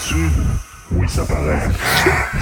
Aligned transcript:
Paraît-tu? 0.00 0.30
Oui, 0.92 1.08
ça 1.08 1.24
paraît. 1.24 1.68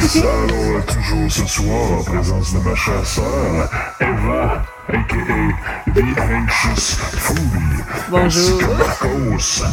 Ça 0.06 0.18
alors 0.20 0.86
toujours 0.86 1.30
ce 1.30 1.46
soir 1.46 1.92
en 1.92 2.04
présence 2.04 2.54
de 2.54 2.60
ma 2.60 2.74
chère 2.74 3.04
sœur, 3.04 3.68
Eva, 4.00 4.62
a.k.a. 4.88 5.90
The 5.92 6.04
Anxious 6.18 6.96
Foodie. 7.16 7.82
Bonjour. 8.10 8.24
Ainsi 8.24 8.58
que 8.58 8.78
Marcos, 8.78 9.64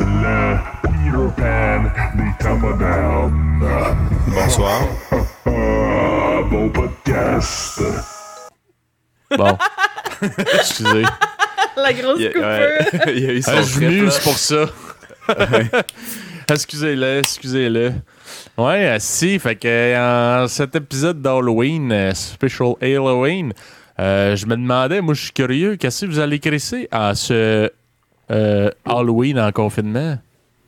le 0.00 0.56
Peter 0.82 1.30
Pan 1.36 1.82
des 2.16 2.44
temps 2.44 2.56
modernes. 2.56 3.64
Bonsoir. 4.26 4.80
Ah, 5.46 6.42
bon 6.50 6.68
podcast. 6.68 7.82
Bon. 9.36 9.56
Excusez. 10.54 11.04
La 11.76 11.92
grosse 11.92 12.18
Il 12.18 12.24
y 12.24 12.26
a, 12.26 12.30
coupure. 12.32 13.08
il 13.14 13.24
y 13.24 13.26
a 13.28 13.32
eu 13.32 13.42
son 13.42 13.52
Ah, 13.54 13.62
je 13.62 13.80
m'use 13.80 14.18
pour 14.18 14.36
ça. 14.36 14.66
excusez-le, 16.50 17.18
excusez-le. 17.18 17.92
Ouais, 18.56 18.86
euh, 18.86 18.96
si, 18.98 19.38
fait 19.38 19.56
que 19.56 19.68
euh, 19.68 20.44
en 20.44 20.48
cet 20.48 20.74
épisode 20.76 21.20
d'Halloween, 21.20 21.90
euh, 21.92 22.12
Special 22.14 22.74
Halloween, 22.80 23.52
euh, 23.98 24.36
je 24.36 24.46
me 24.46 24.56
demandais, 24.56 25.00
moi 25.00 25.14
je 25.14 25.24
suis 25.24 25.32
curieux, 25.32 25.76
qu'est-ce 25.76 26.06
que 26.06 26.10
vous 26.10 26.18
allez 26.18 26.38
crisser 26.38 26.88
en 26.92 27.14
ce 27.14 27.70
euh, 28.30 28.70
Halloween 28.84 29.38
en 29.38 29.52
confinement? 29.52 30.18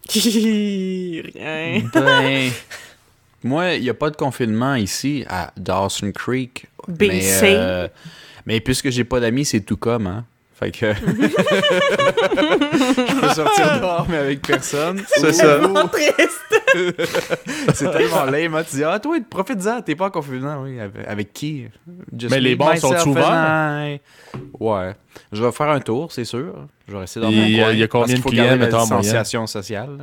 Rien. 0.13 1.83
Ben, 1.95 2.51
moi, 3.45 3.75
il 3.75 3.83
n'y 3.83 3.91
a 3.91 3.95
pas 3.95 4.11
de 4.11 4.17
confinement 4.17 4.75
ici 4.75 5.25
à 5.29 5.53
Dawson 5.57 6.13
Creek. 6.13 6.67
BC. 6.89 7.09
Mais, 7.09 7.21
euh, 7.43 7.89
mais 8.47 8.61
puisque 8.61 8.91
j'ai 8.91 9.05
pas 9.05 9.21
d'amis, 9.21 9.45
c'est 9.45 9.61
tout 9.61 9.77
comme, 9.77 10.07
hein. 10.07 10.25
Fait 10.63 10.71
que. 10.71 10.95
je 10.95 11.01
peux 13.21 13.29
sortir 13.35 13.81
dehors, 13.81 14.07
mais 14.09 14.19
avec 14.19 14.43
personne. 14.43 15.03
C'est 15.09 15.33
ça. 15.33 15.59
Trop 15.59 15.89
triste. 15.93 16.39
C'est 17.75 17.91
tellement 17.91 18.25
lame, 18.25 18.55
hein. 18.55 18.63
Tu 18.69 18.77
dis, 18.77 18.85
ah, 18.85 18.99
toi, 19.01 19.17
profite-en, 19.29 19.83
t'es 19.83 19.95
pas 19.97 20.07
en 20.07 20.11
confinement, 20.11 20.63
oui. 20.63 20.79
Avec, 21.07 21.33
qui? 21.33 21.67
Just 22.17 22.31
Mais 22.33 22.41
les 22.41 22.55
bars 22.57 22.77
sont 22.79 22.95
ouverts? 23.09 23.99
Ouais. 24.61 24.93
Je 25.33 25.43
vais 25.45 25.53
faire 25.53 25.69
un 25.71 25.81
tour, 25.81 26.13
c'est 26.13 26.25
sûr. 26.25 26.67
Je 26.87 26.93
vais 26.93 26.99
rester 27.01 27.19
dans 27.21 27.31
Il 27.31 27.41
mon 27.41 27.47
y 27.47 27.61
a- 27.61 27.65
coin, 27.65 27.73
il 27.73 27.79
y 27.79 27.83
a 27.83 27.89
combien 27.89 28.15
de 28.17 28.21
clients, 28.23 28.57
mettons, 28.57 28.79
en 28.79 28.87
moyenne? 28.87 29.25
sociale. 29.47 29.99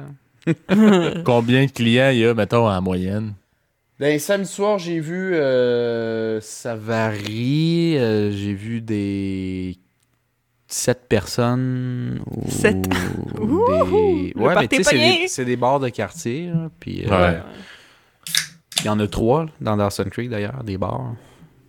Combien 1.25 1.65
de 1.65 1.71
clients 1.71 2.09
il 2.11 2.19
y 2.19 2.25
a, 2.25 2.33
mettons, 2.33 2.69
en 2.69 2.81
moyenne? 2.81 3.33
Ben, 3.99 4.17
samedi 4.19 4.49
soir, 4.49 4.77
j'ai 4.79 4.99
vu. 4.99 5.35
euh, 5.35 6.39
ça 6.41 6.75
varie. 6.75 7.97
euh, 7.97 8.31
j'ai 8.31 8.53
vu 8.53 8.81
des. 8.81 9.77
7 10.69 11.07
personnes. 11.09 12.21
Ou 12.29 12.49
Sept. 12.49 12.81
Des... 12.89 14.33
Ouais, 14.35 14.55
mais 14.55 14.67
tu 14.67 14.83
sais, 14.83 15.25
c'est 15.27 15.45
des, 15.45 15.55
bars 15.55 15.79
de 15.79 15.89
quartier. 15.89 16.47
là, 16.47 16.69
Puis. 16.79 17.05
euh, 17.05 17.09
Ouais. 17.09 17.39
Il 18.81 18.85
y 18.85 18.89
en 18.89 18.99
a 18.99 19.07
trois 19.07 19.43
là, 19.43 19.49
dans 19.59 19.75
Dawson 19.77 20.05
Creek 20.09 20.29
d'ailleurs, 20.29 20.63
des 20.63 20.77
bars. 20.77 21.13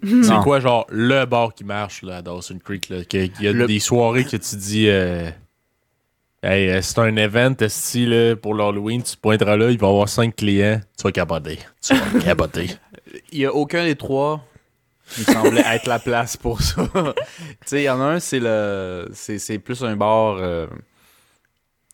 C'est 0.02 0.36
quoi, 0.44 0.60
genre, 0.60 0.86
le 0.90 1.24
bar 1.24 1.52
qui 1.54 1.64
marche 1.64 2.02
là, 2.02 2.18
à 2.18 2.22
Dawson 2.22 2.58
Creek? 2.62 2.88
Là, 2.88 3.04
qu'il 3.04 3.32
y 3.40 3.48
a 3.48 3.52
Le- 3.52 3.66
des 3.66 3.80
soirées 3.80 4.24
que 4.24 4.36
tu 4.36 4.56
dis, 4.56 4.88
euh, 4.88 5.28
hey, 6.44 6.68
euh, 6.70 6.80
c'est 6.82 6.98
un 7.00 7.16
event, 7.16 7.54
esti, 7.60 8.06
là, 8.06 8.36
pour 8.36 8.54
l'Halloween, 8.54 9.02
tu 9.02 9.16
pointeras 9.16 9.56
là, 9.56 9.70
il 9.70 9.78
va 9.78 9.88
y 9.88 9.90
avoir 9.90 10.08
cinq 10.08 10.36
clients, 10.36 10.80
tu 10.96 11.02
vas 11.02 11.10
capoter. 11.12 11.58
Tu 11.82 11.94
vas 11.94 12.20
capoter. 12.20 12.70
Il 13.32 13.40
y 13.40 13.44
a 13.46 13.52
aucun 13.52 13.82
des 13.84 13.96
trois 13.96 14.44
me 15.18 15.24
semblait 15.24 15.64
être 15.66 15.86
la 15.86 15.98
place 15.98 16.36
pour 16.36 16.60
ça. 16.62 16.82
tu 16.94 17.02
sais, 17.66 17.80
il 17.82 17.84
y 17.84 17.90
en 17.90 18.00
a 18.00 18.04
un, 18.04 18.20
c'est 18.20 18.40
le. 18.40 19.08
C'est 19.12 19.38
c'est 19.38 19.58
plus 19.58 19.82
un 19.84 19.96
bar. 19.96 20.36
euh, 20.38 20.66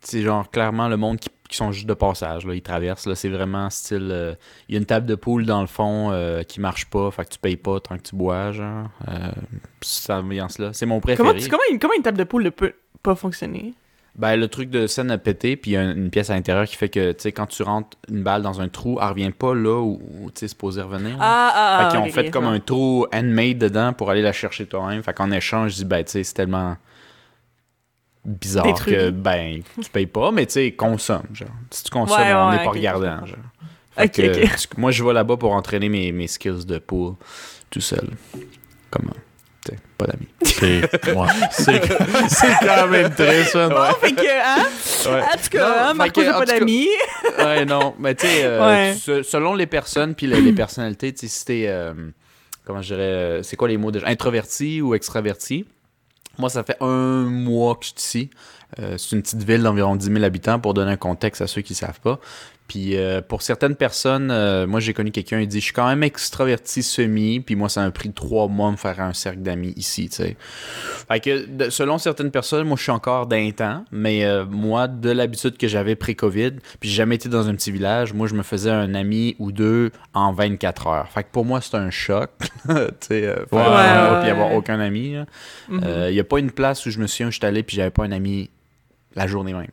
c'est 0.02 0.22
genre 0.22 0.48
clairement 0.50 0.88
le 0.88 0.96
monde 0.96 1.18
qui, 1.18 1.28
qui 1.48 1.56
sont 1.56 1.72
juste 1.72 1.86
de 1.86 1.94
passage. 1.94 2.46
Là, 2.46 2.54
ils 2.54 2.62
traversent. 2.62 3.06
Là, 3.06 3.14
c'est 3.16 3.28
vraiment 3.28 3.68
style. 3.70 4.08
euh, 4.12 4.34
Il 4.68 4.74
y 4.74 4.78
a 4.78 4.80
une 4.80 4.86
table 4.86 5.06
de 5.06 5.14
poule 5.16 5.46
dans 5.46 5.60
le 5.62 5.66
fond 5.66 6.10
euh, 6.12 6.42
qui 6.44 6.60
marche 6.60 6.84
pas. 6.86 7.10
Fait 7.10 7.24
que 7.24 7.30
tu 7.30 7.38
payes 7.38 7.56
pas 7.56 7.80
tant 7.80 7.96
que 7.96 8.02
tu 8.02 8.14
bois, 8.14 8.52
genre. 8.52 8.88
Euh, 9.08 9.30
cette 9.80 10.10
ambiance-là. 10.10 10.72
C'est 10.74 10.86
mon 10.86 11.00
préféré. 11.00 11.26
Comment, 11.28 11.38
tu- 11.40 11.48
comment, 11.48 11.62
une, 11.72 11.78
comment 11.80 11.94
une 11.96 12.02
table 12.02 12.18
de 12.18 12.24
poule 12.24 12.44
ne 12.44 12.50
peut 12.50 12.74
pas 13.02 13.16
fonctionner? 13.16 13.74
Ben, 14.18 14.36
le 14.36 14.48
truc 14.48 14.70
de 14.70 14.86
scène 14.86 15.10
a 15.10 15.18
pété, 15.18 15.56
puis 15.56 15.72
il 15.72 15.74
y 15.74 15.76
a 15.76 15.82
une 15.82 16.08
pièce 16.08 16.30
à 16.30 16.34
l'intérieur 16.34 16.64
qui 16.66 16.74
fait 16.76 16.88
que, 16.88 17.12
tu 17.12 17.20
sais, 17.20 17.32
quand 17.32 17.44
tu 17.46 17.62
rentres 17.62 17.98
une 18.08 18.22
balle 18.22 18.40
dans 18.40 18.62
un 18.62 18.68
trou, 18.68 18.98
elle 19.00 19.08
revient 19.08 19.30
pas 19.30 19.54
là 19.54 19.78
où, 19.82 20.00
où, 20.22 20.30
tu 20.30 20.36
c'est 20.36 20.48
supposé 20.48 20.80
revenir. 20.80 21.18
là. 21.18 21.20
Ah, 21.20 21.52
ah, 21.54 21.78
Fait 21.78 21.84
ah. 21.84 21.90
qu'ils 21.90 22.00
ont 22.00 22.12
fait 22.12 22.30
comme 22.30 22.46
un 22.46 22.58
trou 22.58 23.06
handmade 23.12 23.58
dedans 23.58 23.92
pour 23.92 24.08
aller 24.10 24.22
la 24.22 24.32
chercher 24.32 24.64
toi-même. 24.64 25.02
Fait 25.02 25.12
qu'en 25.12 25.30
échange, 25.30 25.72
je 25.72 25.76
dis, 25.76 25.84
ben, 25.84 26.02
tu 26.02 26.12
sais, 26.12 26.24
c'est 26.24 26.32
tellement 26.32 26.76
bizarre 28.24 28.64
Détruit. 28.64 28.94
que, 28.94 29.10
ben, 29.10 29.62
tu 29.82 29.90
payes 29.90 30.06
pas, 30.06 30.30
mais 30.32 30.46
tu 30.46 30.52
sais, 30.54 30.72
consomme, 30.72 31.26
genre. 31.34 31.48
Si 31.70 31.84
tu 31.84 31.90
consommes, 31.90 32.18
Ouais, 32.18 32.32
on 32.34 32.46
ouais, 32.48 32.56
n'est 32.56 32.64
pas 32.64 32.70
ok, 32.70 32.74
regardant, 32.76 33.26
genre. 33.26 33.36
Fait 33.96 34.08
que, 34.08 34.80
moi, 34.80 34.90
je 34.92 35.04
vais 35.04 35.12
là-bas 35.12 35.36
pour 35.36 35.52
entraîner 35.52 35.88
mes, 35.90 36.10
mes 36.12 36.26
skills 36.26 36.64
de 36.66 36.78
pool 36.78 37.14
tout 37.70 37.80
seul. 37.82 38.08
Comme, 38.90 39.10
tu 39.10 39.10
sais, 39.14 39.25
pas 39.96 40.06
d'amis. 40.06 40.28
C'est 40.42 40.80
ouais, 41.14 41.26
c'est- 41.50 41.82
c'est 42.28 42.66
quand 42.66 42.86
même 42.88 43.10
très 43.14 43.44
ça. 43.44 43.68
Bon, 43.68 43.84
fait 44.00 44.12
que, 44.12 44.20
hein? 44.26 44.64
Ouais. 45.06 45.22
En 45.22 45.36
tout 45.42 45.48
cas, 45.50 45.68
Non, 45.68 45.74
hein, 45.90 45.94
Marco, 45.94 46.20
j'ai 46.22 46.30
pas 46.30 46.44
d'amis. 46.46 46.88
ouais, 47.38 47.64
non, 47.64 47.94
mais 47.98 48.14
tu 48.14 48.26
sais, 48.26 48.44
euh, 48.44 48.94
selon 49.22 49.54
les 49.54 49.66
personnes 49.66 50.14
puis 50.14 50.26
les, 50.26 50.40
les 50.40 50.52
personnalités, 50.52 51.12
tu 51.12 51.20
sais, 51.26 51.28
si 51.38 51.44
t'es, 51.44 51.64
euh, 51.68 51.92
comment 52.64 52.80
je 52.82 52.94
dirais, 52.94 53.02
euh, 53.02 53.42
c'est 53.42 53.56
quoi 53.56 53.68
les 53.68 53.76
mots 53.76 53.90
déjà, 53.90 54.06
introverti 54.08 54.80
ou 54.80 54.94
extraverti? 54.94 55.64
Moi, 56.38 56.50
ça 56.50 56.62
fait 56.64 56.76
un 56.80 57.22
mois 57.24 57.74
que 57.76 57.84
je 57.86 57.88
suis 57.88 57.96
ici. 58.20 58.30
Euh, 58.80 58.96
c'est 58.98 59.16
une 59.16 59.22
petite 59.22 59.42
ville 59.44 59.62
d'environ 59.62 59.96
10 59.96 60.06
000 60.12 60.24
habitants 60.24 60.58
pour 60.58 60.74
donner 60.74 60.90
un 60.92 60.96
contexte 60.96 61.40
à 61.40 61.46
ceux 61.46 61.62
qui 61.62 61.74
savent 61.74 62.00
pas. 62.00 62.18
Puis 62.68 62.96
euh, 62.96 63.20
pour 63.22 63.42
certaines 63.42 63.76
personnes, 63.76 64.30
euh, 64.30 64.66
moi 64.66 64.80
j'ai 64.80 64.92
connu 64.92 65.12
quelqu'un, 65.12 65.40
il 65.40 65.46
dit 65.46 65.60
je 65.60 65.66
suis 65.66 65.72
quand 65.72 65.86
même 65.86 66.02
extraverti 66.02 66.82
semi, 66.82 67.40
puis 67.40 67.54
moi 67.54 67.68
ça 67.68 67.82
m'a 67.82 67.90
pris 67.90 68.12
trois 68.12 68.48
mois 68.48 68.68
de 68.68 68.72
me 68.72 68.76
faire 68.76 69.00
un 69.00 69.12
cercle 69.12 69.40
d'amis 69.40 69.72
ici, 69.76 70.08
tu 70.08 70.16
sais. 70.16 70.36
Fait 71.08 71.20
que 71.20 71.70
selon 71.70 71.98
certaines 71.98 72.30
personnes, 72.30 72.66
moi 72.66 72.76
je 72.76 72.82
suis 72.82 72.92
encore 72.92 73.26
d'un 73.26 73.50
temps, 73.52 73.84
mais 73.92 74.24
euh, 74.24 74.44
moi 74.44 74.88
de 74.88 75.10
l'habitude 75.10 75.56
que 75.58 75.68
j'avais 75.68 75.94
pré-Covid, 75.94 76.52
puis 76.80 76.90
j'ai 76.90 76.96
jamais 76.96 77.14
été 77.14 77.28
dans 77.28 77.48
un 77.48 77.54
petit 77.54 77.70
village, 77.70 78.12
moi 78.12 78.26
je 78.26 78.34
me 78.34 78.42
faisais 78.42 78.70
un 78.70 78.94
ami 78.94 79.36
ou 79.38 79.52
deux 79.52 79.92
en 80.12 80.32
24 80.32 80.86
heures. 80.88 81.08
Fait 81.12 81.22
que 81.22 81.28
pour 81.30 81.44
moi 81.44 81.60
c'est 81.60 81.76
un 81.76 81.90
choc, 81.90 82.30
tu 82.68 82.74
sais, 83.00 83.28
Ouais, 83.52 84.20
puis 84.22 84.30
avoir 84.30 84.52
aucun 84.54 84.80
ami. 84.80 85.14
Mhm. 85.68 85.82
Il 86.08 86.12
n'y 86.12 86.20
a 86.20 86.24
pas 86.24 86.38
une 86.38 86.50
place 86.50 86.84
où 86.86 86.90
je 86.90 86.98
me 86.98 87.06
souviens 87.06 87.28
où 87.28 87.30
je 87.30 87.36
suis 87.36 87.46
allé 87.46 87.62
puis 87.62 87.76
j'avais 87.76 87.90
pas 87.90 88.04
un 88.04 88.12
ami 88.12 88.50
la 89.14 89.26
journée 89.26 89.54
même. 89.54 89.66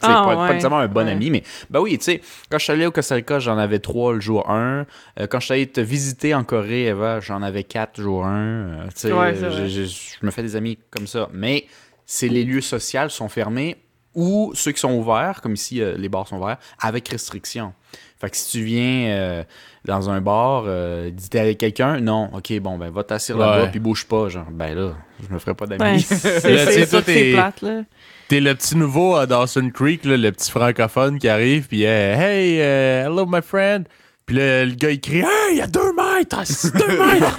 Ah, 0.00 0.06
pas, 0.06 0.28
ouais. 0.28 0.34
pas 0.34 0.48
nécessairement 0.48 0.78
un 0.78 0.88
bon 0.88 1.06
Ouais. 1.06 1.12
ami, 1.12 1.30
mais 1.30 1.42
ben 1.70 1.80
oui, 1.80 1.98
tu 1.98 2.04
sais, 2.04 2.20
quand 2.50 2.58
je 2.58 2.64
suis 2.64 2.72
allé 2.72 2.86
au 2.86 2.90
Costa 2.90 3.14
Rica, 3.14 3.38
j'en 3.38 3.58
avais 3.58 3.78
trois 3.78 4.12
le 4.12 4.20
jour 4.20 4.50
1. 4.50 4.86
quand 5.30 5.40
je 5.40 5.44
suis 5.44 5.54
allé 5.54 5.66
te 5.66 5.80
visiter 5.80 6.34
en 6.34 6.44
Corée, 6.44 6.86
Eva, 6.86 7.20
j'en 7.20 7.42
avais 7.42 7.64
quatre 7.64 7.98
le 7.98 8.04
jour 8.04 8.26
1. 8.26 8.86
tu 8.94 9.00
sais, 9.00 9.12
Ouais, 9.12 9.34
je, 9.34 10.26
me 10.26 10.30
fais 10.30 10.42
des 10.42 10.56
amis 10.56 10.78
comme 10.90 11.06
ça. 11.06 11.28
Mais 11.32 11.66
c'est 12.06 12.28
les 12.28 12.44
lieux 12.44 12.60
sociaux 12.60 13.08
sont 13.08 13.28
fermés 13.28 13.76
ou 14.14 14.52
ceux 14.54 14.72
qui 14.72 14.80
sont 14.80 14.92
ouverts, 14.92 15.40
comme 15.40 15.54
ici, 15.54 15.82
euh, 15.82 15.96
les 15.96 16.08
bars 16.08 16.26
sont 16.26 16.36
ouverts, 16.36 16.58
avec 16.80 17.08
restriction. 17.08 17.72
Fait 18.20 18.30
que 18.30 18.36
si 18.36 18.52
tu 18.58 18.64
viens 18.64 19.08
euh, 19.08 19.44
dans 19.84 20.08
un 20.08 20.20
bar, 20.20 20.64
euh, 20.66 21.10
dis 21.10 21.36
avec 21.36 21.58
quelqu'un, 21.58 22.00
non, 22.00 22.30
ok, 22.32 22.58
bon, 22.60 22.78
ben 22.78 22.90
va 22.90 23.02
t'asseoir 23.02 23.38
là-bas 23.38 23.66
puis 23.68 23.80
bouge 23.80 24.06
pas, 24.06 24.28
genre, 24.28 24.46
ben 24.50 24.74
là, 24.74 24.94
je 25.28 25.34
me 25.34 25.38
ferai 25.38 25.54
pas 25.54 25.66
d'amis. 25.66 26.02
c'est 26.02 26.86
c'est 26.86 27.32
plate, 27.32 27.62
là. 27.62 27.82
T'es 28.28 28.40
le 28.40 28.54
petit 28.54 28.76
nouveau 28.76 29.16
à 29.16 29.26
Dawson 29.26 29.70
Creek, 29.72 30.04
là, 30.04 30.16
le 30.16 30.32
petit 30.32 30.50
francophone 30.50 31.18
qui 31.18 31.28
arrive, 31.28 31.68
puis 31.68 31.84
euh, 31.84 32.14
Hey, 32.14 32.60
euh, 32.60 33.04
hello 33.06 33.26
my 33.26 33.42
friend. 33.42 33.86
Puis 34.26 34.36
le 34.36 34.74
gars 34.74 34.90
il 34.90 35.00
crie 35.00 35.18
Hey, 35.18 35.52
il 35.52 35.56
y 35.58 35.60
a 35.60 35.66
deux 35.66 35.92
mètres! 35.92 36.36
Ah, 36.40 36.44
c'est 36.46 36.74
deux 36.74 36.98
mètres! 36.98 37.38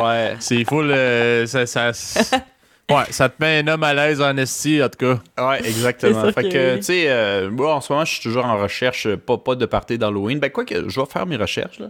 ouais. 0.04 0.36
C'est 0.38 0.64
full. 0.64 0.90
euh, 0.92 1.44
ça, 1.46 1.66
ça, 1.66 1.90
ouais, 2.90 3.04
ça 3.10 3.28
te 3.28 3.34
met 3.40 3.58
un 3.58 3.66
homme 3.66 3.82
à 3.82 3.92
l'aise 3.94 4.20
en 4.20 4.36
esti, 4.36 4.80
en 4.80 4.88
tout 4.88 5.16
cas. 5.36 5.48
Ouais, 5.48 5.66
exactement. 5.66 6.30
Fait 6.32 6.44
que 6.44 6.48
que, 6.48 6.72
oui. 6.74 6.78
tu 6.78 6.84
sais, 6.84 7.04
euh, 7.08 7.50
moi, 7.50 7.74
en 7.74 7.80
ce 7.80 7.92
moment, 7.92 8.04
je 8.04 8.12
suis 8.12 8.22
toujours 8.22 8.44
en 8.44 8.56
recherche, 8.56 9.06
euh, 9.06 9.16
pas, 9.16 9.38
pas 9.38 9.56
de 9.56 9.66
party 9.66 9.98
d'Halloween. 9.98 10.38
Ben, 10.38 10.50
quoi 10.50 10.64
que, 10.64 10.88
je 10.88 11.00
vais 11.00 11.06
faire 11.06 11.26
mes 11.26 11.36
recherches, 11.36 11.80
là. 11.80 11.88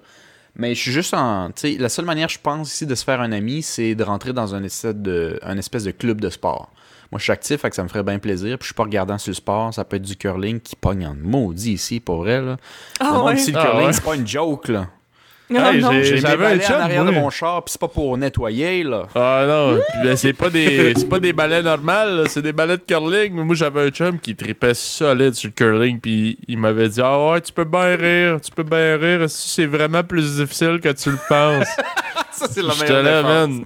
Mais 0.57 0.75
je 0.75 0.81
suis 0.81 0.93
juste 0.93 1.13
en. 1.13 1.51
Tu 1.51 1.75
sais, 1.75 1.77
la 1.79 1.91
seule 1.91 2.07
manière, 2.07 2.31
je 2.31 2.39
pense, 2.43 2.73
ici, 2.73 2.87
de 2.87 2.95
se 2.95 3.05
faire 3.05 3.21
un 3.21 3.31
ami, 3.33 3.63
c'est 3.63 3.95
de 3.95 4.03
rentrer 4.03 4.33
dans 4.33 4.55
un 4.55 4.65
espèce 4.65 4.95
de, 4.97 5.39
un 5.43 5.59
espèce 5.59 5.85
de 5.85 5.91
club 5.91 6.21
de 6.21 6.31
sport. 6.31 6.73
Moi, 7.11 7.19
je 7.19 7.23
suis 7.25 7.33
actif, 7.33 7.61
fait 7.63 7.71
que 7.71 7.77
ça 7.77 7.83
me 7.83 7.89
ferait 7.89 8.03
bien 8.03 8.19
plaisir. 8.19 8.59
Puis, 8.59 8.65
je 8.65 8.67
suis 8.67 8.75
pas 8.75 8.83
regardant 8.83 9.17
sur 9.19 9.31
le 9.31 9.35
sport. 9.35 9.73
Ça 9.73 9.85
peut 9.85 9.97
être 9.97 10.03
du 10.03 10.17
curling 10.17 10.61
qui 10.61 10.77
pogne 10.77 11.07
en 11.07 11.15
maudit 11.15 11.73
ici, 11.73 12.01
pour 12.01 12.19
vrai, 12.19 12.41
là. 12.43 12.53
le 12.53 12.57
Ah, 13.01 13.13
monde 13.13 13.27
ouais. 13.29 13.35
ici, 13.37 13.51
le 13.53 13.59
Ah, 13.59 13.65
curling, 13.65 13.87
ouais. 13.87 13.93
c'est 13.95 14.05
pas 14.05 14.15
une 14.15 14.27
joke, 14.27 14.69
là. 14.69 14.87
Non, 15.51 15.65
Hey, 15.73 15.81
j'avais 15.81 16.27
un 16.35 16.37
balais 16.37 16.61
chum, 16.63 16.77
en 16.77 16.81
arrière 16.81 17.05
de 17.07 17.11
mon 17.11 17.31
char, 17.31 17.65
puis 17.65 17.73
c'est 17.73 17.81
pas 17.81 17.89
pour 17.89 18.19
nettoyer, 18.19 18.83
là. 18.83 19.07
Ah 19.15 19.47
non, 19.49 19.79
ben, 20.05 20.15
c'est 20.15 20.35
pas 20.35 20.51
des 20.51 20.93
c'est 20.99 21.09
pas 21.09 21.21
des 21.21 21.33
balais 21.33 21.63
normales, 21.63 22.25
c'est 22.29 22.43
des 22.43 22.53
balais 22.53 22.77
de 22.77 22.83
curling. 22.83 23.33
Mais 23.33 23.45
moi 23.45 23.55
j'avais 23.55 23.87
un 23.87 23.89
chum 23.89 24.19
qui 24.19 24.37
tripait 24.37 24.75
solide 24.75 25.33
sur 25.33 25.49
le 25.49 25.55
curling 25.55 26.01
puis 26.01 26.39
il 26.49 26.59
m'avait 26.59 26.91
dit 26.91 27.01
"Ah 27.03 27.31
ouais, 27.31 27.41
tu 27.41 27.51
peux 27.55 27.65
bien 27.65 27.97
rire, 27.97 28.39
tu 28.43 28.51
peux 28.53 28.63
bien 28.63 28.99
rire, 28.99 29.31
si 29.31 29.49
c'est 29.49 29.65
vraiment 29.65 30.05
plus 30.05 30.37
difficile 30.37 30.81
que 30.83 30.91
tu 30.93 31.13
le 31.13 31.19
penses." 31.31 31.67
Ça, 32.31 32.47
c'est 32.51 32.61
la 32.61 32.75
meilleure 32.75 33.03
là, 33.03 33.23
défense. 33.23 33.49
man. 33.57 33.65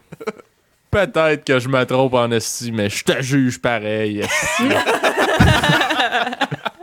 Peut-être 0.92 1.44
que 1.44 1.58
je 1.58 1.68
me 1.68 1.84
trompe 1.86 2.12
en 2.12 2.30
esti, 2.30 2.70
mais 2.70 2.90
je 2.90 3.02
te 3.02 3.22
juge 3.22 3.60
pareil. 3.60 4.20
esti. 4.20 4.62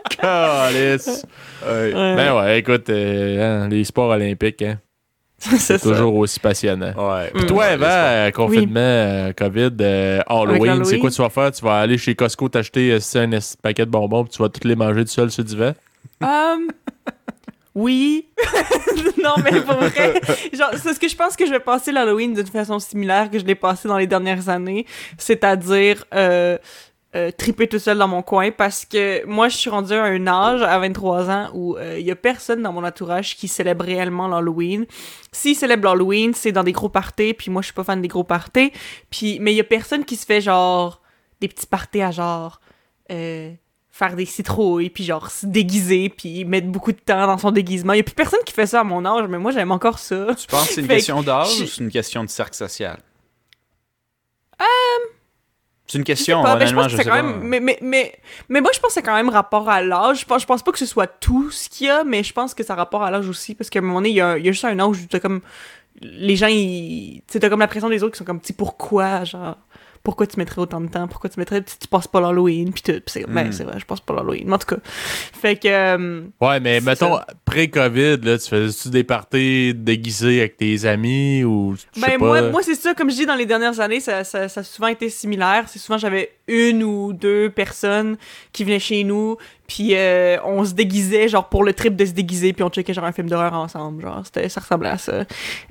Calisse. 0.09 1.25
Ouais. 1.65 1.93
Ouais. 1.93 2.15
Ben 2.15 2.35
ouais, 2.35 2.59
écoute, 2.59 2.89
euh, 2.89 3.63
hein, 3.65 3.69
les 3.69 3.83
sports 3.83 4.09
olympiques, 4.09 4.63
hein, 4.63 4.79
c'est 5.37 5.79
toujours 5.79 6.15
aussi 6.15 6.39
passionnant. 6.39 6.91
Ouais. 6.97 7.31
Mm. 7.33 7.45
Toi, 7.45 7.57
Ouais, 7.57 7.73
Eva, 7.75 7.87
euh, 7.87 8.31
confinement, 8.31 8.79
euh, 8.79 9.31
COVID, 9.33 9.69
euh, 9.79 10.21
Halloween, 10.27 10.83
c'est 10.83 10.97
quoi 10.99 11.11
tu 11.11 11.21
vas 11.21 11.29
faire? 11.29 11.51
Tu 11.51 11.63
vas 11.63 11.79
aller 11.79 11.97
chez 11.97 12.15
Costco 12.15 12.49
t'acheter 12.49 12.91
euh, 12.91 12.99
un 13.15 13.39
paquet 13.61 13.85
de 13.85 13.91
bonbons 13.91 14.23
puis 14.23 14.33
tu 14.33 14.41
vas 14.41 14.49
tous 14.49 14.67
les 14.67 14.75
manger 14.75 15.05
tout 15.05 15.11
seul 15.11 15.29
sur 15.31 15.43
le 15.43 15.47
divan? 15.47 15.73
Um, 16.21 16.67
oui. 17.79 18.27
non, 19.23 19.35
mais 19.43 19.61
pour 19.61 19.75
vrai, 19.75 20.21
c'est 20.51 20.93
ce 20.93 20.99
que 20.99 21.07
je 21.07 21.15
pense 21.15 21.35
que 21.35 21.45
je 21.45 21.51
vais 21.51 21.59
passer 21.59 21.91
l'Halloween 21.91 22.33
d'une 22.33 22.47
façon 22.47 22.79
similaire 22.79 23.31
que 23.31 23.39
je 23.39 23.45
l'ai 23.45 23.55
passé 23.55 23.87
dans 23.87 23.97
les 23.97 24.07
dernières 24.07 24.49
années, 24.49 24.85
c'est-à-dire 25.17 26.05
euh, 26.13 26.57
euh, 27.15 27.31
triper 27.31 27.67
tout 27.67 27.79
seul 27.79 27.97
dans 27.97 28.07
mon 28.07 28.21
coin 28.21 28.51
parce 28.51 28.85
que 28.85 29.25
moi, 29.25 29.47
je 29.47 29.55
suis 29.55 29.69
rendue 29.69 29.93
à 29.93 30.03
un 30.03 30.27
âge, 30.27 30.61
à 30.61 30.77
23 30.77 31.29
ans, 31.29 31.49
où 31.53 31.77
euh, 31.77 31.97
il 31.97 32.05
y 32.05 32.11
a 32.11 32.15
personne 32.15 32.61
dans 32.61 32.73
mon 32.73 32.83
entourage 32.83 33.37
qui 33.37 33.47
célèbre 33.47 33.85
réellement 33.85 34.27
l'Halloween. 34.27 34.85
S'ils 35.31 35.55
célèbrent 35.55 35.85
l'Halloween, 35.85 36.33
c'est 36.33 36.51
dans 36.51 36.63
des 36.63 36.73
gros 36.73 36.89
parties, 36.89 37.33
puis 37.33 37.49
moi, 37.49 37.61
je 37.61 37.67
suis 37.67 37.73
pas 37.73 37.85
fan 37.85 38.01
des 38.01 38.09
gros 38.09 38.25
parties. 38.25 38.73
Puis, 39.09 39.39
mais 39.39 39.53
il 39.53 39.55
y 39.55 39.61
a 39.61 39.65
personne 39.65 40.03
qui 40.03 40.17
se 40.17 40.25
fait 40.25 40.41
genre 40.41 41.01
des 41.39 41.47
petits 41.47 41.67
parties 41.67 42.01
à 42.01 42.11
genre... 42.11 42.59
faire 43.99 44.15
des 44.15 44.25
citrouilles, 44.25 44.89
puis 44.89 45.03
genre 45.03 45.29
se 45.29 45.45
déguiser, 45.45 46.07
puis 46.09 46.45
mettre 46.45 46.67
beaucoup 46.67 46.93
de 46.93 46.97
temps 46.97 47.27
dans 47.27 47.37
son 47.37 47.51
déguisement. 47.51 47.91
Il 47.93 47.97
y 47.97 47.99
a 47.99 48.03
plus 48.03 48.15
personne 48.15 48.39
qui 48.45 48.53
fait 48.53 48.65
ça 48.65 48.79
à 48.79 48.83
mon 48.85 49.03
âge, 49.05 49.27
mais 49.27 49.37
moi 49.37 49.51
j'aime 49.51 49.71
encore 49.73 49.99
ça. 49.99 50.27
Tu 50.35 50.47
penses 50.47 50.69
que 50.69 50.73
c'est 50.75 50.81
une 50.81 50.87
question 50.97 51.21
d'âge 51.21 51.57
je- 51.57 51.63
ou 51.65 51.67
c'est 51.67 51.83
une 51.83 51.91
question 51.91 52.23
de 52.23 52.29
cercle 52.29 52.55
social? 52.55 52.97
Euh, 54.61 54.65
C'est 55.85 55.97
une 55.97 56.03
question, 56.05 56.43
je 56.45 56.51
honnêtement, 56.51 56.87
je 56.87 56.97
sais 56.97 57.03
pas. 57.03 57.21
Mais, 57.23 57.59
moi, 57.59 58.71
je 58.73 58.79
pense 58.79 58.89
que 58.89 58.93
c'est 58.93 59.01
quand 59.01 59.15
même 59.15 59.29
rapport 59.29 59.67
à 59.69 59.81
l'âge. 59.81 60.21
Je 60.21 60.25
pense, 60.25 60.41
je 60.41 60.47
pense 60.47 60.63
pas 60.63 60.71
que 60.71 60.79
ce 60.79 60.85
soit 60.85 61.07
tout 61.07 61.49
ce 61.51 61.67
qu'il 61.67 61.87
y 61.87 61.89
a, 61.89 62.03
mais 62.03 62.23
je 62.23 62.31
pense 62.31 62.53
que 62.53 62.63
ça 62.63 62.73
a 62.73 62.75
rapport 62.77 63.03
à 63.03 63.11
l'âge 63.11 63.27
aussi. 63.27 63.53
Parce 63.55 63.69
qu'à 63.69 63.79
un 63.79 63.81
moment 63.81 63.95
donné, 63.95 64.09
il 64.09 64.15
y 64.15 64.21
a, 64.21 64.37
il 64.37 64.45
y 64.45 64.49
a 64.49 64.51
juste 64.51 64.65
un 64.65 64.79
âge 64.79 64.97
où 65.01 65.05
t'as 65.09 65.19
comme. 65.19 65.41
Les 66.01 66.35
gens, 66.37 66.47
ils. 66.47 67.21
T'as 67.27 67.49
comme 67.49 67.59
la 67.59 67.67
pression 67.67 67.89
des 67.89 68.01
autres 68.03 68.13
qui 68.13 68.19
sont 68.19 68.23
comme, 68.25 68.39
tu 68.39 68.47
sais, 68.47 68.53
pourquoi, 68.53 69.23
genre. 69.25 69.57
Pourquoi 70.03 70.27
tu 70.27 70.37
mettrais 70.37 70.61
autant 70.61 70.81
de 70.81 70.87
temps? 70.87 71.07
Pourquoi 71.07 71.29
tu 71.29 71.39
mettrais. 71.39 71.61
Tu, 71.63 71.77
tu 71.77 71.87
passes 71.87 72.07
pas 72.07 72.21
l'Halloween? 72.21 72.71
Puis 72.71 72.81
tout. 72.81 73.01
C'est 73.07 73.25
ben, 73.29 73.47
Mm. 73.47 73.51
c'est 73.51 73.63
vrai, 73.63 73.79
je 73.79 73.85
passe 73.85 73.99
pas 73.99 74.13
l'Halloween. 74.15 74.43
Mais 74.47 74.53
en 74.53 74.57
tout 74.57 74.75
cas. 74.75 74.81
Fait 74.85 75.55
que. 75.55 75.67
euh, 75.67 76.21
Ouais, 76.41 76.59
mais 76.59 76.79
mettons, 76.81 77.17
ça. 77.17 77.27
pré-COVID, 77.45 78.17
là, 78.23 78.37
tu 78.37 78.47
faisais-tu 78.49 78.89
des 78.89 79.03
parties 79.03 79.73
déguisées 79.75 80.39
avec 80.39 80.57
tes 80.57 80.85
amis 80.85 81.43
ou 81.43 81.75
je 81.75 81.81
sais 81.99 82.07
Ben, 82.07 82.17
pas? 82.19 82.25
moi, 82.25 82.41
moi 82.43 82.61
c'est 82.63 82.75
ça, 82.75 82.93
comme 82.93 83.09
je 83.11 83.15
dis, 83.15 83.25
dans 83.25 83.35
les 83.35 83.45
dernières 83.45 83.79
années, 83.79 83.99
ça, 83.99 84.23
ça, 84.23 84.47
ça 84.47 84.61
a 84.61 84.63
souvent 84.63 84.87
été 84.87 85.09
similaire. 85.09 85.65
C'est 85.67 85.79
souvent, 85.79 85.97
j'avais 85.97 86.31
une 86.47 86.83
ou 86.83 87.13
deux 87.13 87.49
personnes 87.49 88.17
qui 88.53 88.63
venaient 88.63 88.79
chez 88.79 89.03
nous, 89.03 89.37
puis 89.69 89.91
euh, 89.93 90.37
on 90.43 90.65
se 90.65 90.73
déguisait, 90.73 91.29
genre, 91.29 91.47
pour 91.47 91.63
le 91.63 91.73
trip 91.73 91.95
de 91.95 92.03
se 92.03 92.11
déguiser, 92.11 92.51
puis 92.53 92.63
on 92.63 92.69
checkait, 92.69 92.93
genre, 92.93 93.05
un 93.05 93.11
film 93.11 93.29
d'horreur 93.29 93.53
ensemble, 93.53 94.01
genre, 94.01 94.21
c'était, 94.25 94.49
ça 94.49 94.59
ressemblait 94.61 94.89
à 94.89 94.97
ça. 94.97 95.23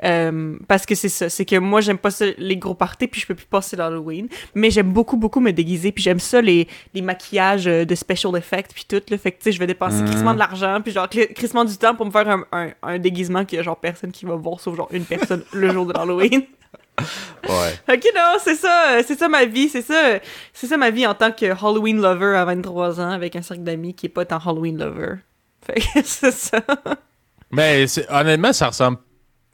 Euh, 0.04 0.56
parce 0.68 0.86
que 0.86 0.94
c'est 0.94 1.08
ça, 1.08 1.28
c'est 1.28 1.44
que 1.44 1.56
moi, 1.56 1.80
j'aime 1.80 1.98
pas 1.98 2.10
ça, 2.12 2.24
les 2.38 2.56
gros 2.56 2.74
parties, 2.74 3.08
puis 3.08 3.20
je 3.20 3.26
peux 3.26 3.34
plus 3.34 3.46
passer 3.46 3.74
l'Halloween, 3.76 4.28
mais 4.54 4.70
j'aime 4.70 4.92
beaucoup, 4.92 5.16
beaucoup 5.16 5.40
me 5.40 5.50
déguiser, 5.52 5.90
puis 5.92 6.02
j'aime 6.04 6.20
ça, 6.20 6.40
les, 6.40 6.68
les 6.94 7.02
maquillages 7.02 7.66
euh, 7.66 7.84
de 7.84 7.94
special 7.96 8.36
effects, 8.36 8.70
puis 8.72 8.84
tout, 8.88 9.02
là, 9.10 9.18
fait 9.18 9.32
que, 9.32 9.38
tu 9.38 9.44
sais, 9.44 9.52
je 9.52 9.58
vais 9.58 9.66
dépenser 9.66 9.98
Mhm. 10.02 10.04
crissement 10.06 10.32
de 10.34 10.38
l'argent, 10.38 10.80
puis 10.80 10.92
genre, 10.92 11.08
cri- 11.08 11.34
crissement 11.34 11.64
du 11.64 11.76
temps 11.76 11.94
pour 11.96 12.06
me 12.06 12.10
faire 12.12 12.28
un, 12.28 12.44
un, 12.52 12.68
un 12.84 12.98
déguisement 12.98 13.44
qu'il 13.44 13.56
y 13.56 13.60
a, 13.60 13.62
genre, 13.64 13.76
personne 13.80 14.12
qui 14.12 14.24
va 14.26 14.36
voir, 14.36 14.60
sauf, 14.60 14.76
genre, 14.76 14.88
une 14.92 15.04
personne 15.04 15.42
le 15.52 15.72
jour 15.72 15.84
de 15.86 15.92
l'Halloween. 15.92 16.42
Ouais. 17.48 17.94
Ok, 17.94 18.04
non, 18.14 18.36
c'est 18.42 18.56
ça, 18.56 18.98
c'est 19.06 19.18
ça 19.18 19.28
ma 19.28 19.44
vie, 19.44 19.68
c'est 19.68 19.82
ça, 19.82 20.18
c'est 20.52 20.66
ça 20.66 20.76
ma 20.76 20.90
vie 20.90 21.06
en 21.06 21.14
tant 21.14 21.30
que 21.32 21.46
Halloween 21.46 22.00
lover 22.00 22.36
à 22.36 22.44
23 22.44 23.00
ans 23.00 23.10
avec 23.10 23.36
un 23.36 23.42
cercle 23.42 23.62
d'amis 23.62 23.94
qui 23.94 24.06
est 24.06 24.10
pas 24.10 24.24
tant 24.24 24.38
Halloween 24.38 24.78
lover. 24.78 25.14
Fait 25.66 25.80
que 25.80 26.02
c'est 26.04 26.32
ça. 26.32 26.60
Mais 27.50 27.86
c'est- 27.86 28.06
honnêtement, 28.10 28.52
ça 28.52 28.68
ressemble 28.68 28.98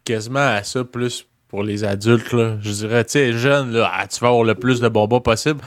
quasiment 0.05 0.41
à 0.41 0.63
ça 0.63 0.85
plus 0.85 1.27
pour 1.49 1.63
les 1.63 1.85
adultes. 1.85 2.33
Là. 2.33 2.57
Je 2.61 2.71
dirais, 2.71 3.05
tu 3.05 3.13
sais, 3.13 3.33
jeune, 3.33 3.73
là, 3.73 3.91
ah, 3.95 4.07
tu 4.07 4.19
vas 4.21 4.29
avoir 4.29 4.45
le 4.45 4.55
plus 4.55 4.81
de 4.81 4.89
bonbons 4.89 5.21
possible. 5.21 5.61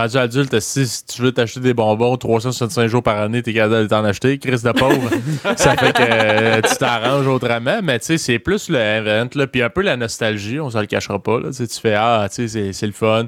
Rendu 0.00 0.16
adulte, 0.16 0.60
si, 0.60 0.86
si 0.86 1.04
tu 1.06 1.22
veux 1.22 1.32
t'acheter 1.32 1.60
des 1.60 1.74
bonbons 1.74 2.16
365 2.16 2.86
jours 2.88 3.02
par 3.02 3.18
année, 3.18 3.42
t'es 3.42 3.52
capable 3.52 3.82
de 3.82 3.88
t'en 3.88 4.04
acheter, 4.04 4.38
Chris 4.38 4.60
de 4.62 4.70
pauvre. 4.72 5.10
ça 5.56 5.76
fait 5.76 5.92
que 5.92 6.02
euh, 6.02 6.60
tu 6.60 6.76
t'arranges 6.76 7.26
autrement, 7.26 7.80
mais 7.82 7.98
tu 7.98 8.06
sais, 8.06 8.18
c'est 8.18 8.38
plus 8.38 8.68
le 8.68 8.78
event, 8.78 9.28
là, 9.34 9.46
puis 9.46 9.62
un 9.62 9.70
peu 9.70 9.82
la 9.82 9.96
nostalgie, 9.96 10.60
on 10.60 10.70
se 10.70 10.78
le 10.78 10.86
cachera 10.86 11.22
pas. 11.22 11.40
Là, 11.40 11.50
Tu 11.52 11.66
fais, 11.80 11.94
ah, 11.94 12.28
tu 12.32 12.48
sais, 12.48 12.72
c'est- 12.72 12.86
le 12.86 12.92
fun. 12.92 13.26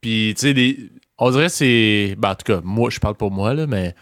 Puis, 0.00 0.34
tu 0.36 0.40
sais, 0.46 0.54
des- 0.54 0.90
on 1.18 1.30
dirait 1.30 1.46
que 1.46 1.52
c'est. 1.52 2.14
Ben, 2.16 2.30
en 2.30 2.34
tout 2.34 2.50
cas, 2.54 2.60
moi, 2.64 2.88
je 2.90 2.98
parle 2.98 3.16
pour 3.16 3.30
moi, 3.30 3.52
là, 3.52 3.66
mais 3.66 3.94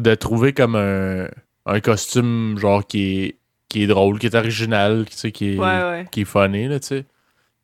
de 0.00 0.14
trouver 0.16 0.52
comme 0.52 0.74
un, 0.74 1.28
un 1.66 1.80
costume, 1.80 2.56
genre, 2.58 2.84
qui 2.86 3.22
est, 3.24 3.36
qui 3.68 3.82
est 3.84 3.86
drôle, 3.86 4.18
qui 4.18 4.26
est 4.26 4.34
original, 4.34 5.04
qui 5.06 5.54
est, 5.54 5.58
Ouais, 5.58 5.66
ouais. 5.66 6.06
qui 6.10 6.22
est 6.22 6.24
funny, 6.24 6.66
là, 6.66 6.80
tu 6.80 6.86
sais. 6.88 7.04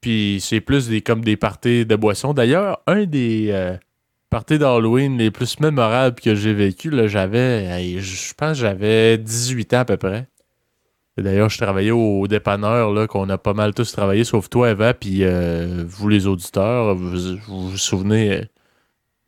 Puis 0.05 0.37
c'est 0.43 0.61
plus 0.61 0.91
des, 0.91 1.01
comme 1.01 1.25
des 1.25 1.39
parties 1.39 1.87
de 1.87 1.97
boissons. 1.97 2.35
D'ailleurs, 2.35 2.83
un 2.87 3.07
des 3.07 3.49
euh, 3.53 3.75
parties 4.29 4.59
d'Halloween 4.59 5.17
les 5.17 5.31
plus 5.31 5.59
mémorables 5.61 6.21
que 6.21 6.35
j'ai 6.35 6.53
vécu, 6.53 6.91
là, 6.91 7.07
j'avais, 7.07 7.99
je 8.01 8.35
pense 8.35 8.51
que 8.51 8.59
j'avais 8.59 9.17
18 9.17 9.73
ans 9.73 9.79
à 9.79 9.85
peu 9.87 9.97
près. 9.97 10.29
D'ailleurs, 11.17 11.49
je 11.49 11.57
travaillais 11.57 11.91
au 11.91 12.27
dépanneur, 12.27 12.93
là, 12.93 13.07
qu'on 13.07 13.31
a 13.31 13.39
pas 13.39 13.55
mal 13.55 13.73
tous 13.73 13.93
travaillé, 13.93 14.25
sauf 14.25 14.51
toi, 14.51 14.73
Eva, 14.73 14.93
puis 14.93 15.21
euh, 15.23 15.85
vous, 15.87 16.11
les 16.11 16.27
auditeurs, 16.27 16.95
vous 16.95 17.39
vous, 17.49 17.71
vous 17.71 17.79
souvenez 17.79 18.43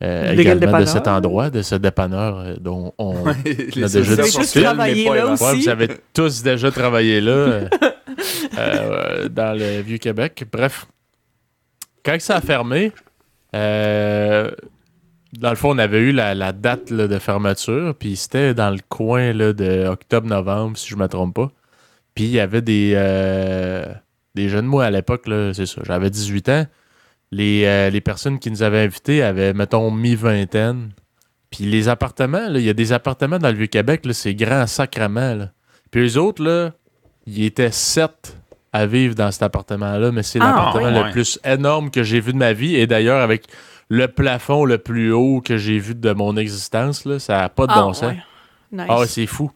euh, 0.04 0.32
également 0.32 0.78
de 0.78 0.84
cet 0.84 1.08
endroit, 1.08 1.48
de 1.48 1.62
ce 1.62 1.74
dépanneur 1.74 2.38
euh, 2.38 2.54
dont 2.60 2.92
on, 2.98 3.26
a 3.28 3.34
déjà 3.42 4.16
discuté. 4.16 4.60
vous 4.60 5.68
avez 5.70 5.88
tous 6.12 6.42
déjà 6.42 6.70
travaillé 6.70 7.22
là, 7.22 7.60
euh, 8.58 9.28
dans 9.28 9.58
le 9.58 9.80
Vieux-Québec. 9.80 10.44
Bref, 10.50 10.86
quand 12.04 12.20
ça 12.20 12.36
a 12.36 12.40
fermé, 12.40 12.92
euh, 13.54 14.50
dans 15.32 15.50
le 15.50 15.56
fond, 15.56 15.74
on 15.74 15.78
avait 15.78 15.98
eu 15.98 16.12
la, 16.12 16.52
date 16.52 16.92
de 16.92 17.18
fermeture, 17.18 17.94
puis 17.94 18.16
c'était 18.16 18.54
dans 18.54 18.70
le 18.70 18.78
coin 18.88 19.32
là, 19.32 19.52
de 19.52 19.86
octobre-novembre, 19.86 20.76
si 20.76 20.88
je 20.88 20.96
me 20.96 21.08
trompe 21.08 21.34
pas. 21.34 21.50
Puis 22.14 22.24
il 22.24 22.30
y 22.30 22.40
avait 22.40 22.62
des, 22.62 22.92
euh, 22.94 23.84
des 24.34 24.48
jeunes, 24.48 24.66
moi 24.66 24.84
à 24.84 24.90
l'époque, 24.90 25.24
c'est 25.52 25.66
ça, 25.66 25.82
j'avais 25.84 26.10
18 26.10 26.48
ans. 26.48 26.66
Les, 27.32 27.64
euh, 27.64 27.90
les 27.90 28.00
personnes 28.00 28.38
qui 28.38 28.50
nous 28.50 28.62
avaient 28.62 28.84
invités 28.84 29.22
avaient, 29.22 29.52
mettons, 29.52 29.90
mi-vingtaine. 29.90 30.90
Puis 31.50 31.64
les 31.64 31.88
appartements, 31.88 32.48
il 32.54 32.62
y 32.62 32.70
a 32.70 32.74
des 32.74 32.92
appartements 32.92 33.38
dans 33.38 33.50
le 33.50 33.56
Vieux-Québec, 33.56 34.02
c'est 34.12 34.34
grand 34.34 34.66
sacrement. 34.66 35.48
Puis 35.90 36.06
eux 36.06 36.20
autres, 36.20 36.42
là, 36.42 36.72
ils 37.26 37.44
étaient 37.44 37.70
sept 37.72 38.36
à 38.72 38.86
vivre 38.86 39.14
dans 39.14 39.30
cet 39.30 39.42
appartement-là, 39.42 40.12
mais 40.12 40.22
c'est 40.22 40.38
Ah, 40.40 40.46
l'appartement 40.48 41.04
le 41.06 41.10
plus 41.12 41.38
énorme 41.44 41.90
que 41.90 42.02
j'ai 42.02 42.20
vu 42.20 42.32
de 42.32 42.38
ma 42.38 42.52
vie. 42.52 42.74
Et 42.76 42.86
d'ailleurs, 42.86 43.20
avec 43.22 43.44
le 43.88 44.08
plafond 44.08 44.64
le 44.64 44.78
plus 44.78 45.12
haut 45.12 45.40
que 45.40 45.56
j'ai 45.56 45.78
vu 45.78 45.94
de 45.94 46.12
mon 46.12 46.36
existence, 46.36 47.04
là, 47.04 47.18
ça 47.18 47.38
n'a 47.38 47.48
pas 47.48 47.66
de 47.66 47.72
Ah, 47.74 47.80
bon 47.82 47.92
sens. 47.92 48.10
ouais. 48.10 48.18
Nice. 48.72 48.86
Ah, 48.88 49.02
c'est 49.06 49.26
fou. 49.26 49.50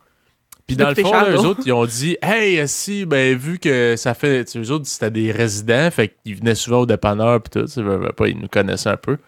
Puis 0.66 0.76
dans 0.76 0.88
le 0.90 0.94
fond, 0.94 1.10
là, 1.12 1.30
eux 1.32 1.38
autres, 1.40 1.62
ils 1.66 1.72
ont 1.72 1.84
dit 1.84 2.16
Hey, 2.22 2.66
si, 2.68 3.04
ben, 3.04 3.36
vu 3.36 3.58
que 3.58 3.96
ça 3.96 4.14
fait. 4.14 4.44
tu 4.44 4.52
sais, 4.52 4.58
Eux 4.60 4.70
autres, 4.72 4.86
c'était 4.86 5.10
des 5.10 5.32
résidents, 5.32 5.90
fait 5.90 6.14
qu'ils 6.24 6.36
venaient 6.36 6.54
souvent 6.54 6.78
au 6.82 6.86
dépanneur, 6.86 7.42
puis 7.42 7.50
tout, 7.60 7.66
tu 7.66 7.72
sais, 7.72 7.82
veux, 7.82 7.96
veux 7.96 8.12
pas, 8.12 8.28
ils 8.28 8.38
nous 8.38 8.46
connaissaient 8.48 8.90
un 8.90 8.96
peu. 8.96 9.18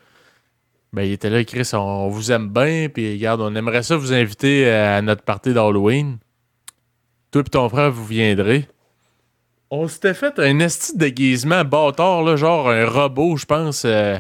Ben, 0.92 1.02
ils 1.02 1.12
étaient 1.12 1.30
là, 1.30 1.42
Chris, 1.42 1.68
on 1.75 2.08
vous 2.08 2.30
aime 2.30 2.49
bien, 2.49 2.88
puis 2.88 3.12
regarde, 3.14 3.40
on 3.40 3.54
aimerait 3.56 3.82
ça 3.82 3.96
vous 3.96 4.12
inviter 4.12 4.70
à 4.70 5.02
notre 5.02 5.22
partie 5.22 5.52
d'Halloween. 5.52 6.18
Toi 7.32 7.40
et 7.44 7.50
ton 7.50 7.68
frère, 7.68 7.90
vous 7.90 8.04
viendrez. 8.06 8.68
On 9.70 9.88
s'était 9.88 10.14
fait 10.14 10.38
un 10.38 10.60
esti 10.60 10.92
de 10.94 10.98
déguisement 10.98 11.64
bâtard, 11.64 12.22
là, 12.22 12.36
genre 12.36 12.68
un 12.68 12.86
robot, 12.86 13.36
je 13.38 13.46
pense. 13.46 13.84
Euh... 13.84 14.18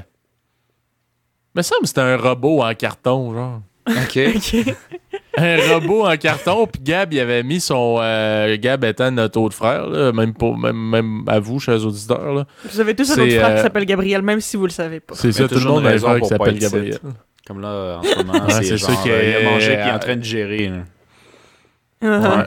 Me 1.54 1.62
semble 1.62 1.82
que 1.82 1.88
c'était 1.88 2.00
un 2.00 2.16
robot 2.16 2.62
en 2.62 2.74
carton, 2.74 3.32
genre. 3.34 3.60
OK. 3.88 4.18
Un 5.34 5.56
robot 5.72 6.06
en 6.06 6.16
carton, 6.18 6.66
puis 6.66 6.82
Gab, 6.84 7.10
il 7.14 7.18
avait 7.18 7.42
mis 7.42 7.58
son. 7.58 7.96
euh, 8.02 8.54
Gab 8.60 8.84
étant 8.84 9.10
notre 9.10 9.40
autre 9.40 9.56
frère, 9.56 9.86
là, 9.88 10.12
même, 10.12 10.34
pour, 10.34 10.58
même, 10.58 10.76
même 10.76 11.22
à 11.26 11.40
vous, 11.40 11.58
chers 11.58 11.84
auditeurs. 11.86 12.34
Là. 12.34 12.46
Vous 12.70 12.78
avez 12.80 12.94
tous 12.94 13.10
un 13.10 13.14
autre 13.22 13.30
frère 13.32 13.46
euh, 13.46 13.56
qui 13.56 13.62
s'appelle 13.62 13.84
Gabriel, 13.86 14.20
même 14.20 14.42
si 14.42 14.58
vous 14.58 14.64
le 14.66 14.70
savez 14.70 15.00
pas. 15.00 15.14
C'est 15.14 15.32
ça, 15.32 15.48
tout 15.48 15.54
le 15.54 15.60
toujours 15.60 15.76
monde 15.76 15.86
a 15.86 15.88
un 15.88 15.92
raison 15.92 16.06
frère 16.08 16.20
qui 16.20 16.28
s'appelle. 16.28 16.58
Gabriel. 16.58 16.98
Comme 17.46 17.60
là, 17.62 17.98
en 17.98 18.02
ce 18.02 18.16
moment, 18.18 18.44
Ouais, 18.46 18.62
c'est 18.62 18.76
ça 18.76 18.92
qui 19.02 19.10
euh, 19.10 19.22
il 19.22 19.28
est- 19.30 19.36
a 19.46 19.50
mangé 19.50 19.66
puis 19.74 19.84
il 19.84 19.88
est 19.88 19.92
en 19.92 19.98
train 19.98 20.16
de 20.16 20.22
gérer. 20.22 20.68
là. 20.68 20.76
Uh-huh. 22.02 22.38
Ouais. 22.40 22.46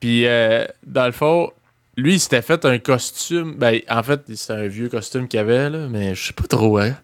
Puis, 0.00 0.26
euh, 0.26 0.64
dans 0.86 1.06
le 1.06 1.12
fond, 1.12 1.50
lui, 1.96 2.14
il 2.14 2.20
s'était 2.20 2.42
fait 2.42 2.64
un 2.64 2.78
costume. 2.78 3.56
Ben, 3.56 3.80
en 3.88 4.02
fait, 4.02 4.20
c'était 4.34 4.52
un 4.52 4.68
vieux 4.68 4.88
costume 4.88 5.26
qu'il 5.28 5.40
avait, 5.40 5.68
là, 5.68 5.88
mais 5.90 6.14
je 6.14 6.28
sais 6.28 6.32
pas 6.32 6.46
trop, 6.46 6.78
hein. 6.78 6.96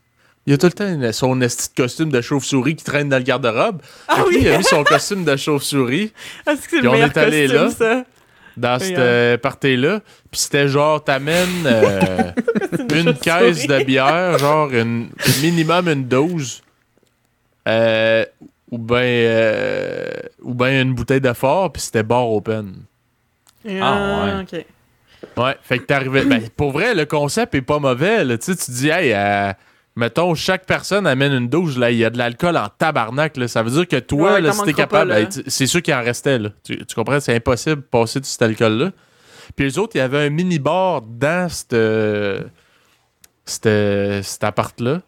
Il 0.46 0.52
a 0.52 0.58
tout 0.58 0.66
le 0.66 0.72
temps 0.72 1.12
son 1.12 1.40
esti 1.40 1.70
de 1.70 1.82
costume 1.82 2.10
de 2.10 2.20
chauve-souris 2.20 2.76
qui 2.76 2.84
traîne 2.84 3.08
dans 3.08 3.16
le 3.16 3.22
garde-robe. 3.22 3.80
Ah 4.08 4.24
lui, 4.28 4.36
oui, 4.36 4.42
il 4.42 4.48
a 4.48 4.58
mis 4.58 4.64
son 4.64 4.84
costume 4.84 5.24
de 5.24 5.36
chauve-souris. 5.36 6.12
Ah, 6.44 6.52
c'est 6.54 6.68
c'est 6.68 6.82
le 6.82 6.88
on 6.90 6.92
meilleur 6.92 7.08
est 7.08 7.16
allé 7.16 7.46
costume, 7.46 7.64
là. 7.64 7.70
ça. 7.70 8.04
dans 8.58 8.78
cette 8.78 8.98
euh, 8.98 9.38
party-là. 9.38 10.00
Puis 10.30 10.42
c'était 10.42 10.68
genre, 10.68 11.02
t'amènes 11.02 11.64
euh, 11.64 12.30
une 12.94 13.14
caisse 13.14 13.66
de 13.66 13.84
bière, 13.84 14.38
genre 14.38 14.70
une, 14.70 15.08
minimum 15.40 15.88
une 15.88 16.06
dose, 16.06 16.62
euh, 17.66 18.26
ou 18.70 18.76
bien 18.76 18.98
euh, 18.98 20.10
ou 20.44 20.54
ben 20.54 20.88
une 20.88 20.94
bouteille 20.94 21.20
de 21.20 21.32
fort, 21.32 21.72
puis 21.72 21.82
c'était 21.82 22.02
bar 22.02 22.30
open. 22.30 22.84
Ah, 23.80 24.42
ok. 24.42 24.64
Ouais, 25.36 25.56
fait 25.62 25.78
que 25.78 25.84
t'arrivais. 25.84 26.24
Ben, 26.24 26.48
pour 26.56 26.72
vrai, 26.72 26.94
le 26.94 27.06
concept 27.06 27.54
est 27.54 27.62
pas 27.62 27.78
mauvais. 27.78 28.24
Là. 28.24 28.38
Tu 28.38 28.54
sais, 28.54 28.56
tu 28.56 28.70
dis, 28.70 28.88
hey, 28.88 29.12
euh, 29.14 29.52
mettons, 29.96 30.34
chaque 30.34 30.66
personne 30.66 31.06
amène 31.06 31.32
une 31.32 31.48
douche, 31.48 31.76
là, 31.76 31.90
il 31.90 31.96
y 31.98 32.04
a 32.04 32.10
de 32.10 32.18
l'alcool 32.18 32.56
en 32.56 32.68
tabarnak. 32.68 33.36
Là. 33.36 33.48
Ça 33.48 33.62
veut 33.62 33.70
dire 33.70 33.88
que 33.88 33.96
toi, 33.96 34.34
Ouais, 34.34 34.40
là, 34.40 34.52
si 34.52 34.62
t'es 34.62 34.74
capable, 34.74 35.10
ben, 35.10 35.26
c'est 35.46 35.66
sûr 35.66 35.82
qu'il 35.82 35.94
en 35.94 36.02
restait. 36.02 36.38
Là. 36.38 36.50
Tu, 36.62 36.84
tu 36.84 36.94
comprends? 36.94 37.20
C'est 37.20 37.34
impossible 37.34 37.76
de 37.76 37.86
passer 37.86 38.20
de 38.20 38.26
cet 38.26 38.42
alcool-là. 38.42 38.90
Puis 39.56 39.64
les 39.66 39.78
autres, 39.78 39.92
il 39.96 39.98
y 39.98 40.02
avait 40.02 40.26
un 40.26 40.30
mini-bar 40.30 41.02
dans 41.02 41.48
cette, 41.48 41.72
euh, 41.72 42.42
cette, 43.44 44.24
cet 44.24 44.44
appart-là. 44.44 45.00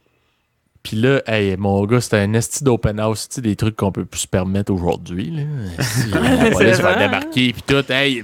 Puis 0.87 0.97
là, 0.99 1.21
hey, 1.27 1.57
mon 1.57 1.85
gars, 1.85 2.01
c'était 2.01 2.19
un 2.19 2.33
esti 2.35 2.63
d'open 2.63 3.01
house, 3.01 3.29
tu 3.29 3.35
sais, 3.35 3.41
des 3.41 3.57
trucs 3.57 3.75
qu'on 3.75 3.91
peut 3.91 4.05
plus 4.05 4.21
se 4.21 4.29
permettre 4.29 4.73
aujourd'hui. 4.73 5.33
là. 5.33 5.43
Si, 5.83 6.11
la 6.11 6.51
police 6.53 6.79
va 6.79 6.95
débarquer, 6.95 7.53
puis 7.53 7.63
tout, 7.67 7.85
hey, 7.93 8.23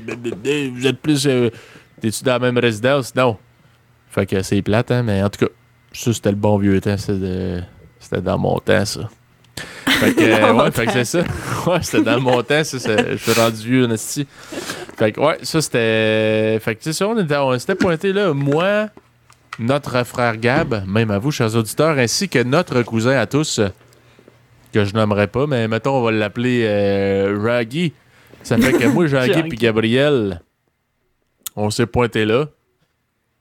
vous 0.71 0.87
êtes 0.87 1.00
plus. 1.00 1.26
euh, 1.26 1.50
T'es-tu 2.00 2.23
dans 2.23 2.35
la 2.35 2.38
même 2.38 2.59
résidence? 2.59 3.16
Non. 3.16 3.37
Fait 4.11 4.26
que 4.26 4.42
c'est 4.42 4.62
plate, 4.62 4.92
hein, 4.92 5.02
mais 5.02 5.21
en 5.25 5.28
tout 5.28 5.45
cas, 5.45 5.50
ça, 5.92 6.12
c'était 6.12 6.31
le 6.31 6.37
bon 6.37 6.57
vieux 6.57 6.81
temps. 6.81 6.97
C'était 6.97 8.21
dans 8.23 8.38
mon 8.38 8.59
temps, 8.61 8.85
ça. 8.85 9.09
Fait 9.87 10.14
que, 10.14 10.21
euh, 10.23 10.52
ouais, 10.54 10.71
fait 10.71 10.87
que 10.87 10.92
c'est 10.92 11.04
ça. 11.04 11.25
Ouais, 11.66 11.78
c'était 11.83 12.02
dans 12.04 12.21
mon 12.21 12.42
temps, 12.45 12.62
ça. 12.62 12.78
Je 12.78 13.16
suis 13.16 13.33
rendu 13.40 13.57
vieux, 13.69 13.87
en 13.87 13.90
esti. 13.90 14.25
Fait 14.97 15.11
que, 15.11 15.21
ouais, 15.21 15.38
ça, 15.42 15.61
c'était. 15.61 16.61
Fait 16.61 16.76
que, 16.76 16.83
tu 16.83 16.92
sais, 16.92 16.92
ça, 16.92 17.09
on 17.09 17.19
était, 17.19 17.37
on 17.37 17.59
s'était 17.59 17.75
pointé 17.75 18.12
là. 18.12 18.33
Moi, 18.33 18.87
notre 19.59 20.04
frère 20.04 20.37
Gab, 20.38 20.85
même 20.87 21.11
à 21.11 21.18
vous, 21.18 21.30
chers 21.30 21.54
auditeurs, 21.56 21.99
ainsi 21.99 22.28
que 22.28 22.42
notre 22.42 22.82
cousin 22.82 23.16
à 23.18 23.26
tous, 23.26 23.59
euh, 23.59 23.68
que 24.73 24.85
je 24.85 24.94
nommerai 24.94 25.26
pas, 25.26 25.47
mais 25.47 25.68
mettons, 25.68 25.99
on 25.99 26.02
va 26.02 26.11
l'appeler 26.12 26.64
euh, 26.66 27.38
Raggy. 27.42 27.92
Ça 28.42 28.56
fait 28.59 28.73
que 28.73 28.87
moi, 28.87 29.06
Jean-Guy 29.09 29.42
puis 29.49 29.59
Gabriel, 29.59 30.40
on 31.56 31.71
s'est 31.71 31.87
pointé 31.87 32.25
là. 32.25 32.47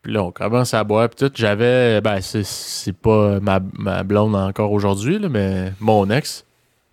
Puis 0.01 0.13
là, 0.13 0.23
on 0.23 0.31
commence 0.31 0.73
à 0.73 0.83
boire. 0.83 1.09
Puis 1.09 1.27
tout, 1.27 1.31
j'avais. 1.35 2.01
Ben, 2.01 2.21
c'est- 2.21 2.43
c'est 2.43 2.91
pas 2.95 3.39
ma, 3.39 3.59
ma 3.77 4.03
blonde 4.03 4.35
encore 4.35 4.71
aujourd'hui, 4.71 5.19
là, 5.19 5.29
mais 5.29 5.73
mon 5.79 6.09
ex. 6.09 6.43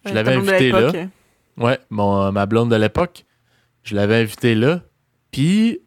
Je 0.05 0.13
l'avais 0.15 0.35
invité 0.53 0.71
là. 0.71 0.93
Ouais, 1.57 1.79
mon, 1.91 2.31
ma 2.33 2.47
blonde 2.47 2.71
de 2.71 2.77
l'époque. 2.77 3.25
Je 3.83 3.95
l'avais 3.97 4.17
invité 4.17 4.55
là. 4.55 4.81
Puis, 5.33 5.81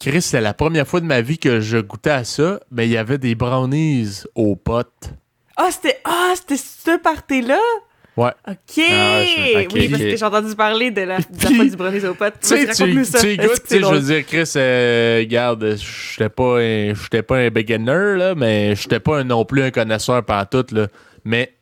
Chris, 0.00 0.22
c'est 0.22 0.40
la 0.40 0.54
première 0.54 0.86
fois 0.86 1.00
de 1.00 1.06
ma 1.06 1.20
vie 1.20 1.38
que 1.38 1.60
je 1.60 1.78
goûtais 1.78 2.10
à 2.10 2.24
ça. 2.24 2.60
Mais 2.70 2.86
il 2.86 2.92
y 2.92 2.96
avait 2.96 3.18
des 3.18 3.34
brownies 3.34 4.22
aux 4.34 4.54
potes. 4.54 5.10
Ah, 5.56 5.68
c'était 5.72 5.98
ah, 6.04 6.32
c'était 6.36 6.56
ce 6.56 6.98
party-là? 6.98 7.58
Ouais. 8.16 8.30
OK! 8.48 8.56
je- 8.76 9.62
ok, 9.64 9.70
oui, 9.74 9.88
parce 9.88 10.02
ok. 10.02 10.08
que 10.10 10.16
j'ai 10.16 10.24
entendu 10.24 10.54
parler 10.56 10.90
de 10.90 11.02
la, 11.02 11.18
de 11.18 11.22
la 11.40 11.46
Puis- 11.48 11.54
fois 11.56 11.64
du 11.64 11.76
brownies 11.76 12.04
aux 12.04 12.14
potes. 12.14 12.34
Tu 12.40 12.48
sais, 12.48 12.60
tu 12.64 12.66
raconte-nous 12.82 13.04
tu 13.04 13.10
sais, 13.12 13.36
tu 13.68 13.80
je 13.80 13.86
veux 13.86 14.00
dire, 14.00 14.26
Chris, 14.26 14.52
euh, 14.56 15.18
regarde, 15.20 15.76
j'étais 15.76 16.28
pas, 16.28 16.58
un- 16.60 16.94
j'étais 16.94 17.22
pas 17.22 17.36
un 17.38 17.48
beginner, 17.50 18.16
là, 18.16 18.34
mais 18.36 18.74
j'étais 18.76 18.98
pas 19.00 19.18
un- 19.20 19.24
non 19.24 19.44
plus 19.44 19.62
un 19.62 19.70
connaisseur 19.70 20.24
par 20.24 20.48
tout, 20.48 20.66
là. 20.72 20.88
Mais, 21.24 21.54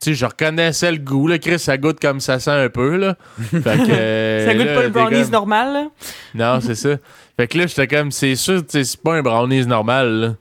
tu 0.00 0.10
sais, 0.10 0.14
je 0.14 0.24
reconnaissais 0.24 0.92
le 0.92 0.96
goût, 0.98 1.26
là. 1.28 1.38
Chris, 1.38 1.58
ça 1.58 1.76
goûte 1.76 2.00
comme 2.00 2.20
ça 2.20 2.38
sent 2.40 2.50
un 2.50 2.70
peu, 2.70 2.96
là. 2.96 3.16
Fait 3.50 3.60
que, 3.60 3.90
euh, 3.90 4.46
Ça 4.46 4.54
goûte 4.54 4.66
là, 4.66 4.74
pas 4.74 4.82
le 4.84 4.88
brownies 4.88 5.22
comme- 5.24 5.30
normal, 5.30 5.72
là? 5.74 5.86
Non, 6.34 6.60
c'est 6.62 6.74
ça. 6.74 6.96
Fait 7.36 7.48
que 7.48 7.58
là, 7.58 7.66
j'étais 7.66 7.86
comme, 7.86 8.10
c'est 8.10 8.36
sûr, 8.36 8.62
c'est 8.68 8.96
pas 9.02 9.14
un 9.14 9.22
brownies 9.22 9.66
normal, 9.66 10.08
là. 10.20 10.34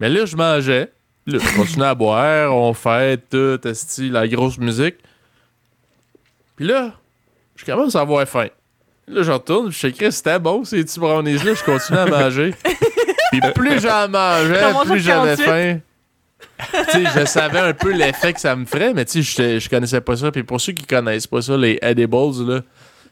Mais 0.00 0.08
là, 0.08 0.26
je 0.26 0.36
mangeais. 0.36 0.92
Là, 1.26 1.38
je 1.40 1.56
continuais 1.56 1.86
à 1.86 1.94
boire, 1.94 2.54
on 2.54 2.72
fait 2.72 3.20
tout, 3.28 3.58
esti, 3.66 4.10
la 4.10 4.28
grosse 4.28 4.58
musique. 4.58 4.96
Puis 6.54 6.66
là, 6.66 6.92
je 7.56 7.64
commence 7.64 7.96
à 7.96 8.00
avoir 8.00 8.26
faim. 8.28 8.48
Là, 9.08 9.22
je 9.22 9.32
retourne, 9.32 9.70
je 9.72 9.78
sais 9.78 9.92
que 9.92 10.10
c'était 10.10 10.38
bon, 10.38 10.64
ces 10.64 10.84
petits 10.84 11.00
brownies-là, 11.00 11.54
je 11.54 11.64
continue 11.64 11.98
à 11.98 12.06
manger. 12.06 12.54
Puis 13.32 13.40
plus 13.54 13.80
j'en 13.80 14.08
mangeais, 14.08 14.72
plus 14.84 15.00
j'avais 15.00 15.36
48? 15.36 15.44
faim. 15.44 15.80
tu 16.90 16.92
sais, 16.92 17.20
je 17.20 17.24
savais 17.26 17.58
un 17.58 17.72
peu 17.72 17.92
l'effet 17.92 18.32
que 18.32 18.40
ça 18.40 18.54
me 18.54 18.64
ferait, 18.64 18.94
mais 18.94 19.04
tu 19.04 19.24
sais, 19.24 19.58
je 19.58 19.68
connaissais 19.68 20.00
pas 20.00 20.16
ça. 20.16 20.30
Puis 20.30 20.44
pour 20.44 20.60
ceux 20.60 20.72
qui 20.72 20.84
connaissent 20.84 21.26
pas 21.26 21.42
ça, 21.42 21.56
les 21.56 21.78
edibles, 21.82 22.46
là, 22.46 22.60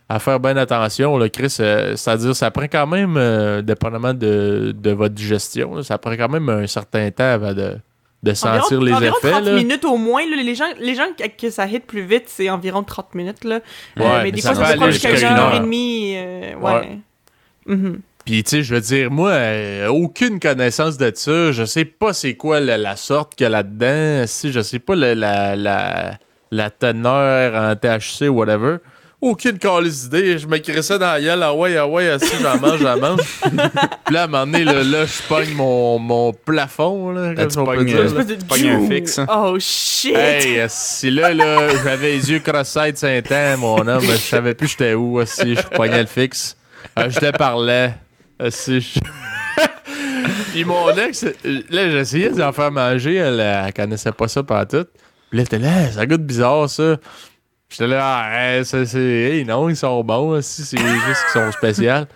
à 0.09 0.19
faire 0.19 0.39
bien 0.41 0.57
attention, 0.57 1.17
là, 1.17 1.29
Chris, 1.29 1.57
euh, 1.61 1.97
c'est-à-dire, 1.97 2.37
ça 2.37 2.51
prend 2.51 2.65
quand 2.65 2.87
même, 2.87 3.17
euh, 3.17 3.63
dépendamment 3.63 4.13
de, 4.15 4.75
de 4.77 4.91
votre 4.91 5.15
digestion, 5.15 5.75
là, 5.77 5.83
ça 5.83 5.97
prend 5.99 6.13
quand 6.17 6.29
même 6.29 6.49
un 6.49 6.67
certain 6.67 7.11
temps 7.11 7.25
avant 7.25 7.55
de, 7.55 7.79
de 8.23 8.35
sentir 8.35 8.79
environ, 8.79 8.85
les 8.85 8.93
environ 8.95 9.17
effets. 9.19 9.31
30 9.31 9.45
là. 9.45 9.55
minutes 9.55 9.85
au 9.85 9.97
moins. 9.97 10.23
là. 10.29 10.43
les 10.43 10.55
gens, 10.55 10.65
les 10.79 10.95
gens 10.95 11.07
que, 11.19 11.25
que 11.47 11.51
ça 11.51 11.67
hit 11.67 11.85
plus 11.87 12.03
vite, 12.05 12.25
c'est 12.27 12.51
environ 12.51 12.83
30 12.83 13.15
minutes. 13.15 13.45
Là. 13.45 13.57
Euh, 13.57 13.61
mais 13.97 14.23
mais 14.25 14.33
des 14.33 14.41
ça 14.41 14.55
fois, 14.55 14.63
peut 14.63 14.67
ça 14.67 14.73
se 14.73 14.77
prend 14.77 14.85
aller 14.85 14.93
jusqu'à 14.93 15.19
une 15.33 15.39
heure 15.39 15.55
et 15.57 15.61
demie. 15.61 16.15
euh, 16.17 16.55
ouais. 16.57 16.73
Ouais. 16.73 16.99
Mhm. 17.67 18.01
Puis, 18.25 18.43
tu 18.43 18.51
sais, 18.51 18.63
je 18.63 18.75
veux 18.75 18.81
dire, 18.81 19.11
moi, 19.11 19.31
euh, 19.33 19.89
aucune 19.89 20.41
connaissance 20.41 20.97
de 20.97 21.13
ça. 21.15 21.53
Je 21.53 21.65
sais 21.65 21.85
pas 21.85 22.15
c'est 22.15 22.35
quoi 22.37 22.59
la, 22.61 22.79
la 22.79 22.97
sorte 22.97 23.35
qu'il 23.35 23.45
y 23.45 23.47
a 23.47 23.51
là-dedans. 23.51 24.25
Si, 24.27 24.51
je 24.51 24.61
sais 24.61 24.79
pas 24.79 24.95
la, 24.97 25.15
la, 25.15 25.57
la, 25.57 26.15
la 26.51 26.71
teneur 26.71 27.55
en 27.55 27.77
THC 27.77 28.29
ou 28.29 28.37
whatever. 28.39 28.77
Aucune 29.25 29.57
calice 29.57 30.03
d'idée. 30.03 30.37
Je 30.37 30.47
me 30.47 30.83
ça 30.83 30.99
dans 30.99 31.13
la 31.13 31.19
gueule. 31.19 31.43
Ah 31.43 31.55
ouais, 31.55 31.79
ah 31.79 31.87
ouais, 31.87 32.11
assis, 32.11 32.37
j'en 32.43 32.61
mange, 32.61 32.79
j'en 32.79 32.99
mange. 32.99 33.21
Puis 34.05 34.15
là, 34.15 34.21
à 34.21 34.25
un 34.25 34.27
moment 34.27 34.45
donné, 34.45 34.65
là, 34.65 34.83
là, 34.85 35.07
je 35.07 35.27
pogne 35.27 35.55
mon, 35.55 35.99
mon 35.99 36.35
plafond, 36.35 37.11
là, 37.11 37.21
euh, 37.21 37.35
là. 37.35 37.47
Tu 37.47 38.45
pognes 38.47 38.69
un 38.69 38.87
fixe, 38.87 39.19
hein. 39.19 39.27
Oh 39.31 39.57
shit! 39.59 40.15
Hey, 40.15 40.63
si 40.69 41.11
là, 41.11 41.33
là, 41.33 41.71
j'avais 41.83 42.13
les 42.13 42.33
yeux 42.33 42.41
cross-side 42.41 42.99
Saint-Anne, 42.99 43.61
mon 43.61 43.79
homme, 43.89 44.03
je 44.03 44.17
savais 44.17 44.53
plus 44.53 44.69
j'étais 44.69 44.93
où, 44.93 45.25
si 45.25 45.55
je 45.55 45.63
pognais 45.69 46.03
le 46.03 46.07
fixe. 46.07 46.59
Euh, 46.99 47.09
je 47.09 47.19
te 47.19 47.35
parlais. 47.35 47.95
Si 48.51 48.83
je... 48.83 49.01
Puis 50.53 50.67
mon 50.67 50.91
ex, 50.99 51.25
euh, 51.25 51.63
là, 51.71 51.91
j'essayais 51.91 52.29
d'en 52.29 52.53
faire 52.53 52.71
manger, 52.71 53.15
elle, 53.15 53.41
elle 53.41 53.73
connaissait 53.73 54.13
pas 54.13 54.29
ça 54.29 54.43
par 54.43 54.69
tout. 54.69 54.85
Puis 55.31 55.39
là, 55.39 55.45
elle 55.51 55.57
était 55.57 55.59
là, 55.59 55.91
ça 55.93 56.05
goûte 56.05 56.27
bizarre, 56.27 56.69
ça. 56.69 56.99
J'étais 57.77 57.89
là, 57.89 58.01
ah, 58.05 58.57
hey, 58.57 58.65
ça, 58.65 58.87
c'est. 58.87 59.01
Hey, 59.01 59.45
non, 59.45 59.69
ils 59.69 59.75
sont 59.77 60.05
bons, 60.05 60.41
si, 60.43 60.65
c'est 60.65 60.79
juste 60.79 61.25
qu'ils 61.33 61.43
sont 61.43 61.51
spéciaux. 61.51 61.87
Là, 61.89 62.07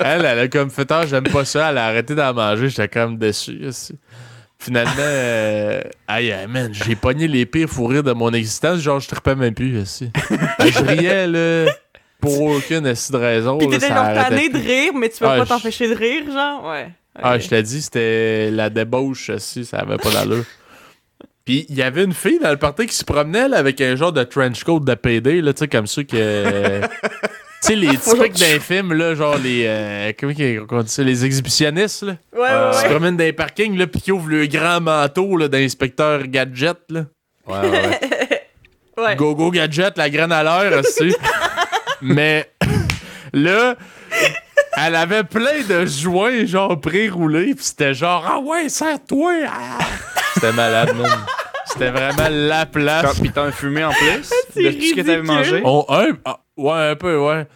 elle, 0.00 0.24
elle 0.24 0.38
a 0.40 0.48
comme 0.48 0.70
fait, 0.70 0.90
ah, 0.90 1.06
j'aime 1.06 1.22
pas 1.22 1.44
ça, 1.44 1.70
elle 1.70 1.78
a 1.78 1.86
arrêté 1.86 2.16
d'en 2.16 2.34
manger, 2.34 2.68
j'étais 2.68 2.88
comme 2.88 3.16
déçu, 3.16 3.64
aussi. 3.68 3.94
Finalement, 4.58 4.92
euh, 4.98 5.80
aïe, 6.08 6.34
man, 6.48 6.72
j'ai 6.72 6.96
pogné 6.96 7.28
les 7.28 7.46
pires 7.46 7.68
fous 7.68 7.86
rires 7.86 8.02
de 8.02 8.12
mon 8.12 8.32
existence. 8.32 8.80
Genre, 8.80 8.98
je 8.98 9.06
tripais 9.06 9.36
même 9.36 9.54
plus, 9.54 9.80
aussi. 9.80 10.10
je 10.58 10.84
riais, 10.84 11.28
là, 11.28 11.70
pour 12.20 12.42
aucune 12.42 12.80
de 12.80 13.16
raison. 13.16 13.58
Puis 13.58 13.68
t'étais 13.68 13.86
genre 13.86 14.12
tanné 14.12 14.48
de 14.48 14.58
rire, 14.58 14.92
mais 14.96 15.10
tu 15.10 15.20
peux 15.20 15.26
Ah, 15.28 15.38
pas 15.38 15.46
t'empêcher 15.46 15.88
de 15.88 15.94
rire, 15.94 16.24
genre? 16.32 16.68
Ouais. 16.68 16.88
Ah, 17.14 17.38
je 17.38 17.46
t'ai 17.46 17.62
dit, 17.62 17.80
c'était 17.82 18.50
la 18.50 18.68
débauche, 18.68 19.30
aussi, 19.30 19.64
ça 19.64 19.78
avait 19.78 19.96
pas 19.96 20.10
d'allure. 20.10 20.44
Puis, 21.48 21.64
il 21.70 21.76
y 21.76 21.82
avait 21.82 22.04
une 22.04 22.12
fille 22.12 22.38
dans 22.38 22.50
le 22.50 22.58
party 22.58 22.84
qui 22.84 22.94
se 22.94 23.06
promenait, 23.06 23.48
là, 23.48 23.56
avec 23.56 23.80
un 23.80 23.96
genre 23.96 24.12
de 24.12 24.22
trench 24.22 24.64
coat 24.64 24.80
de 24.80 24.92
PD, 24.92 25.40
là, 25.40 25.54
tu 25.54 25.60
sais, 25.60 25.68
comme 25.68 25.86
ça 25.86 26.04
que... 26.04 26.82
Tu 27.62 27.68
sais, 27.68 27.74
les 27.74 27.96
typiques 27.96 28.38
d'un 28.38 28.60
film, 28.60 28.92
là, 28.92 29.14
genre 29.14 29.38
les... 29.38 29.64
euh, 29.66 30.12
comment 30.18 30.32
on 30.72 30.82
dit 30.82 30.90
ça? 30.90 31.02
Les 31.02 31.24
exhibitionnistes, 31.24 32.02
là. 32.02 32.16
Ouais, 32.34 32.40
ouais, 32.40 32.48
Ils 32.48 32.74
se 32.74 32.82
ouais. 32.82 32.90
promènent 32.90 33.16
dans 33.16 33.24
les 33.24 33.32
parkings, 33.32 33.78
là, 33.78 33.86
puis 33.86 34.02
qui 34.02 34.12
ouvrent 34.12 34.28
le 34.28 34.46
grand 34.46 34.82
manteau, 34.82 35.38
là, 35.38 35.48
d'inspecteur 35.48 36.26
gadget, 36.26 36.76
là. 36.90 37.06
Ouais, 37.46 37.60
ouais, 37.60 37.70
ouais. 37.70 38.42
Ouais. 39.02 39.16
Go 39.16 39.34
Go 39.34 39.50
Gadget, 39.50 39.96
la 39.96 40.10
graine 40.10 40.32
à 40.32 40.42
l'heure, 40.42 40.80
aussi. 40.80 41.16
Mais 42.02 42.50
là, 43.32 43.74
elle 44.76 44.94
avait 44.94 45.24
plein 45.24 45.62
de 45.66 45.86
joints, 45.86 46.44
genre 46.44 46.78
pré-roulés, 46.78 47.54
pis 47.54 47.64
c'était 47.64 47.94
genre, 47.94 48.22
ah 48.28 48.38
ouais, 48.38 48.68
serre-toi! 48.68 49.32
ah! 49.48 49.78
C'était 50.38 50.52
malade, 50.52 50.94
man. 50.96 51.10
C'était 51.66 51.90
vraiment 51.90 52.28
la 52.30 52.64
place. 52.66 53.18
Puis 53.20 53.30
t'as 53.32 53.44
un 53.44 53.50
fumé 53.50 53.84
en 53.84 53.90
plus 53.90 54.30
C'est 54.54 54.62
de 54.62 54.70
tout 54.70 54.82
ce 54.82 54.94
que 54.94 55.00
t'avais 55.00 55.22
mangé? 55.22 55.62
Oh, 55.64 55.84
un, 55.88 56.12
ah, 56.24 56.40
ouais, 56.56 56.90
un 56.90 56.94
peu, 56.94 57.18
ouais. 57.18 57.46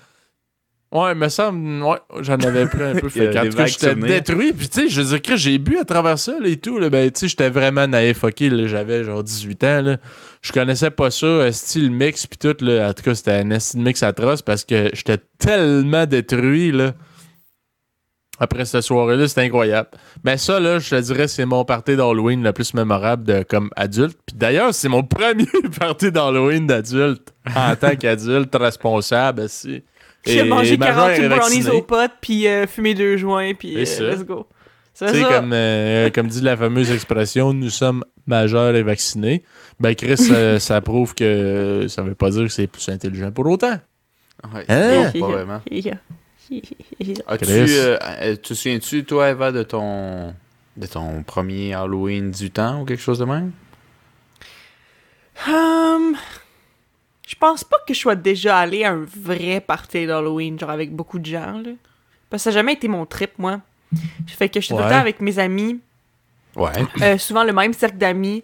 Ouais, 0.91 1.15
me 1.15 1.29
semble, 1.29 1.83
ouais, 1.83 1.97
j'en 2.21 2.35
avais 2.35 2.67
pris 2.67 2.83
un 2.83 2.95
peu. 2.95 3.09
Fait 3.09 3.31
vagues 3.31 3.67
j'étais 3.67 3.95
détruit. 3.95 4.53
Puis, 4.53 4.69
tu 4.69 4.83
sais, 4.83 4.89
je 4.89 5.01
veux 5.01 5.09
dire 5.09 5.23
que 5.23 5.37
j'ai 5.37 5.59
bu 5.59 5.79
à 5.79 5.85
travers 5.85 6.19
ça, 6.19 6.35
là, 6.39 6.49
et 6.49 6.57
tout. 6.57 6.79
Là, 6.79 6.91
ben, 6.91 7.11
tu 7.11 7.21
sais, 7.21 7.29
j'étais 7.29 7.49
vraiment 7.49 7.87
naïf, 7.87 8.23
ok, 8.25 8.41
là, 8.41 8.67
j'avais 8.67 9.05
genre 9.05 9.23
18 9.23 9.65
ans, 9.65 9.83
là. 9.83 9.97
Je 10.43 10.53
connaissais 10.53 10.91
pas 10.91 11.11
ça, 11.11 11.27
euh, 11.27 11.53
style 11.53 11.91
mix, 11.91 12.27
puis 12.27 12.37
tout, 12.37 12.63
là. 12.63 12.91
En 12.91 12.93
tout 12.93 13.05
cas, 13.05 13.15
c'était 13.15 13.33
un 13.33 13.59
style 13.59 13.81
mix 13.81 14.03
atroce 14.03 14.43
parce 14.43 14.65
que 14.65 14.91
j'étais 14.93 15.19
tellement 15.39 16.05
détruit, 16.05 16.73
là. 16.73 16.93
Après 18.43 18.65
cette 18.65 18.83
soirée-là, 18.83 19.29
c'était 19.29 19.43
incroyable. 19.43 19.89
Ben 20.25 20.37
ça, 20.37 20.59
là, 20.59 20.81
je 20.81 20.91
te 20.91 21.01
dirais, 21.01 21.29
c'est 21.29 21.47
mon 21.47 21.65
party 21.65 21.95
d'Halloween 21.95 22.43
le 22.43 22.53
plus 22.53 22.75
mémorable 22.75 23.23
de, 23.23 23.45
comme 23.45 23.71
adulte. 23.77 24.19
Puis 24.27 24.37
d'ailleurs, 24.37 24.75
c'est 24.75 24.89
mon 24.89 25.03
premier 25.05 25.47
party 25.79 26.11
d'Halloween 26.11 26.67
d'adulte. 26.67 27.33
En 27.55 27.77
tant 27.81 27.95
qu'adulte 27.95 28.53
responsable, 28.57 29.49
si. 29.49 29.85
Manger 30.27 30.77
Major 30.77 31.07
48 31.07 31.23
est 31.23 31.29
brownies 31.29 31.61
vacciné. 31.61 31.71
au 31.71 31.83
pot, 31.83 32.11
puis 32.21 32.49
euh, 32.49 32.67
fumer 32.67 32.95
deux 32.95 33.17
joints, 33.17 33.55
puis 33.55 33.77
euh, 33.77 34.11
let's 34.11 34.25
go. 34.25 34.49
C'est 34.93 35.13
Tu 35.13 35.19
sais, 35.21 35.23
comme, 35.25 35.53
euh, 35.53 36.11
comme 36.11 36.27
dit 36.27 36.41
la 36.41 36.57
fameuse 36.57 36.91
expression, 36.91 37.53
nous 37.53 37.71
sommes 37.71 38.05
majeurs 38.27 38.75
et 38.75 38.83
vaccinés. 38.83 39.45
Ben, 39.79 39.95
Chris, 39.95 40.17
ça, 40.17 40.59
ça 40.61 40.81
prouve 40.81 41.15
que 41.15 41.87
ça 41.89 42.03
veut 42.03 42.17
pas 42.17 42.31
dire 42.31 42.43
que 42.43 42.53
c'est 42.53 42.67
plus 42.67 42.89
intelligent 42.89 43.31
pour 43.31 43.47
autant. 43.47 43.79
Ouais, 44.53 44.65
Hein? 44.69 45.11
non, 45.15 45.21
pas 45.21 45.33
vraiment. 45.33 45.61
As-tu, 47.27 47.45
euh, 47.49 47.99
euh, 48.03 48.37
te 48.37 48.55
souviens-tu, 48.55 49.05
toi, 49.05 49.31
Eva, 49.31 49.53
de 49.53 49.63
ton, 49.63 50.35
de 50.77 50.87
ton 50.87 51.23
premier 51.23 51.75
Halloween 51.75 52.31
18 52.31 52.59
ans 52.59 52.83
ou 52.83 52.85
quelque 52.85 53.01
chose 53.03 53.19
de 53.19 53.25
même? 53.25 53.53
Hum, 55.49 56.17
je 57.27 57.35
pense 57.37 57.65
pas 57.65 57.79
que 57.87 57.95
je 57.95 57.99
sois 57.99 58.15
déjà 58.15 58.59
allé 58.59 58.85
à 58.85 58.93
un 58.93 59.05
vrai 59.05 59.61
party 59.61 60.07
d'Halloween, 60.07 60.59
genre 60.59 60.71
avec 60.71 60.95
beaucoup 60.95 61.19
de 61.19 61.27
gens, 61.27 61.59
là. 61.59 61.71
Parce 62.31 62.43
que 62.43 62.45
ça 62.45 62.51
n'a 62.51 62.55
jamais 62.61 62.75
été 62.75 62.89
mon 62.89 63.07
trip, 63.07 63.33
moi. 63.39 63.61
Fait 64.27 64.49
que 64.49 64.61
je 64.61 64.67
suis 64.67 64.75
tout 64.75 64.79
le 64.79 64.85
Ouais. 64.85 64.91
temps 64.91 64.99
avec 65.01 65.21
mes 65.21 65.39
amis, 65.39 65.81
Ouais. 66.57 66.71
euh, 67.03 67.19
souvent 67.19 67.45
le 67.45 67.53
même 67.53 67.73
cercle 67.73 67.97
d'amis. 67.99 68.43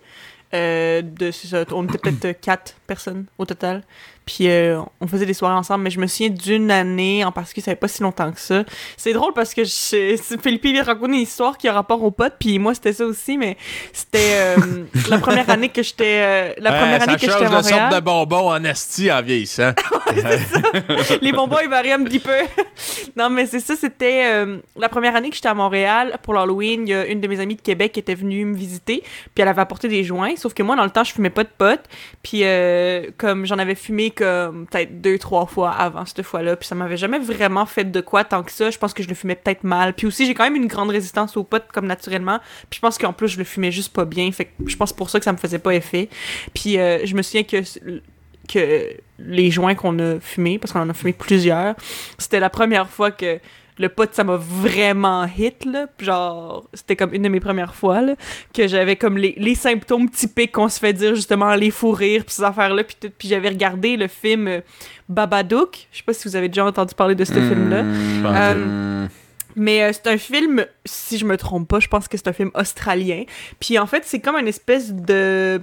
Euh, 0.54 1.02
de, 1.02 1.30
ça, 1.30 1.64
on 1.72 1.84
était 1.86 1.98
peut-être 1.98 2.40
quatre 2.40 2.74
personnes 2.86 3.26
au 3.36 3.44
total. 3.44 3.82
Puis 4.28 4.46
euh, 4.50 4.78
on 5.00 5.06
faisait 5.06 5.24
des 5.24 5.32
soirées 5.32 5.54
ensemble, 5.54 5.84
mais 5.84 5.90
je 5.90 5.98
me 5.98 6.06
souviens 6.06 6.28
d'une 6.28 6.70
année 6.70 7.24
en 7.24 7.32
particulier, 7.32 7.64
ça 7.64 7.70
fait 7.70 7.76
pas 7.76 7.88
si 7.88 8.02
longtemps 8.02 8.30
que 8.30 8.38
ça. 8.38 8.62
C'est 8.98 9.14
drôle 9.14 9.32
parce 9.32 9.54
que 9.54 9.64
Philippe 9.64 10.66
il 10.66 10.78
raconter 10.82 11.14
une 11.14 11.20
histoire 11.20 11.56
qui 11.56 11.66
a 11.66 11.72
rapport 11.72 12.02
au 12.02 12.10
pote, 12.10 12.34
puis 12.38 12.58
moi 12.58 12.74
c'était 12.74 12.92
ça 12.92 13.06
aussi, 13.06 13.38
mais 13.38 13.56
c'était 13.90 14.18
euh, 14.34 14.56
la 15.08 15.16
première 15.16 15.48
année 15.48 15.70
que 15.70 15.82
j'étais 15.82 16.20
euh, 16.20 16.52
la 16.58 16.72
Ouais, 16.72 16.78
première 16.78 16.98
ça 16.98 17.04
année 17.04 17.14
que 17.14 17.20
j'étais 17.22 17.32
change 17.32 17.42
à 17.42 17.56
de 17.56 17.62
sorte 17.62 17.72
Montréal. 17.72 17.94
de 17.94 18.00
bonbons 18.00 18.50
en 18.50 18.64
esti 18.64 19.10
en 19.10 19.22
vieillissant. 19.22 19.70
les 21.22 21.32
bonbons 21.32 21.56
ils 21.62 21.70
varient 21.70 21.92
un 21.92 22.04
petit 22.04 22.18
peu. 22.18 22.36
non, 23.16 23.30
mais 23.30 23.46
c'est 23.46 23.60
ça, 23.60 23.76
c'était 23.76 24.24
euh, 24.26 24.58
la 24.76 24.90
première 24.90 25.16
année 25.16 25.30
que 25.30 25.36
j'étais 25.36 25.48
à 25.48 25.54
Montréal 25.54 26.18
pour 26.22 26.34
l'Halloween. 26.34 26.86
Il 26.86 26.90
y 26.90 26.94
a 26.94 27.06
une 27.06 27.22
de 27.22 27.28
mes 27.28 27.40
amies 27.40 27.56
de 27.56 27.62
Québec 27.62 27.92
qui 27.92 28.00
était 28.00 28.14
venue 28.14 28.44
me 28.44 28.54
visiter, 28.54 29.02
puis 29.34 29.40
elle 29.40 29.48
avait 29.48 29.62
apporté 29.62 29.88
des 29.88 30.04
joints. 30.04 30.36
Sauf 30.36 30.52
que 30.52 30.62
moi, 30.62 30.76
dans 30.76 30.84
le 30.84 30.90
temps, 30.90 31.04
je 31.04 31.14
fumais 31.14 31.30
pas 31.30 31.44
de 31.44 31.50
potes. 31.56 31.84
Puis 32.22 32.42
comme 33.16 33.46
j'en 33.46 33.58
avais 33.58 33.74
fumé 33.74 34.10
comme 34.18 34.66
peut-être 34.66 35.00
deux, 35.00 35.18
trois 35.18 35.46
fois 35.46 35.70
avant 35.70 36.04
cette 36.04 36.22
fois-là, 36.22 36.56
puis 36.56 36.66
ça 36.66 36.74
m'avait 36.74 36.96
jamais 36.96 37.18
vraiment 37.18 37.66
fait 37.66 37.84
de 37.84 38.00
quoi 38.00 38.24
tant 38.24 38.42
que 38.42 38.50
ça. 38.50 38.70
Je 38.70 38.78
pense 38.78 38.92
que 38.92 39.02
je 39.02 39.08
le 39.08 39.14
fumais 39.14 39.36
peut-être 39.36 39.64
mal. 39.64 39.94
Puis 39.94 40.06
aussi, 40.06 40.26
j'ai 40.26 40.34
quand 40.34 40.44
même 40.44 40.56
une 40.56 40.66
grande 40.66 40.90
résistance 40.90 41.36
aux 41.36 41.44
potes 41.44 41.68
comme 41.72 41.86
naturellement. 41.86 42.38
Puis 42.68 42.78
je 42.78 42.80
pense 42.80 42.98
qu'en 42.98 43.12
plus, 43.12 43.28
je 43.28 43.38
le 43.38 43.44
fumais 43.44 43.70
juste 43.70 43.92
pas 43.92 44.04
bien. 44.04 44.30
Fait 44.32 44.46
que 44.46 44.50
je 44.66 44.76
pense 44.76 44.92
pour 44.92 45.10
ça 45.10 45.18
que 45.18 45.24
ça 45.24 45.32
me 45.32 45.38
faisait 45.38 45.58
pas 45.58 45.74
effet. 45.74 46.08
Puis 46.54 46.78
euh, 46.78 47.04
je 47.04 47.14
me 47.14 47.22
souviens 47.22 47.44
que 47.44 47.62
que 48.48 48.96
les 49.18 49.50
joints 49.50 49.74
qu'on 49.74 49.98
a 49.98 50.18
fumés, 50.20 50.58
parce 50.58 50.72
qu'on 50.72 50.80
en 50.80 50.88
a 50.88 50.94
fumé 50.94 51.12
plusieurs, 51.12 51.74
c'était 52.16 52.40
la 52.40 52.48
première 52.48 52.88
fois 52.88 53.10
que 53.10 53.38
le 53.78 53.88
pot, 53.88 54.08
ça 54.12 54.24
m'a 54.24 54.36
vraiment 54.36 55.26
hit, 55.26 55.64
là. 55.64 55.86
Genre, 56.00 56.68
c'était 56.74 56.96
comme 56.96 57.14
une 57.14 57.22
de 57.22 57.28
mes 57.28 57.40
premières 57.40 57.74
fois, 57.74 58.00
là, 58.00 58.14
que 58.54 58.66
j'avais 58.66 58.96
comme 58.96 59.16
les, 59.18 59.34
les 59.36 59.54
symptômes 59.54 60.10
typiques 60.10 60.52
qu'on 60.52 60.68
se 60.68 60.78
fait 60.78 60.92
dire, 60.92 61.14
justement, 61.14 61.54
les 61.54 61.70
fous 61.70 61.92
rires, 61.92 62.24
puis 62.24 62.34
ces 62.34 62.42
affaires-là, 62.44 62.84
puis 62.84 62.96
tout. 63.00 63.10
Puis 63.16 63.28
j'avais 63.28 63.48
regardé 63.48 63.96
le 63.96 64.08
film 64.08 64.48
euh, 64.48 64.60
Babadook. 65.08 65.88
Je 65.92 65.98
sais 65.98 66.02
pas 66.04 66.12
si 66.12 66.28
vous 66.28 66.36
avez 66.36 66.48
déjà 66.48 66.64
entendu 66.64 66.94
parler 66.94 67.14
de 67.14 67.24
ce 67.24 67.32
film-là. 67.32 67.82
Mmh, 67.82 68.26
Euh, 68.26 69.06
Mais 69.56 69.82
euh, 69.82 69.90
c'est 69.92 70.06
un 70.06 70.18
film, 70.18 70.64
si 70.84 71.18
je 71.18 71.24
me 71.24 71.36
trompe 71.36 71.68
pas, 71.68 71.80
je 71.80 71.88
pense 71.88 72.06
que 72.08 72.16
c'est 72.16 72.28
un 72.28 72.32
film 72.32 72.50
australien. 72.54 73.24
Puis 73.60 73.78
en 73.78 73.86
fait, 73.86 74.02
c'est 74.04 74.20
comme 74.20 74.36
une 74.36 74.48
espèce 74.48 74.92
de 74.92 75.60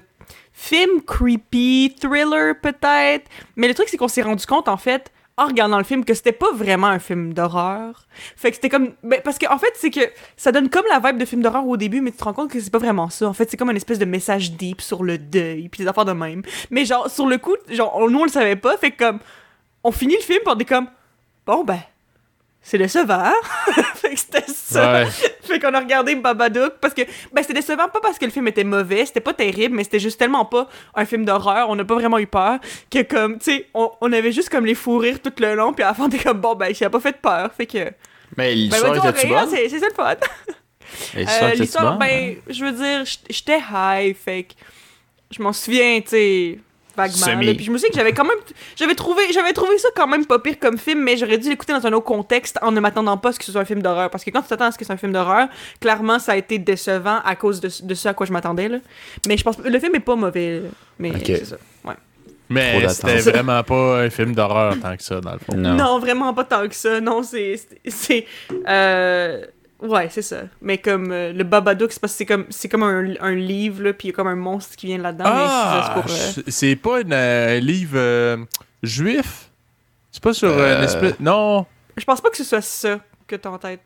film 0.53 1.01
creepy, 1.05 1.95
thriller 1.99 2.55
peut-être. 2.61 3.25
Mais 3.55 3.67
le 3.67 3.73
truc, 3.73 3.87
c'est 3.89 3.97
qu'on 3.97 4.07
s'est 4.07 4.21
rendu 4.21 4.45
compte, 4.45 4.67
en 4.67 4.77
fait, 4.77 5.11
en 5.37 5.47
regardant 5.47 5.77
le 5.77 5.83
film, 5.83 6.05
que 6.05 6.13
c'était 6.13 6.31
pas 6.31 6.51
vraiment 6.53 6.87
un 6.87 6.99
film 6.99 7.33
d'horreur. 7.33 8.07
Fait 8.35 8.51
que 8.51 8.55
c'était 8.55 8.69
comme... 8.69 8.93
Ben, 9.03 9.19
parce 9.23 9.37
que 9.37 9.45
en 9.51 9.57
fait, 9.57 9.73
c'est 9.75 9.89
que 9.89 9.99
ça 10.37 10.51
donne 10.51 10.69
comme 10.69 10.85
la 10.89 10.99
vibe 10.99 11.17
de 11.17 11.25
film 11.25 11.41
d'horreur 11.41 11.67
au 11.67 11.75
début, 11.77 12.01
mais 12.01 12.11
tu 12.11 12.17
te 12.17 12.23
rends 12.23 12.33
compte 12.33 12.51
que 12.51 12.59
c'est 12.59 12.71
pas 12.71 12.79
vraiment 12.79 13.09
ça. 13.09 13.27
En 13.27 13.33
fait, 13.33 13.49
c'est 13.49 13.57
comme 13.57 13.69
une 13.69 13.77
espèce 13.77 13.99
de 13.99 14.05
message 14.05 14.53
deep 14.53 14.81
sur 14.81 15.03
le 15.03 15.17
deuil, 15.17 15.67
puis 15.69 15.83
des 15.83 15.87
affaires 15.87 16.05
de 16.05 16.13
même. 16.13 16.41
Mais 16.69 16.85
genre, 16.85 17.09
sur 17.09 17.27
le 17.27 17.37
coup, 17.37 17.55
genre, 17.69 18.09
nous, 18.09 18.19
on 18.19 18.23
le 18.23 18.29
savait 18.29 18.55
pas. 18.55 18.77
Fait 18.77 18.91
comme... 18.91 19.19
On 19.83 19.91
finit 19.91 20.15
le 20.15 20.21
film, 20.21 20.39
on 20.45 20.57
est 20.57 20.65
comme... 20.65 20.87
Bon, 21.45 21.63
ben... 21.63 21.79
C'est 22.67 22.79
décevant. 22.79 23.31
fait 23.95 24.15
que 24.15 24.19
c'était 24.19 24.43
ça. 24.47 25.03
Ouais. 25.03 25.05
Fait 25.43 25.59
qu'on 25.59 25.71
a 25.75 25.79
regardé 25.79 26.15
Babadook 26.15 26.79
parce 26.81 26.95
que 26.95 27.03
ben 27.31 27.43
c'était 27.43 27.53
décevant 27.53 27.87
pas 27.89 27.99
parce 28.01 28.17
que 28.17 28.25
le 28.25 28.31
film 28.31 28.47
était 28.47 28.63
mauvais, 28.63 29.05
c'était 29.05 29.19
pas 29.19 29.33
terrible, 29.35 29.75
mais 29.75 29.83
c'était 29.83 29.99
juste 29.99 30.17
tellement 30.17 30.45
pas 30.45 30.67
un 30.95 31.05
film 31.05 31.25
d'horreur, 31.25 31.69
on 31.69 31.75
n'a 31.75 31.85
pas 31.85 31.93
vraiment 31.93 32.17
eu 32.17 32.25
peur 32.25 32.57
que 32.89 33.03
comme 33.03 33.37
tu 33.37 33.51
sais, 33.51 33.67
on, 33.75 33.91
on 34.01 34.11
avait 34.11 34.31
juste 34.31 34.49
comme 34.49 34.65
les 34.65 34.73
fous 34.73 34.97
rires 34.97 35.21
tout 35.21 35.31
le 35.37 35.53
long 35.53 35.73
puis 35.73 35.83
à 35.83 35.89
la 35.89 35.93
fin 35.93 36.09
t'es 36.09 36.17
comme 36.17 36.41
bon 36.41 36.55
ben 36.55 36.73
j'ai 36.73 36.89
pas 36.89 36.99
fait 36.99 37.21
peur, 37.21 37.51
fait 37.55 37.67
que 37.67 37.77
Mais 38.35 38.55
ben 38.55 38.55
l'histoire 38.57 38.95
était-tu 38.95 39.27
rire, 39.27 39.45
bonne? 39.45 39.49
c'est 39.55 39.69
ça 39.69 39.85
le 39.87 39.93
fun. 39.93 40.15
L'histoire 41.15 41.43
Euh, 41.51 41.53
L'histoire 41.53 41.97
ben 41.99 42.35
je 42.49 42.65
veux 42.65 42.71
dire 42.71 43.03
j'étais 43.29 43.59
high, 43.71 44.15
fait 44.15 44.43
que 44.45 44.53
je 45.29 45.39
m'en 45.43 45.53
souviens, 45.53 46.01
tu 46.01 46.09
sais 46.09 46.59
vaguement. 46.95 47.41
Là. 47.41 47.53
Puis 47.55 47.65
je 47.65 47.71
me 47.71 47.77
souviens 47.77 47.89
que 47.89 47.95
j'avais 47.95 48.13
quand 48.13 48.23
même 48.23 48.37
j'avais 48.75 48.95
trouvé 48.95 49.23
j'avais 49.33 49.53
trouvé 49.53 49.77
ça 49.77 49.89
quand 49.95 50.07
même 50.07 50.25
pas 50.25 50.39
pire 50.39 50.59
comme 50.59 50.77
film, 50.77 51.01
mais 51.03 51.17
j'aurais 51.17 51.37
dû 51.37 51.49
l'écouter 51.49 51.73
dans 51.73 51.85
un 51.85 51.93
autre 51.93 52.05
contexte 52.05 52.57
en 52.61 52.71
ne 52.71 52.79
m'attendant 52.79 53.17
pas 53.17 53.29
à 53.29 53.31
ce 53.33 53.39
que 53.39 53.45
ce 53.45 53.51
soit 53.51 53.61
un 53.61 53.65
film 53.65 53.81
d'horreur 53.81 54.09
parce 54.09 54.23
que 54.23 54.29
quand 54.31 54.41
tu 54.41 54.47
t'attends 54.47 54.65
à 54.65 54.71
ce 54.71 54.77
que 54.77 54.85
c'est 54.85 54.93
un 54.93 54.97
film 54.97 55.11
d'horreur, 55.13 55.47
clairement 55.79 56.19
ça 56.19 56.33
a 56.33 56.35
été 56.37 56.57
décevant 56.59 57.19
à 57.23 57.35
cause 57.35 57.59
de, 57.61 57.69
de 57.83 57.93
ce 57.95 58.07
à 58.07 58.13
quoi 58.13 58.25
je 58.25 58.31
m'attendais 58.33 58.67
là. 58.69 58.77
Mais 59.27 59.37
je 59.37 59.43
pense 59.43 59.57
le 59.57 59.79
film 59.79 59.95
est 59.95 59.99
pas 59.99 60.15
mauvais, 60.15 60.61
mais 60.99 61.11
c'est 61.25 61.45
ça. 61.45 61.55
Ouais. 61.83 61.93
Mais 62.47 62.87
c'était 62.89 63.17
vraiment 63.31 63.63
pas 63.63 64.01
un 64.01 64.09
film 64.11 64.35
d'horreur 64.35 64.75
tant 64.79 64.95
que 64.95 65.01
ça, 65.01 65.19
dans 65.19 65.33
le 65.33 65.39
fond. 65.39 65.55
Non. 65.57 65.73
Non. 65.73 65.99
vraiment 65.99 66.31
pas 66.33 66.43
tant 66.43 66.67
que 66.67 66.75
ça. 66.75 67.01
Non, 67.01 67.23
c'est 67.23 67.57
c'est- 67.57 67.79
c'est 67.89 68.25
euh, 68.67 69.43
ouais, 69.81 70.07
c'est 70.09 70.21
ça. 70.21 70.41
Mais 70.61 70.77
comme 70.77 71.11
euh, 71.11 71.33
le 71.33 71.43
Babadook, 71.43 71.91
c'est 71.91 71.99
parce 71.99 72.13
que 72.13 72.17
c'est 72.17 72.25
comme 72.25 72.45
c'est 72.49 72.69
comme 72.69 72.83
un, 72.83 73.13
un 73.21 73.35
livre 73.35 73.83
là, 73.83 73.93
puis 73.93 74.07
il 74.07 74.11
y 74.11 74.13
a 74.13 74.15
comme 74.15 74.27
un 74.27 74.35
monstre 74.35 74.75
qui 74.75 74.87
vient 74.87 74.97
là-dedans, 74.97 75.23
Ah, 75.27 76.03
c'est 76.07 76.39
euh, 76.39 76.43
c'est- 76.47 76.75
pas 76.75 77.01
une, 77.01 77.13
euh, 77.13 77.57
un 77.57 77.59
livre 77.59 77.97
euh, 77.97 78.37
juif? 78.83 79.49
C'est 80.11 80.23
pas 80.23 80.33
sur 80.33 80.49
euh, 80.49 80.77
une 80.77 80.83
espèce... 80.85 81.19
Non? 81.19 81.65
Je 81.97 82.03
pense 82.05 82.21
pas 82.21 82.29
que 82.29 82.37
ce 82.37 82.43
soit 82.43 82.61
ça 82.61 82.99
que 83.27 83.35
t'as 83.35 83.49
en 83.49 83.57
tête. 83.57 83.81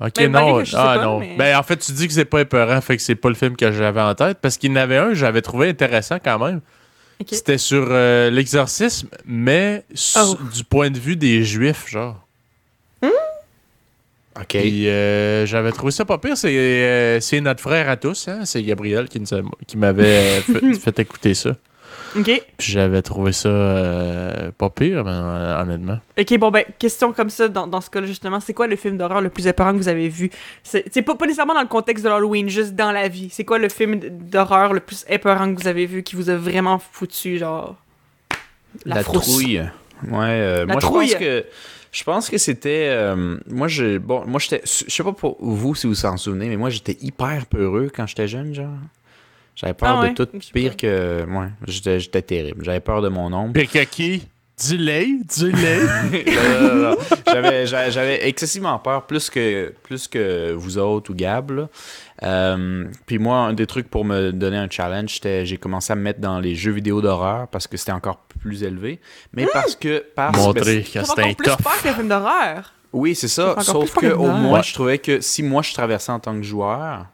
Ok, 0.00 0.12
Ben, 0.16 0.30
non. 0.30 0.58
que 0.58 0.64
je 0.64 0.72
sais 0.72 0.76
ah, 0.78 0.94
pas, 0.96 1.04
non. 1.04 1.20
mais- 1.20 1.36
Ben, 1.38 1.56
en 1.56 1.62
fait, 1.62 1.76
tu 1.76 1.92
dis 1.92 2.06
que 2.08 2.12
c'est 2.12 2.24
pas 2.24 2.40
épeurant, 2.40 2.80
fait 2.80 2.96
que 2.96 3.02
c'est 3.02 3.14
pas 3.14 3.28
le 3.28 3.34
film 3.34 3.56
que 3.56 3.70
j'avais 3.72 4.00
en 4.00 4.14
tête, 4.14 4.38
parce 4.42 4.58
qu'il 4.58 4.70
y 4.70 4.72
en 4.74 4.76
avait 4.76 4.96
un, 4.98 5.14
j'avais 5.14 5.40
trouvé 5.40 5.68
intéressant 5.70 6.18
quand 6.22 6.38
même. 6.44 6.60
C'était 7.30 7.58
sur 7.58 7.86
euh, 7.90 8.28
l'exorcisme, 8.28 9.08
mais 9.24 9.84
Oh. 10.16 10.36
du 10.52 10.64
point 10.64 10.90
de 10.90 10.98
vue 10.98 11.16
des 11.16 11.44
juifs, 11.44 11.88
genre. 11.88 12.23
Ok. 14.38 14.46
Puis 14.48 14.88
euh, 14.88 15.46
j'avais 15.46 15.70
trouvé 15.72 15.92
ça 15.92 16.04
pas 16.04 16.18
pire. 16.18 16.36
C'est 16.36 16.48
euh, 16.56 17.20
c'est 17.20 17.40
notre 17.40 17.60
frère 17.60 17.88
à 17.88 17.96
tous, 17.96 18.28
hein? 18.28 18.40
C'est 18.44 18.62
Gabriel 18.62 19.08
qui, 19.08 19.20
nous 19.20 19.32
a- 19.34 19.42
qui 19.66 19.76
m'avait 19.76 20.40
fait, 20.40 20.74
fait 20.74 20.98
écouter 20.98 21.34
ça. 21.34 21.50
Ok. 22.16 22.26
Puis 22.58 22.72
j'avais 22.72 23.02
trouvé 23.02 23.32
ça 23.32 23.48
euh, 23.48 24.50
pas 24.56 24.70
pire, 24.70 25.02
euh, 25.06 25.60
honnêtement. 25.62 25.98
Ok, 26.18 26.38
bon, 26.38 26.50
ben, 26.52 26.64
question 26.78 27.12
comme 27.12 27.28
ça, 27.30 27.48
dans, 27.48 27.66
dans 27.66 27.80
ce 27.80 27.90
cas-là, 27.90 28.06
justement, 28.06 28.38
c'est 28.38 28.54
quoi 28.54 28.68
le 28.68 28.76
film 28.76 28.96
d'horreur 28.96 29.20
le 29.20 29.30
plus 29.30 29.46
épeurant 29.48 29.72
que 29.72 29.78
vous 29.78 29.88
avez 29.88 30.08
vu? 30.08 30.30
C'est 30.62 30.84
c'est 30.92 31.02
pas, 31.02 31.16
pas 31.16 31.26
nécessairement 31.26 31.54
dans 31.54 31.62
le 31.62 31.66
contexte 31.66 32.04
de 32.04 32.08
l'Halloween, 32.10 32.48
juste 32.48 32.74
dans 32.74 32.92
la 32.92 33.08
vie. 33.08 33.28
C'est 33.32 33.44
quoi 33.44 33.58
le 33.58 33.68
film 33.68 33.98
d'horreur 34.00 34.72
le 34.74 34.80
plus 34.80 35.04
épeurant 35.08 35.52
que 35.52 35.60
vous 35.60 35.66
avez 35.68 35.86
vu 35.86 36.02
qui 36.04 36.14
vous 36.14 36.30
a 36.30 36.36
vraiment 36.36 36.78
foutu, 36.92 37.38
genre? 37.38 37.76
La, 38.84 38.96
La, 38.96 39.02
trouille. 39.04 39.58
Ouais, 40.08 40.18
euh, 40.28 40.66
La 40.66 40.72
moi 40.72 40.80
trouille. 40.80 41.08
je 41.08 41.12
pense 41.14 41.20
que 41.20 41.44
je 41.94 42.02
pense 42.04 42.28
que 42.28 42.38
c'était 42.38 42.88
euh, 42.90 43.38
moi 43.48 43.68
je 43.68 43.98
bon 43.98 44.24
moi 44.26 44.40
j'étais 44.40 44.60
je 44.64 44.90
sais 44.92 45.02
pas 45.04 45.12
pour 45.12 45.36
vous 45.40 45.74
si 45.74 45.86
vous 45.86 45.92
vous 45.94 46.06
en 46.06 46.16
souvenez 46.16 46.48
mais 46.48 46.56
moi 46.56 46.68
j'étais 46.70 46.96
hyper 47.00 47.46
peureux 47.46 47.90
quand 47.94 48.06
j'étais 48.06 48.28
jeune 48.28 48.52
genre. 48.54 48.68
J'avais 49.56 49.74
peur 49.74 49.98
Ah 49.98 50.00
ouais? 50.02 50.12
de 50.12 50.24
tout 50.24 50.28
pire 50.52 50.76
que 50.76 51.24
ouais, 51.24 51.48
j'étais 51.68 52.00
j'étais 52.00 52.22
terrible. 52.22 52.64
J'avais 52.64 52.80
peur 52.80 53.00
de 53.02 53.08
mon 53.08 53.32
ombre. 53.32 53.52
Pire 53.52 53.70
que 53.70 53.84
qui? 53.84 54.26
Du 54.68 54.76
lait? 54.76 55.08
Du 55.36 55.50
lait? 55.52 55.80
J'avais, 57.66 58.28
excessivement 58.28 58.78
peur, 58.78 59.06
plus 59.06 59.28
que, 59.30 59.72
plus 59.82 60.08
que 60.08 60.52
vous 60.52 60.78
autres 60.78 61.10
ou 61.10 61.14
Gab. 61.14 61.50
là. 61.50 61.68
Euh, 62.22 62.84
puis 63.06 63.18
moi, 63.18 63.38
un 63.38 63.52
des 63.52 63.66
trucs 63.66 63.90
pour 63.90 64.04
me 64.04 64.30
donner 64.30 64.56
un 64.56 64.68
challenge, 64.70 65.14
c'était 65.14 65.44
j'ai 65.44 65.56
commencé 65.56 65.92
à 65.92 65.96
me 65.96 66.02
mettre 66.02 66.20
dans 66.20 66.38
les 66.40 66.54
jeux 66.54 66.72
vidéo 66.72 67.00
d'horreur 67.02 67.48
parce 67.48 67.66
que 67.66 67.76
c'était 67.76 67.92
encore 67.92 68.18
plus 68.40 68.62
élevé. 68.62 69.00
Mais 69.32 69.46
parce 69.52 69.74
que. 69.76 70.04
Parce, 70.14 70.36
Montrer 70.38 70.82
que 70.82 71.02
c'était 71.04 71.34
plus 71.34 71.44
peur 71.62 71.82
qu'un 71.82 71.94
film 71.94 72.08
d'horreur. 72.08 72.72
Oui, 72.92 73.14
c'est 73.14 73.28
ça. 73.28 73.56
Sauf 73.60 73.94
que 73.94 74.06
au 74.12 74.22
que 74.26 74.30
moins, 74.30 74.58
Ouais. 74.58 74.62
je 74.62 74.72
trouvais 74.72 74.98
que 74.98 75.20
si 75.20 75.42
moi 75.42 75.62
je 75.62 75.74
traversais 75.74 76.12
en 76.12 76.20
tant 76.20 76.34
que 76.36 76.42
joueur, 76.44 77.06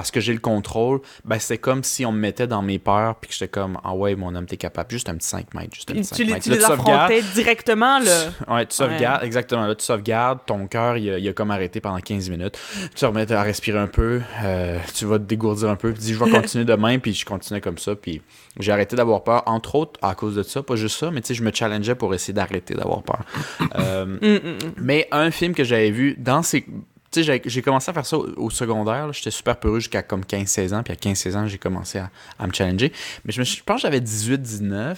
parce 0.00 0.10
que 0.10 0.18
j'ai 0.20 0.32
le 0.32 0.38
contrôle, 0.38 1.02
ben 1.26 1.38
c'est 1.38 1.58
comme 1.58 1.84
si 1.84 2.06
on 2.06 2.12
me 2.12 2.18
mettait 2.18 2.46
dans 2.46 2.62
mes 2.62 2.78
peurs, 2.78 3.16
puis 3.16 3.28
que 3.28 3.34
j'étais 3.34 3.48
comme, 3.48 3.76
ah 3.84 3.92
ouais, 3.94 4.14
mon 4.16 4.34
homme, 4.34 4.46
t'es 4.46 4.56
capable. 4.56 4.90
Juste 4.90 5.10
un 5.10 5.14
petit 5.16 5.28
5 5.28 5.52
mètres, 5.52 5.74
juste 5.74 5.90
un 5.90 5.92
Tu, 5.92 6.00
petit 6.00 6.08
5 6.08 6.16
tu 6.16 6.24
les- 6.24 6.32
mètres. 6.32 6.44
tu 6.44 6.48
Là, 6.50 6.56
les 6.56 6.62
sauvegardes. 6.62 6.88
affrontais 7.12 7.22
directement, 7.34 7.98
là. 7.98 8.30
Ouais, 8.48 8.64
tu 8.64 8.76
sauvegardes, 8.76 9.22
exactement. 9.24 9.66
Là, 9.66 9.74
tu 9.74 9.84
sauvegardes, 9.84 10.38
ton 10.46 10.66
cœur, 10.68 10.96
il, 10.96 11.10
a- 11.10 11.18
il 11.18 11.28
a 11.28 11.34
comme 11.34 11.50
arrêté 11.50 11.80
pendant 11.82 11.98
15 12.00 12.30
minutes. 12.30 12.58
Tu 12.94 13.04
remets 13.04 13.30
à 13.30 13.42
respirer 13.42 13.78
un 13.78 13.88
peu, 13.88 14.22
euh, 14.42 14.78
tu 14.94 15.04
vas 15.04 15.18
te 15.18 15.24
dégourdir 15.24 15.68
un 15.68 15.76
peu, 15.76 15.90
puis 15.92 15.98
tu 16.00 16.06
dis, 16.06 16.14
je 16.14 16.24
vais 16.24 16.30
continuer 16.30 16.64
demain, 16.76 16.98
puis 16.98 17.12
je 17.12 17.26
continuais 17.26 17.60
comme 17.60 17.76
ça, 17.76 17.94
puis 17.94 18.22
j'ai 18.58 18.72
arrêté 18.72 18.96
d'avoir 18.96 19.22
peur, 19.22 19.42
entre 19.44 19.74
autres, 19.74 20.00
à 20.00 20.14
cause 20.14 20.34
de 20.34 20.42
ça, 20.42 20.62
pas 20.62 20.76
juste 20.76 20.96
ça, 20.98 21.10
mais 21.10 21.20
tu 21.20 21.26
sais, 21.28 21.34
je 21.34 21.42
me 21.42 21.52
challengeais 21.52 21.94
pour 21.94 22.14
essayer 22.14 22.32
d'arrêter 22.32 22.72
d'avoir 22.72 23.02
peur. 23.02 23.20
Euh, 23.78 24.04
Hum, 24.04 24.18
hum, 24.22 24.40
hum. 24.44 24.58
mais 24.78 25.06
un 25.12 25.30
film 25.30 25.54
que 25.54 25.62
j'avais 25.64 25.90
vu 25.90 26.14
dans 26.18 26.42
ces. 26.42 26.64
Tu 27.12 27.24
sais, 27.24 27.40
j'ai- 27.44 27.62
commencé 27.62 27.90
à 27.90 27.92
faire 27.92 28.06
ça 28.06 28.16
au, 28.16 28.28
au 28.36 28.50
secondaire. 28.50 29.12
J'étais 29.12 29.32
super 29.32 29.58
peureux 29.58 29.80
jusqu'à 29.80 30.02
comme 30.02 30.22
15-16 30.22 30.72
ans. 30.74 30.82
Puis 30.84 30.92
à 30.92 30.96
15-16 30.96 31.36
ans, 31.36 31.46
j'ai 31.46 31.58
commencé 31.58 31.98
à, 31.98 32.08
à 32.38 32.46
me 32.46 32.52
challenger. 32.52 32.92
Mais 33.24 33.32
je, 33.32 33.40
me, 33.40 33.44
suis- 33.44 33.58
je 33.58 33.64
pense 33.64 33.76
que 33.76 33.82
j'avais 33.82 34.00
18-19. 34.00 34.94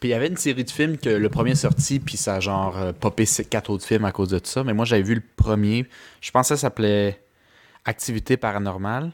Puis 0.00 0.08
il 0.08 0.12
y 0.12 0.14
avait 0.14 0.28
une 0.28 0.38
série 0.38 0.64
de 0.64 0.70
films 0.70 0.96
que 0.96 1.10
le 1.10 1.28
premier 1.28 1.50
est 1.50 1.56
sorti. 1.56 2.00
Puis 2.00 2.16
ça 2.16 2.36
a 2.36 2.40
genre 2.40 2.78
euh, 2.78 2.92
popé 2.92 3.26
quatre 3.50 3.68
autres 3.70 3.84
films 3.86 4.06
à 4.06 4.12
cause 4.12 4.30
de 4.30 4.40
ça. 4.42 4.64
Mais 4.64 4.72
moi, 4.72 4.84
j'avais 4.86 5.02
vu 5.02 5.14
le 5.16 5.22
premier. 5.36 5.86
Je 6.22 6.30
pensais 6.30 6.54
que 6.54 6.58
ça 6.60 6.68
s'appelait 6.68 7.20
Activité 7.84 8.38
paranormale. 8.38 9.10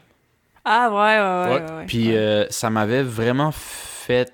Ah, 0.63 0.89
ouais, 0.89 0.95
ouais, 0.95 1.55
ouais. 1.57 1.61
Ouais. 1.65 1.69
ouais, 1.69 1.77
ouais. 1.79 1.85
Puis 1.85 2.15
euh, 2.15 2.45
ça 2.49 2.69
m'avait 2.69 3.03
vraiment 3.03 3.51
fait. 3.51 4.31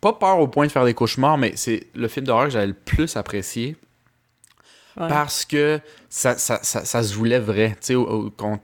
Pas 0.00 0.12
peur 0.12 0.40
au 0.40 0.48
point 0.48 0.66
de 0.66 0.72
faire 0.72 0.84
des 0.84 0.94
cauchemars, 0.94 1.38
mais 1.38 1.52
c'est 1.54 1.86
le 1.94 2.08
film 2.08 2.26
d'horreur 2.26 2.46
que 2.46 2.50
j'avais 2.50 2.66
le 2.68 2.72
plus 2.72 3.16
apprécié. 3.16 3.76
Ouais. 4.98 5.08
Parce 5.08 5.44
que 5.44 5.80
ça, 6.08 6.36
ça, 6.38 6.58
ça, 6.62 6.84
ça 6.84 7.02
se 7.02 7.14
voulait 7.14 7.38
vrai. 7.38 7.76
Tu 7.80 7.94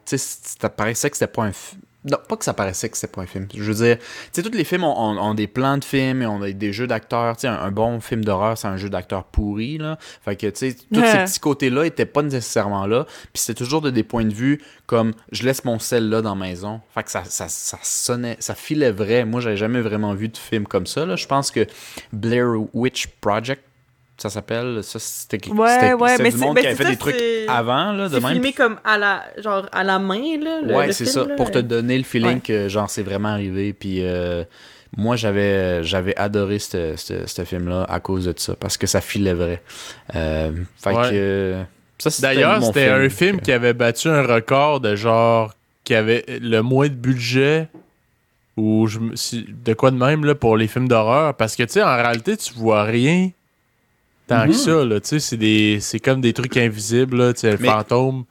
sais, 0.05 0.17
ça 0.19 0.69
paraissait 0.69 1.11
que 1.11 1.17
c'était 1.17 1.33
pas 1.33 1.45
un 1.45 1.53
film. 1.53 1.81
Non, 2.11 2.19
pas 2.29 2.37
que 2.37 2.45
ça 2.45 2.53
paraissait 2.53 2.91
que 2.91 2.99
c'était 2.99 3.11
pas 3.15 3.23
un 3.23 3.27
film. 3.27 3.49
Je 3.57 3.63
veux 3.63 3.73
dire, 3.83 3.97
tu 3.99 4.05
sais, 4.33 4.43
tous 4.43 4.55
les 4.55 4.65
films 4.65 4.85
ont, 4.85 4.95
ont- 4.95 5.17
ont 5.19 5.33
des 5.33 5.47
plans 5.47 5.79
de 5.79 5.85
films 5.85 6.21
et 6.21 6.27
ont 6.27 6.39
des, 6.39 6.53
des 6.53 6.71
jeux 6.71 6.87
d'acteurs. 6.87 7.35
Tu 7.37 7.43
sais, 7.43 7.47
un, 7.49 7.55
un 7.55 7.71
bon 7.71 7.99
film 8.01 8.23
d'horreur, 8.23 8.59
c'est 8.59 8.69
un 8.69 8.77
jeu 8.77 8.91
d'acteurs 8.91 9.25
pourri, 9.25 9.79
là. 9.79 9.97
Fait 10.23 10.37
que, 10.37 10.47
tu 10.49 10.71
sais, 10.71 10.77
tous 10.93 11.01
ces 11.01 11.25
petits 11.25 11.41
côtés-là 11.41 11.87
étaient 11.87 12.05
pas 12.05 12.21
nécessairement 12.21 12.85
là. 12.87 13.07
Puis 13.33 13.41
c'était 13.43 13.55
toujours 13.65 13.81
de 13.81 13.89
des 13.89 14.03
points 14.03 14.27
de 14.27 14.35
vue 14.35 14.61
comme 14.85 15.15
je 15.33 15.45
laisse 15.45 15.65
mon 15.65 15.79
sel 15.79 16.11
là 16.11 16.21
dans 16.21 16.35
la 16.35 16.41
maison. 16.47 16.83
Fait 16.93 17.05
que 17.05 17.11
ça, 17.11 17.25
ça, 17.25 17.49
ça 17.49 17.79
sonnait, 17.83 18.37
ça 18.39 18.55
filait 18.55 18.93
vrai. 18.93 19.25
Moi, 19.25 19.41
j'avais 19.41 19.57
jamais 19.57 19.81
vraiment 19.81 20.13
vu 20.13 20.29
de 20.29 20.37
film 20.37 20.67
comme 20.67 20.87
ça, 20.87 21.07
là. 21.07 21.17
Je 21.17 21.27
pense 21.27 21.51
que 21.51 21.67
Blair 22.13 22.49
Witch 22.75 23.07
Project, 23.23 23.63
ça 24.17 24.31
s'appelle. 24.31 24.83
Ça, 24.83 24.99
c'était 24.99 25.37
Ouais, 25.51 25.69
c'était- 25.69 25.93
ouais, 25.95 26.11
c'était 26.11 26.23
mais 26.23 26.31
du 26.31 26.39
c'est- 26.39 26.45
monde 26.45 26.55
ben, 26.55 26.61
qui 26.61 26.67
avait 26.69 26.77
fait 26.77 26.85
ça, 26.85 26.91
des 26.91 26.97
trucs 26.97 27.17
c'est- 27.17 27.49
avant, 27.49 27.93
là, 27.93 28.09
de 28.09 28.15
C'est 28.15 28.21
même. 28.21 28.33
filmé 28.33 28.53
comme 28.53 28.77
à 28.85 28.97
la, 28.99 29.25
genre, 29.43 29.67
à 29.73 29.83
la 29.85 29.99
main, 29.99 30.39
là. 30.41 30.61
le- 30.63 30.75
ouais, 30.75 30.87
le 30.87 30.93
c'est 30.93 31.05
film, 31.05 31.15
ça. 31.25 31.29
là. 31.29 31.35
Pour 31.37 31.51
te 31.51 31.59
donner 31.59 31.99
le 31.99 32.05
feeling 32.05 32.35
Ouais. 32.35 32.41
que, 32.41 32.69
genre, 32.69 32.89
c'est 32.89 33.03
vraiment 33.03 33.29
arrivé. 33.31 33.73
Puis, 33.73 33.99
euh, 34.05 34.45
moi, 34.97 35.17
j'avais 35.17 35.83
j'avais 35.83 36.17
adoré 36.17 36.59
ce 36.61 36.95
ce- 36.97 37.27
ce 37.27 37.45
film-là 37.45 37.85
à 37.89 37.99
cause 38.01 38.27
de 38.27 38.35
ça, 38.37 38.55
parce 38.55 38.77
que 38.77 38.87
ça 38.87 39.01
filait 39.01 39.35
vrai. 39.35 39.63
Euh, 40.15 40.53
fait 40.77 40.91
Ouais. 40.95 41.11
que. 41.11 41.55
Ça, 41.99 42.11
c'était 42.11 42.23
D'ailleurs, 42.29 42.61
mon 42.61 42.67
c'était 42.69 42.89
un 42.89 43.09
film 43.09 43.41
qui 43.41 43.51
avait 43.53 43.73
battu 43.73 44.09
un 44.09 44.23
record 44.23 44.81
de 44.81 44.95
genre 44.97 45.53
qui 45.85 45.95
avait 45.95 46.25
le 46.29 46.61
moins 46.61 46.89
de 46.89 46.95
budget 46.95 47.69
ou 48.57 48.87
je 48.87 48.99
de 49.49 49.75
quoi 49.75 49.91
de 49.91 49.97
même 49.97 50.25
là, 50.25 50.35
pour 50.35 50.57
les 50.57 50.67
films 50.69 50.89
d'horreur 50.89 51.35
parce 51.35 51.57
que 51.57 51.63
tu 51.65 51.73
sais 51.75 51.83
en 51.83 51.95
réalité 51.97 52.37
tu 52.37 52.53
vois 52.55 52.85
rien 52.85 53.31
tant 54.27 54.41
Mhm. 54.45 54.49
que 54.49 54.53
ça 54.55 54.85
là, 54.85 55.01
tu 55.01 55.09
sais 55.09 55.19
c'est 55.21 55.37
des 55.37 55.79
c'est 55.81 56.01
comme 56.01 56.21
des 56.21 56.33
trucs 56.33 56.57
invisibles 56.57 57.17
là, 57.19 57.33
tu 57.33 57.41
sais 57.41 57.53
le 57.53 57.59
Mais- 57.59 57.69
fantôme. 57.69 58.25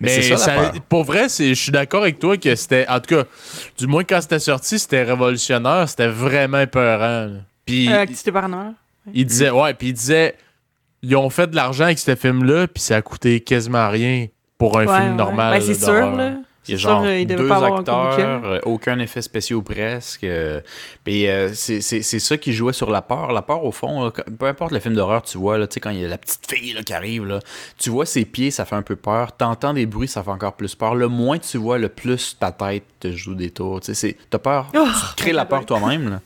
mais 0.00 0.22
ça, 0.22 0.72
pour 0.88 1.04
vrai, 1.04 1.28
c'est- 1.28 1.54
je 1.54 1.60
suis 1.62 1.72
d'accord 1.72 2.02
avec 2.02 2.18
toi 2.18 2.36
que 2.36 2.54
c'était 2.54 2.86
en 2.88 3.00
tout 3.00 3.14
cas 3.16 3.24
du 3.78 3.86
moins 3.86 4.02
quand 4.04 4.20
c'était 4.20 4.38
sorti, 4.38 4.78
c'était 4.78 5.02
révolutionnaire, 5.02 5.88
c'était 5.88 6.08
vraiment 6.08 6.60
épeurant. 6.60 7.26
là. 7.26 7.40
Puis 7.66 7.88
Euh, 7.92 8.04
paranormale. 8.32 8.74
il 9.14 9.24
disait, 9.26 9.50
ouais, 9.50 9.74
puis 9.74 9.88
il 9.88 9.92
disait, 9.92 10.34
ils 11.02 11.14
ont 11.16 11.30
fait 11.30 11.46
de 11.48 11.54
l'argent 11.56 11.84
avec 11.84 11.98
ce 11.98 12.14
film-là, 12.16 12.66
puis 12.66 12.82
ça 12.82 12.96
a 12.96 13.02
coûté 13.02 13.40
quasiment 13.40 13.88
rien 13.88 14.26
pour 14.58 14.78
un 14.78 14.86
Ouais, 14.86 14.96
film 14.98 15.10
ouais. 15.10 15.16
normal. 15.16 15.58
Ben, 15.58 15.64
c'est 15.64 15.74
sûr, 15.84 15.92
là. 16.16 16.32
Il 16.68 16.72
y 16.72 16.74
a 16.74 16.76
genre 16.76 17.02
sûr, 17.02 17.12
il 17.12 17.26
devait 17.26 17.42
deux 17.42 17.48
pas 17.48 17.56
avoir 17.56 17.78
acteurs, 17.78 18.44
euh, 18.44 18.60
aucun 18.64 18.98
effet 18.98 19.22
spécial 19.22 19.62
presque. 19.62 20.24
euh, 20.24 20.60
Puis 21.04 21.26
euh, 21.26 21.50
c'est 21.54 21.80
ça 22.02 22.36
qui 22.36 22.52
jouait 22.52 22.74
sur 22.74 22.90
la 22.90 23.00
peur. 23.02 23.32
La 23.32 23.40
peur, 23.42 23.64
au 23.64 23.72
fond, 23.72 24.04
là, 24.04 24.10
peu 24.38 24.46
importe 24.46 24.72
le 24.72 24.78
film 24.78 24.94
d'horreur, 24.94 25.22
tu 25.22 25.38
vois, 25.38 25.56
là, 25.56 25.66
tu 25.66 25.74
sais, 25.74 25.80
quand 25.80 25.90
il 25.90 26.00
y 26.00 26.04
a 26.04 26.08
la 26.08 26.18
petite 26.18 26.46
fille 26.50 26.74
là, 26.74 26.82
qui 26.82 26.92
arrive, 26.92 27.24
là, 27.24 27.38
tu 27.78 27.88
vois 27.88 28.04
ses 28.04 28.24
pieds, 28.26 28.50
ça 28.50 28.66
fait 28.66 28.76
un 28.76 28.82
peu 28.82 28.96
peur. 28.96 29.32
T'entends 29.36 29.72
des 29.72 29.86
bruits, 29.86 30.06
ça 30.08 30.22
fait 30.22 30.30
encore 30.30 30.52
plus 30.52 30.74
peur. 30.74 30.94
Le 30.94 31.08
moins 31.08 31.38
tu 31.38 31.56
vois, 31.56 31.78
le 31.78 31.88
plus 31.88 32.36
ta 32.38 32.52
tête 32.52 32.84
te 33.00 33.10
joue 33.10 33.34
des 33.34 33.50
tours. 33.50 33.80
T'as 34.28 34.38
peur. 34.38 34.68
Oh, 34.76 34.86
tu 35.16 35.22
crées 35.22 35.32
la 35.32 35.46
peur 35.46 35.64
toi-même. 35.66 36.20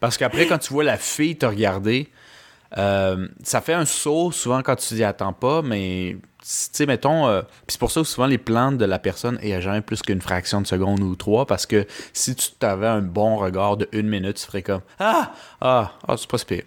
Parce 0.00 0.16
qu'après, 0.18 0.46
quand 0.46 0.58
tu 0.58 0.72
vois 0.72 0.84
la 0.84 0.96
fille 0.98 1.36
te 1.36 1.46
regarder, 1.46 2.08
euh, 2.76 3.26
ça 3.42 3.62
fait 3.62 3.72
un 3.72 3.86
saut 3.86 4.30
souvent 4.32 4.62
quand 4.62 4.76
tu 4.76 4.94
t'y 4.94 5.02
attends 5.04 5.32
pas, 5.32 5.62
mais 5.62 6.16
tu 6.48 6.54
sais, 6.72 6.86
mettons, 6.86 7.28
euh, 7.28 7.42
puis 7.42 7.74
c'est 7.74 7.78
pour 7.78 7.90
ça 7.90 8.00
que 8.00 8.06
souvent 8.06 8.26
les 8.26 8.38
plans 8.38 8.72
de 8.72 8.86
la 8.86 8.98
personne, 8.98 9.38
il 9.42 9.48
n'y 9.48 9.54
a 9.54 9.60
jamais 9.60 9.82
plus 9.82 10.00
qu'une 10.00 10.22
fraction 10.22 10.62
de 10.62 10.66
seconde 10.66 11.00
ou 11.00 11.14
trois, 11.14 11.44
parce 11.44 11.66
que 11.66 11.86
si 12.14 12.34
tu 12.34 12.52
t'avais 12.52 12.86
un 12.86 13.02
bon 13.02 13.36
regard 13.36 13.76
de 13.76 13.86
une 13.92 14.08
minute, 14.08 14.36
tu 14.36 14.46
ferais 14.46 14.62
comme 14.62 14.80
Ah, 14.98 15.34
ah, 15.60 15.92
ah, 16.06 16.16
c'est 16.16 16.26
pas 16.26 16.38
si 16.38 16.46
pire. 16.46 16.62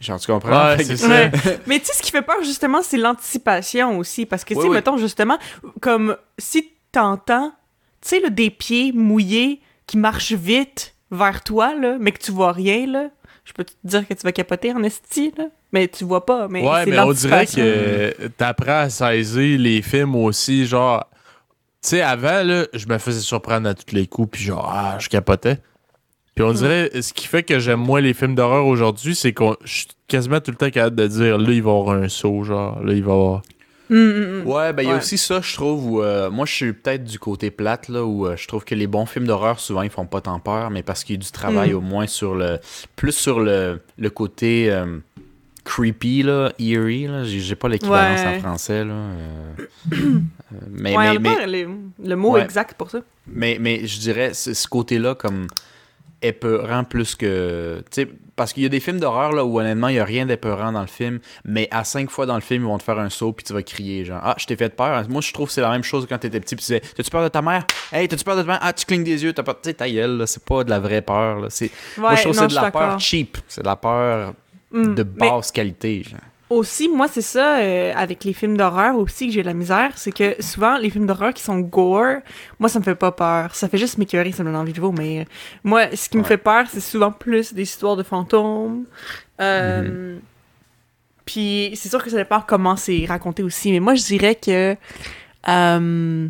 Genre, 0.00 0.18
tu 0.18 0.26
comprends? 0.26 0.74
Ouais, 0.74 0.82
ça. 0.82 1.06
Ouais. 1.08 1.30
Mais 1.68 1.78
tu 1.78 1.86
sais, 1.86 1.92
ce 1.92 2.02
qui 2.02 2.10
fait 2.10 2.22
peur, 2.22 2.42
justement, 2.42 2.82
c'est 2.82 2.96
l'anticipation 2.96 3.98
aussi. 3.98 4.26
Parce 4.26 4.42
que, 4.42 4.54
tu 4.54 4.60
sais, 4.60 4.66
oui. 4.66 4.74
mettons, 4.74 4.96
justement, 4.96 5.38
comme 5.80 6.16
si 6.36 6.68
t'entends, 6.90 7.52
tu 8.00 8.08
sais, 8.08 8.20
là, 8.20 8.30
des 8.30 8.50
pieds 8.50 8.90
mouillés 8.92 9.60
qui 9.86 9.96
marchent 9.96 10.32
vite 10.32 10.96
vers 11.12 11.44
toi, 11.44 11.74
là, 11.76 11.98
mais 12.00 12.10
que 12.10 12.18
tu 12.18 12.32
vois 12.32 12.52
rien, 12.52 12.86
là. 12.86 13.10
Je 13.44 13.52
peux 13.52 13.62
te 13.62 13.72
dire 13.84 14.08
que 14.08 14.14
tu 14.14 14.22
vas 14.22 14.32
capoter 14.32 14.72
en 14.72 14.82
esti, 14.82 15.32
là. 15.36 15.44
Mais 15.72 15.88
tu 15.88 16.04
vois 16.04 16.26
pas. 16.26 16.48
Mais 16.48 16.62
Ouais, 16.66 16.86
mais 16.86 16.98
on 16.98 17.12
dirait 17.12 17.46
que 17.46 18.28
t'apprends 18.36 18.80
à 18.80 18.90
saisir 18.90 19.58
les 19.58 19.82
films 19.82 20.16
aussi, 20.16 20.66
genre... 20.66 21.04
Tu 21.82 21.90
sais, 21.90 22.02
avant, 22.02 22.42
là, 22.42 22.66
je 22.74 22.86
me 22.88 22.98
faisais 22.98 23.20
surprendre 23.20 23.68
à 23.68 23.74
tous 23.74 23.94
les 23.94 24.06
coups, 24.06 24.32
puis 24.32 24.42
genre, 24.44 24.70
ah, 24.70 24.96
je 24.98 25.08
capotais. 25.08 25.58
Puis 26.34 26.44
on 26.44 26.52
dirait, 26.52 26.90
ce 27.00 27.12
qui 27.12 27.26
fait 27.26 27.42
que 27.42 27.58
j'aime 27.58 27.80
moins 27.80 28.00
les 28.00 28.12
films 28.14 28.34
d'horreur 28.34 28.66
aujourd'hui, 28.66 29.14
c'est 29.14 29.32
qu'on 29.32 29.56
je 29.64 29.72
suis 29.72 29.86
quasiment 30.06 30.40
tout 30.40 30.50
le 30.50 30.56
temps 30.56 30.70
capable 30.70 30.96
de 30.96 31.06
dire, 31.06 31.38
là, 31.38 31.50
il 31.50 31.62
va 31.62 31.70
y 31.70 31.74
avoir 31.74 31.90
un 31.96 32.08
saut, 32.08 32.42
genre, 32.44 32.82
là, 32.84 32.92
il 32.92 33.02
va 33.02 33.10
y 33.12 33.14
avoir... 33.14 33.42
Hum, 33.90 34.42
hum. 34.42 34.46
Ouais, 34.46 34.72
ben 34.72 34.84
il 34.84 34.88
y 34.88 34.92
a 34.92 34.96
aussi 34.98 35.18
ça, 35.18 35.40
je 35.40 35.52
trouve, 35.54 35.84
où 35.90 36.02
euh, 36.02 36.30
moi 36.30 36.46
je 36.46 36.52
suis 36.54 36.72
peut-être 36.72 37.02
du 37.02 37.18
côté 37.18 37.50
plate, 37.50 37.88
là, 37.88 38.04
où 38.04 38.24
euh, 38.24 38.36
je 38.36 38.46
trouve 38.46 38.64
que 38.64 38.76
les 38.76 38.86
bons 38.86 39.04
films 39.04 39.26
d'horreur, 39.26 39.58
souvent, 39.58 39.82
ils 39.82 39.90
font 39.90 40.06
pas 40.06 40.20
tant 40.20 40.38
peur, 40.38 40.70
mais 40.70 40.84
parce 40.84 41.02
qu'il 41.02 41.16
y 41.16 41.18
a 41.18 41.22
du 41.22 41.32
travail 41.32 41.72
Mm. 41.72 41.76
au 41.76 41.80
moins 41.80 42.06
sur 42.06 42.36
le. 42.36 42.58
plus 42.94 43.10
sur 43.12 43.40
le, 43.40 43.80
le 43.98 44.10
côté 44.10 44.70
euh, 44.70 44.98
creepy, 45.70 46.24
là, 46.24 46.52
eerie, 46.58 47.06
là. 47.06 47.22
J'ai 47.24 47.54
pas 47.54 47.68
l'équivalence 47.68 48.20
Ouais. 48.20 48.36
en 48.36 48.40
français, 48.40 48.84
là. 48.84 48.92
euh, 48.92 49.54
euh, 49.92 50.20
mais, 50.68 50.96
ouais, 50.96 51.18
mais, 51.20 51.46
le, 52.02 52.16
mot 52.16 52.32
Ouais. 52.32 52.42
exact 52.42 52.74
pour 52.74 52.90
ça. 52.90 53.00
mais, 53.26 53.56
mais 53.60 53.86
je 53.86 54.00
dirais, 54.00 54.34
ce, 54.34 54.66
côté-là, 54.66 55.14
comme 55.14 55.46
épeurant 56.22 56.82
plus 56.82 57.14
que. 57.14 57.84
Parce 58.34 58.52
qu'il 58.52 58.62
y 58.62 58.66
a 58.66 58.68
des 58.70 58.80
films 58.80 58.98
d'horreur 58.98 59.32
là 59.32 59.44
où 59.44 59.60
honnêtement 59.60 59.88
il 59.88 59.96
y 59.96 59.98
a 59.98 60.04
rien 60.04 60.24
d'épeurant 60.24 60.72
dans 60.72 60.80
le 60.80 60.86
film, 60.86 61.18
mais 61.44 61.68
à 61.70 61.84
cinq 61.84 62.10
fois 62.10 62.24
dans 62.24 62.34
le 62.34 62.40
film 62.40 62.62
ils 62.62 62.66
vont 62.66 62.78
te 62.78 62.82
faire 62.82 62.98
un 62.98 63.10
saut 63.10 63.32
puis 63.34 63.44
tu 63.44 63.52
vas 63.52 63.62
crier 63.62 64.06
genre 64.06 64.20
ah 64.22 64.34
je 64.38 64.46
t'ai 64.46 64.56
fait 64.56 64.74
peur. 64.74 65.06
Moi 65.10 65.20
je 65.20 65.30
trouve 65.32 65.48
que 65.48 65.52
c'est 65.52 65.60
la 65.60 65.68
même 65.70 65.82
chose 65.82 66.06
quand 66.08 66.16
t'étais 66.16 66.40
petit 66.40 66.56
puis 66.56 66.64
tu 66.64 66.72
disais 66.72 66.80
t'as-tu 66.80 67.10
peur 67.10 67.22
de 67.22 67.28
ta 67.28 67.42
mère? 67.42 67.66
Hey 67.92 68.08
t'as-tu 68.08 68.24
peur 68.24 68.36
de 68.36 68.42
ta 68.42 68.46
mère? 68.48 68.58
Ah 68.62 68.72
tu 68.72 68.86
clignes 68.86 69.04
des 69.04 69.22
yeux 69.24 69.34
t'as 69.34 69.42
pas 69.42 69.52
tu 69.52 69.60
sais 69.64 69.74
ta 69.74 69.90
gueule 69.90 70.24
c'est 70.26 70.42
pas 70.42 70.64
de 70.64 70.70
la 70.70 70.78
vraie 70.78 71.02
peur 71.02 71.40
là. 71.40 71.48
C'est 71.50 71.70
moi 71.98 72.14
je 72.14 72.22
trouve 72.22 72.32
que 72.32 72.38
c'est 72.38 72.48
de 72.48 72.54
la 72.54 72.70
peur 72.70 72.98
cheap, 72.98 73.36
c'est 73.46 73.60
de 73.60 73.66
la 73.66 73.76
peur 73.76 74.32
Hum, 74.72 74.94
de 74.94 75.02
basse 75.02 75.50
qualité. 75.52 76.02
genre. 76.02 76.20
Aussi, 76.48 76.88
moi, 76.88 77.06
c'est 77.06 77.22
ça, 77.22 77.58
euh, 77.58 77.92
avec 77.94 78.24
les 78.24 78.32
films 78.32 78.56
d'horreur 78.56 78.96
aussi, 78.96 79.28
que 79.28 79.32
j'ai 79.32 79.42
de 79.42 79.46
la 79.46 79.54
misère, 79.54 79.92
c'est 79.94 80.10
que 80.10 80.34
souvent, 80.42 80.78
les 80.78 80.90
films 80.90 81.06
d'horreur 81.06 81.32
qui 81.32 81.42
sont 81.44 81.60
gore, 81.60 82.16
moi, 82.58 82.68
ça 82.68 82.80
me 82.80 82.84
fait 82.84 82.96
pas 82.96 83.12
peur. 83.12 83.54
Ça 83.54 83.68
fait 83.68 83.78
juste 83.78 83.98
m'écœurer, 83.98 84.32
ça 84.32 84.42
me 84.42 84.50
donne 84.50 84.60
envie 84.60 84.72
de 84.72 84.80
vomir. 84.80 85.26
Moi, 85.62 85.94
ce 85.94 86.08
qui 86.08 86.16
me 86.18 86.24
fait 86.24 86.38
peur, 86.38 86.66
c'est 86.68 86.80
souvent 86.80 87.12
plus 87.12 87.54
des 87.54 87.62
histoires 87.62 87.94
de 87.96 88.02
fantômes. 88.02 88.84
Euh, 89.40 90.18
Puis, 91.24 91.70
c'est 91.76 91.88
sûr 91.88 92.02
que 92.02 92.10
ça 92.10 92.16
dépend 92.16 92.40
comment 92.44 92.74
c'est 92.74 93.04
raconté 93.06 93.44
aussi, 93.44 93.70
mais 93.70 93.78
moi, 93.80 93.94
je 93.94 94.02
dirais 94.04 94.34
que... 94.34 94.74
euh, 95.48 96.28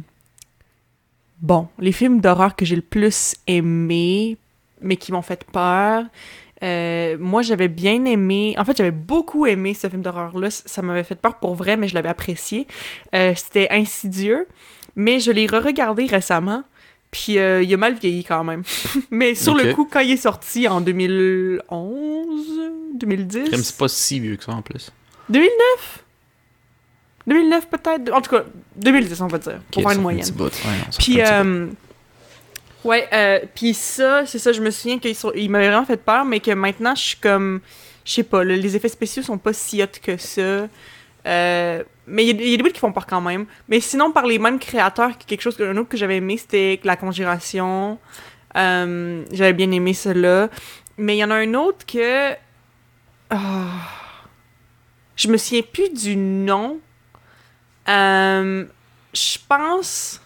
Bon, 1.41 1.69
les 1.79 1.93
films 1.93 2.21
d'horreur 2.21 2.55
que 2.55 2.67
j'ai 2.67 2.77
le 2.77 2.83
plus 2.83 3.35
aimé, 3.47 4.37
mais 4.83 4.97
qui 4.97 5.11
m'ont 5.13 5.23
fait 5.23 5.43
peur, 5.51 6.05
euh, 6.63 7.17
moi, 7.19 7.43
j'avais 7.43 7.69
bien 7.69 8.05
aimé. 8.05 8.55
En 8.59 8.65
fait, 8.65 8.77
j'avais 8.77 8.91
beaucoup 8.91 9.47
aimé 9.47 9.75
ce 9.75 9.89
film 9.89 10.03
d'horreur-là. 10.03 10.51
Ça 10.51 10.83
m'avait 10.83 11.05
fait 11.05 11.15
peur 11.15 11.37
pour 11.39 11.55
vrai, 11.55 11.77
mais 11.77 11.89
je 11.89 11.95
l'avais 11.95 12.09
apprécié. 12.11 12.67
Euh, 13.15 13.33
C'était 13.35 13.69
insidieux, 13.71 14.47
mais 14.97 15.21
je 15.21 15.31
l'ai 15.31 15.47
re-regardé 15.47 16.07
récemment. 16.07 16.65
Puis 17.11 17.39
euh, 17.39 17.63
il 17.63 17.75
a 17.75 17.77
mal 17.77 17.95
vieilli 17.95 18.23
quand 18.25 18.45
même. 18.45 18.63
mais 19.11 19.35
sur 19.35 19.55
le 19.55 19.75
coup, 19.75 19.89
quand 19.91 20.01
il 20.01 20.13
est 20.13 20.17
sorti 20.17 20.69
en 20.69 20.81
2011, 20.81 22.61
2010, 22.95 23.45
Crime, 23.51 23.63
C'est 23.63 23.77
pas 23.77 23.89
si 23.89 24.21
vieux 24.21 24.37
que 24.37 24.45
ça 24.45 24.53
en 24.53 24.63
plus. 24.63 24.93
2009 25.29 26.05
2009 27.27 27.69
peut-être? 27.69 28.13
En 28.13 28.21
tout 28.21 28.31
cas, 28.31 28.45
2010, 28.77 29.21
on 29.21 29.27
va 29.29 29.39
dire, 29.39 29.61
pour 29.71 29.83
Ok, 29.83 29.89
faire 29.89 29.97
une 29.97 30.03
moyenne. 30.03 30.23
petit 30.23 30.33
bout. 30.33 30.45
Ouais, 30.45 30.51
non, 30.79 30.91
ça 30.93 30.99
Puis, 30.99 31.15
fait 31.15 31.23
un 31.23 31.43
petit 31.45 31.49
euh, 31.49 31.67
Ouais, 32.85 33.09
euh, 33.13 33.41
puis 33.55 33.75
ça, 33.75 34.25
c'est 34.27 34.39
ça, 34.39 34.53
je 34.53 34.61
me 34.61 34.71
souviens 34.71 34.99
qu'il 34.99 35.15
il 35.35 35.51
m'avait 35.51 35.69
vraiment 35.69 35.85
fait 35.85 35.99
peur, 36.03 36.25
mais 36.25 36.41
que 36.41 36.53
maintenant, 36.53 36.95
je 36.95 37.03
suis 37.03 37.17
comme. 37.19 37.61
Je 38.05 38.13
sais 38.13 38.23
pas, 38.23 38.43
les 38.43 38.75
effets 38.77 38.89
spéciaux 38.89 39.23
sont 39.23 39.39
pas 39.39 39.53
si 39.53 39.83
hot 39.83 39.87
que 40.03 40.17
ça. 40.17 40.69
Euh, 41.27 41.85
mais 42.07 42.25
il 42.27 42.41
y, 42.41 42.55
a- 42.55 42.57
des 42.57 42.63
bouts 42.63 42.71
qui 42.71 42.81
font 42.81 42.93
peur 42.93 43.07
quand 43.07 43.21
même. 43.21 43.45
Mais 43.69 43.79
sinon, 43.81 44.11
par 44.11 44.27
les 44.27 44.39
mêmes 44.39 44.59
créateurs, 44.59 45.11
quelque 45.19 45.43
chose 45.43 45.57
que, 45.57 45.63
un 45.63 45.77
autre 45.77 45.91
que 45.91 45.99
j'avais 45.99 46.17
aimé, 46.17 46.39
c'était 46.39 46.81
La 46.83 46.97
Conjuration. 46.97 47.99
Euh, 48.57 49.25
j'avais 49.31 49.53
bien 49.53 49.71
aimé 49.71 49.93
cela. 49.95 50.49
Mais 50.97 51.17
il 51.17 51.19
y 51.19 51.25
en 51.25 51.31
a 51.31 51.37
un 51.37 51.55
autre 51.55 51.85
que. 51.87 52.35
Ah. 53.29 53.69
je 55.15 55.29
me 55.29 55.37
souviens 55.37 55.63
plus 55.63 55.91
du 55.91 56.17
nom. 56.17 56.81
Euh, 57.89 58.65
je 59.13 59.39
pense. 59.49 60.20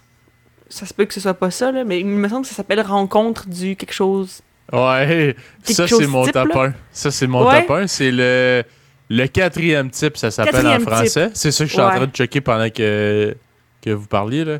Ça 0.75 0.85
se 0.85 0.93
peut 0.93 1.05
que 1.05 1.13
ce 1.13 1.19
soit 1.21 1.33
pas 1.33 1.51
ça, 1.51 1.71
là, 1.71 1.83
mais 1.85 1.99
il 2.01 2.05
me 2.05 2.27
semble 2.27 2.41
que 2.41 2.49
ça 2.49 2.55
s'appelle 2.55 2.81
Rencontre 2.81 3.47
du 3.47 3.75
quelque 3.75 3.93
chose. 3.93 4.41
Ouais, 4.73 5.35
Quelque 5.65 5.73
ça 5.73 5.87
c'est 5.87 6.07
mon 6.07 6.25
top 6.25 6.47
là. 6.53 6.61
1. 6.63 6.73
Ça 6.91 7.11
c'est 7.11 7.27
mon 7.27 7.47
Ouais. 7.47 7.61
top 7.61 7.71
1. 7.71 7.87
C'est 7.87 8.11
le, 8.11 8.63
le 9.09 9.27
quatrième 9.27 9.89
type, 9.89 10.17
ça 10.17 10.31
s'appelle 10.31 10.67
en 10.67 10.79
français. 10.79 11.29
C'est 11.33 11.51
ça 11.51 11.63
que 11.63 11.67
je 11.69 11.73
suis 11.73 11.81
en 11.81 11.89
train 11.89 12.07
de 12.07 12.11
checker 12.11 12.41
pendant 12.41 12.69
que, 12.69 13.35
que 13.81 13.89
vous 13.91 14.07
parliez. 14.07 14.43
Là. 14.43 14.57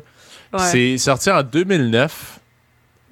Ouais. 0.52 0.60
C'est 0.60 0.96
sorti 0.98 1.30
en 1.30 1.42
2009. 1.42 2.38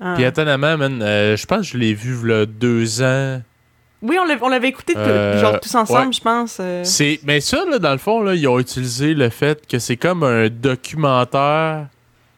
Ah. 0.00 0.14
Puis 0.16 0.24
étonnamment, 0.24 0.76
man, 0.78 1.00
euh, 1.02 1.36
je 1.36 1.46
pense 1.46 1.58
que 1.60 1.64
je 1.74 1.76
l'ai 1.78 1.94
vu 1.94 2.26
là, 2.26 2.46
deux 2.46 3.02
ans. 3.02 3.42
Oui, 4.02 4.16
on 4.20 4.24
l'avait, 4.26 4.42
on 4.42 4.48
l'avait 4.48 4.68
écouté 4.68 4.94
Euh, 4.96 5.40
genre 5.40 5.58
tous 5.60 5.74
ensemble, 5.74 6.06
ouais. 6.08 6.12
je 6.12 6.20
pense. 6.20 6.58
euh. 6.60 6.82
C'est, 6.84 7.20
mais 7.24 7.40
ça, 7.40 7.64
là, 7.70 7.78
dans 7.78 7.92
le 7.92 7.98
fond, 7.98 8.22
là, 8.22 8.34
ils 8.34 8.46
ont 8.48 8.58
utilisé 8.58 9.14
le 9.14 9.28
fait 9.30 9.66
que 9.66 9.78
c'est 9.78 9.96
comme 9.96 10.22
un 10.22 10.48
documentaire, 10.48 11.86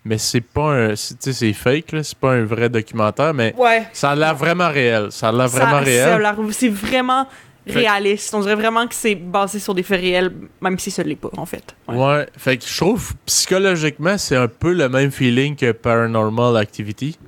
mais 0.07 0.19
c'est 0.19 0.41
pas 0.41 0.71
un. 0.73 0.97
c'est- 0.97 1.15
Tu 1.19 1.33
sais, 1.33 1.33
c'est 1.33 1.53
fake, 1.53 1.93
là, 1.93 2.03
c'est 2.03 2.17
pas 2.19 2.33
un 2.33 2.45
vrai 2.45 2.69
documentaire, 2.69 3.35
mais 3.35 3.55
Ouais. 3.59 3.87
ça 3.93 4.11
a 4.11 4.15
l'air 4.17 4.35
vraiment 4.35 4.69
réel. 4.69 5.09
Ça 5.11 5.29
a 5.29 5.33
l'air 5.33 5.49
vraiment 5.49 5.71
ça 5.73 5.79
réel. 5.81 6.27
C'est 6.53 6.69
vraiment 6.69 7.27
Fait- 7.67 7.81
réaliste. 7.81 8.33
On 8.35 8.41
dirait 8.41 8.55
vraiment 8.55 8.87
que 8.87 8.95
c'est 8.95 9.15
basé 9.17 9.59
sur 9.59 9.75
des 9.75 9.83
faits 9.83 10.01
réels, 10.01 10.31
même 10.61 10.79
si 10.79 10.91
ça 10.91 11.03
l'est 11.03 11.17
pas, 11.17 11.31
en 11.37 11.47
fait. 11.47 11.75
Ouais. 11.89 11.97
Ouais, 11.97 12.27
fait 12.39 12.57
que 12.59 12.65
je 12.67 12.77
trouve 12.77 13.13
psychologiquement, 13.27 14.17
c'est 14.19 14.37
un 14.37 14.49
peu 14.49 14.73
le 14.73 14.89
même 14.89 15.11
feeling 15.11 15.57
que 15.57 15.73
Paranormal 15.73 16.57
Activity. 16.57 17.19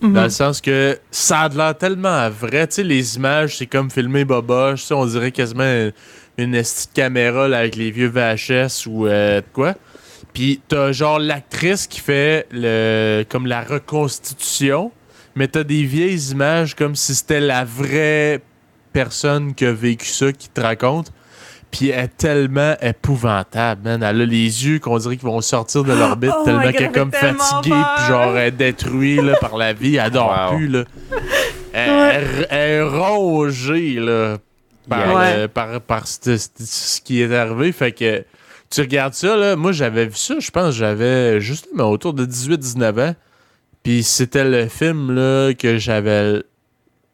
Mhm. 0.00 0.12
Dans 0.12 0.24
le 0.24 0.30
sens 0.30 0.60
que 0.60 0.98
ça 1.10 1.40
a 1.42 1.48
l'air 1.48 1.78
tellement 1.78 2.28
vrai. 2.28 2.66
Tu 2.66 2.74
sais, 2.74 2.82
les 2.82 3.16
images, 3.16 3.56
c'est 3.58 3.66
comme 3.66 3.90
filmé 3.90 4.24
boboche. 4.24 4.90
On 4.90 5.06
dirait 5.06 5.30
quasiment 5.30 5.64
une, 5.64 5.92
une 6.36 6.62
caméra 6.92 7.48
là, 7.48 7.58
avec 7.58 7.76
les 7.76 7.90
vieux 7.90 8.08
VHS 8.08 8.86
ou 8.86 9.06
euh, 9.06 9.40
quoi. 9.52 9.74
Puis 10.34 10.60
t'as 10.68 10.92
genre 10.92 11.18
l'actrice 11.18 11.86
qui 11.86 12.00
fait 12.00 12.46
le 12.50 13.24
comme 13.28 13.46
la 13.46 13.62
reconstitution, 13.62 14.90
mais 15.36 15.48
t'as 15.48 15.64
des 15.64 15.84
vieilles 15.84 16.30
images 16.32 16.74
comme 16.74 16.94
si 16.96 17.14
c'était 17.14 17.40
la 17.40 17.64
vraie 17.64 18.40
personne 18.92 19.54
qui 19.54 19.64
a 19.64 19.72
vécu 19.72 20.06
ça 20.06 20.32
qui 20.32 20.48
te 20.48 20.60
raconte. 20.60 21.12
Puis 21.70 21.88
elle 21.88 22.04
est 22.04 22.16
tellement 22.16 22.74
épouvantable, 22.82 23.82
man. 23.82 24.02
Elle 24.02 24.20
a 24.22 24.24
les 24.26 24.66
yeux 24.66 24.78
qu'on 24.78 24.96
dirait 24.98 25.16
qu'ils 25.16 25.26
vont 25.28 25.40
sortir 25.40 25.82
de 25.82 25.92
l'orbite 25.92 26.30
Oh 26.40 26.44
tellement 26.44 26.70
qu'elle 26.70 26.82
est 26.82 26.92
comme 26.92 27.10
fatiguée, 27.10 27.70
peur. 27.70 27.94
puis 27.96 28.06
genre 28.06 28.36
elle 28.36 28.48
est 28.48 28.50
détruite 28.52 29.22
là, 29.22 29.36
par 29.40 29.56
la 29.56 29.72
vie. 29.72 29.96
Elle 29.96 30.10
dort 30.12 30.50
Wow. 30.52 30.56
plus, 30.56 30.68
là. 30.68 30.84
Elle, 31.72 31.90
elle- 31.90 32.46
elle 32.50 32.70
est 32.70 32.82
rongée, 32.82 33.94
là, 33.98 34.36
par, 34.88 35.16
euh, 35.16 35.48
par, 35.48 35.80
par 35.80 36.06
ce, 36.06 36.36
ce- 36.36 36.48
ce 36.58 37.00
qui 37.00 37.20
est 37.22 37.34
arrivé. 37.34 37.72
Fait 37.72 37.90
que 37.90 38.24
tu 38.70 38.80
regardes 38.80 39.14
ça, 39.14 39.36
là. 39.36 39.56
Moi, 39.56 39.72
j'avais 39.72 40.06
vu 40.06 40.16
ça, 40.16 40.38
je 40.38 40.50
pense, 40.50 40.74
j'avais 40.74 41.40
justement 41.40 41.90
autour 41.90 42.14
de 42.14 42.26
18-19 42.26 43.10
ans. 43.10 43.14
Puis 43.82 44.02
c'était 44.02 44.44
le 44.44 44.66
film, 44.68 45.14
là, 45.14 45.52
que 45.52 45.76
j'avais. 45.76 46.42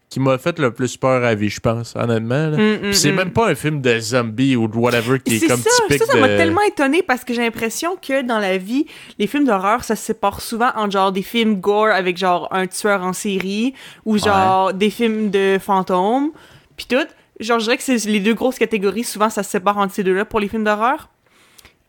qui 0.08 0.20
m'a 0.20 0.38
fait 0.38 0.58
le 0.60 0.72
plus 0.72 0.96
peur 0.96 1.24
à 1.24 1.34
vie, 1.34 1.48
je 1.48 1.60
pense, 1.60 1.96
honnêtement. 1.96 2.50
Mm, 2.50 2.52
mm, 2.54 2.78
Puis 2.82 2.94
c'est 2.94 3.12
mm. 3.12 3.16
même 3.16 3.32
pas 3.32 3.48
un 3.48 3.54
film 3.56 3.80
de 3.80 3.98
zombie 3.98 4.54
ou 4.54 4.68
de 4.68 4.76
whatever 4.76 5.18
qui 5.18 5.36
est, 5.36 5.48
comme 5.48 5.60
ça, 5.60 5.70
typique 5.82 6.04
ça, 6.04 6.12
ça 6.12 6.18
m'a 6.18 6.28
de... 6.28 6.36
tellement 6.36 6.62
étonné 6.62 7.02
parce 7.02 7.24
que 7.24 7.34
j'ai 7.34 7.42
l'impression 7.42 7.96
que 7.96 8.22
dans 8.22 8.38
la 8.38 8.56
vie, 8.56 8.86
les 9.18 9.26
films 9.26 9.44
d'horreur, 9.44 9.82
ça 9.82 9.96
se 9.96 10.04
sépare 10.04 10.40
souvent 10.40 10.70
en 10.76 10.88
genre 10.88 11.10
des 11.10 11.22
films 11.22 11.60
gore 11.60 11.88
avec 11.88 12.16
genre 12.16 12.48
un 12.52 12.68
tueur 12.68 13.02
en 13.02 13.12
série 13.12 13.74
ou 14.04 14.16
genre 14.16 14.72
des 14.72 14.90
films 14.90 15.30
de 15.30 15.58
fantômes, 15.60 16.30
puis 16.76 16.86
tout. 16.88 17.06
Genre, 17.40 17.58
je 17.58 17.64
dirais 17.64 17.78
que 17.78 17.82
c'est 17.82 18.04
les 18.04 18.20
deux 18.20 18.34
grosses 18.34 18.58
catégories. 18.58 19.02
Souvent, 19.02 19.30
ça 19.30 19.42
se 19.42 19.50
sépare 19.50 19.78
entre 19.78 19.94
ces 19.94 20.04
deux-là 20.04 20.26
pour 20.26 20.40
les 20.40 20.48
films 20.48 20.64
d'horreur. 20.64 21.08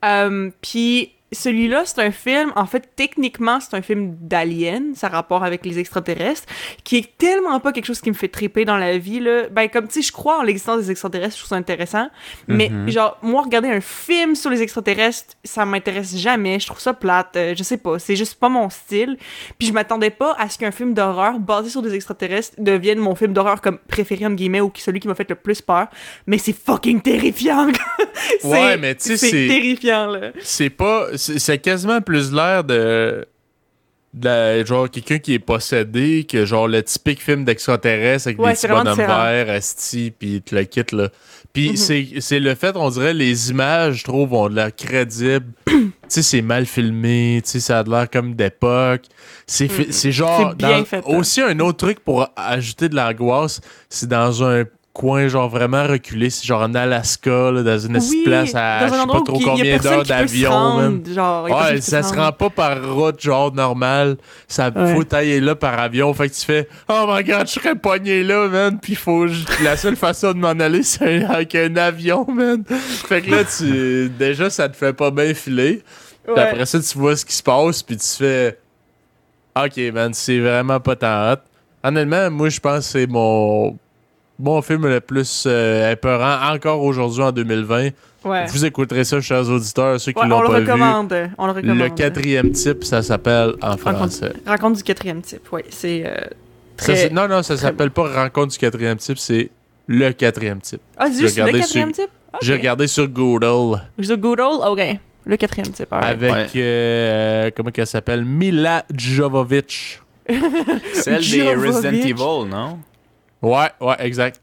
Euh, 0.03 0.49
puis 0.61 1.13
celui-là, 1.33 1.83
c'est 1.85 1.99
un 2.01 2.11
film, 2.11 2.51
en 2.55 2.65
fait, 2.65 2.89
techniquement, 2.95 3.59
c'est 3.61 3.75
un 3.75 3.81
film 3.81 4.15
d'alien, 4.19 4.93
ça 4.95 5.07
rapport 5.07 5.43
avec 5.43 5.65
les 5.65 5.79
extraterrestres, 5.79 6.43
qui 6.83 6.97
est 6.97 7.17
tellement 7.17 7.59
pas 7.61 7.71
quelque 7.71 7.85
chose 7.85 8.01
qui 8.01 8.09
me 8.09 8.15
fait 8.15 8.27
triper 8.27 8.65
dans 8.65 8.77
la 8.77 8.97
vie, 8.97 9.19
là. 9.21 9.43
Ben, 9.49 9.69
comme, 9.69 9.87
tu 9.87 9.93
sais, 9.95 10.01
je 10.01 10.11
crois 10.11 10.39
en 10.39 10.43
l'existence 10.43 10.81
des 10.81 10.91
extraterrestres, 10.91 11.35
je 11.35 11.39
trouve 11.41 11.49
ça 11.49 11.55
intéressant, 11.55 12.09
mais 12.47 12.69
genre, 12.87 13.17
moi, 13.21 13.43
regarder 13.43 13.69
un 13.69 13.79
film 13.81 14.35
sur 14.35 14.49
les 14.49 14.61
extraterrestres, 14.61 15.35
ça 15.43 15.65
m'intéresse 15.65 16.17
jamais, 16.17 16.59
je 16.59 16.67
trouve 16.67 16.79
ça 16.81 16.93
plate, 16.93 17.35
euh, 17.37 17.53
je 17.57 17.63
sais 17.63 17.77
pas, 17.77 17.97
c'est 17.99 18.15
juste 18.17 18.35
pas 18.35 18.49
mon 18.49 18.69
style, 18.69 19.17
puis 19.57 19.67
je 19.69 19.73
m'attendais 19.73 20.09
pas 20.09 20.35
à 20.37 20.49
ce 20.49 20.57
qu'un 20.57 20.71
film 20.71 20.93
d'horreur 20.93 21.39
basé 21.39 21.69
sur 21.69 21.81
des 21.81 21.95
extraterrestres 21.95 22.55
devienne 22.57 22.99
mon 22.99 23.15
film 23.15 23.31
d'horreur 23.33 23.61
comme 23.61 23.77
préféré, 23.77 24.25
entre 24.25 24.35
guillemets, 24.35 24.61
ou 24.61 24.71
celui 24.75 24.99
qui 24.99 25.07
m'a 25.07 25.15
fait 25.15 25.29
le 25.29 25.35
plus 25.35 25.61
peur, 25.61 25.87
mais 26.27 26.37
c'est 26.37 26.55
fucking 26.57 27.01
terrifiant! 27.01 27.67
Ouais, 28.43 28.77
mais 28.77 28.95
tu 28.95 29.03
sais, 29.09 29.17
c'est 29.17 29.29
c'est- 29.29 29.47
terrifiant, 29.47 30.07
là. 30.07 30.31
c'est 30.41 30.69
pas 30.69 31.17
c'est 31.37 31.57
quasiment 31.59 32.01
plus 32.01 32.31
l'air 32.33 32.63
de, 32.63 33.25
de 34.13 34.25
la- 34.27 34.65
genre 34.65 34.89
quelqu'un 34.89 35.19
qui 35.19 35.33
est 35.35 35.39
possédé 35.39 36.25
que 36.29 36.45
genre 36.45 36.67
le 36.67 36.83
typique 36.83 37.21
film 37.21 37.45
d'extraterrestre 37.45 38.27
avec 38.27 38.39
Ouais, 38.39 38.53
des 38.61 38.67
bonhommes 38.67 38.97
verts 38.97 39.49
asti 39.49 40.11
puis 40.11 40.41
tu 40.45 40.55
le 40.55 40.63
quittes 40.65 40.91
là. 40.91 41.09
Puis 41.53 41.71
Mhm. 41.71 41.75
c'est 41.77 42.07
c'est 42.19 42.39
le 42.39 42.55
fait 42.55 42.75
on 42.75 42.89
dirait 42.89 43.13
les 43.13 43.49
images 43.51 43.99
je 43.99 44.03
trouve 44.05 44.33
ont 44.33 44.49
de 44.49 44.55
l'air 44.55 44.75
crédibles 44.75 45.51
tu 45.65 45.91
sais 46.09 46.21
c'est 46.21 46.41
mal 46.41 46.65
filmé 46.65 47.41
tu 47.43 47.51
sais 47.51 47.59
ça 47.59 47.79
a 47.79 47.83
de 47.83 47.89
l'air 47.89 48.09
comme 48.09 48.35
d'époque. 48.35 49.03
C'est 49.47 50.11
genre 50.11 50.55
bien 50.55 50.79
dans- 50.79 50.85
fait, 50.85 50.97
hein. 50.97 51.01
aussi 51.17 51.41
un 51.41 51.59
autre 51.59 51.77
truc 51.77 51.99
pour 52.01 52.27
ajouter 52.35 52.89
de 52.89 52.95
l'angoisse 52.95 53.61
c'est 53.89 54.07
dans 54.09 54.43
un 54.43 54.65
coin 54.93 55.29
genre 55.29 55.47
vraiment 55.47 55.87
reculé 55.87 56.29
c'est 56.29 56.45
genre 56.45 56.63
en 56.63 56.75
Alaska 56.75 57.49
là, 57.51 57.63
dans 57.63 57.79
une 57.79 57.93
petite 57.93 58.25
place 58.25 58.53
à 58.55 58.87
je 58.87 58.91
sais 58.93 58.97
pas 59.07 59.21
trop 59.21 59.39
combien 59.39 59.77
d'heures 59.77 60.03
d'avion 60.03 61.01
Ouais, 61.45 61.79
ça 61.79 62.03
se 62.03 62.13
rend 62.13 62.31
pas 62.33 62.49
par 62.49 62.93
route, 62.93 63.21
genre 63.21 63.53
normal. 63.53 64.17
Ça 64.47 64.69
Ouais. 64.75 64.93
faut 64.93 65.03
tailler 65.05 65.39
là 65.39 65.55
par 65.55 65.79
avion. 65.79 66.13
Fait 66.13 66.29
que 66.29 66.33
tu 66.35 66.45
fais 66.45 66.67
Oh 66.89 67.05
my 67.07 67.23
god, 67.23 67.47
je 67.47 67.53
serais 67.53 67.75
pogné 67.75 68.23
là, 68.23 68.47
man. 68.49 68.79
Puis 68.81 68.95
faut. 68.95 69.25
La 69.63 69.77
seule 69.77 69.95
façon 69.95 70.29
de 70.33 70.37
m'en 70.39 70.49
aller, 70.49 70.83
c'est 70.83 71.23
avec 71.23 71.55
un 71.55 71.75
avion, 71.77 72.25
man. 72.29 72.63
Fait 72.67 73.21
que 73.21 73.31
là, 73.31 73.43
tu. 73.45 74.09
Déjà, 74.09 74.49
ça 74.49 74.67
te 74.69 74.75
fait 74.75 74.93
pas 74.93 75.09
bien 75.11 75.33
filer. 75.33 75.81
Puis 76.25 76.33
Ouais. 76.33 76.41
après 76.41 76.65
ça, 76.65 76.79
tu 76.79 76.97
vois 76.97 77.15
ce 77.15 77.25
qui 77.25 77.33
se 77.35 77.43
passe, 77.43 77.81
puis 77.81 77.97
tu 77.97 78.07
fais 78.07 78.59
Ok, 79.57 79.77
man, 79.93 80.13
c'est 80.13 80.39
vraiment 80.39 80.79
pas 80.79 80.95
tant 80.95 81.31
hot. 81.33 81.37
Honnêtement, 81.83 82.29
moi, 82.29 82.49
je 82.49 82.59
pense 82.59 82.79
que 82.79 82.83
c'est 82.99 83.07
mon. 83.07 83.77
Mon 84.41 84.61
film 84.61 84.87
le 84.87 84.99
plus 84.99 85.43
euh, 85.47 85.91
épeurant 85.91 86.51
encore 86.53 86.81
aujourd'hui 86.83 87.21
en 87.23 87.31
2020. 87.31 87.89
Ouais. 88.23 88.45
Vous 88.47 88.65
écouterez 88.65 89.03
ça, 89.03 89.19
chers 89.21 89.47
auditeurs, 89.49 89.99
ceux 89.99 90.11
qui 90.11 90.19
Ouais, 90.19 90.27
l'ont 90.27 90.39
pas 90.41 90.59
vu. 90.59 90.71
On 91.37 91.45
le 91.47 91.51
recommande. 91.53 91.73
Le 91.79 91.89
quatrième 91.89 92.51
type, 92.51 92.83
ça 92.83 93.01
s'appelle 93.01 93.53
en 93.61 93.77
français. 93.77 94.27
Rencontre, 94.27 94.49
rencontre 94.49 94.77
du 94.77 94.83
quatrième 94.83 95.21
type, 95.21 95.41
oui. 95.51 95.61
C'est 95.69 96.03
euh, 96.05 96.15
Ça, 96.77 96.93
très... 96.93 97.09
non, 97.09 97.27
non, 97.27 97.41
ça 97.43 97.57
s'appelle 97.57 97.91
pas 97.91 98.07
rencontre 98.23 98.51
du 98.53 98.57
quatrième 98.57 98.97
type, 98.97 99.17
c'est 99.17 99.49
le 99.87 100.11
quatrième 100.11 100.59
type. 100.61 100.81
Ah, 100.97 101.05
c'est 101.07 101.13
j'ai 101.15 101.19
juste 101.21 101.37
le 101.37 101.43
regardé 101.43 101.59
quatrième 101.61 101.93
sur- 101.93 102.03
type? 102.05 102.13
Ok. 102.33 102.39
J'ai 102.43 102.53
regardé 102.53 102.87
sur 102.87 103.07
Google 103.07 103.79
The 104.01 104.13
Good 104.13 104.39
Old? 104.39 104.61
OK. 104.67 104.97
Le 105.25 105.37
quatrième 105.37 105.71
type, 105.71 105.91
alright. 105.91 106.11
avec, 106.23 106.31
Ouais. 106.31 106.47
euh, 106.57 107.49
comment 107.55 107.69
qu'elle 107.71 107.87
s'appelle? 107.87 108.23
Mila 108.25 108.85
Jovovich. 108.95 110.01
Celle 110.93 111.21
des. 111.29 111.53
Resident 111.55 111.91
Evil, 111.91 112.49
non? 112.49 112.79
Ouais, 113.41 113.67
ouais, 113.79 113.95
exact. 113.99 114.41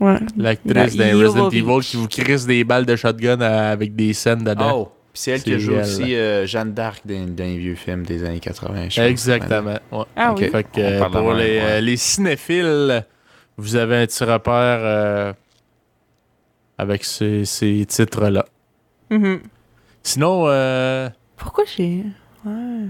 Ouais. 0.00 0.18
L'actrice 0.36 0.94
Mila 0.94 1.12
d'un 1.12 1.18
Resident. 1.18 1.50
Evil 1.50 1.80
qui 1.84 1.96
vous 1.96 2.08
crisse 2.08 2.46
des 2.46 2.64
balles 2.64 2.84
de 2.86 2.96
shotgun 2.96 3.40
à- 3.40 3.70
avec 3.70 3.94
des 3.94 4.12
scènes 4.12 4.42
dedans. 4.44 4.72
Oh! 4.76 4.92
Puis 5.12 5.20
c'est 5.22 5.30
elle 5.30 5.42
qui 5.44 5.52
elle. 5.52 5.70
aussi 5.70 6.16
euh, 6.16 6.44
Jeanne 6.46 6.72
d'Arc 6.74 7.02
dans, 7.06 7.32
dans 7.32 7.44
les 7.44 7.58
vieux 7.58 7.76
films 7.76 8.02
des 8.04 8.24
années 8.24 8.40
80. 8.40 8.88
je 8.90 8.96
pense. 8.96 8.98
Exactement. 8.98 9.78
ouais. 9.92 10.04
Ah 10.16 10.32
Ok. 10.32 10.38
oui. 10.40 10.50
Fait 10.50 10.64
que, 10.64 10.80
euh, 10.80 11.04
pour 11.08 11.22
même, 11.22 11.36
les, 11.36 11.58
ouais. 11.58 11.60
euh, 11.62 11.80
les 11.80 11.96
cinéphiles, 11.96 13.04
vous 13.56 13.76
avez 13.76 13.98
un 13.98 14.06
petit 14.06 14.24
repère 14.24 14.80
euh, 14.82 15.32
avec 16.78 17.04
ces, 17.04 17.44
ces 17.44 17.86
titres-là. 17.86 18.44
Mhm. 19.10 19.40
Sinon, 20.02 20.44
euh, 20.48 21.08
Pourquoi 21.36 21.62
j'ai... 21.76 22.02
Ouais. 22.44 22.86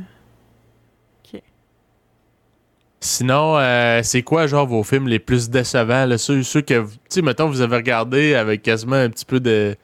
Sinon 3.05 3.57
euh, 3.59 4.01
c'est 4.03 4.23
quoi, 4.23 4.47
genre, 4.47 4.67
vos 4.67 4.83
films 4.83 5.09
les 5.09 5.19
plus 5.19 5.51
décevants? 5.51 6.07
Là, 6.07 6.19
ceux, 6.19 6.43
ceux 6.43 6.61
que, 6.63 6.75
vous- 6.75 6.93
tu 6.93 6.99
sais, 7.09 7.23
mettons, 7.23 7.49
vous 7.49 7.61
avez 7.61 7.77
regardé 7.77 8.35
avec 8.35 8.63
quasiment 8.63 8.97
un 8.97 9.11
petit 9.11 9.25
peu 9.25 9.41
de, 9.41 9.77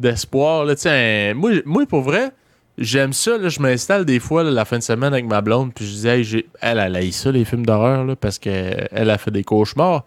d'espoir. 0.00 0.64
Là, 0.64 0.74
un- 0.86 1.34
moi, 1.34 1.50
moi, 1.64 1.84
pour 1.86 2.02
vrai, 2.02 2.30
j'aime 2.76 3.12
ça, 3.12 3.38
là, 3.38 3.48
je 3.48 3.60
m'installe 3.60 4.04
des 4.04 4.20
fois 4.20 4.44
là, 4.44 4.50
la 4.50 4.64
fin 4.64 4.78
de 4.78 4.82
semaine 4.82 5.12
avec 5.12 5.26
ma 5.26 5.40
blonde, 5.40 5.72
puis 5.74 5.86
je 5.86 5.92
dis, 5.94 6.08
hey, 6.08 6.24
j'ai- 6.24 6.46
elle, 6.60 6.78
elle 6.78 6.96
a 6.96 7.12
ça, 7.12 7.30
les 7.32 7.44
films 7.44 7.64
d'horreur, 7.66 8.04
là, 8.04 8.16
parce 8.16 8.38
qu'elle 8.38 8.88
elle 8.92 9.10
a 9.10 9.18
fait 9.18 9.30
des 9.30 9.44
cauchemars. 9.44 10.04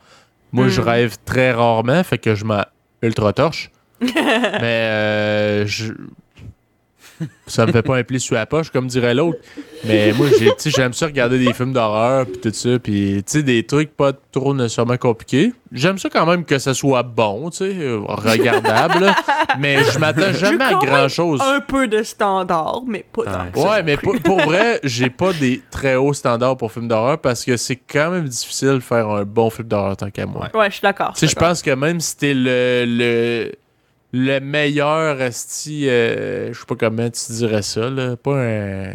Moi, 0.52 0.68
je 0.68 0.82
Mm. 0.82 0.84
rêve 0.86 1.16
très 1.26 1.52
rarement, 1.54 2.04
fait 2.04 2.18
que 2.18 2.36
je 2.36 2.44
m'en 2.46 2.64
ultra 3.02 3.32
torche. 3.34 3.72
Mais 4.02 4.12
euh, 4.64 5.66
je... 5.68 5.94
ça 7.48 7.66
me 7.66 7.72
fait 7.72 7.82
pas 7.82 7.98
un 7.98 8.04
pli 8.04 8.20
sur 8.20 8.36
la 8.36 8.46
poche, 8.46 8.70
comme 8.70 8.88
dirait 8.88 9.14
l'autre. 9.14 9.40
Mais 9.84 10.14
moi, 10.14 10.28
j'aime 10.66 10.94
ça 10.94 11.08
regarder 11.08 11.40
des 11.40 11.54
films 11.54 11.74
d'horreur, 11.74 12.26
puis 12.26 12.40
tout 12.40 12.54
ça, 12.54 12.80
puis 12.80 13.24
des 13.34 13.66
trucs 13.66 13.96
pas 13.96 14.12
trop 14.32 14.54
nécessairement 14.54 14.98
compliqués. 14.98 15.54
J'aime 15.72 15.98
ça 15.98 16.10
quand 16.10 16.26
même 16.26 16.44
que 16.44 16.60
ça 16.60 16.74
soit 16.74 17.04
bon, 17.04 17.50
tu 17.50 17.58
sais, 17.58 17.76
regardable, 18.08 19.06
là. 19.06 19.16
mais 19.58 19.84
je 19.86 19.98
m'attends 20.00 20.34
jamais 20.34 20.64
à 20.64 20.74
grand-chose. 20.74 21.42
Un 21.42 21.62
peu 21.62 21.88
de 21.88 22.04
standard, 22.04 22.82
mais 22.86 23.06
pas 23.12 23.24
tant 23.24 23.62
Ouais. 23.62 23.84
mais 23.84 23.98
pour, 23.98 24.20
pour 24.20 24.42
vrai, 24.42 24.80
j'ai 24.84 25.10
pas 25.10 25.34
des 25.34 25.62
très 25.72 25.96
hauts 25.96 26.14
standards 26.14 26.58
pour 26.58 26.72
films 26.72 26.88
d'horreur 26.88 27.20
parce 27.20 27.46
que 27.46 27.58
c'est 27.58 27.76
quand 27.76 28.12
même 28.12 28.28
difficile 28.28 28.76
de 28.76 28.80
faire 28.80 29.10
un 29.10 29.24
bon 29.24 29.50
film 29.50 29.68
d'horreur 29.68 29.98
tant 29.98 30.10
qu'à 30.10 30.26
moi. 30.26 30.50
Ouais, 30.54 30.68
je 30.68 30.74
suis 30.76 30.82
d'accord. 30.82 31.14
Tu 31.14 31.22
sais, 31.22 31.28
je 31.28 31.36
pense 31.36 31.62
que 31.62 31.72
même 31.72 32.00
si 32.00 32.18
t'es 32.18 32.34
le, 32.34 32.86
le, 32.88 33.52
le 34.13 34.39
meilleur 34.39 35.21
esti, 35.21 35.88
euh, 35.89 36.52
je 36.54 36.60
sais 36.60 36.65
pas 36.65 36.76
comment 36.76 37.10
tu 37.10 37.32
dirais 37.34 37.62
ça, 37.62 37.89
là, 37.89 38.15
pas 38.17 38.36
un 38.43 38.93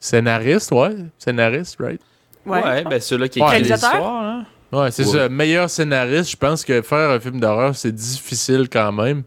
scénariste, 0.00 0.72
ouais, 0.72 0.94
scénariste, 1.18 1.76
right? 1.80 2.00
Ouais. 2.44 2.62
Ouais, 2.62 2.84
ben 2.84 3.00
ceux-là 3.00 3.28
qui 3.28 3.42
Réalisateur? 3.42 3.90
l'histoire, 3.92 4.22
là. 4.22 4.44
Ouais, 4.72 4.90
c'est 4.90 5.04
Ouais. 5.06 5.12
ça, 5.12 5.28
meilleur 5.28 5.70
scénariste, 5.70 6.30
je 6.32 6.36
pense 6.36 6.64
que 6.64 6.82
faire 6.82 7.10
un 7.10 7.20
film 7.20 7.40
d'horreur, 7.40 7.74
c'est 7.76 7.92
difficile 7.92 8.68
quand 8.70 8.92
même. 8.92 9.22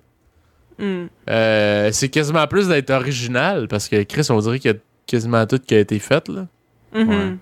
Hmm. 0.77 1.07
Euh, 1.29 1.89
c'est 1.91 2.07
quasiment 2.09 2.47
plus 2.47 2.67
d'être 2.69 2.89
original 2.91 3.67
parce 3.67 3.89
que 3.89 4.03
Chris, 4.03 4.27
on 4.29 4.39
dirait 4.39 4.59
qu'il 4.59 4.71
y 4.71 4.73
a 4.73 4.77
quasiment 5.05 5.45
tout 5.45 5.59
qui 5.59 5.75
a 5.75 5.79
été 5.79 5.99
fait, 5.99 6.27
là. 6.29 6.45
Mhm. 6.93 7.09
Ouais. 7.09 7.35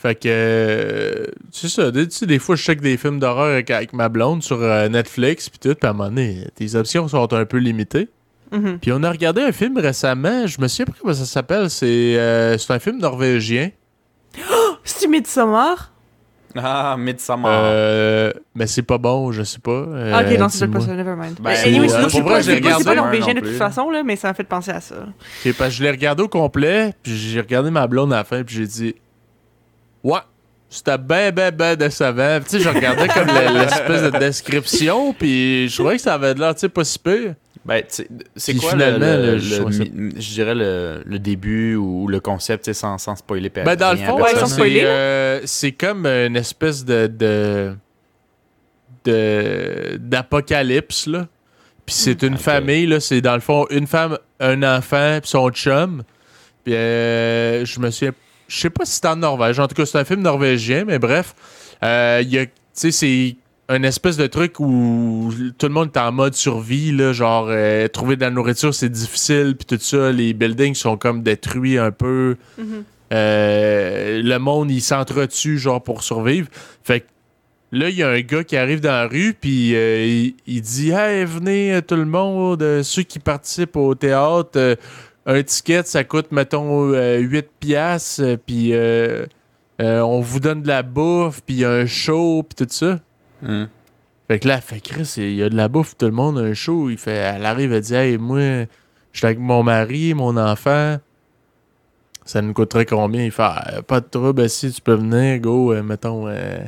Fait 0.00 0.14
que, 0.14 0.28
euh, 0.28 1.26
c'est 1.50 1.68
ça. 1.68 1.90
Tu 1.90 2.06
sais, 2.10 2.26
des 2.26 2.38
fois, 2.38 2.54
je 2.54 2.62
check 2.62 2.80
des 2.80 2.96
films 2.96 3.18
d'horreur 3.18 3.52
avec, 3.54 3.68
avec 3.72 3.92
ma 3.92 4.08
blonde 4.08 4.44
sur 4.44 4.62
euh, 4.62 4.88
Netflix, 4.88 5.48
puis 5.50 5.58
tout, 5.58 5.74
puis 5.74 5.86
à 5.88 5.90
un 5.90 5.92
moment 5.92 6.08
donné, 6.08 6.46
tes 6.54 6.76
options 6.76 7.08
sont 7.08 7.32
un 7.34 7.44
peu 7.44 7.56
limitées. 7.56 8.08
Mhm. 8.52 8.78
Puis 8.78 8.92
on 8.92 9.02
a 9.02 9.10
regardé 9.10 9.42
un 9.42 9.50
film 9.52 9.76
récemment, 9.76 10.46
je 10.46 10.60
me 10.60 10.68
souviens 10.68 10.86
pas 10.86 10.92
comment 11.00 11.12
ça 11.14 11.24
s'appelle, 11.24 11.68
c'est 11.68 12.16
euh, 12.16 12.56
c'est 12.58 12.72
un 12.72 12.78
film 12.78 12.98
norvégien. 12.98 13.70
C'est 14.84 15.08
Midsommar? 15.08 15.92
Ah, 16.56 16.96
Midsommar. 16.98 17.50
Euh, 17.52 18.30
mais 18.54 18.66
c'est 18.66 18.82
pas 18.82 18.96
bon, 18.98 19.32
je 19.32 19.42
sais 19.42 19.58
pas. 19.58 19.70
Euh, 19.70 20.12
Ah, 20.14 20.22
ok, 20.22 20.38
non, 20.38 20.48
c'est 20.48 20.66
peut-être 20.66 20.78
pas 20.78 20.86
ça, 20.86 20.94
nevermind. 20.94 21.34
Ben, 21.40 21.50
anyway, 21.64 21.88
sinon, 21.88 22.08
je 22.08 22.18
pas, 22.22 22.84
pas- 22.84 22.94
norvégien 22.94 23.34
de 23.34 23.40
toute 23.40 23.50
façon, 23.58 23.90
là, 23.90 24.02
mais 24.02 24.16
ça 24.16 24.28
m'a 24.28 24.34
fait 24.34 24.44
penser 24.44 24.70
à 24.70 24.80
ça. 24.80 24.94
Ok, 25.44 25.54
parce 25.58 25.70
que 25.70 25.76
je 25.76 25.82
l'ai 25.82 25.90
regardé 25.90 26.22
au 26.22 26.28
complet, 26.28 26.94
puis 27.02 27.16
j'ai 27.16 27.40
regardé 27.40 27.70
ma 27.70 27.86
blonde 27.86 28.12
à 28.12 28.18
la 28.18 28.24
fin, 28.24 28.42
puis 28.44 28.54
j'ai 28.56 28.66
dit 28.66 28.94
Ouais, 30.12 30.20
c'était 30.70 30.98
ben, 30.98 31.32
ben, 31.32 31.50
ben 31.54 31.76
décevant. 31.76 32.40
Tu 32.40 32.50
sais, 32.50 32.60
je 32.60 32.68
regardais 32.68 33.08
comme 33.08 33.26
le- 33.28 33.58
l'espèce 33.60 34.02
de 34.02 34.18
description, 34.18 35.12
puis 35.12 35.68
je 35.68 35.74
trouvais 35.78 35.96
que 35.96 36.02
ça 36.02 36.14
avait 36.14 36.34
de 36.34 36.40
l'air, 36.40 36.54
tu 36.54 36.60
sais, 36.60 36.68
pas 36.68 36.84
si 36.84 36.98
pire. 36.98 37.34
Ben, 37.64 37.82
c'est 38.36 38.54
quoi 38.54 38.70
finalement, 38.70 39.06
le, 39.16 39.38
je 39.38 39.62
le- 39.62 40.10
dirais 40.12 40.54
le, 40.54 41.02
le 41.04 41.18
début 41.18 41.74
ou 41.74 42.08
le 42.08 42.20
concept, 42.20 42.64
tu 42.64 42.70
sais, 42.70 42.74
sans, 42.80 42.96
sans 42.96 43.16
spoiler 43.16 43.50
Ben, 43.50 43.76
dans 43.76 43.90
le 43.92 43.98
fond, 43.98 44.16
Ouais, 44.22 44.30
euh, 44.86 45.40
c'est 45.44 45.72
comme 45.72 46.06
une 46.06 46.36
espèce 46.36 46.84
de. 46.84 47.06
de, 47.08 47.74
de- 49.04 49.96
d'apocalypse, 50.00 51.06
là. 51.06 51.26
Puis 51.86 51.94
c'est 51.94 52.22
une 52.22 52.36
famille, 52.36 52.86
là. 52.86 53.00
C'est 53.00 53.20
dans 53.20 53.34
le 53.34 53.40
fond 53.40 53.66
une 53.70 53.86
femme, 53.86 54.18
un 54.40 54.62
enfant, 54.62 55.18
puis 55.20 55.30
son 55.30 55.50
chum. 55.50 56.02
Puis 56.64 56.74
euh, 56.74 57.64
je 57.64 57.80
me 57.80 57.90
souviens. 57.90 58.12
Je 58.48 58.58
sais 58.58 58.70
pas 58.70 58.84
si 58.84 58.94
c'est 58.94 59.06
en 59.06 59.16
Norvège. 59.16 59.60
En 59.60 59.68
tout 59.68 59.74
cas, 59.74 59.86
c'est 59.86 59.98
un 59.98 60.04
film 60.04 60.22
norvégien, 60.22 60.84
mais 60.86 60.98
bref. 60.98 61.34
Euh, 61.84 62.22
y 62.26 62.38
a. 62.38 62.46
Tu 62.46 62.52
sais, 62.72 62.90
c'est 62.90 63.36
un 63.68 63.82
espèce 63.82 64.16
de 64.16 64.26
truc 64.26 64.60
où 64.60 65.30
tout 65.58 65.66
le 65.66 65.72
monde 65.72 65.90
est 65.94 65.98
en 65.98 66.10
mode 66.10 66.34
survie, 66.34 66.90
là, 66.90 67.12
genre 67.12 67.48
euh, 67.50 67.86
trouver 67.88 68.16
de 68.16 68.22
la 68.22 68.30
nourriture 68.30 68.72
c'est 68.72 68.88
difficile, 68.88 69.56
puis 69.58 69.66
tout 69.66 69.82
ça, 69.82 70.10
les 70.10 70.32
buildings 70.32 70.74
sont 70.74 70.96
comme 70.96 71.22
détruits 71.22 71.76
un 71.78 71.90
peu, 71.90 72.36
Mhm. 72.56 72.84
Euh, 73.10 74.20
le 74.22 74.38
monde 74.38 74.70
il 74.70 74.82
s'entretue 74.82 75.56
genre 75.56 75.82
pour 75.82 76.02
survivre. 76.02 76.48
Fait 76.82 77.00
que 77.00 77.06
là 77.72 77.88
il 77.88 77.96
y 77.96 78.02
a 78.02 78.08
un 78.10 78.20
gars 78.20 78.44
qui 78.44 78.54
arrive 78.56 78.80
dans 78.80 78.90
la 78.90 79.06
rue 79.08 79.34
puis 79.38 79.74
euh, 79.74 80.04
il, 80.04 80.34
il 80.46 80.60
dit 80.60 80.90
hey 80.90 81.24
venez 81.24 81.80
tout 81.86 81.96
le 81.96 82.04
monde 82.04 82.82
ceux 82.82 83.02
qui 83.04 83.18
participent 83.18 83.76
au 83.76 83.94
théâtre 83.94 84.76
un 85.28 85.42
ticket 85.44 85.84
ça 85.84 86.02
coûte 86.02 86.32
mettons 86.32 86.92
euh, 86.92 87.18
8 87.18 87.46
piastres 87.60 88.22
euh, 88.22 88.36
puis 88.36 88.72
euh, 88.72 89.26
euh, 89.80 90.00
on 90.00 90.20
vous 90.20 90.40
donne 90.40 90.62
de 90.62 90.68
la 90.68 90.82
bouffe 90.82 91.40
puis 91.42 91.56
il 91.56 91.60
y 91.60 91.64
a 91.64 91.70
un 91.70 91.86
show 91.86 92.42
puis 92.42 92.66
tout 92.66 92.72
ça. 92.72 92.98
Hum. 93.46 93.68
Fait 94.28 94.40
que 94.40 94.48
là, 94.48 94.60
fait 94.60 94.80
Chris, 94.80 95.14
il 95.16 95.36
y 95.36 95.42
a 95.42 95.48
de 95.48 95.56
la 95.56 95.68
bouffe, 95.68 95.96
tout 95.96 96.04
le 96.04 96.12
monde 96.12 96.38
a 96.38 96.42
un 96.42 96.52
show. 96.52 96.90
Il 96.90 96.98
fait, 96.98 97.12
elle 97.12 97.46
arrive, 97.46 97.72
elle 97.72 97.80
dit 97.80 97.94
Hey, 97.94 98.18
moi, 98.18 98.40
je 99.12 99.18
suis 99.18 99.26
avec 99.26 99.38
mon 99.38 99.62
mari, 99.62 100.12
mon 100.12 100.36
enfant. 100.36 100.98
Ça 102.26 102.42
nous 102.42 102.52
coûterait 102.52 102.84
combien? 102.84 103.24
Il 103.24 103.30
fait 103.30 103.42
Ah, 103.42 103.80
Pas 103.86 104.00
de 104.00 104.06
trouble, 104.06 104.46
si 104.50 104.70
tu 104.70 104.82
peux 104.82 104.96
venir, 104.96 105.40
go, 105.40 105.72
euh, 105.72 105.82
mettons, 105.82 106.28
euh, 106.28 106.58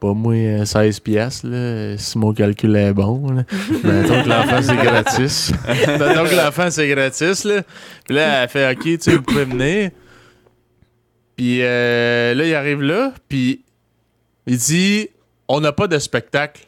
pas 0.00 0.14
moins 0.14 0.36
euh, 0.36 0.64
16 0.64 1.00
piastres, 1.00 1.46
là, 1.46 1.96
si 1.98 2.16
mon 2.16 2.32
calcul 2.32 2.74
est 2.74 2.94
bon. 2.94 3.30
Là. 3.30 3.44
mettons 3.84 4.22
que 4.22 4.28
l'enfant, 4.28 4.62
c'est 4.62 4.76
gratis. 4.76 5.52
mettons 5.68 6.24
que 6.24 6.34
l'enfant, 6.34 6.70
c'est 6.70 6.88
gratis. 6.88 7.44
Là. 7.44 7.62
Puis 8.06 8.14
là, 8.14 8.42
elle 8.42 8.48
fait 8.48 8.72
Ok, 8.72 8.82
tu 8.82 8.98
sais, 9.00 9.16
vous 9.16 9.22
pouvez 9.22 9.44
venir. 9.44 9.90
Puis 11.36 11.62
euh, 11.62 12.34
là, 12.34 12.44
il 12.46 12.54
arrive 12.54 12.82
là, 12.82 13.12
puis 13.28 13.62
il 14.46 14.56
dit 14.56 15.08
On 15.48 15.60
n'a 15.60 15.72
pas 15.72 15.86
de 15.86 15.98
spectacle. 15.98 16.64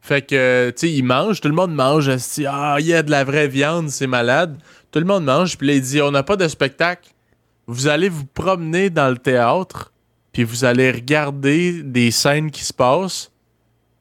Fait 0.00 0.22
que, 0.22 0.70
tu 0.70 0.88
sais, 0.88 0.92
il 0.92 1.02
mange, 1.02 1.40
tout 1.40 1.48
le 1.48 1.54
monde 1.54 1.74
mange. 1.74 2.08
esti, 2.08 2.44
Ah, 2.48 2.76
il 2.80 2.86
y 2.86 2.94
a 2.94 3.02
de 3.02 3.10
la 3.10 3.24
vraie 3.24 3.46
viande, 3.46 3.88
c'est 3.90 4.08
malade. 4.08 4.56
Tout 4.90 4.98
le 4.98 5.04
monde 5.04 5.24
mange, 5.24 5.56
puis 5.56 5.68
là, 5.68 5.74
il 5.74 5.82
dit 5.82 6.00
On 6.00 6.10
n'a 6.10 6.22
pas 6.22 6.36
de 6.36 6.48
spectacle. 6.48 7.10
Vous 7.66 7.86
allez 7.86 8.08
vous 8.08 8.24
promener 8.24 8.90
dans 8.90 9.08
le 9.08 9.16
théâtre, 9.18 9.91
puis 10.32 10.44
vous 10.44 10.64
allez 10.64 10.90
regarder 10.90 11.82
des 11.82 12.10
scènes 12.10 12.50
qui 12.50 12.64
se 12.64 12.72
passent, 12.72 13.30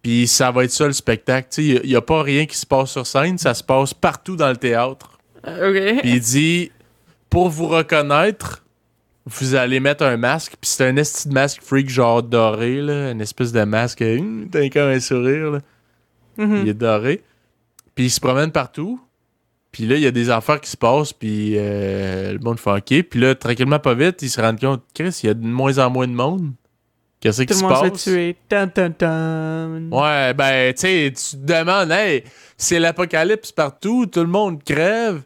puis 0.01 0.27
ça 0.27 0.51
va 0.51 0.63
être 0.63 0.71
ça 0.71 0.87
le 0.87 0.93
spectacle. 0.93 1.47
Il 1.61 1.81
n'y 1.85 1.95
a, 1.95 2.01
pas 2.01 2.23
rien 2.23 2.45
qui 2.45 2.57
se 2.57 2.65
passe 2.65 2.91
sur 2.91 3.05
scène, 3.05 3.37
ça 3.37 3.53
se 3.53 3.63
passe 3.63 3.93
partout 3.93 4.35
dans 4.35 4.49
le 4.49 4.57
théâtre. 4.57 5.19
Euh, 5.47 5.69
Ok. 5.93 6.01
Puis 6.01 6.11
il 6.13 6.19
dit 6.19 6.71
Pour 7.29 7.49
vous 7.49 7.67
reconnaître, 7.67 8.63
vous 9.25 9.55
allez 9.55 9.79
mettre 9.79 10.03
un 10.03 10.17
masque. 10.17 10.53
Puis 10.59 10.69
c'est 10.71 10.87
un 10.87 10.95
esti 10.95 11.29
de 11.29 11.33
masque 11.33 11.61
freak, 11.61 11.89
genre 11.89 12.23
doré, 12.23 12.81
là. 12.81 13.11
Une 13.11 13.21
espèce 13.21 13.51
de 13.51 13.63
masque. 13.63 14.01
hum, 14.01 14.47
T'as 14.51 14.67
comme 14.69 14.89
un 14.89 14.99
sourire, 14.99 15.51
là. 15.51 15.59
Mhm. 16.37 16.57
Il 16.63 16.69
est 16.69 16.73
doré. 16.73 17.21
Puis 17.93 18.05
il 18.05 18.09
se 18.09 18.19
promène 18.19 18.51
partout. 18.51 18.99
Puis 19.71 19.85
là, 19.85 19.95
il 19.95 20.01
y 20.01 20.07
a 20.07 20.11
des 20.11 20.29
affaires 20.29 20.59
qui 20.59 20.69
se 20.69 20.77
passent. 20.77 21.13
Puis 21.13 21.53
euh, 21.57 22.33
le 22.33 22.39
monde 22.39 22.59
fait 22.59 22.71
OK. 22.71 23.03
Puis 23.09 23.19
là, 23.19 23.35
tranquillement, 23.35 23.79
pas 23.79 23.93
vite, 23.93 24.21
il 24.21 24.29
se 24.29 24.41
rend 24.41 24.55
compte 24.55 24.83
Chris, 24.93 25.19
il 25.23 25.27
y 25.27 25.29
a 25.29 25.33
de 25.33 25.45
moins 25.45 25.77
en 25.77 25.89
moins 25.89 26.07
de 26.07 26.13
monde. 26.13 26.51
Qu'est-ce 27.21 27.41
qui 27.43 27.47
Tout 27.47 27.53
le 27.53 27.59
se 27.59 27.63
monde 27.65 27.85
se 27.85 27.89
passe? 27.91 28.03
tuer. 28.03 28.35
Tan, 28.49 28.67
tan, 28.67 28.91
tan. 28.91 29.89
Ouais, 29.91 30.33
ben, 30.33 30.73
tu 30.73 30.81
sais, 30.81 31.13
tu 31.15 31.37
te 31.37 31.45
demandes, 31.45 31.91
hey, 31.91 32.23
c'est 32.57 32.79
l'apocalypse 32.79 33.51
partout, 33.51 34.07
tout 34.07 34.21
le 34.21 34.27
monde 34.27 34.63
crève. 34.63 35.21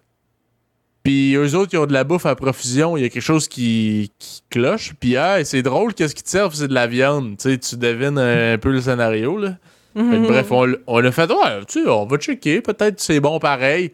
Puis 1.03 1.35
eux 1.35 1.55
autres, 1.55 1.69
ils 1.73 1.77
ont 1.77 1.85
de 1.85 1.93
la 1.93 2.03
bouffe 2.03 2.25
à 2.25 2.35
profusion, 2.35 2.97
il 2.97 3.03
y 3.03 3.05
a 3.05 3.09
quelque 3.09 3.21
chose 3.21 3.47
qui, 3.47 4.11
qui 4.19 4.41
cloche. 4.49 4.93
Puis, 4.99 5.13
hey, 5.13 5.45
c'est 5.45 5.61
drôle, 5.61 5.93
qu'est-ce 5.93 6.15
qui 6.15 6.23
te 6.23 6.29
servent, 6.29 6.53
c'est 6.53 6.67
de 6.67 6.73
la 6.73 6.87
viande. 6.87 7.37
Tu 7.37 7.51
sais, 7.51 7.57
tu 7.59 7.77
devines 7.77 8.17
un, 8.17 8.57
peu 8.57 8.71
le 8.71 8.81
scénario, 8.81 9.37
là. 9.37 9.57
Bref, 9.95 10.51
on, 10.51 10.73
on 10.87 11.05
a 11.05 11.11
fait, 11.11 11.31
ouais, 11.31 11.65
tu 11.65 11.83
sais, 11.83 11.89
on 11.89 12.05
va 12.05 12.17
checker, 12.17 12.59
peut-être 12.59 12.99
c'est 12.99 13.21
bon 13.21 13.39
pareil. 13.39 13.93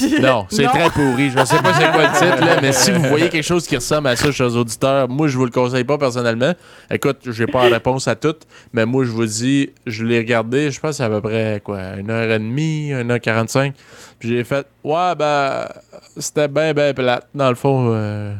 Non, 0.20 0.46
c'est 0.48 0.64
très 0.64 0.90
pourri. 0.90 1.30
Je 1.30 1.44
sais 1.44 1.62
pas 1.62 1.74
c'est 1.74 1.90
quoi 1.92 2.02
le 2.02 2.12
titre, 2.12 2.44
là, 2.44 2.60
mais 2.60 2.72
si 2.72 2.90
vous 2.90 3.02
voyez 3.08 3.28
quelque 3.28 3.44
chose 3.44 3.66
qui 3.66 3.76
ressemble 3.76 4.08
à 4.08 4.16
ça, 4.16 4.30
chers 4.32 4.54
auditeurs, 4.54 5.08
moi, 5.08 5.28
je 5.28 5.36
vous 5.36 5.44
le 5.44 5.50
conseille 5.50 5.84
pas 5.84 5.98
personnellement. 5.98 6.52
Écoute, 6.90 7.18
j'ai 7.30 7.46
pas 7.46 7.68
la 7.68 7.76
réponse 7.76 8.08
à 8.08 8.14
toutes, 8.14 8.42
mais 8.72 8.86
moi, 8.86 9.04
je 9.04 9.10
vous 9.10 9.26
dis, 9.26 9.70
je 9.86 10.04
l'ai 10.04 10.18
regardé, 10.18 10.70
je 10.70 10.80
pense 10.80 10.90
que 10.90 10.96
c'est 10.96 11.04
à 11.04 11.10
peu 11.10 11.20
près, 11.20 11.60
quoi, 11.64 11.96
une 11.98 12.10
heure 12.10 12.30
et 12.30 12.38
demie, 12.38 12.92
une 12.92 13.10
heure 13.10 13.20
quarante-cinq. 13.20 13.74
Puis 14.18 14.30
j'ai 14.30 14.44
fait, 14.44 14.66
ouais, 14.84 15.14
ben, 15.16 15.66
c'était 16.16 16.48
bien, 16.48 16.72
bien 16.72 16.94
plate. 16.94 17.28
Dans 17.34 17.48
le 17.48 17.54
fond, 17.54 17.90
euh, 17.92 18.34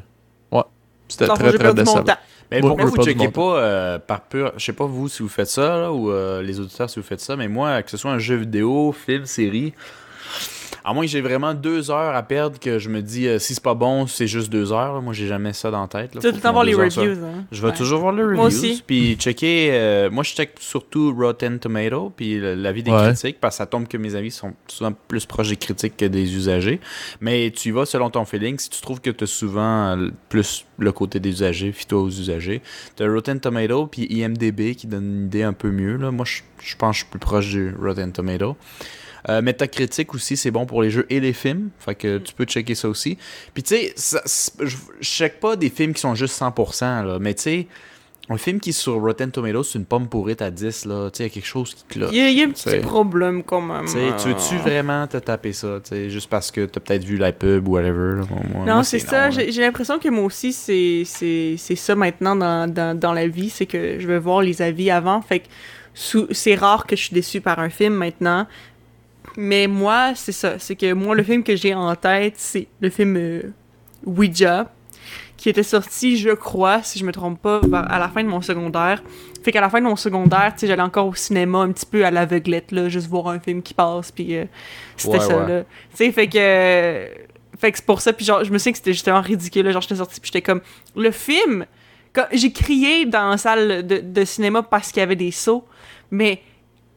ouais, 0.53 0.63
c'était 1.09 1.27
très, 1.27 1.53
très 1.53 1.75
décevant. 1.75 2.05
Mais 2.51 2.61
Moi, 2.61 2.71
pourquoi 2.71 2.87
je 2.87 2.91
vous 2.91 2.97
pas 2.97 3.03
checkez 3.03 3.29
pas 3.29 3.59
euh, 3.59 3.99
par 3.99 4.21
pur. 4.21 4.53
Je 4.57 4.65
sais 4.65 4.73
pas 4.73 4.87
vous 4.87 5.09
si 5.09 5.23
vous 5.23 5.29
faites 5.29 5.49
ça, 5.49 5.77
là, 5.79 5.93
ou 5.93 6.11
euh, 6.11 6.43
les 6.43 6.61
auditeurs 6.61 6.89
si 6.89 7.01
vous 7.01 7.05
faites 7.05 7.21
ça, 7.21 7.37
mais 7.37 7.49
moi, 7.49 7.83
que 7.83 7.91
ce 7.91 7.97
soit 7.97 8.13
un 8.13 8.19
jeu 8.19 8.37
vidéo, 8.37 8.93
film, 8.93 9.27
série, 9.27 9.75
À 10.89 10.95
moins 10.95 11.05
que 11.05 11.11
j'ai 11.11 11.21
vraiment 11.21 11.53
deux 11.53 11.91
heures 11.91 12.15
à 12.15 12.23
perdre, 12.23 12.61
que 12.61 12.79
je 12.79 12.89
me 12.89 13.03
dis, 13.03 13.27
euh, 13.27 13.41
si 13.41 13.55
c'est 13.55 13.63
pas 13.63 13.75
bon, 13.75 14.07
c'est 14.07 14.29
juste 14.29 14.51
deux 14.51 14.73
heures. 14.73 14.95
là. 14.95 15.01
Moi, 15.01 15.13
j'ai 15.13 15.27
jamais 15.27 15.53
ça 15.53 15.71
dans 15.73 15.81
la 15.83 15.89
tête. 15.89 16.15
là. 16.15 16.21
Tu 16.21 16.27
vas 16.29 16.31
tout 16.31 16.37
le 16.37 16.43
temps 16.43 16.53
voir 16.53 16.65
les 16.65 16.75
reviews. 16.75 17.25
Hein. 17.25 17.45
Je 17.51 17.61
vais 17.61 17.69
Ouais. 17.71 17.75
toujours 17.75 17.99
voir 18.01 18.13
les 18.13 18.23
reviews. 18.23 18.37
Moi 18.37 18.47
aussi. 18.47 18.83
Puis 18.87 19.17
checker. 19.17 19.71
euh, 19.73 20.11
moi, 20.11 20.23
je 20.23 20.33
check 20.33 20.53
surtout 20.61 21.13
Rotten 21.19 21.59
Tomato, 21.59 22.13
puis 22.17 22.39
l'avis 22.41 22.85
des 22.85 22.93
Ouais. 22.93 23.03
critiques, 23.09 23.41
parce 23.41 23.57
que 23.57 23.59
ça 23.59 23.67
tombe 23.67 23.89
que 23.89 23.97
mes 23.97 24.15
avis 24.15 24.31
sont 24.31 24.55
souvent 24.69 24.93
plus 25.09 25.27
proches 25.27 25.49
des 25.49 25.57
critiques 25.57 25.97
que 25.97 26.05
des 26.05 26.35
usagers. 26.37 26.81
Mais 27.21 27.51
tu 27.51 27.71
y 27.71 27.73
vas 27.73 27.85
selon 27.85 28.09
ton 28.09 28.25
feeling. 28.25 28.57
Si 28.59 28.71
tu 28.71 28.81
trouves 28.81 29.01
que 29.01 29.11
tu 29.11 29.25
as 29.25 29.27
souvent 29.27 29.97
euh, 29.97 30.11
plus 30.29 30.65
le 30.79 30.93
côté 30.93 31.19
des 31.19 31.31
usagers, 31.31 31.73
fie-toi 31.73 32.01
aux 32.01 32.09
usagers. 32.11 32.63
Tu 32.97 33.03
as 33.03 33.09
Rotten 33.09 33.41
Tomato, 33.41 33.89
puis 33.89 34.07
IMDB 34.09 34.77
qui 34.77 34.87
donne 34.87 35.05
une 35.05 35.27
idée 35.27 35.43
un 35.43 35.53
peu 35.53 35.71
mieux. 35.73 35.97
Là. 35.97 36.13
Moi, 36.13 36.25
je, 36.25 36.43
je 36.63 36.77
pense 36.77 36.91
que 36.91 36.95
je 36.99 37.03
suis 37.05 37.11
plus 37.11 37.19
proche 37.19 37.49
du 37.49 37.75
Rotten 37.81 38.13
Tomato. 38.13 38.57
Euh, 39.29 39.43
Metacritic 39.43 40.15
aussi, 40.15 40.37
c'est 40.37 40.51
bon 40.53 40.67
pour 40.67 40.83
les 40.83 40.91
jeux 40.91 41.07
et 41.11 41.19
les 41.21 41.33
films. 41.33 41.71
Fait 41.79 41.95
que 41.95 42.19
tu 42.19 42.33
peux 42.33 42.45
checker 42.45 42.75
ça 42.75 42.89
aussi. 42.89 43.19
Puis 43.55 43.63
tu 43.63 43.75
sais, 43.77 43.95
je 44.61 44.77
check 45.03 45.41
pas 45.41 45.57
des 45.57 45.71
films 45.71 45.95
qui 45.95 46.01
sont 46.01 46.15
juste 46.15 46.41
100%, 46.41 47.05
là, 47.05 47.19
mais 47.21 47.35
tu 47.35 47.43
sais, 47.43 47.67
un 48.29 48.39
film 48.39 48.59
qui 48.59 48.71
est 48.71 48.73
sur 48.73 49.01
Rotten 49.01 49.31
Tomatoes, 49.31 49.63
c'est 49.63 49.79
une 49.79 49.85
pomme 49.85 50.09
pourrite 50.09 50.43
à 50.43 50.51
10, 50.51 50.85
là. 50.87 51.11
Tu 51.13 51.19
sais, 51.19 51.23
il 51.25 51.27
y 51.27 51.31
a 51.31 51.35
quelque 51.35 51.47
chose 51.47 51.75
qui 51.75 51.85
cloche. 51.89 52.11
Il 52.13 52.19
y, 52.19 52.21
a, 52.23 52.29
il 52.29 52.37
y 52.39 52.43
a 52.43 52.47
un 52.47 52.51
petit 52.51 52.65
problème 52.83 53.45
quand 53.45 53.61
même. 53.61 53.87
Tu 54.17 54.29
veux-tu 54.29 54.57
vraiment 54.59 55.07
te 55.07 55.17
taper 55.19 55.53
ça, 55.53 55.79
tu 55.83 55.91
sais, 55.91 56.11
juste 56.11 56.29
parce 56.29 56.51
que 56.51 56.65
t'as 56.67 56.81
peut-être 56.81 57.05
vu 57.05 57.19
la 57.19 57.31
pub 57.33 57.69
ou 57.69 57.73
whatever. 57.73 58.17
là. 58.21 58.25
Moi- 58.29 58.41
moi, 58.53 58.65
Non, 58.67 58.83
c'est 58.83 58.99
ça. 58.99 59.31
J'ai 59.31 59.61
l'impression 59.61 59.99
que 60.01 60.09
moi 60.09 60.25
aussi, 60.25 60.53
c'est 60.53 61.03
c'est- 61.05 61.55
c'est 61.57 61.77
ça 61.77 61.95
maintenant 61.95 62.35
dans, 62.35 62.69
dans, 62.73 62.99
dans 62.99 63.13
la 63.13 63.29
vie. 63.29 63.49
C'est 63.51 63.67
que 63.67 64.01
je 64.01 64.07
vais 64.09 64.19
voir 64.19 64.41
les 64.43 64.61
avis 64.61 64.91
avant. 64.91 65.23
Fait 65.23 65.39
que 65.41 65.47
c'est 66.33 66.57
rare 66.57 66.85
que 66.87 66.97
je 66.97 67.03
suis 67.05 67.15
déçue 67.15 67.41
par 67.41 67.61
un 67.61 67.71
film 67.71 67.95
maintenant. 67.95 68.47
Mais 69.37 69.67
moi, 69.67 70.13
c'est 70.15 70.33
ça. 70.33 70.59
C'est 70.59 70.77
que 70.77 70.93
moi, 70.93 71.15
le 71.15 71.23
film 71.23 71.43
que 71.43 71.57
j'ai 71.57 71.75
en 71.75 71.95
tête, 71.95 72.35
c'est 72.37 72.69
le 72.81 72.91
film 72.91 73.17
euh, 73.17 73.43
Ouija, 74.05 74.73
qui 75.37 75.51
était 75.51 75.63
sorti, 75.63 76.17
je 76.17 76.31
crois, 76.31 76.83
si 76.83 76.99
je 76.99 77.05
me 77.05 77.13
trompe 77.13 77.41
pas, 77.41 77.61
à 77.89 77.99
la 77.99 78.09
fin 78.09 78.23
de 78.23 78.29
mon 78.29 78.41
secondaire. 78.41 79.03
Fait 79.43 79.53
qu'à 79.53 79.61
la 79.61 79.69
fin 79.69 79.81
de 79.81 79.85
mon 79.87 79.97
secondaire, 79.97 80.53
tu 80.55 80.61
sais, 80.61 80.67
j'allais 80.67 80.83
encore 80.83 81.07
au 81.07 81.15
cinéma 81.15 81.59
un 81.59 81.71
petit 81.73 81.87
peu 81.87 82.05
à 82.05 82.11
l'aveuglette, 82.11 82.73
là, 82.73 82.89
juste 82.89 83.09
voir 83.09 83.29
un 83.29 83.39
film 83.39 83.63
qui 83.63 83.75
passe, 83.75 84.11
puis 84.11 84.37
euh, 84.37 84.45
c'était 84.97 85.19
Ouais, 85.19 85.25
ça, 85.25 85.39
ouais. 85.39 85.49
là. 85.49 85.63
Tu 85.91 85.97
sais, 85.97 86.13
fait 86.13 86.27
que... 86.27 86.39
euh, 86.39 87.07
fait 87.59 87.71
que 87.73 87.79
c'est 87.79 87.87
pour 87.87 88.01
ça, 88.01 88.13
puis 88.13 88.25
genre, 88.25 88.43
je 88.43 88.51
me 88.51 88.59
souviens 88.59 88.73
que 88.73 88.79
c'était 88.79 88.93
justement 88.93 89.21
ridicule, 89.21 89.65
là, 89.67 89.73
genre, 89.73 89.83
j'étais 89.83 89.97
sortie, 89.97 90.21
puis 90.21 90.31
j'étais 90.33 90.43
comme... 90.43 90.61
Le 90.97 91.11
film... 91.11 91.67
J'ai 92.33 92.51
crié 92.51 93.05
dans 93.05 93.29
la 93.29 93.37
salle 93.37 93.87
de, 93.87 93.99
de 93.99 94.25
cinéma 94.25 94.63
parce 94.63 94.91
qu'il 94.91 95.01
y 95.01 95.03
avait 95.03 95.17
des 95.17 95.31
sauts, 95.31 95.67
mais 96.11 96.41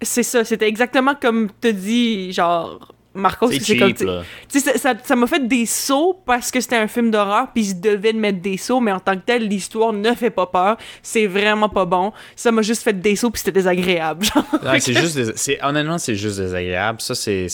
c'est 0.01 0.23
ça, 0.23 0.43
c'était 0.43 0.67
exactement 0.67 1.15
comme 1.15 1.49
te 1.59 1.67
dit, 1.67 2.31
genre... 2.31 2.93
Marcos, 3.15 3.51
C'est 3.51 3.75
comme... 3.75 3.91
Tu 3.93 4.59
sais, 4.59 4.77
ça- 4.77 5.15
m'a 5.15 5.25
fait 5.25 5.45
des 5.47 5.65
sauts 5.65 6.21
parce 6.25 6.51
que 6.51 6.61
c'était 6.61 6.75
un 6.77 6.87
film 6.87 7.09
d'horreur, 7.09 7.47
puis 7.53 7.63
ils 7.71 7.81
devaient 7.81 8.13
mettre 8.13 8.39
des 8.39 8.55
sauts, 8.55 8.79
mais 8.79 8.91
en 8.91 8.99
tant 8.99 9.15
que 9.15 9.23
tel, 9.25 9.47
l'histoire 9.47 9.91
ne 9.91 10.13
fait 10.13 10.29
pas 10.29 10.45
peur. 10.45 10.77
C'est 11.01 11.25
vraiment 11.25 11.69
pas 11.69 11.85
bon. 11.85 12.13
Ça 12.35 12.51
m'a 12.51 12.61
juste 12.61 12.83
fait 12.83 12.93
des 12.93 13.15
sauts, 13.15 13.31
puis 13.31 13.39
c'était 13.39 13.51
désagréable. 13.51 14.25
Genre. 14.25 14.45
C'est 14.79 14.93
juste 14.93 15.35
c'est 15.35 15.61
honnêtement 15.63 15.97
c'est 15.97 16.15
juste 16.15 16.37
désagréable 16.39 17.01
ça 17.01 17.15
c'est 17.15 17.47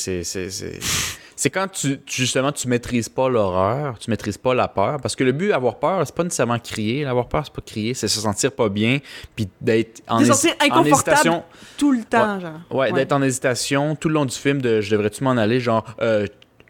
c'est 1.45 1.51
quand 1.51 1.67
tu 1.67 1.99
tu- 1.99 2.23
justement 2.23 2.51
tu 2.51 2.67
maîtrises 2.67 3.07
pas 3.07 3.29
l'horreur 3.29 3.99
tu 3.99 4.09
maîtrises 4.09 4.39
pas 4.39 4.55
la 4.55 4.67
peur 4.67 4.99
parce 4.99 5.15
que 5.15 5.23
le 5.23 5.31
but 5.31 5.51
avoir 5.51 5.75
peur 5.75 6.01
c'est 6.03 6.15
pas 6.15 6.23
nécessairement 6.23 6.57
crier 6.57 7.05
avoir 7.05 7.27
peur 7.27 7.43
c'est 7.45 7.53
pas 7.53 7.61
crier 7.61 7.93
c'est 7.93 8.07
se 8.07 8.19
sentir 8.19 8.51
pas 8.51 8.67
bien 8.67 8.97
puis 9.35 9.47
d'être 9.61 10.01
en, 10.07 10.21
hésitation 10.21 11.43
Tout 11.77 11.91
le 11.91 12.03
temps, 12.03 12.39
genre. 12.39 12.61
ouais, 12.71 12.91
d'être 12.93 13.11
en 13.11 13.21
hésitation 13.21 13.95
tout 13.95 14.07
le 14.07 14.15
long 14.15 14.25
du 14.25 14.35
film 14.35 14.59
de 14.59 14.81
je 14.81 14.89
devrais-tu 14.89 15.23
m'en 15.23 15.37
aller 15.37 15.59
genre 15.59 15.85
euh, 16.01 16.25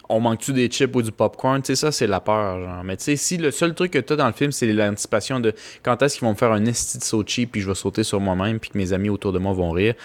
on 0.09 0.19
manque-tu 0.19 0.51
des 0.51 0.67
chips 0.67 0.95
ou 0.95 1.01
du 1.01 1.11
popcorn? 1.11 1.63
Tu 1.63 1.67
sais, 1.67 1.75
ça, 1.75 1.91
c'est 1.91 2.05
la 2.05 2.19
peur, 2.19 2.59
genre. 2.63 2.83
Mais 2.83 2.95
tu 2.95 3.05
sais, 3.05 3.15
si 3.15 3.37
le 3.37 3.49
seul 3.49 3.73
truc 3.73 3.91
que 3.91 3.97
t'as 3.97 4.15
dans 4.15 4.27
le 4.27 4.33
film, 4.33 4.51
c'est 4.51 4.71
l'anticipation 4.71 5.39
de 5.39 5.51
quand 5.81 5.99
est-ce 6.03 6.17
qu'ils 6.19 6.25
vont 6.25 6.33
me 6.33 6.37
faire 6.37 6.51
un 6.51 6.63
esti 6.65 6.99
de 6.99 7.03
saut 7.03 7.23
cheap, 7.25 7.53
puis 7.53 7.61
je 7.61 7.67
vais 7.67 7.73
sauter 7.73 8.03
sur 8.03 8.19
moi-même, 8.19 8.59
puis 8.59 8.69
que 8.69 8.77
mes 8.77 8.93
amis 8.93 9.09
autour 9.09 9.33
de 9.33 9.39
moi 9.39 9.53
vont 9.53 9.71
rire, 9.71 9.95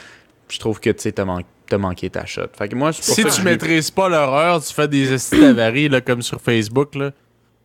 je 0.51 0.59
trouve 0.59 0.81
que, 0.81 0.91
tu 0.91 1.01
sais, 1.03 1.13
t'as 1.13 1.25
man- 1.25 1.43
t'as 1.69 1.79
manqué 1.79 2.11
ta 2.11 2.27
shot. 2.27 2.43
Fait 2.59 2.69
que 2.69 2.75
moi, 2.75 2.91
pour 2.93 3.03
Si 3.03 3.23
ça 3.23 3.29
tu 3.31 3.43
maîtrises 3.43 3.91
pas 3.91 4.09
l'horreur, 4.09 4.63
tu 4.63 4.73
fais 4.75 4.89
des 4.89 5.13
estis 5.13 5.45
avaries, 5.45 5.89
là, 5.89 6.01
comme 6.01 6.21
sur 6.23 6.41
Facebook, 6.41 6.95
là, 6.97 7.11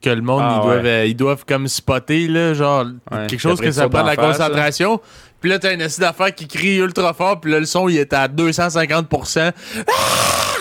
que 0.02 0.10
le 0.12 0.22
monde, 0.22 0.42
Ah, 0.44 0.58
ils, 0.60 0.66
doivent, 0.66 0.84
ouais. 0.84 0.90
euh, 0.90 1.06
ils 1.06 1.16
doivent 1.16 1.46
comme 1.48 1.68
spotter, 1.68 2.28
là, 2.28 2.54
genre, 2.54 2.86
Ouais, 3.12 3.26
quelque 3.28 3.40
chose 3.40 3.60
que 3.60 3.72
ça, 3.72 3.90
prend 3.90 4.04
de 4.04 4.08
la 4.08 4.16
concentration. 4.16 5.02
Puis 5.42 5.50
là, 5.50 5.58
t'as 5.60 5.72
un 5.76 5.80
esti 5.80 6.00
d'affaires 6.02 6.34
qui 6.34 6.48
crie 6.48 6.78
ultra 6.78 7.14
fort, 7.14 7.40
puis 7.42 7.52
là, 7.52 7.60
le 7.60 7.66
son, 7.66 7.90
il 7.90 7.98
est 7.98 8.14
à 8.14 8.28
250%. 8.28 9.52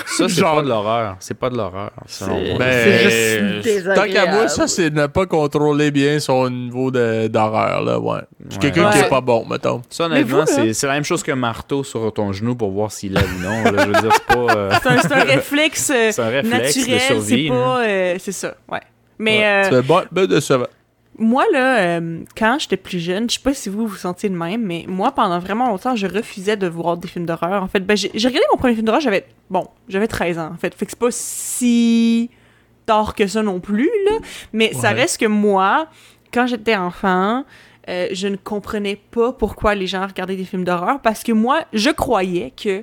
Ça, 0.06 0.28
c'est 0.28 0.40
genre- 0.40 0.56
pas 0.56 0.62
de 0.62 0.68
l'horreur. 0.68 1.16
C'est 1.20 1.34
pas 1.38 1.50
de 1.50 1.56
l'horreur, 1.56 1.90
C'est-. 2.06 2.26
Ben, 2.58 2.70
C'est 2.70 3.48
juste 3.48 3.64
désagréable. 3.64 3.94
Tant 3.94 4.12
qu'à 4.12 4.32
moi, 4.32 4.48
ça, 4.48 4.66
c'est 4.68 4.90
ne 4.90 5.06
pas 5.06 5.26
contrôler 5.26 5.90
bien 5.90 6.18
son 6.20 6.50
niveau 6.50 6.90
d'horreur, 6.90 7.82
là, 7.82 7.98
ouais. 7.98 8.20
C'est 8.50 8.58
quelqu'un 8.60 8.90
qui 8.90 8.98
Ouais. 8.98 9.06
est 9.06 9.08
pas 9.08 9.20
bon, 9.20 9.46
mettons. 9.48 9.82
Ça, 9.90 10.04
honnêtement, 10.04 10.44
c'est 10.46 10.86
la 10.86 10.92
même 10.94 11.04
chose 11.04 11.22
qu'un 11.22 11.36
marteau 11.36 11.82
sur 11.84 12.12
ton 12.12 12.32
genou 12.32 12.54
pour 12.54 12.70
voir 12.70 12.92
s'il 12.92 13.12
lève 13.14 13.28
ou 13.38 13.42
non. 13.42 13.64
là. 13.64 13.82
Je 13.84 13.86
veux 13.86 14.00
dire, 14.02 14.12
c'est 14.12 14.34
pas... 14.36 14.54
euh, 14.54 14.70
C'est 14.82 15.12
un, 15.12 15.24
réflexe, 15.24 15.90
euh, 15.90 16.10
un 16.18 16.42
naturel, 16.42 17.00
c'est 17.22 17.48
pas... 17.48 17.80
euh, 17.84 18.16
c'est 18.18 18.32
ça, 18.32 18.54
ouais. 18.70 18.80
Mais 19.18 19.38
Ouais. 19.38 19.44
euh, 19.44 19.68
C'est 19.70 19.82
bon, 19.86 20.02
ben 20.12 20.26
décevant. 20.26 20.66
Moi, 21.18 21.44
là, 21.52 21.78
euh, 21.78 22.20
quand 22.36 22.58
j'étais 22.58 22.76
plus 22.76 22.98
jeune, 22.98 23.28
je 23.30 23.34
sais 23.34 23.42
pas 23.42 23.54
si 23.54 23.68
vous 23.68 23.86
vous 23.86 23.96
sentiez 23.96 24.28
le 24.28 24.36
même, 24.36 24.62
mais 24.62 24.84
moi, 24.88 25.12
pendant 25.12 25.38
vraiment 25.38 25.68
longtemps, 25.68 25.94
je 25.96 26.06
refusais 26.06 26.56
de 26.56 26.66
voir 26.66 26.96
des 26.96 27.08
films 27.08 27.26
d'horreur. 27.26 27.62
En 27.62 27.68
fait, 27.68 27.80
ben, 27.80 27.96
j'ai 27.96 28.10
regardé 28.10 28.46
mon 28.50 28.58
premier 28.58 28.74
film 28.74 28.86
d'horreur, 28.86 29.00
j'avais... 29.00 29.26
Bon, 29.50 29.68
j'avais 29.88 30.08
13 30.08 30.38
ans, 30.38 30.50
en 30.52 30.56
fait. 30.56 30.74
Fait 30.74 30.86
que 30.86 30.92
c'est 30.92 30.98
pas 30.98 31.10
si 31.10 32.30
tard 32.86 33.14
que 33.14 33.26
ça 33.26 33.42
non 33.42 33.60
plus, 33.60 33.90
là. 34.06 34.18
Mais 34.52 34.72
ça 34.72 34.90
reste 34.90 35.20
que 35.20 35.26
moi, 35.26 35.88
quand 36.32 36.46
j'étais 36.46 36.76
enfant... 36.76 37.44
euh, 37.88 38.08
je 38.12 38.28
ne 38.28 38.36
comprenais 38.36 38.96
pas 39.10 39.32
pourquoi 39.32 39.74
les 39.74 39.86
gens 39.86 40.06
regardaient 40.06 40.36
des 40.36 40.44
films 40.44 40.64
d'horreur 40.64 41.00
parce 41.02 41.22
que 41.22 41.32
moi, 41.32 41.64
je 41.74 41.90
croyais 41.90 42.50
que 42.56 42.82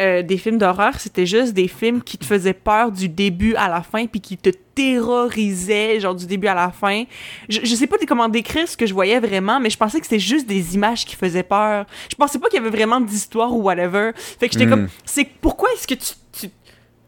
euh, 0.00 0.22
des 0.22 0.38
films 0.38 0.58
d'horreur, 0.58 0.98
c'était 0.98 1.26
juste 1.26 1.54
des 1.54 1.68
films 1.68 2.02
qui 2.02 2.18
te 2.18 2.24
faisaient 2.24 2.52
peur 2.52 2.90
du 2.90 3.08
début 3.08 3.54
à 3.54 3.68
la 3.68 3.82
fin 3.82 4.06
puis 4.06 4.20
qui 4.20 4.36
te 4.36 4.50
terrorisaient, 4.74 6.00
genre 6.00 6.14
du 6.14 6.26
début 6.26 6.48
à 6.48 6.54
la 6.54 6.70
fin. 6.70 7.04
Je, 7.48 7.60
je 7.62 7.74
sais 7.74 7.86
pas 7.86 7.96
comment 8.06 8.28
décrire 8.28 8.66
ce 8.68 8.76
que 8.76 8.86
je 8.86 8.94
voyais 8.94 9.20
vraiment, 9.20 9.60
mais 9.60 9.70
je 9.70 9.76
pensais 9.76 10.00
que 10.00 10.06
c'était 10.06 10.18
juste 10.18 10.46
des 10.46 10.74
images 10.74 11.04
qui 11.04 11.16
faisaient 11.16 11.42
peur. 11.42 11.86
Je 12.10 12.16
pensais 12.16 12.38
pas 12.38 12.48
qu'il 12.48 12.60
y 12.60 12.66
avait 12.66 12.76
vraiment 12.76 13.00
d'histoire 13.00 13.52
ou 13.52 13.62
whatever. 13.62 14.10
Fait 14.14 14.48
que 14.48 14.52
j'étais 14.54 14.66
Mm. 14.66 14.70
comme, 14.70 14.88
c'est 15.04 15.28
pourquoi 15.40 15.68
est-ce 15.74 15.86
que 15.86 15.94
tu, 15.94 16.12
tu, 16.32 16.48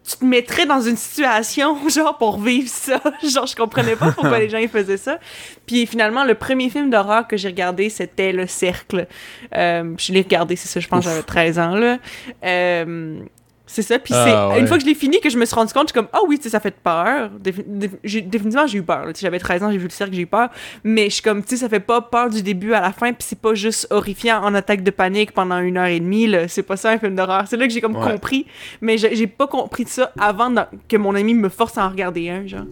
tu 0.06 0.16
te 0.18 0.24
mettrais 0.24 0.66
dans 0.66 0.80
une 0.80 0.96
situation, 0.96 1.88
genre, 1.88 2.16
pour 2.16 2.40
vivre 2.40 2.68
ça? 2.68 3.00
genre, 3.22 3.46
je 3.46 3.56
comprenais 3.56 3.96
pas 3.96 4.12
pourquoi 4.12 4.38
les 4.38 4.48
gens 4.48 4.58
ils 4.58 4.68
faisaient 4.68 4.96
ça. 4.96 5.18
Puis 5.66 5.86
finalement, 5.86 6.24
le 6.24 6.34
premier 6.34 6.70
film 6.70 6.90
d'horreur 6.90 7.26
que 7.26 7.36
j'ai 7.36 7.48
regardé, 7.48 7.90
c'était 7.90 8.32
Le 8.32 8.46
Cercle. 8.46 9.08
Euh, 9.54 9.94
je 9.98 10.12
l'ai 10.12 10.22
regardé, 10.22 10.56
c'est 10.56 10.68
ça, 10.68 10.80
je 10.80 10.88
pense 10.88 11.04
j'avais 11.04 11.22
13 11.22 11.58
ans, 11.58 11.74
là. 11.74 11.98
Euh, 12.44 13.20
c'est 13.66 13.82
ça, 13.82 13.98
puis 13.98 14.14
Ah, 14.16 14.48
ouais. 14.50 14.60
une 14.60 14.66
fois 14.66 14.76
que 14.78 14.82
je 14.84 14.88
l'ai 14.88 14.94
fini 14.94 15.20
que 15.20 15.28
je 15.28 15.36
me 15.38 15.44
suis 15.44 15.54
rendu 15.54 15.72
compte, 15.72 15.88
je 15.88 15.92
suis 15.92 15.94
comme, 16.00 16.08
ah 16.12 16.20
oui, 16.26 16.36
tu 16.38 16.44
sais, 16.44 16.50
ça 16.50 16.60
fait 16.60 16.74
peur. 16.76 17.30
Définitivement, 17.40 18.66
j'ai 18.66 18.78
eu 18.78 18.82
peur. 18.82 19.06
J'avais 19.18 19.38
13 19.38 19.62
ans, 19.62 19.70
j'ai 19.70 19.78
vu 19.78 19.84
le 19.84 19.90
cercle, 19.90 20.14
j'ai 20.14 20.22
eu 20.22 20.26
peur. 20.26 20.48
Mais 20.84 21.06
je 21.06 21.14
suis 21.14 21.22
comme, 21.22 21.42
tu 21.42 21.50
sais, 21.50 21.56
ça 21.56 21.68
fait 21.68 21.80
pas 21.80 22.00
peur 22.00 22.30
du 22.30 22.42
début 22.42 22.72
à 22.74 22.80
la 22.80 22.92
fin, 22.92 23.12
puis 23.12 23.26
c'est 23.26 23.38
pas 23.40 23.54
juste 23.54 23.86
horrifiant 23.90 24.42
en 24.42 24.54
attaque 24.54 24.82
de 24.82 24.90
panique 24.90 25.32
pendant 25.32 25.58
une 25.58 25.76
heure 25.78 25.86
et 25.86 26.00
demie. 26.00 26.28
C'est 26.48 26.62
pas 26.62 26.76
ça 26.76 26.90
un 26.90 26.98
film 26.98 27.14
d'horreur. 27.16 27.44
C'est 27.46 27.56
là 27.56 27.66
que 27.66 27.72
j'ai 27.72 27.80
comme 27.80 27.96
Ouais. 27.96 28.12
compris. 28.12 28.46
Mais 28.80 28.98
j'ai 28.98 29.26
pas 29.26 29.46
compris 29.46 29.84
de 29.84 29.88
ça 29.90 30.12
avant 30.18 30.52
que 30.88 30.96
mon 30.96 31.14
ami 31.14 31.34
me 31.34 31.48
force 31.48 31.78
à 31.78 31.86
en 31.86 31.90
regarder 31.90 32.30
un, 32.30 32.46
genre. 32.46 32.64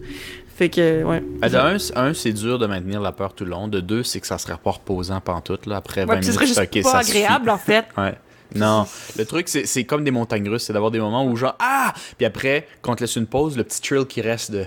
Fait 0.55 0.69
que, 0.69 1.03
ouais. 1.03 1.21
De 1.49 1.55
un, 1.57 1.77
c'est- 1.77 1.97
un, 1.97 2.13
c'est 2.13 2.31
dur 2.31 2.57
de 2.57 2.65
maintenir 2.65 3.01
la 3.01 3.11
peur 3.11 3.33
tout 3.33 3.43
le 3.43 3.51
long. 3.51 3.67
De 3.67 3.81
deux, 3.81 4.03
c'est 4.03 4.21
que 4.21 4.27
ça 4.27 4.37
serait 4.37 4.55
pas 4.63 4.71
reposant 4.71 5.19
pantoute. 5.19 5.65
Là. 5.65 5.75
Après 5.77 6.05
20 6.05 6.13
Ouais, 6.13 6.21
ce 6.21 6.27
minutes, 6.29 6.33
serait 6.35 6.45
juste 6.47 6.59
ok, 6.59 6.83
pas 6.83 6.89
ça 6.91 7.03
suffit. 7.03 7.17
agréable, 7.23 7.49
en 7.49 7.57
fait. 7.57 7.85
Ouais. 7.97 8.13
Non, 8.55 8.87
le 9.17 9.25
truc, 9.25 9.47
c'est 9.49 9.83
comme 9.83 10.03
des 10.03 10.11
montagnes 10.11 10.47
russes. 10.49 10.63
C'est 10.63 10.73
d'avoir 10.73 10.91
des 10.91 10.99
moments 10.99 11.25
où, 11.25 11.35
genre, 11.35 11.55
ah! 11.59 11.93
Puis 12.17 12.25
après, 12.25 12.67
quand 12.81 12.93
on 12.93 12.95
te 12.95 13.01
laisse 13.03 13.15
une 13.15 13.27
pause, 13.27 13.57
le 13.57 13.63
petit 13.63 13.81
thrill 13.81 14.05
qui 14.05 14.21
reste 14.21 14.51
de, 14.51 14.65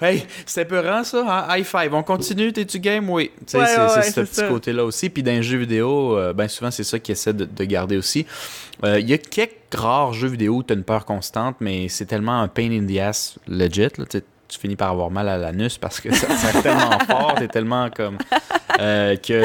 hey, 0.00 0.24
c'est 0.46 0.64
peurant 0.64 1.04
ça, 1.04 1.24
hein? 1.26 1.56
high 1.56 1.64
five, 1.64 1.92
on 1.94 2.02
continue, 2.02 2.52
t'es-tu 2.52 2.78
game? 2.78 3.08
Oui. 3.10 3.24
Ouais, 3.24 3.40
c'est 3.46 3.58
ouais, 3.58 3.66
c'est 3.66 3.96
ouais, 3.96 4.02
ce 4.10 4.20
petit 4.20 4.48
côté-là 4.48 4.84
aussi. 4.84 5.10
Puis 5.10 5.22
dans 5.22 5.32
les 5.32 5.42
jeux 5.42 5.58
vidéo, 5.58 6.16
euh, 6.16 6.32
ben 6.32 6.48
souvent, 6.48 6.70
c'est 6.70 6.84
ça 6.84 6.98
qu'ils 6.98 7.12
essaient 7.12 7.32
de, 7.34 7.44
de 7.44 7.64
garder 7.64 7.96
aussi. 7.96 8.24
Euh, 8.84 9.00
Il 9.00 9.08
y 9.08 9.12
a 9.12 9.18
quelques 9.18 9.52
rares 9.74 10.12
jeux 10.12 10.28
vidéo 10.28 10.56
où 10.56 10.62
t'as 10.62 10.74
une 10.74 10.84
peur 10.84 11.04
constante, 11.04 11.56
mais 11.60 11.88
c'est 11.88 12.06
tellement 12.06 12.40
un 12.40 12.48
pain 12.48 12.70
in 12.70 12.86
the 12.86 12.98
ass 12.98 13.38
legit, 13.48 13.88
là, 13.98 14.04
tu 14.46 14.58
finis 14.60 14.76
par 14.76 14.90
avoir 14.92 15.10
mal 15.10 15.28
à 15.28 15.36
l'anus 15.38 15.78
parce 15.78 16.00
que 16.00 16.14
ça, 16.14 16.28
ça 16.36 16.62
tellement 16.62 16.98
fort, 17.06 17.34
t'es 17.38 17.48
tellement 17.48 17.90
comme. 17.90 18.18
euh, 18.80 19.16
que 19.16 19.42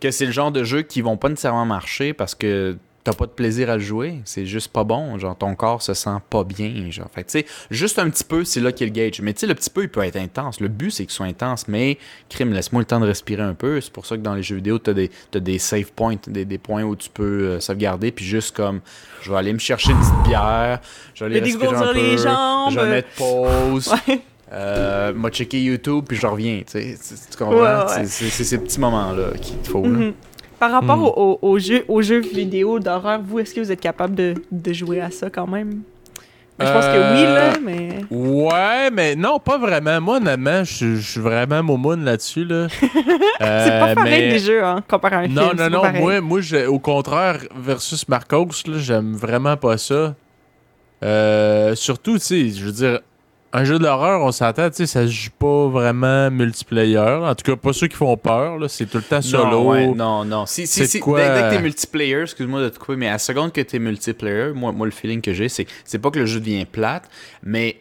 que 0.00 0.10
c'est 0.10 0.26
le 0.26 0.32
genre 0.32 0.50
de 0.50 0.64
jeu 0.64 0.82
qui 0.82 1.00
vont 1.00 1.16
pas 1.16 1.28
nécessairement 1.28 1.64
marcher 1.64 2.12
parce 2.12 2.34
que 2.34 2.76
t'as 3.04 3.12
pas 3.12 3.26
de 3.26 3.32
plaisir 3.32 3.68
à 3.70 3.74
le 3.76 3.82
jouer. 3.82 4.20
C'est 4.24 4.46
juste 4.46 4.68
pas 4.72 4.84
bon. 4.84 5.18
Genre, 5.18 5.36
ton 5.36 5.54
corps 5.54 5.82
se 5.82 5.92
sent 5.94 6.18
pas 6.30 6.44
bien. 6.44 6.90
Genre, 6.90 7.08
fait 7.14 7.24
tu 7.24 7.30
sais, 7.40 7.46
juste 7.70 7.98
un 7.98 8.08
petit 8.10 8.22
peu, 8.24 8.44
c'est 8.44 8.60
là 8.60 8.70
qu'il 8.72 8.86
y 8.86 8.90
a 8.90 8.92
le 9.04 9.10
gauge. 9.10 9.20
Mais 9.22 9.32
tu 9.32 9.40
sais, 9.40 9.46
le 9.46 9.54
petit 9.54 9.70
peu, 9.70 9.82
il 9.82 9.88
peut 9.88 10.02
être 10.04 10.16
intense. 10.16 10.60
Le 10.60 10.68
but, 10.68 10.90
c'est 10.90 11.04
qu'il 11.04 11.12
soit 11.12 11.26
intense. 11.26 11.66
Mais, 11.68 11.98
crime, 12.28 12.52
laisse-moi 12.52 12.82
le 12.82 12.86
temps 12.86 13.00
de 13.00 13.06
respirer 13.06 13.42
un 13.42 13.54
peu. 13.54 13.80
C'est 13.80 13.92
pour 13.92 14.06
ça 14.06 14.16
que 14.16 14.22
dans 14.22 14.34
les 14.34 14.42
jeux 14.42 14.56
vidéo, 14.56 14.78
t'as 14.78 14.92
des, 14.92 15.10
t'as 15.30 15.40
des 15.40 15.58
save 15.58 15.90
points, 15.92 16.16
des, 16.26 16.44
des 16.44 16.58
points 16.58 16.82
où 16.84 16.94
tu 16.94 17.08
peux 17.10 17.22
euh, 17.44 17.60
sauvegarder. 17.60 18.12
Puis 18.12 18.24
juste 18.24 18.54
comme, 18.54 18.80
je 19.22 19.30
vais 19.32 19.36
aller 19.38 19.52
me 19.52 19.58
chercher 19.58 19.92
une 19.92 19.98
petite 19.98 20.22
bière. 20.28 20.80
Je 21.14 21.24
vais 21.24 21.30
aller 21.30 21.40
Le 21.40 21.46
respirer 21.46 21.76
un 21.76 21.92
peu. 21.92 21.94
les 21.94 22.18
jambes. 22.18 22.70
Je 22.72 22.78
vais 22.80 22.88
mettre 22.90 23.08
pause. 23.16 23.92
Ouais. 24.08 24.20
Euh, 24.58 25.14
m'a 25.14 25.30
checké 25.30 25.62
YouTube, 25.62 26.04
puis 26.06 26.18
je 26.18 26.26
reviens. 26.26 26.58
Tu 26.58 26.72
sais, 26.72 26.98
tu- 27.02 27.14
tu 27.30 27.38
comprends? 27.38 27.54
Ouais, 27.56 27.96
ouais. 28.00 28.04
C'est- 28.04 28.28
ces 28.44 28.58
petits 28.58 28.78
moments-là 28.80 29.30
qu'il 29.40 29.56
te 29.56 29.68
faut. 29.70 29.82
là. 29.86 30.10
Par 30.62 30.70
rapport 30.70 30.96
Hmm. 30.96 31.02
au- 31.06 31.14
au- 31.16 31.38
aux, 31.42 31.58
jeux, 31.58 31.84
aux 31.88 32.02
jeux 32.02 32.20
vidéo 32.20 32.78
d'horreur, 32.78 33.20
vous, 33.20 33.40
est-ce 33.40 33.52
que 33.52 33.58
vous 33.58 33.72
êtes 33.72 33.80
capable 33.80 34.14
de, 34.14 34.34
de 34.52 34.72
jouer 34.72 35.00
à 35.00 35.10
ça 35.10 35.28
quand 35.28 35.48
même? 35.48 35.80
Ben, 36.56 36.66
Je 36.66 36.72
pense 36.72 36.84
que 36.84 37.14
oui, 37.14 37.22
là, 37.24 37.48
Euh, 37.48 37.56
mais... 37.64 37.88
Ouais, 38.12 38.90
mais 38.92 39.16
non, 39.16 39.40
pas 39.40 39.58
vraiment. 39.58 40.00
Moi, 40.00 40.18
honnêtement, 40.18 40.62
je 40.62 41.00
suis- 41.00 41.20
vraiment 41.20 41.64
momoun 41.64 42.04
là-dessus. 42.04 42.44
Là. 42.44 42.68
Euh, 43.40 43.64
C'est 43.64 43.80
pas 43.80 43.94
pareil 43.96 44.26
mais- 44.26 44.32
des 44.34 44.38
jeux, 44.38 44.62
hein, 44.64 44.84
comparé 44.88 45.16
à 45.16 45.18
un 45.20 45.26
Non, 45.26 45.48
film. 45.48 45.58
non, 45.58 45.68
non. 45.70 45.80
pareil. 45.82 46.00
Moi, 46.00 46.20
moi 46.20 46.40
au 46.68 46.78
contraire, 46.78 47.38
versus 47.56 48.06
Marcos, 48.08 48.46
là, 48.66 48.78
j'aime 48.78 49.14
vraiment 49.14 49.56
pas 49.56 49.76
ça. 49.78 50.14
Euh, 51.02 51.74
surtout, 51.74 52.18
tu 52.18 52.24
sais, 52.24 52.48
je 52.50 52.64
veux 52.64 52.70
dire, 52.70 53.00
un 53.54 53.64
jeu 53.64 53.78
d'horreur, 53.78 54.22
on 54.22 54.32
s'entend, 54.32 54.70
tu 54.70 54.76
sais, 54.76 54.86
ça 54.86 55.06
se 55.06 55.12
joue 55.12 55.30
pas 55.38 55.68
vraiment 55.68 56.30
multiplayer. 56.30 56.98
En 56.98 57.34
tout 57.34 57.44
cas, 57.44 57.56
pas 57.56 57.72
ceux 57.72 57.86
qui 57.86 57.96
font 57.96 58.16
peur. 58.16 58.58
là. 58.58 58.68
C'est 58.68 58.86
tout 58.86 58.96
le 58.98 59.02
temps 59.02 59.20
solo. 59.20 59.50
Non, 59.50 59.68
ouais, 59.68 59.86
non, 59.88 60.24
non. 60.24 60.46
Si, 60.46 60.66
si, 60.66 60.86
si, 60.86 61.00
quoi, 61.00 61.20
dès, 61.20 61.28
dès 61.28 61.40
que 61.40 61.44
euh, 61.44 61.50
t'es 61.50 61.62
multiplayer, 61.62 62.22
excuse-moi 62.22 62.62
de 62.62 62.68
te 62.70 62.78
couper, 62.78 62.96
mais 62.96 63.08
à 63.08 63.12
la 63.12 63.18
seconde 63.18 63.52
que 63.52 63.60
t'es 63.60 63.78
multiplayer, 63.78 64.52
moi, 64.54 64.72
moi, 64.72 64.86
le 64.86 64.92
feeling 64.92 65.20
que 65.20 65.32
j'ai, 65.32 65.48
c'est 65.48 65.66
c'est 65.84 65.98
pas 65.98 66.10
que 66.10 66.18
le 66.18 66.26
jeu 66.26 66.40
devient 66.40 66.64
plate, 66.64 67.08
mais 67.42 67.76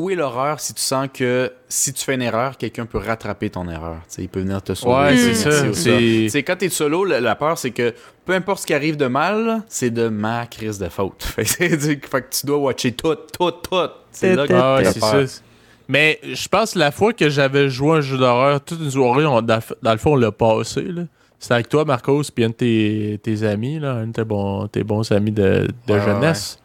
où 0.00 0.10
est 0.10 0.14
l'horreur 0.14 0.60
si 0.60 0.74
tu 0.74 0.80
sens 0.82 1.08
que 1.12 1.52
si 1.68 1.92
tu 1.92 2.04
fais 2.04 2.14
une 2.14 2.22
erreur, 2.22 2.56
quelqu'un 2.56 2.86
peut 2.86 2.98
rattraper 2.98 3.50
ton 3.50 3.68
erreur? 3.68 3.98
Tu 4.08 4.14
sais, 4.14 4.22
il 4.22 4.28
peut 4.28 4.40
venir 4.40 4.62
te 4.62 4.74
sauver. 4.74 4.94
Ouais, 4.94 5.16
c'est 5.16 5.34
ça. 5.34 5.72
C'est- 5.74 6.42
quand 6.42 6.56
t'es 6.56 6.68
solo, 6.68 7.04
la, 7.04 7.20
la 7.20 7.34
peur, 7.36 7.58
c'est 7.58 7.70
que 7.70 7.94
peu 8.24 8.32
importe 8.34 8.62
ce 8.62 8.66
qui 8.66 8.74
arrive 8.74 8.96
de 8.96 9.06
mal, 9.06 9.62
c'est 9.68 9.90
de 9.90 10.08
ma 10.08 10.46
crise 10.46 10.78
de 10.78 10.88
faute. 10.88 11.22
Fait 11.24 11.44
que, 11.44 12.30
tu 12.40 12.46
dois 12.46 12.58
watcher 12.58 12.92
tout, 12.92 13.14
tout, 13.38 13.50
tout. 13.50 13.76
C'est 14.12 14.34
là 14.34 14.46
que 14.46 14.52
Ah 14.54 14.76
ouais, 14.76 14.82
t'as 14.84 14.92
c'est 14.92 15.00
peur. 15.00 15.28
ça. 15.28 15.40
Mais 15.88 16.20
je 16.22 16.48
pense 16.48 16.74
que 16.74 16.78
la 16.78 16.92
fois 16.92 17.12
que 17.12 17.28
j'avais 17.28 17.68
joué 17.68 17.92
à 17.92 17.94
un 17.96 18.00
jeu 18.00 18.16
d'horreur, 18.16 18.60
toute 18.60 18.80
une 18.80 18.90
soirée, 18.90 19.26
on- 19.26 19.42
dans, 19.42 19.60
le 19.82 19.96
fond, 19.98 20.12
on 20.12 20.16
l'a 20.16 20.32
passé. 20.32 20.82
là. 20.82 21.02
C'était 21.38 21.54
avec 21.54 21.68
toi, 21.68 21.84
Marcos, 21.84 22.24
puis 22.34 22.44
un 22.44 22.48
de 22.50 22.54
tes, 22.54 23.18
tes 23.22 23.42
amis, 23.44 23.78
là, 23.78 23.92
un 23.94 24.08
de 24.08 24.12
tes 24.12 24.24
bons, 24.24 24.66
tes 24.68 24.84
bons 24.84 25.10
amis 25.10 25.32
de, 25.32 25.68
de 25.86 25.92
Ouais, 25.94 26.00
jeunesse. 26.00 26.58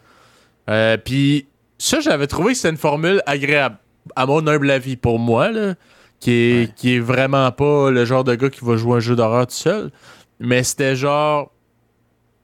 Euh, 0.70 0.98
puis 0.98 1.48
ça, 1.78 2.00
j'avais 2.00 2.28
trouvé 2.28 2.52
que 2.54 2.58
c'était 2.58 2.70
une 2.70 2.78
formule 2.78 3.22
agréable, 3.26 3.78
à 4.16 4.26
mon 4.26 4.46
humble 4.48 4.70
avis, 4.72 4.96
pour 4.96 5.20
moi, 5.20 5.52
là, 5.52 5.76
qui, 6.20 6.32
est, 6.32 6.60
Ouais. 6.62 6.70
qui 6.76 6.96
est 6.96 7.00
vraiment 7.00 7.52
pas 7.52 7.92
le 7.92 8.06
genre 8.06 8.24
de 8.24 8.36
gars 8.36 8.50
qui 8.50 8.64
va 8.64 8.78
jouer 8.78 8.98
un 8.98 9.00
jeu 9.00 9.16
d'horreur 9.16 9.48
tout 9.48 9.54
seul. 9.54 9.92
Mais 10.40 10.64
c'était 10.64 10.96
genre, 10.96 11.52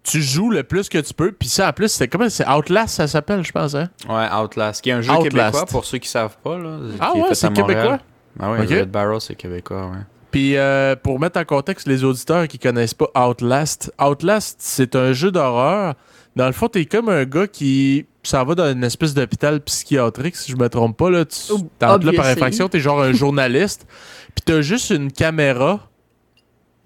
tu 0.03 0.21
joues 0.21 0.49
le 0.49 0.63
plus 0.63 0.89
que 0.89 0.97
tu 0.97 1.13
peux, 1.13 1.31
puis 1.31 1.47
ça, 1.49 1.69
en 1.69 1.73
plus, 1.73 1.89
c'est 1.89 2.07
comment 2.07 2.29
c'est 2.29 2.47
Outlast, 2.47 2.95
ça 2.95 3.07
s'appelle, 3.07 3.43
je 3.45 3.51
pense, 3.51 3.75
hein? 3.75 3.89
Ouais, 4.09 4.27
Outlast, 4.33 4.81
qui 4.81 4.89
est 4.89 4.93
un 4.93 5.01
jeu 5.01 5.11
Outlast. 5.11 5.29
québécois 5.31 5.65
pour 5.67 5.85
ceux 5.85 5.97
qui 5.99 6.09
savent 6.09 6.37
pas. 6.43 6.57
Là, 6.57 6.77
Ah 6.99 7.13
ouais, 7.15 7.33
c'est 7.33 7.51
québécois? 7.53 7.99
Ah 8.39 8.51
ouais. 8.51 8.65
Red 8.65 8.89
Barrel, 8.91 9.19
c'est 9.21 9.35
québécois, 9.35 9.87
ouais. 9.87 9.99
Puis 10.31 10.55
euh, 10.55 10.95
pour 10.95 11.19
mettre 11.19 11.37
en 11.39 11.43
contexte 11.43 11.85
les 11.87 12.05
auditeurs 12.05 12.47
qui 12.47 12.57
connaissent 12.57 12.93
pas 12.93 13.09
Outlast, 13.15 13.93
Outlast, 14.01 14.55
c'est 14.59 14.95
un 14.95 15.11
jeu 15.11 15.29
d'horreur. 15.29 15.95
Dans 16.35 16.45
le 16.47 16.53
fond, 16.53 16.67
t'es 16.67 16.85
comme 16.85 17.09
un 17.09 17.25
gars 17.25 17.47
qui 17.47 18.05
s'en 18.23 18.45
va 18.45 18.55
dans 18.55 18.71
une 18.71 18.83
espèce 18.83 19.13
d'hôpital 19.13 19.59
psychiatrique, 19.61 20.35
si 20.35 20.51
je 20.51 20.55
me 20.57 20.69
trompe 20.69 20.95
pas. 20.97 21.09
Là, 21.09 21.25
tu 21.25 21.51
Ob- 21.51 21.67
t'entres 21.79 22.05
là 22.05 22.13
par 22.13 22.25
infraction, 22.27 22.69
t'es 22.69 22.79
genre 22.79 23.01
un 23.01 23.11
journaliste. 23.13 23.85
Puis 24.35 24.43
t'as 24.45 24.61
juste 24.61 24.91
une 24.91 25.11
caméra. 25.11 25.89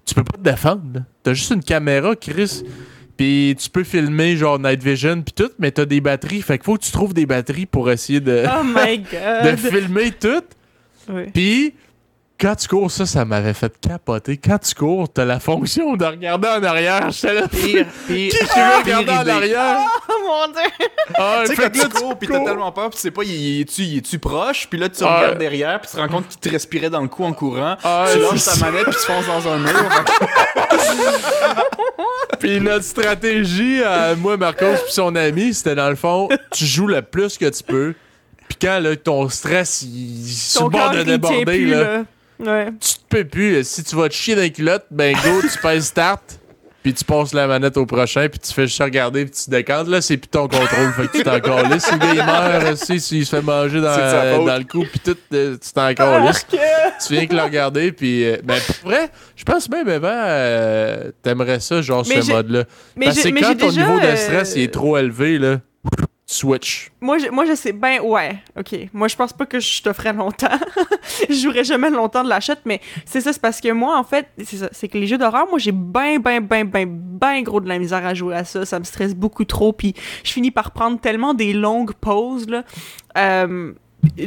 Tu 0.04 0.14
peux 0.14 0.24
pas 0.24 0.36
te 0.38 0.42
défendre. 0.42 1.04
T'as 1.22 1.34
juste 1.34 1.50
une 1.50 1.62
caméra, 1.62 2.14
Chris. 2.16 2.62
Puis 3.16 3.56
tu 3.58 3.70
peux 3.70 3.82
filmer 3.84 4.36
genre 4.36 4.58
Night 4.58 4.82
Vision 4.82 5.22
puis 5.22 5.32
tout, 5.34 5.50
mais 5.58 5.70
t'as 5.70 5.84
des 5.86 6.00
batteries. 6.02 6.42
Fait 6.42 6.58
qu'il 6.58 6.64
faut 6.64 6.76
que 6.76 6.82
tu 6.84 6.92
trouves 6.92 7.14
des 7.14 7.24
batteries 7.24 7.64
pour 7.66 7.90
essayer 7.90 8.20
de, 8.20 8.44
Oh 8.46 8.62
my 8.62 8.98
de 9.12 9.50
god! 9.50 9.56
filmer 9.58 10.10
tout. 10.12 10.42
Puis, 11.32 11.72
quand 12.40 12.54
tu 12.56 12.68
cours, 12.68 12.90
ça, 12.90 13.06
ça 13.06 13.24
m'avait 13.24 13.54
fait 13.54 13.72
capoter. 13.80 14.36
Quand 14.36 14.58
tu 14.58 14.74
cours, 14.74 15.08
t'as 15.12 15.24
la 15.24 15.40
fonction 15.40 15.96
de 15.96 16.04
regarder 16.04 16.48
en 16.48 16.62
arrière. 16.64 17.10
J'étais 17.10 17.34
là. 17.34 17.48
Pire, 17.48 17.86
pire. 18.06 18.30
Qui 18.32 18.38
qui 18.38 18.58
veut 18.58 18.76
regarder 18.84 19.10
en 19.30 19.36
arrière? 19.36 19.78
Oh 20.08 20.12
mon 20.26 20.52
dieu! 20.52 20.86
Ah, 21.14 21.42
Tu 21.46 21.54
sais, 21.54 21.62
quand 21.62 21.70
tu 21.70 21.88
cours, 21.88 22.18
pis 22.18 22.26
t'as 22.26 22.40
tellement 22.44 22.72
peur, 22.72 22.90
pis 22.90 22.96
tu 22.96 23.02
sais 23.02 23.10
pas, 23.10 23.22
il 23.24 23.60
est-tu 23.62 23.82
il 23.82 23.98
est-tu 23.98 24.18
proche, 24.18 24.68
pis 24.68 24.76
là, 24.76 24.88
tu 24.88 25.02
Ouais. 25.04 25.10
regardes 25.10 25.38
derrière, 25.38 25.80
pis 25.80 25.88
tu 25.88 25.94
te 25.96 26.00
rends 26.00 26.08
compte 26.08 26.28
qu'il 26.28 26.38
te 26.40 26.48
respirait 26.48 26.90
dans 26.90 27.00
le 27.00 27.08
cou 27.08 27.24
en 27.24 27.32
courant. 27.32 27.76
Ah, 27.84 28.06
tu 28.12 28.38
c'est 28.38 28.58
ta 28.60 28.66
manette, 28.66 28.86
pis 28.86 28.90
tu 28.92 28.98
fonces 29.06 29.26
dans 29.26 29.48
un 29.48 29.58
mur. 29.58 29.72
Puis 32.40 32.60
notre 32.60 32.84
stratégie, 32.84 33.82
à 33.82 34.14
moi, 34.14 34.36
Marcos, 34.36 34.64
puis 34.84 34.92
son 34.92 35.14
ami, 35.16 35.54
c'était 35.54 35.74
dans 35.74 35.88
le 35.88 35.96
fond, 35.96 36.28
tu 36.52 36.66
joues 36.66 36.86
le 36.86 37.02
plus 37.02 37.38
que 37.38 37.46
tu 37.48 37.62
peux. 37.62 37.94
Puis 38.48 38.58
quand 38.60 38.78
là, 38.80 38.94
ton 38.96 39.28
stress, 39.28 39.82
il 39.82 40.20
il 40.26 40.28
est 40.30 40.34
sur 40.34 40.64
le 40.64 40.70
bord 40.70 40.90
de 40.90 41.02
déborder, 41.02 41.64
là. 41.66 42.02
Ouais. 42.38 42.66
tu 42.80 42.94
te 42.94 43.00
peux 43.08 43.24
plus. 43.24 43.66
Si 43.66 43.82
tu 43.84 43.96
vas 43.96 44.08
te 44.08 44.14
chier 44.14 44.34
dans 44.34 44.42
les 44.42 44.50
culottes, 44.52 44.86
ben 44.90 45.14
go, 45.14 45.40
tu 45.42 45.58
pèses 45.62 45.86
start. 45.86 46.22
Puis 46.82 46.94
tu 46.94 47.04
passes 47.04 47.34
la 47.34 47.48
manette 47.48 47.76
au 47.78 47.84
prochain, 47.84 48.28
puis 48.28 48.38
tu 48.38 48.52
fais 48.52 48.68
juste 48.68 48.80
regarder, 48.80 49.24
puis 49.24 49.34
tu 49.34 49.50
décantes. 49.50 49.88
Là, 49.88 50.00
c'est 50.00 50.16
plus 50.18 50.28
ton 50.28 50.46
contrôle. 50.46 50.92
fait 50.92 51.08
que 51.08 51.16
tu 51.16 51.24
t'en 51.24 51.40
calisses. 51.40 51.82
Si 51.84 51.90
le 51.90 51.98
gars 51.98 52.12
il 52.12 52.24
meurt, 52.24 52.72
aussi, 52.74 53.00
s'il 53.00 53.26
se 53.26 53.34
fait 53.34 53.42
manger 53.42 53.80
dans, 53.80 53.92
faute. 53.92 54.46
dans 54.46 54.56
le 54.56 54.62
cou, 54.62 54.84
puis 54.88 55.00
tout, 55.00 55.16
euh, 55.32 55.56
tu 55.60 55.72
t'en 55.72 55.92
calisses. 55.94 56.46
Arc! 56.52 56.56
tu 57.04 57.12
viens 57.12 57.26
que 57.26 57.34
le 57.34 57.42
regarder, 57.42 57.90
puis. 57.90 58.24
euh, 58.24 58.36
ben, 58.44 58.60
pour 58.64 58.88
vrai, 58.88 59.10
je 59.34 59.42
pense 59.42 59.68
même, 59.68 59.88
Evan, 59.88 60.12
euh, 60.14 61.10
t'aimerais 61.24 61.58
ça, 61.58 61.82
genre, 61.82 62.04
Mais 62.08 62.22
ce 62.22 62.30
mode-là. 62.30 62.62
Mais 62.94 63.06
Parce 63.06 63.20
que 63.20 63.28
quand 63.30 63.58
ton 63.58 63.68
déjà, 63.68 63.80
niveau 63.84 63.98
de 63.98 64.06
euh, 64.06 64.14
stress 64.16 64.52
il 64.54 64.62
est 64.62 64.72
trop 64.72 64.96
élevé, 64.96 65.38
là, 65.40 65.58
switch. 66.28 66.90
Moi, 67.00 67.18
je, 67.18 67.28
moi, 67.28 67.44
je 67.46 67.54
sais 67.54 67.72
ben 67.72 68.00
ouais, 68.00 68.36
ok. 68.58 68.74
Moi, 68.92 69.06
je 69.06 69.14
pense 69.14 69.32
pas 69.32 69.46
que 69.46 69.60
je 69.60 69.80
te 69.82 69.92
ferais 69.92 70.12
longtemps. 70.12 70.48
je 71.28 71.34
jouerais 71.34 71.62
jamais 71.62 71.88
longtemps 71.88 72.24
de 72.24 72.28
la 72.28 72.40
chute, 72.40 72.58
mais 72.64 72.80
c'est 73.04 73.20
ça, 73.20 73.32
c'est 73.32 73.40
parce 73.40 73.60
que 73.60 73.70
moi, 73.70 73.96
en 73.96 74.02
fait, 74.02 74.26
c'est 74.44 74.56
ça, 74.56 74.68
c'est 74.72 74.88
que 74.88 74.98
les 74.98 75.06
jeux 75.06 75.18
d'horreur, 75.18 75.46
moi, 75.48 75.58
j'ai 75.60 75.70
ben, 75.72 76.18
ben, 76.18 76.40
ben, 76.44 76.64
ben, 76.68 76.86
ben 76.90 77.42
gros 77.42 77.60
de 77.60 77.68
la 77.68 77.78
misère 77.78 78.04
à 78.04 78.12
jouer 78.12 78.34
à 78.34 78.44
ça. 78.44 78.66
Ça 78.66 78.78
me 78.80 78.84
stresse 78.84 79.14
beaucoup 79.14 79.44
trop, 79.44 79.72
puis 79.72 79.94
je 80.24 80.32
finis 80.32 80.50
par 80.50 80.72
prendre 80.72 81.00
tellement 81.00 81.32
des 81.32 81.52
longues 81.52 81.94
pauses, 81.94 82.48
là. 82.48 82.64
Euh, 83.16 83.72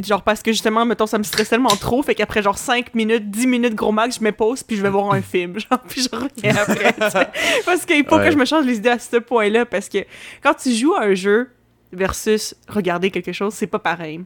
Genre 0.04 0.20
parce 0.22 0.42
que 0.42 0.52
justement, 0.52 0.84
mettons, 0.84 1.06
ça 1.06 1.16
me 1.16 1.22
stresse 1.22 1.48
tellement 1.48 1.68
trop, 1.70 2.02
fait 2.02 2.14
qu'après 2.14 2.42
genre 2.42 2.58
5 2.58 2.94
minutes, 2.94 3.30
10 3.30 3.46
minutes 3.46 3.74
gros 3.74 3.92
max, 3.92 4.18
je 4.18 4.24
me 4.24 4.30
pause 4.30 4.62
puis 4.62 4.76
je 4.76 4.82
vais 4.82 4.90
voir 4.90 5.10
un 5.14 5.22
film, 5.22 5.58
genre, 5.58 5.78
puis 5.88 6.02
je 6.02 6.08
reviens 6.14 6.54
après. 6.60 6.92
Parce 7.64 7.86
qu'il 7.86 8.04
faut 8.04 8.16
Ouais. 8.16 8.26
que 8.26 8.30
je 8.30 8.36
me 8.36 8.44
change 8.44 8.66
les 8.66 8.76
idées 8.76 8.90
à 8.90 8.98
ce 8.98 9.16
point-là, 9.16 9.64
parce 9.64 9.88
que 9.88 9.98
quand 10.42 10.52
tu 10.52 10.72
joues 10.72 10.92
à 10.94 11.04
un 11.04 11.14
jeu 11.14 11.48
versus 11.92 12.54
regarder 12.68 13.10
quelque 13.10 13.32
chose, 13.32 13.54
c'est 13.54 13.66
pas 13.66 13.78
pareil. 13.78 14.20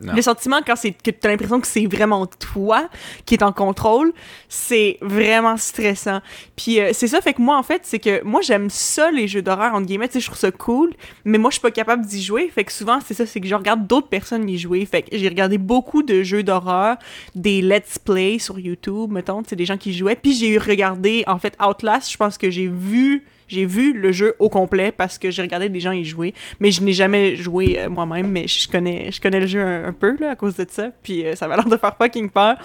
Non. 0.00 0.14
Le 0.14 0.22
sentiment 0.22 0.60
quand 0.66 0.76
c'est 0.76 0.92
que 0.92 1.10
tu 1.10 1.26
as 1.26 1.28
l'impression 1.28 1.60
que 1.60 1.66
c'est 1.66 1.84
vraiment 1.86 2.26
toi 2.26 2.88
qui 3.26 3.34
est 3.34 3.42
en 3.42 3.52
contrôle, 3.52 4.14
c'est 4.48 4.96
vraiment 5.02 5.58
stressant. 5.58 6.20
Puis 6.56 6.80
euh, 6.80 6.90
c'est 6.94 7.06
ça 7.06 7.20
fait 7.20 7.34
que 7.34 7.42
moi 7.42 7.58
en 7.58 7.62
fait, 7.62 7.82
c'est 7.84 7.98
que 7.98 8.24
moi 8.24 8.40
j'aime 8.40 8.70
ça 8.70 9.10
les 9.10 9.28
jeux 9.28 9.42
d'horreur 9.42 9.74
entre 9.74 9.86
guillemets, 9.86 10.08
tu 10.08 10.14
sais 10.14 10.20
je 10.20 10.26
trouve 10.26 10.38
ça 10.38 10.50
cool, 10.50 10.94
mais 11.26 11.36
moi 11.36 11.50
je 11.50 11.56
suis 11.56 11.60
pas 11.60 11.70
capable 11.70 12.06
d'y 12.06 12.22
jouer, 12.22 12.48
fait 12.48 12.64
que 12.64 12.72
souvent 12.72 12.98
c'est 13.04 13.12
ça, 13.12 13.26
c'est 13.26 13.40
que 13.40 13.46
je 13.46 13.54
regarde 13.54 13.86
d'autres 13.86 14.08
personnes 14.08 14.48
y 14.48 14.56
jouer. 14.56 14.86
Fait 14.86 15.02
que 15.02 15.16
j'ai 15.16 15.28
regardé 15.28 15.58
beaucoup 15.58 16.02
de 16.02 16.22
jeux 16.22 16.42
d'horreur, 16.42 16.96
des 17.34 17.60
let's 17.60 17.98
play 17.98 18.38
sur 18.38 18.58
YouTube, 18.58 19.12
mettons, 19.12 19.42
sais 19.44 19.56
des 19.56 19.66
gens 19.66 19.76
qui 19.76 19.92
jouaient, 19.92 20.16
puis 20.16 20.32
j'ai 20.32 20.56
regardé 20.56 21.24
en 21.26 21.38
fait 21.38 21.54
Outlast, 21.62 22.10
je 22.10 22.16
pense 22.16 22.38
que 22.38 22.48
j'ai 22.50 22.68
vu 22.68 23.26
j'ai 23.50 23.66
vu 23.66 23.92
le 23.92 24.12
jeu 24.12 24.36
au 24.38 24.48
complet 24.48 24.92
parce 24.92 25.18
que 25.18 25.30
j'ai 25.30 25.42
regardé 25.42 25.68
des 25.68 25.80
gens 25.80 25.90
y 25.90 26.04
jouer, 26.04 26.34
mais 26.60 26.70
je 26.70 26.82
n'ai 26.82 26.92
jamais 26.92 27.34
joué 27.34 27.80
euh, 27.80 27.88
moi-même, 27.88 28.28
mais 28.28 28.46
je 28.46 28.68
connais, 28.68 29.10
je 29.10 29.20
connais 29.20 29.40
le 29.40 29.46
jeu 29.46 29.60
un, 29.60 29.92
peu 29.92 30.16
là, 30.20 30.30
à 30.30 30.36
cause 30.36 30.54
de 30.54 30.64
ça, 30.68 30.90
puis 31.02 31.26
euh, 31.26 31.34
ça 31.34 31.48
m'a 31.48 31.56
l'air 31.60 31.66
de 31.66 31.76
faire 31.76 31.96
fucking 32.00 32.30
peur. 32.30 32.56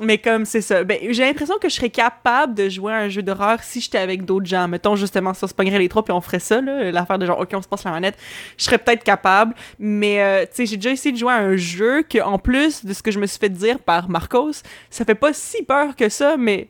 Mais 0.00 0.18
comme 0.18 0.44
c'est 0.44 0.60
ça, 0.60 0.84
ben, 0.84 0.98
j'ai 1.10 1.24
l'impression 1.24 1.58
que 1.58 1.68
je 1.68 1.74
serais 1.74 1.90
capable 1.90 2.54
de 2.54 2.68
jouer 2.68 2.92
à 2.92 2.98
un 2.98 3.08
jeu 3.08 3.22
d'horreur 3.22 3.62
si 3.64 3.80
j'étais 3.80 3.98
avec 3.98 4.24
d'autres 4.24 4.46
gens. 4.46 4.68
Mettons 4.68 4.94
justement, 4.94 5.34
ça 5.34 5.48
se 5.48 5.54
pognerait 5.54 5.80
les 5.80 5.88
trois 5.88 6.04
puis 6.04 6.12
on 6.12 6.20
ferait 6.20 6.38
ça, 6.38 6.60
l'affaire 6.60 7.18
de 7.18 7.26
genre, 7.26 7.40
ok, 7.40 7.50
on 7.54 7.62
se 7.62 7.68
passe 7.68 7.82
la 7.82 7.90
manette. 7.90 8.16
Je 8.56 8.64
serais 8.64 8.78
peut-être 8.78 9.02
capable, 9.02 9.54
mais 9.80 10.22
euh, 10.22 10.42
tu 10.42 10.48
sais, 10.52 10.66
j'ai 10.66 10.76
déjà 10.76 10.90
essayé 10.90 11.12
de 11.12 11.18
jouer 11.18 11.32
à 11.32 11.38
un 11.38 11.56
jeu 11.56 12.02
que, 12.02 12.22
en 12.22 12.38
plus 12.38 12.84
de 12.84 12.92
ce 12.92 13.02
que 13.02 13.10
je 13.10 13.18
me 13.18 13.26
suis 13.26 13.40
fait 13.40 13.48
dire 13.48 13.80
par 13.80 14.08
Marcos, 14.08 14.62
ça 14.88 15.04
fait 15.04 15.16
pas 15.16 15.32
si 15.32 15.64
peur 15.64 15.96
que 15.96 16.08
ça, 16.08 16.36
mais 16.36 16.68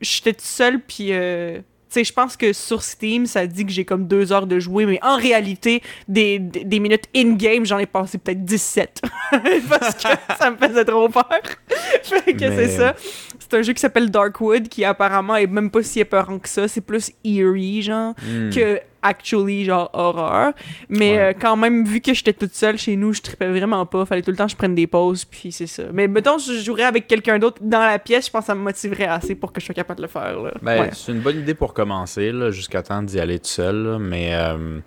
j'étais 0.00 0.32
toute 0.32 0.40
seule 0.40 0.80
puis. 0.80 1.08
euh, 1.10 1.60
sais, 1.90 2.04
je 2.04 2.12
pense 2.12 2.36
que 2.36 2.52
sur 2.52 2.82
Steam, 2.82 3.26
ça 3.26 3.46
dit 3.46 3.64
que 3.66 3.72
j'ai 3.72 3.84
comme 3.84 4.06
deux 4.06 4.32
heures 4.32 4.46
de 4.46 4.58
jouer, 4.60 4.86
mais 4.86 4.98
en 5.02 5.16
réalité, 5.16 5.82
des, 6.08 6.38
des, 6.38 6.64
des 6.64 6.80
minutes 6.80 7.04
in-game, 7.16 7.64
j'en 7.66 7.78
ai 7.78 7.86
passé 7.86 8.18
peut-être 8.18 8.44
17. 8.44 9.02
Parce 9.68 9.94
que 9.94 10.08
ça 10.38 10.50
me 10.50 10.56
faisait 10.56 10.84
trop 10.84 11.08
peur. 11.08 11.24
fait 12.02 12.34
que 12.34 12.44
Mais- 12.44 12.56
c'est 12.56 12.68
ça. 12.76 12.94
C'est 13.38 13.54
un 13.58 13.62
jeu 13.62 13.72
qui 13.72 13.80
s'appelle 13.80 14.10
Darkwood, 14.10 14.68
qui 14.68 14.84
apparemment 14.84 15.34
est 15.36 15.46
même 15.48 15.70
pas 15.70 15.82
si 15.82 15.98
épeurant 16.00 16.38
que 16.38 16.48
ça. 16.48 16.68
C'est 16.68 16.80
plus 16.82 17.10
eerie, 17.24 17.82
genre, 17.82 18.14
Hmm. 18.22 18.50
que 18.50 18.80
actually 19.02 19.64
genre 19.64 19.90
horreur. 19.92 20.52
Mais 20.88 21.12
Ouais. 21.12 21.18
euh, 21.18 21.32
quand 21.38 21.56
même, 21.56 21.84
vu 21.84 22.00
que 22.00 22.12
j'étais 22.14 22.32
toute 22.32 22.54
seule 22.54 22.78
chez 22.78 22.96
nous, 22.96 23.12
je 23.12 23.22
tripais 23.22 23.48
vraiment 23.48 23.86
pas. 23.86 24.04
Fallait 24.04 24.22
tout 24.22 24.30
le 24.30 24.36
temps 24.36 24.46
que 24.46 24.52
je 24.52 24.56
prenne 24.56 24.74
des 24.74 24.86
pauses, 24.86 25.24
puis 25.24 25.52
c'est 25.52 25.66
ça. 25.66 25.84
Mais 25.92 26.08
mettons, 26.08 26.38
je 26.38 26.52
jouerais 26.54 26.84
avec 26.84 27.06
quelqu'un 27.06 27.38
d'autre 27.38 27.58
dans 27.60 27.80
la 27.80 27.98
pièce, 27.98 28.26
je 28.26 28.30
pense 28.30 28.42
que 28.42 28.46
ça 28.46 28.54
me 28.54 28.62
motiverait 28.62 29.04
assez 29.06 29.34
pour 29.34 29.52
que 29.52 29.60
je 29.60 29.66
sois 29.66 29.74
capable 29.74 29.98
de 29.98 30.02
le 30.02 30.08
faire. 30.08 30.40
Là. 30.40 30.52
Ben, 30.62 30.80
Ouais. 30.82 30.90
c'est 30.92 31.12
une 31.12 31.20
bonne 31.20 31.38
idée 31.38 31.54
pour 31.54 31.74
commencer, 31.74 32.32
jusqu'à 32.52 32.82
temps 32.82 33.02
d'y 33.02 33.18
aller 33.20 33.38
tout 33.38 33.46
seul. 33.48 33.76
là, 33.84 33.98
mais 33.98 34.34
euh, 34.34 34.78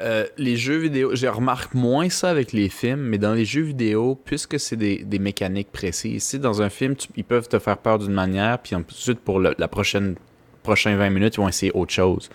euh, 0.00 0.24
les 0.38 0.56
jeux 0.56 0.76
vidéo, 0.78 1.14
je 1.14 1.26
remarque 1.26 1.74
moins 1.74 2.08
ça 2.08 2.28
avec 2.30 2.52
les 2.52 2.68
films, 2.68 3.00
mais 3.00 3.18
dans 3.18 3.32
les 3.32 3.44
jeux 3.44 3.62
vidéo, 3.62 4.18
puisque 4.24 4.58
c'est 4.58 4.76
des, 4.76 4.98
des 5.04 5.18
mécaniques 5.20 5.70
précises, 5.70 6.24
si 6.24 6.38
dans 6.40 6.62
un 6.62 6.68
film, 6.68 6.96
tu- 6.96 7.08
ils 7.16 7.24
peuvent 7.24 7.48
te 7.48 7.58
faire 7.60 7.78
peur 7.78 7.98
d'une 8.00 8.12
manière, 8.12 8.58
puis 8.58 8.74
ensuite 8.74 9.20
pour 9.20 9.38
le- 9.38 9.54
la 9.56 9.68
prochaine 9.68 10.16
prochains 10.64 10.96
20 10.96 11.10
minutes, 11.10 11.34
ils 11.36 11.40
vont 11.40 11.48
essayer 11.48 11.70
autre 11.72 11.92
chose. 11.92 12.28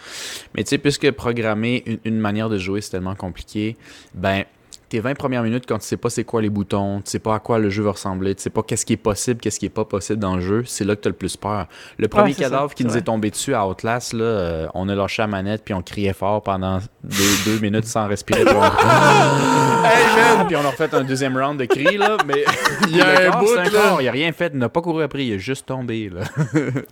Mais 0.55 0.63
tu 0.63 0.69
sais, 0.69 0.77
puisque 0.77 1.11
programmer 1.11 1.83
une, 1.85 1.99
une 2.05 2.19
manière 2.19 2.47
de 2.47 2.57
jouer, 2.57 2.79
c'est 2.79 2.91
tellement 2.91 3.15
compliqué, 3.15 3.75
ben, 4.13 4.45
tes 4.89 4.99
20 4.99 5.13
premières 5.15 5.43
minutes, 5.43 5.65
quand 5.67 5.77
tu 5.77 5.85
sais 5.85 5.97
pas 5.97 6.09
c'est 6.09 6.23
quoi 6.23 6.41
les 6.41 6.49
boutons, 6.49 7.01
tu 7.01 7.11
sais 7.11 7.19
pas 7.19 7.35
à 7.35 7.39
quoi 7.39 7.59
le 7.59 7.69
jeu 7.69 7.83
va 7.83 7.91
ressembler, 7.91 8.35
tu 8.35 8.41
sais 8.41 8.49
pas 8.49 8.63
qu'est-ce 8.63 8.85
qui 8.85 8.93
est 8.93 8.97
possible, 8.97 9.39
qu'est-ce 9.39 9.59
qui 9.59 9.67
est 9.67 9.69
pas 9.69 9.85
possible 9.85 10.19
dans 10.19 10.35
le 10.35 10.41
jeu, 10.41 10.63
c'est 10.65 10.83
là 10.83 10.95
que 10.95 11.01
tu 11.01 11.07
as 11.07 11.11
le 11.11 11.17
plus 11.17 11.37
peur. 11.37 11.67
Le 11.97 12.07
premier 12.07 12.33
ça, 12.33 12.43
cadavre 12.43 12.73
qui 12.73 12.83
nous 12.83 12.89
vrai. 12.89 12.99
est 12.99 13.03
tombé 13.03 13.29
dessus 13.29 13.53
à 13.53 13.67
Outlast, 13.67 14.13
là, 14.13 14.23
euh, 14.23 14.67
on 14.73 14.89
a 14.89 14.95
lâché 14.95 15.21
la 15.21 15.27
manette 15.27 15.63
puis 15.63 15.73
on 15.73 15.81
criait 15.81 16.13
fort 16.13 16.41
pendant 16.43 16.79
deux, 17.03 17.35
deux 17.45 17.59
minutes 17.59 17.85
sans 17.85 18.07
respirer. 18.07 18.43
puis, 18.43 18.53
on... 20.41 20.45
puis 20.45 20.55
on 20.55 20.65
a 20.65 20.69
refait 20.69 20.93
un 20.93 21.03
deuxième 21.03 21.37
round 21.37 21.59
de 21.59 21.65
cris, 21.65 21.97
là, 21.97 22.17
mais 22.25 22.43
Il 22.89 22.97
y 22.97 23.01
a 23.01 23.31
un 23.33 23.39
bout, 23.39 23.55
là. 23.55 23.97
il 23.99 24.07
a 24.07 24.11
rien 24.11 24.31
fait, 24.31 24.51
il 24.53 24.59
n'a 24.59 24.69
pas 24.69 24.81
couru 24.81 25.03
après, 25.03 25.25
il 25.25 25.33
a 25.33 25.37
juste 25.37 25.65
tombé. 25.67 26.09
Là. 26.09 26.21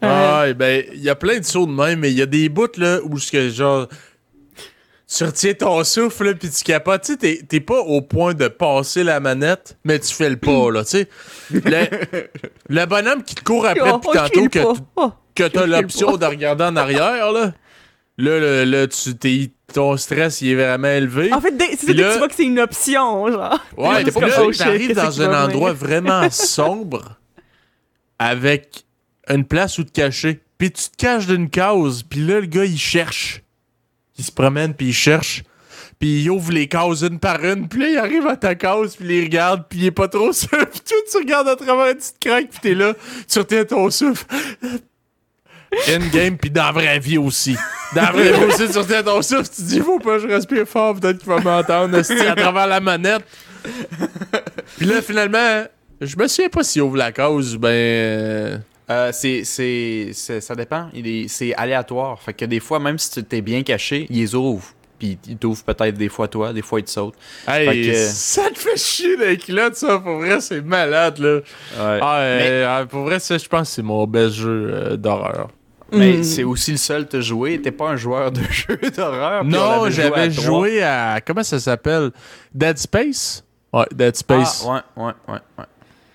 Ah, 0.02 0.46
ben, 0.54 0.84
il 0.94 1.02
y 1.02 1.10
a 1.10 1.16
plein 1.16 1.40
de 1.40 1.46
sauts 1.46 1.66
de 1.66 1.72
même, 1.72 2.00
mais 2.00 2.12
il 2.12 2.18
y 2.18 2.22
a 2.22 2.26
des 2.26 2.50
bouts, 2.50 2.68
là, 2.78 3.00
où 3.04 3.18
ce 3.18 3.32
que, 3.32 3.50
genre, 3.50 3.88
tu 5.10 5.24
retiens 5.24 5.54
ton 5.54 5.84
souffle, 5.84 6.26
là, 6.26 6.34
pis 6.34 6.50
tu 6.50 6.64
capotes. 6.64 7.04
Tu 7.04 7.16
sais, 7.20 7.42
t'es- 7.48 7.60
pas 7.62 7.80
au 7.80 8.02
point 8.02 8.34
de 8.34 8.48
passer 8.50 9.04
la 9.04 9.20
manette, 9.20 9.78
mais 9.86 10.00
tu 10.00 10.14
fais 10.14 10.30
le 10.30 10.38
pas, 10.38 10.70
là, 10.72 10.84
tu 10.84 10.90
sais. 10.90 11.08
Le, 11.52 12.28
le 12.70 12.86
bonhomme 12.86 13.24
qui 13.24 13.36
te 13.36 13.44
court 13.44 13.66
après 13.66 13.92
depuis 13.94 14.10
oh, 14.10 14.14
tantôt 14.14 14.50
que, 14.50 14.60
Oh. 14.98 15.12
que 15.34 15.44
t'as 15.48 15.66
l'option 15.66 16.18
de 16.18 16.26
regarder 16.26 16.66
en 16.66 16.76
arrière, 16.76 17.32
là. 17.32 17.54
Là, 18.20 18.40
là, 18.40 18.66
là, 18.66 18.88
tu, 18.88 19.16
t'es- 19.16 19.52
ton 19.74 19.96
stress, 19.98 20.42
il 20.42 20.50
est 20.52 20.56
vraiment 20.56 20.88
élevé. 20.88 21.32
En 21.34 21.40
fait, 21.42 21.54
c'est 21.78 21.86
Puis 21.86 21.96
que 21.96 22.02
là- 22.02 22.12
tu 22.14 22.18
vois 22.20 22.28
que 22.30 22.36
c'est 22.36 22.44
une 22.46 22.60
option, 22.60 23.32
genre. 23.32 23.60
Ouais, 23.78 24.04
T'es 24.04 24.12
puis 24.12 24.20
pas 24.22 24.28
là, 24.28 24.36
comme, 24.36 24.54
t'arrives 24.54 24.96
dans 24.96 25.22
un 25.22 25.46
endroit 25.46 25.74
vraiment 25.74 26.30
sombre 26.32 27.18
avec 28.20 28.86
une 29.30 29.46
place 29.46 29.78
où 29.78 29.84
te 29.84 29.92
cacher. 29.92 30.40
Puis 30.58 30.72
tu 30.72 30.90
te 30.90 30.96
caches 30.98 31.28
d'une 31.28 31.50
case, 31.50 32.04
puis 32.04 32.26
là, 32.26 32.40
le 32.40 32.48
gars, 32.48 32.66
il 32.66 32.78
cherche. 32.80 33.44
Il 34.18 34.24
se 34.24 34.32
promène, 34.32 34.74
puis 34.74 34.88
il 34.88 34.94
cherche. 34.94 35.44
Puis 36.00 36.24
il 36.24 36.30
ouvre 36.30 36.52
les 36.52 36.68
cases 36.68 37.02
une 37.02 37.20
par 37.20 37.44
une, 37.44 37.68
puis 37.68 37.82
là, 37.82 37.90
il 37.90 37.98
arrive 37.98 38.28
à 38.28 38.38
ta 38.38 38.54
case, 38.54 38.96
puis 38.96 39.06
il 39.06 39.12
les 39.12 39.24
regarde, 39.24 39.64
puis 39.68 39.80
il 39.80 39.86
est 39.86 39.92
pas 39.92 40.08
trop 40.08 40.32
sûr. 40.34 40.50
Puis 40.50 40.82
toi, 40.82 40.98
tu 41.12 41.18
regardes 41.18 41.48
à 41.48 41.56
travers 41.56 41.88
une 41.88 41.96
petite 41.96 42.20
craque, 42.20 42.50
puis 42.50 42.60
t'es 42.62 42.76
là, 42.76 42.94
tu 43.28 43.40
retiens 43.40 43.66
ton 43.66 43.90
souffle. 43.90 44.26
Endgame, 45.90 46.38
puis 46.38 46.50
dans 46.50 46.64
la 46.66 46.72
vraie 46.72 47.00
vie 47.00 47.18
aussi. 47.18 47.56
Dans 47.94 48.04
la 48.04 48.12
vraie 48.12 48.32
vie 48.32 48.46
aussi, 48.46 48.70
tu 48.72 48.78
retiens 48.78 49.04
ton 49.04 49.22
souffle, 49.22 49.50
tu 49.54 49.62
dis, 49.64 49.80
faut 49.80 50.00
pas 50.00 50.20
je 50.20 50.28
respire 50.28 50.68
fort, 50.68 50.96
peut-être 51.00 51.18
qu'il 51.18 51.28
va 51.28 51.40
m'entendre 51.40 51.98
à 51.98 52.36
travers 52.36 52.68
la 52.68 52.80
manette. 52.80 53.24
Puis 54.78 54.86
là, 54.86 55.02
finalement, 55.02 55.66
je 56.00 56.16
me 56.16 56.28
souviens 56.28 56.50
pas 56.50 56.64
s'il 56.64 56.84
ouvre 56.84 56.98
la 56.98 57.12
cause 57.12 57.58
ben. 57.58 58.62
Euh, 58.90 59.12
c'est, 59.14 59.44
c'est, 59.44 60.12
ça 60.14 60.56
dépend. 60.56 60.90
Il 60.94 61.08
est, 61.08 61.28
c'est 61.28 61.54
aléatoire. 61.56 62.22
Fait 62.22 62.34
que 62.34 62.46
des 62.46 62.60
fois, 62.60 62.80
même 62.80 62.98
si 62.98 63.12
tu 63.12 63.24
t'es 63.24 63.42
bien 63.42 63.64
caché, 63.64 64.08
il 64.10 64.18
les 64.18 64.36
ouvre. 64.36 64.66
Puis 65.00 65.20
il 65.28 65.38
t'ouvre 65.38 65.64
peut-être 65.64 65.96
des 65.96 66.10
fois 66.10 66.28
toi, 66.28 66.52
des 66.54 66.64
fois 66.64 66.80
il 66.80 66.84
te 66.84 66.90
saute. 66.90 67.14
Hey, 67.48 67.68
Fait 67.68 67.92
que- 67.92 68.08
ça 68.08 68.50
te 68.50 68.58
fait 68.58 68.78
chier 68.78 69.16
les 69.18 69.38
culottes, 69.38 69.76
ça. 69.76 70.00
Pour 70.00 70.18
vrai, 70.18 70.42
c'est 70.42 70.62
malade, 70.62 71.20
là. 71.20 71.40
Ah, 71.78 72.18
euh, 72.20 72.38
Mais- 72.40 72.50
euh, 72.82 72.86
pour 72.86 73.04
vrai, 73.04 73.20
ça, 73.20 73.38
je 73.38 73.48
pense 73.48 73.70
que 73.70 73.76
c'est 73.76 73.82
mon 73.84 74.08
best 74.08 74.34
jeu 74.36 74.70
euh, 74.74 74.98
d'horreur. 74.98 75.50
Mais 75.92 76.14
Mm. 76.18 76.24
c'est 76.24 76.44
aussi 76.44 76.72
le 76.72 76.78
seul 76.78 77.08
te 77.08 77.22
jouer. 77.22 77.62
T'es 77.62 77.72
pas 77.72 77.90
un 77.90 77.96
joueur 77.96 78.32
de 78.32 78.42
jeu 78.50 78.78
d'horreur. 78.96 79.44
Non, 79.46 79.90
j'avais 79.90 80.32
joué 80.32 80.82
à. 80.82 81.22
Comment 81.26 81.44
ça 81.44 81.60
s'appelle? 81.60 82.10
Dead 82.54 82.78
Space? 82.80 83.44
Ouais, 83.72 83.86
Dead 83.94 84.16
Space. 84.16 84.66
Ah, 84.68 84.84
ouais, 84.98 85.04
ouais, 85.04 85.12
ouais, 85.28 85.40
ouais. 85.60 85.66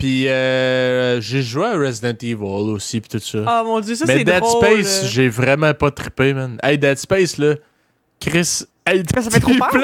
Puis 0.03 0.26
euh, 0.26 1.20
j'ai 1.20 1.42
joué 1.42 1.64
à 1.64 1.76
Resident 1.78 2.16
Evil 2.20 2.42
aussi, 2.42 3.00
puis 3.00 3.09
tout 3.09 3.24
ça. 3.24 3.38
Ah 3.46 3.62
mon 3.64 3.78
dieu, 3.78 3.94
ça 3.94 4.05
Mais 4.05 4.18
c'est 4.18 4.24
Dead 4.24 4.40
drôle. 4.40 4.64
Space, 4.64 5.05
euh. 5.05 5.07
j'ai 5.07 5.28
vraiment 5.28 5.72
pas 5.74 5.92
trippé, 5.92 6.34
man. 6.34 6.59
Hey, 6.61 6.76
Dead 6.76 6.98
Space, 6.98 7.38
là. 7.38 7.55
Chris, 8.18 8.64
hey, 8.84 9.05
Ça 9.14 9.30
fait 9.30 9.38
trop 9.38 9.55
peur. 9.55 9.80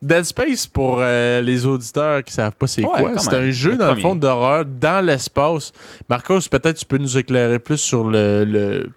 Dead 0.00 0.24
Space, 0.24 0.66
pour 0.66 0.96
euh, 1.00 1.42
les 1.42 1.66
auditeurs 1.66 2.24
qui 2.24 2.32
savent 2.32 2.54
pas 2.54 2.66
c'est 2.66 2.82
Ouais, 2.82 2.88
quoi, 3.02 3.18
c'est 3.18 3.34
un 3.34 3.50
jeu, 3.50 3.72
Le 3.72 3.76
dans 3.76 3.94
le 3.94 4.00
fond, 4.00 4.14
d'horreur 4.16 4.64
dans 4.64 5.04
l'espace. 5.04 5.72
Marcos, 6.08 6.40
peut-être 6.50 6.78
tu 6.78 6.86
peux 6.86 6.96
nous 6.96 7.18
éclairer 7.18 7.58
plus 7.58 7.76
sur 7.76 8.04
le, 8.04 8.46
le 8.46 8.88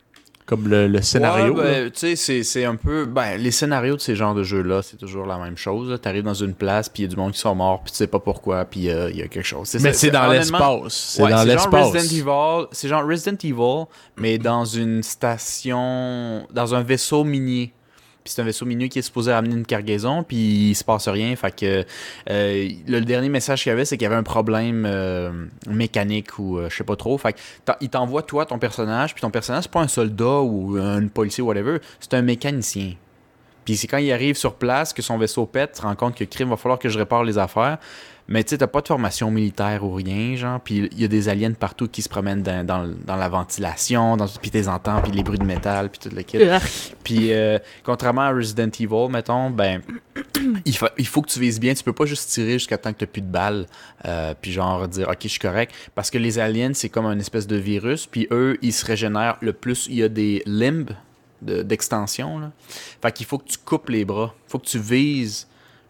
comme 0.45 0.67
le, 0.67 0.87
le 0.87 1.01
scénario. 1.01 1.55
Ouais, 1.55 1.63
ben, 1.85 1.91
tu 1.91 1.99
sais, 1.99 2.15
c'est, 2.15 2.43
c'est 2.43 2.65
un 2.65 2.75
peu. 2.75 3.05
Ben, 3.05 3.37
les 3.37 3.51
scénarios 3.51 3.95
de 3.95 4.01
ces 4.01 4.15
genres 4.15 4.35
de 4.35 4.43
jeux-là, 4.43 4.81
c'est 4.83 4.97
toujours 4.97 5.25
la 5.25 5.37
même 5.37 5.57
chose. 5.57 5.89
là. 5.89 5.97
T'arrives 5.97 6.23
dans 6.23 6.33
une 6.33 6.53
place, 6.53 6.87
puis 6.87 7.03
il 7.03 7.05
y 7.07 7.09
a 7.09 7.09
du 7.09 7.15
monde 7.15 7.31
qui 7.31 7.39
sont 7.39 7.55
morts, 7.55 7.81
puis 7.81 7.91
tu 7.91 7.97
sais 7.97 8.07
pas 8.07 8.19
pourquoi, 8.19 8.65
puis 8.65 8.89
euh, 8.89 9.09
il 9.09 9.17
y 9.17 9.21
a 9.21 9.27
quelque 9.27 9.45
chose. 9.45 9.75
Mais 9.81 9.93
c'est 9.93 10.11
dans 10.11 10.27
l'espace. 10.27 10.93
C'est 10.93 11.23
ouais, 11.23 11.31
dans 11.31 11.37
c'est 11.39 11.47
genre 11.47 11.55
l'espace. 11.55 11.91
Resident 11.93 12.15
Evil, 12.15 12.67
c'est 12.71 12.87
genre 12.87 13.07
Resident 13.07 13.37
Evil, 13.43 13.85
mais 14.17 14.37
dans 14.37 14.65
une 14.65 15.01
station, 15.03 16.47
dans 16.51 16.75
un 16.75 16.81
vaisseau 16.83 17.23
minier. 17.23 17.73
Puis 18.25 18.33
c'est 18.33 18.41
un 18.41 18.45
vaisseau 18.45 18.65
minier 18.65 18.89
qui 18.89 18.97
est 18.97 19.03
supposé 19.03 19.31
ramener 19.31 19.53
une 19.53 19.67
cargaison, 19.67 20.23
puis 20.23 20.71
il 20.71 20.73
se 20.73 20.83
passe 20.83 21.07
rien. 21.07 21.35
Fait 21.35 21.55
que 21.55 21.85
euh, 22.31 22.69
le, 22.87 23.01
dernier 23.01 23.29
message 23.29 23.61
qu'il 23.61 23.69
y 23.69 23.73
avait, 23.73 23.85
c'est 23.85 23.97
qu'il 23.97 24.05
y 24.05 24.07
avait 24.07 24.15
un 24.15 24.23
problème 24.23 24.83
euh, 24.87 25.45
mécanique 25.69 26.39
ou 26.39 26.57
euh, 26.57 26.67
je 26.67 26.75
sais 26.75 26.83
pas 26.83 26.95
trop. 26.95 27.19
Fait 27.19 27.33
que 27.33 27.39
il 27.81 27.89
t'envoie 27.89 28.23
toi 28.23 28.47
ton 28.47 28.57
personnage, 28.57 29.13
puis 29.13 29.21
ton 29.21 29.29
personnage 29.29 29.65
c'est 29.65 29.71
pas 29.71 29.81
un 29.81 29.87
soldat 29.87 30.41
ou 30.41 30.75
un 30.75 31.05
policier 31.07 31.43
ou 31.43 31.47
whatever, 31.47 31.77
c'est 31.99 32.15
un 32.15 32.23
mécanicien. 32.23 32.93
Puis 33.65 33.75
c'est 33.75 33.87
quand 33.87 33.97
il 33.97 34.11
arrive 34.11 34.37
sur 34.37 34.53
place 34.55 34.93
que 34.93 35.01
son 35.01 35.17
vaisseau 35.17 35.45
pète, 35.45 35.73
tu 35.73 35.81
te 35.81 35.85
rends 35.87 35.95
compte 35.95 36.15
que 36.15 36.23
crime 36.23 36.49
va 36.49 36.55
falloir 36.57 36.79
que 36.79 36.87
je 36.87 36.97
répare 36.97 37.23
les 37.23 37.37
affaires. 37.37 37.77
Mais 38.27 38.43
tu 38.43 38.49
sais, 38.51 38.57
t'as 38.57 38.65
pas 38.65 38.81
de 38.81 38.87
formation 38.87 39.29
militaire 39.29 39.83
ou 39.83 39.93
rien, 39.93 40.35
genre. 40.35 40.59
Puis 40.59 40.89
il 40.93 40.99
y 40.99 41.03
a 41.03 41.07
des 41.07 41.29
aliens 41.29 41.51
partout 41.51 41.87
qui 41.87 42.01
se 42.01 42.09
promènent 42.09 42.41
dans, 42.41 42.65
dans, 42.65 42.91
dans 43.05 43.15
la 43.17 43.29
ventilation, 43.29 44.17
dans, 44.17 44.25
puis 44.27 44.49
t'es 44.49 44.67
entends, 44.67 44.99
puis 45.01 45.11
les 45.11 45.21
bruits 45.21 45.37
de 45.37 45.43
métal, 45.45 45.89
puis 45.91 45.99
tout 46.09 46.15
le 46.15 46.23
kit. 46.23 46.39
Puis 47.03 47.31
euh, 47.33 47.59
contrairement 47.83 48.21
à 48.21 48.31
Resident 48.31 48.69
Evil, 48.79 49.09
mettons, 49.11 49.51
ben 49.51 49.81
il, 50.65 50.75
fa- 50.75 50.91
il 50.97 51.05
faut 51.05 51.21
que 51.21 51.29
tu 51.29 51.39
vises 51.39 51.59
bien. 51.59 51.75
Tu 51.75 51.83
peux 51.83 51.93
pas 51.93 52.05
juste 52.05 52.29
tirer 52.31 52.53
jusqu'à 52.53 52.79
temps 52.79 52.93
que 52.93 52.97
t'as 52.97 53.05
plus 53.05 53.21
de 53.21 53.27
balles, 53.31 53.67
euh, 54.05 54.33
puis 54.41 54.51
genre 54.51 54.87
dire 54.87 55.07
ok 55.07 55.17
je 55.21 55.27
suis 55.27 55.39
correct. 55.39 55.73
Parce 55.93 56.09
que 56.09 56.17
les 56.17 56.39
aliens 56.39 56.71
c'est 56.73 56.89
comme 56.89 57.05
un 57.05 57.19
espèce 57.19 57.45
de 57.45 57.57
virus, 57.57 58.07
puis 58.07 58.27
eux 58.31 58.57
ils 58.63 58.73
se 58.73 58.83
régénèrent 58.85 59.37
le 59.41 59.53
plus 59.53 59.85
il 59.87 59.97
y 59.97 60.03
a 60.03 60.09
des 60.09 60.41
limbes 60.47 60.91
d'extension. 61.45 62.39
là. 62.39 62.51
fait 63.01 63.11
qu'il 63.11 63.25
faut 63.25 63.37
que 63.37 63.47
tu 63.47 63.57
coupes 63.57 63.89
les 63.89 64.05
bras. 64.05 64.33
faut 64.47 64.59
que 64.59 64.65
tu 64.67 64.79
vises 64.79 65.47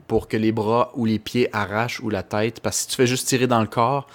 pour 0.08 0.28
que 0.28 0.38
les 0.38 0.52
bras 0.52 0.92
ou 0.96 1.06
les 1.06 1.20
pieds 1.20 1.50
arrachent 1.56 2.00
ou 2.02 2.10
la 2.10 2.24
tête. 2.24 2.60
Parce 2.60 2.78
que 2.78 2.82
si 2.84 2.88
tu 2.90 2.96
fais 2.96 3.08
juste 3.08 3.28
tirer 3.28 3.48
dans 3.48 3.62
le 3.62 3.68
corps, 3.68 4.08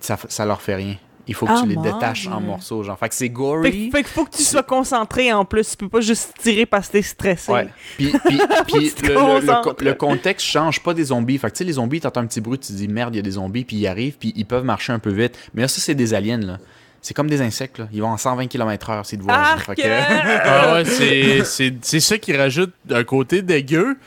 ça, 0.00 0.16
ça 0.28 0.44
leur 0.46 0.60
fait 0.62 0.74
rien. 0.76 0.96
Il 1.26 1.34
faut 1.34 1.46
que 1.46 1.52
Ah, 1.54 1.60
tu 1.62 1.68
les 1.68 1.76
détaches 1.76 2.26
en 2.28 2.38
morceaux. 2.38 2.82
Genre. 2.82 2.98
Fait 2.98 3.08
que 3.08 3.14
c'est 3.14 3.30
gory. 3.30 3.90
fait 3.90 4.02
qu'il 4.02 4.12
faut 4.12 4.26
que 4.26 4.36
tu 4.36 4.42
sois 4.42 4.62
concentré 4.62 5.32
en 5.32 5.46
plus. 5.46 5.70
Tu 5.70 5.76
peux 5.78 5.88
pas 5.88 6.02
juste 6.02 6.34
tirer 6.38 6.66
parce 6.66 6.88
que 6.88 6.92
t'es 6.92 7.02
stressé. 7.02 7.50
Ouais. 7.50 7.68
Puis, 7.96 8.12
puis, 8.26 8.38
puis 8.66 8.92
tu 8.94 9.02
te 9.02 9.06
le, 9.06 9.14
le- 9.14 9.14
le 9.14 9.40
co- 9.40 9.40
concentres. 9.62 9.84
le 9.84 9.94
contexte 9.94 10.46
change 10.46 10.82
pas 10.82 10.92
des 10.92 11.04
zombies. 11.04 11.38
Fait 11.38 11.46
que 11.48 11.54
tu 11.54 11.58
sais, 11.58 11.64
les 11.64 11.72
zombies, 11.72 12.00
t'entends 12.00 12.20
un 12.20 12.26
petit 12.26 12.42
bruit, 12.42 12.58
tu 12.58 12.68
te 12.68 12.72
dis 12.76 12.88
merde, 12.88 13.14
il 13.14 13.16
y 13.16 13.20
a 13.20 13.22
des 13.22 13.30
zombies, 13.32 13.64
puis 13.64 13.76
ils 13.76 13.86
arrivent, 13.86 14.18
puis 14.18 14.34
ils 14.36 14.44
peuvent 14.44 14.64
marcher 14.64 14.92
un 14.92 14.98
peu 14.98 15.10
vite. 15.12 15.38
Mais 15.54 15.62
là, 15.62 15.68
ça, 15.68 15.80
c'est 15.80 15.94
des 15.94 16.12
aliens, 16.12 16.36
là. 16.40 16.58
C'est 17.06 17.12
comme 17.12 17.28
des 17.28 17.42
insectes, 17.42 17.78
là. 17.80 17.88
Ils 17.92 18.00
vont 18.00 18.08
en 18.08 18.16
120 18.16 18.46
km/h, 18.46 19.04
s'ils 19.04 19.18
te 19.18 19.24
voient. 19.24 19.34
genre. 19.34 19.42
Arc! 19.42 19.66
Fait 19.66 19.74
que- 19.74 19.82
Ah 20.48 20.72
ouais, 20.72 20.84
c'est- 20.86 21.44
c'est 21.44 21.74
c'est 21.82 22.00
ça 22.00 22.16
qui 22.16 22.34
rajoute 22.34 22.72
un 22.90 23.04
côté 23.04 23.42
dégueu. 23.42 23.98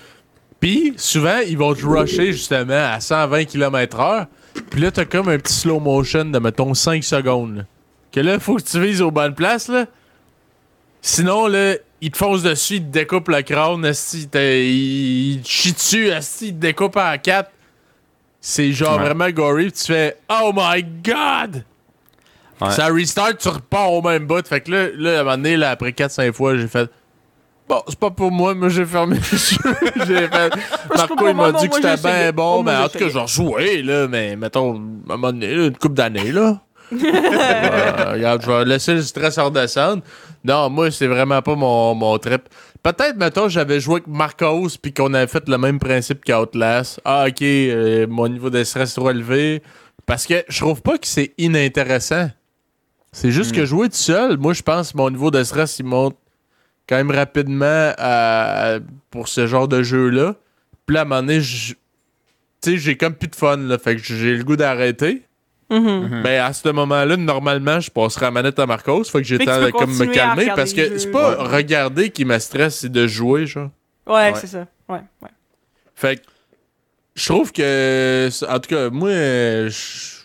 Puis 0.60 0.95
souvent, 0.98 1.38
ils 1.48 1.56
vont 1.60 1.76
te 1.76 1.86
rusher 1.86 2.32
justement 2.32 2.74
à 2.93 3.00
120 3.00 3.45
km/h. 3.45 4.26
Puis 4.72 4.82
là, 4.82 4.89
t'as 4.89 5.06
comme 5.06 5.30
un 5.30 5.38
petit 5.38 5.54
slow 5.54 5.80
motion 5.80 6.26
de, 6.26 6.39
mettons, 6.39 6.74
5 6.74 7.04
secondes. 7.04 7.58
là. 7.58 7.64
Que 8.12 8.20
là, 8.20 8.39
faut 8.39 8.56
que 8.56 8.64
tu 8.64 8.82
vises 8.82 9.04
aux 9.04 9.12
bonnes 9.12 9.36
places, 9.36 9.68
là. 9.68 9.86
Sinon, 11.04 11.45
là, 11.45 11.76
ils 12.02 12.10
te 12.10 12.18
foncent 12.18 12.41
dessus, 12.41 12.78
ils 12.78 12.82
te 12.84 12.91
découpent 12.91 13.30
le 13.30 13.43
crâne, 13.43 13.82
t'as- 14.32 14.41
ils 14.60 15.39
te 15.43 15.48
chient 15.48 15.74
dessus, 15.74 16.08
ils 16.41 16.48
te 16.48 16.60
découpent 16.60 16.98
en 16.98 17.16
quatre. 17.22 17.52
C'est 18.41 18.72
genre 18.72 18.98
Ouais. 18.98 19.04
vraiment 19.06 19.30
gory, 19.30 19.66
puis 19.66 19.74
tu 19.74 19.86
fais 19.86 20.18
«Oh 20.30 20.52
my 20.56 20.84
God! 21.04 21.64
Ouais. 22.62 22.72
Ça 22.72 22.88
restart, 22.88 23.38
tu 23.38 23.49
repars 23.49 23.91
au 23.91 24.01
même 24.01 24.26
bout. 24.26 24.45
Fait 24.47 24.62
que 24.62 24.72
là, 24.72 24.88
là 24.95 25.18
à 25.18 25.22
un 25.22 25.24
moment 25.24 25.38
donné, 25.38 25.58
là, 25.58 25.72
après 25.72 25.91
4-5 25.91 26.34
fois, 26.34 26.58
j'ai 26.58 26.68
fait 26.68 26.89
Bon, 27.68 27.82
c'est 27.89 27.99
pas 27.99 28.12
pour 28.12 28.32
moi, 28.32 28.55
moi 28.55 28.70
j'ai 28.70 28.86
fermé 28.86 29.18
les 29.18 29.38
yeux. 29.51 30.05
j'ai 30.08 30.28
fait. 30.28 30.53
Marco, 30.95 31.28
il 31.28 31.36
m'a 31.36 31.51
dit 31.51 31.68
que 31.68 31.76
c'était 31.76 31.97
bien 31.97 32.12
essayé. 32.16 32.32
bon, 32.32 32.64
mais 32.64 32.76
en 32.76 32.88
tout 32.88 32.97
cas, 32.97 33.10
genre 33.10 33.28
joué, 33.28 33.82
là, 33.82 34.08
mais 34.08 34.38
mettons, 34.38 34.74
à 34.74 34.76
un 34.76 35.18
moment 35.18 35.34
donné, 35.34 35.53
là, 35.53 35.66
une 35.66 35.78
couple 35.78 35.95
d'années, 35.95 36.32
là. 36.32 36.62
Euh, 36.93 38.14
regarde, 38.14 38.41
je 38.43 38.49
vais 38.49 38.64
laisser 38.64 38.93
le 38.93 39.01
stress 39.01 39.38
redescendre. 39.38 40.03
Non, 40.45 40.70
moi, 40.70 40.89
c'est 40.89 41.08
vraiment 41.08 41.41
pas 41.41 41.55
mon, 41.55 41.93
mon 41.95 42.18
trip. 42.18 42.43
Peut-être, 42.82 43.18
mettons, 43.18 43.49
j'avais 43.49 43.82
joué 43.82 43.95
avec 43.95 44.08
Marcos 44.08 44.70
puis 44.82 44.93
qu'on 44.93 45.14
avait 45.14 45.28
fait 45.28 45.49
le 45.49 45.58
même 45.58 45.80
principe 45.80 46.24
qu'Outlast. 46.24 47.01
Ah, 47.03 47.26
ok, 47.28 47.41
euh, 47.41 48.08
mon 48.08 48.30
niveau 48.30 48.49
de 48.49 48.64
stress 48.64 48.91
est 48.91 48.95
trop 48.95 49.10
élevé. 49.10 49.62
Parce 50.05 50.26
que 50.26 50.45
je 50.47 50.60
trouve 50.62 50.82
pas 50.82 50.97
que 50.97 51.05
c'est 51.05 51.34
inintéressant. 51.38 52.30
C'est 53.20 53.32
juste 53.32 53.51
que 53.55 53.65
jouer 53.65 53.89
tout 53.89 53.95
seul, 53.95 54.38
moi, 54.38 54.53
je 54.53 54.61
pense 54.61 54.91
que 54.91 54.97
mon 54.97 55.09
niveau 55.09 55.32
de 55.32 55.43
stress, 55.43 55.80
il 55.80 55.86
monte 55.86 56.15
quand 56.88 56.97
même 56.97 57.09
rapidement 57.09 57.91
à- 57.97 58.78
pour 59.09 59.28
ce 59.28 59.47
genre 59.47 59.68
de 59.68 59.82
jeu-là. 59.82 60.36
Puis 60.86 60.93
là, 60.93 60.99
à 60.99 61.03
un 61.03 61.05
moment 61.05 61.22
donné, 61.22 61.41
je- 61.41 61.74
tu 61.74 61.78
sais, 62.61 62.78
j'ai 62.78 62.95
comme 62.95 63.15
plus 63.15 63.28
de 63.28 63.36
fun, 63.36 63.57
là. 63.57 63.80
Fait 63.80 63.95
que 63.95 64.03
j'ai 64.03 64.36
le 64.38 64.43
goût 64.43 64.55
d'arrêter. 64.55 65.24
Mais 65.72 66.38
à 66.38 66.53
ce 66.53 66.70
moment-là, 66.70 67.18
normalement, 67.18 67.80
je 67.80 67.89
passerai 67.89 68.26
la 68.26 68.32
manette 68.32 68.59
à 68.59 68.68
Marcos. 68.68 69.03
Fait 69.05 69.22
que 69.24 69.28
de 69.34 69.38
peux 69.65 69.72
comme 69.72 69.95
me 69.97 70.03
à 70.03 70.07
calmer 70.07 70.47
parce 70.55 70.74
que 70.74 70.97
c'est 70.99 71.09
pas 71.11 71.41
Ouais. 71.43 71.55
regarder 71.55 72.11
qui 72.11 72.24
me 72.24 72.38
stresse, 72.38 72.78
c'est 72.82 72.91
de 72.91 73.07
jouer, 73.07 73.47
genre. 73.47 73.72
Ouais, 74.05 74.13
Ouais. 74.32 74.34
c'est 74.36 74.47
ça. 74.47 74.68
Ouais, 74.88 75.01
ouais. 75.24 75.30
Fait 75.95 76.18
que 76.18 76.22
je 77.15 77.26
trouve 77.26 77.51
que, 77.51 78.30
en 78.47 78.59
tout 78.59 78.70
cas, 78.70 78.89
moi, 78.91 79.09
je 79.09 80.16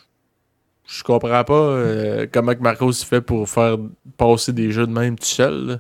je 0.99 1.03
comprends 1.05 1.45
pas 1.45 1.55
euh, 1.55 2.27
comment 2.33 2.55
que 2.55 2.61
Marcos 2.61 2.93
fait 2.93 3.21
pour 3.21 3.49
faire 3.49 3.77
passer 4.17 4.53
des 4.53 4.71
jeux 4.73 4.87
de 4.87 4.93
même 4.93 5.19
tout 5.19 5.25
seul. 5.25 5.67
là. 5.67 5.77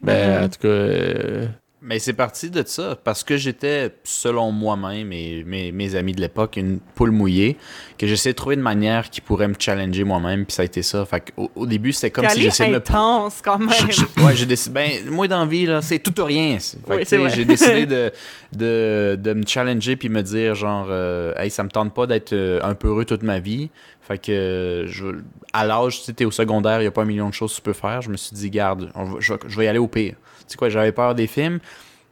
Mais 0.00 0.38
Mhm. 0.38 0.44
en 0.44 0.48
tout 0.48 0.58
cas, 0.60 0.68
euh, 0.68 1.46
Mais 1.86 1.98
c'est 1.98 2.14
parti 2.14 2.48
de 2.50 2.62
ça, 2.66 2.96
parce 3.04 3.22
que 3.24 3.36
j'étais, 3.36 3.90
selon 4.04 4.52
moi-même 4.52 5.12
et 5.12 5.44
mes, 5.44 5.70
mes 5.70 5.94
amis 5.96 6.12
de 6.14 6.20
l'époque, 6.22 6.56
une 6.56 6.78
poule 6.94 7.10
mouillée, 7.10 7.58
que 7.98 8.06
j'essayais 8.06 8.32
de 8.32 8.36
trouver 8.38 8.54
une 8.54 8.62
manière 8.62 9.10
qui 9.10 9.20
pourrait 9.20 9.48
me 9.48 9.54
challenger 9.58 10.02
moi-même, 10.02 10.46
puis 10.46 10.54
ça 10.54 10.62
a 10.62 10.64
été 10.64 10.82
ça. 10.82 11.04
Fait 11.04 11.32
qu'au- 11.32 11.50
au 11.54 11.66
début, 11.66 11.92
c'était 11.92 12.10
comme 12.10 12.24
si 12.30 12.38
j'essayais 12.44 12.70
de 12.70 12.74
me 12.74 12.78
intense 12.78 13.42
quand 13.44 13.58
même. 13.58 13.68
Je- 13.90 13.92
je- 14.18 14.24
ouais, 14.24 14.34
j'ai 14.34 14.46
décidé. 14.46 14.72
Ben, 14.74 15.10
moi, 15.10 15.28
dans 15.28 15.40
la 15.40 15.46
vie, 15.46 15.66
là, 15.66 15.82
c'est 15.82 15.98
tout 15.98 16.18
ou 16.20 16.24
rien. 16.24 16.56
Oui. 16.88 17.28
J'ai 17.36 17.44
décidé 17.44 17.86
de, 17.86 18.12
de, 18.52 19.18
de 19.22 19.32
me 19.34 19.46
challenger 19.46 19.96
puis 19.96 20.08
me 20.08 20.22
dire, 20.22 20.54
genre, 20.54 20.86
euh, 20.88 21.34
hey, 21.36 21.50
ça 21.50 21.64
me 21.64 21.68
tente 21.68 21.92
pas 21.92 22.06
d'être 22.06 22.32
euh, 22.32 22.60
un 22.62 22.74
peu 22.74 22.88
heureux 22.88 23.04
toute 23.04 23.22
ma 23.22 23.38
vie. 23.40 23.68
Fait 24.00 24.18
que, 24.18 24.84
je, 24.86 25.04
à 25.52 25.64
l'âge, 25.66 25.98
tu 25.98 26.04
sais, 26.04 26.12
t'es 26.12 26.24
au 26.24 26.30
secondaire, 26.30 26.80
il 26.80 26.84
y 26.84 26.86
a 26.86 26.90
pas 26.90 27.02
un 27.02 27.06
million 27.06 27.28
de 27.28 27.34
choses 27.34 27.52
que 27.52 27.56
tu 27.56 27.62
peux 27.62 27.72
faire. 27.72 28.02
Je 28.02 28.10
me 28.10 28.16
suis 28.16 28.34
dit, 28.34 28.50
garde, 28.50 28.90
on 28.94 29.04
va- 29.04 29.16
je, 29.20 29.34
je 29.46 29.56
vais 29.58 29.64
y 29.64 29.68
aller 29.68 29.78
au 29.78 29.88
pire. 29.88 30.14
Sais 30.46 30.56
quoi, 30.56 30.68
j'avais 30.68 30.92
peur 30.92 31.14
des 31.14 31.26
films. 31.26 31.58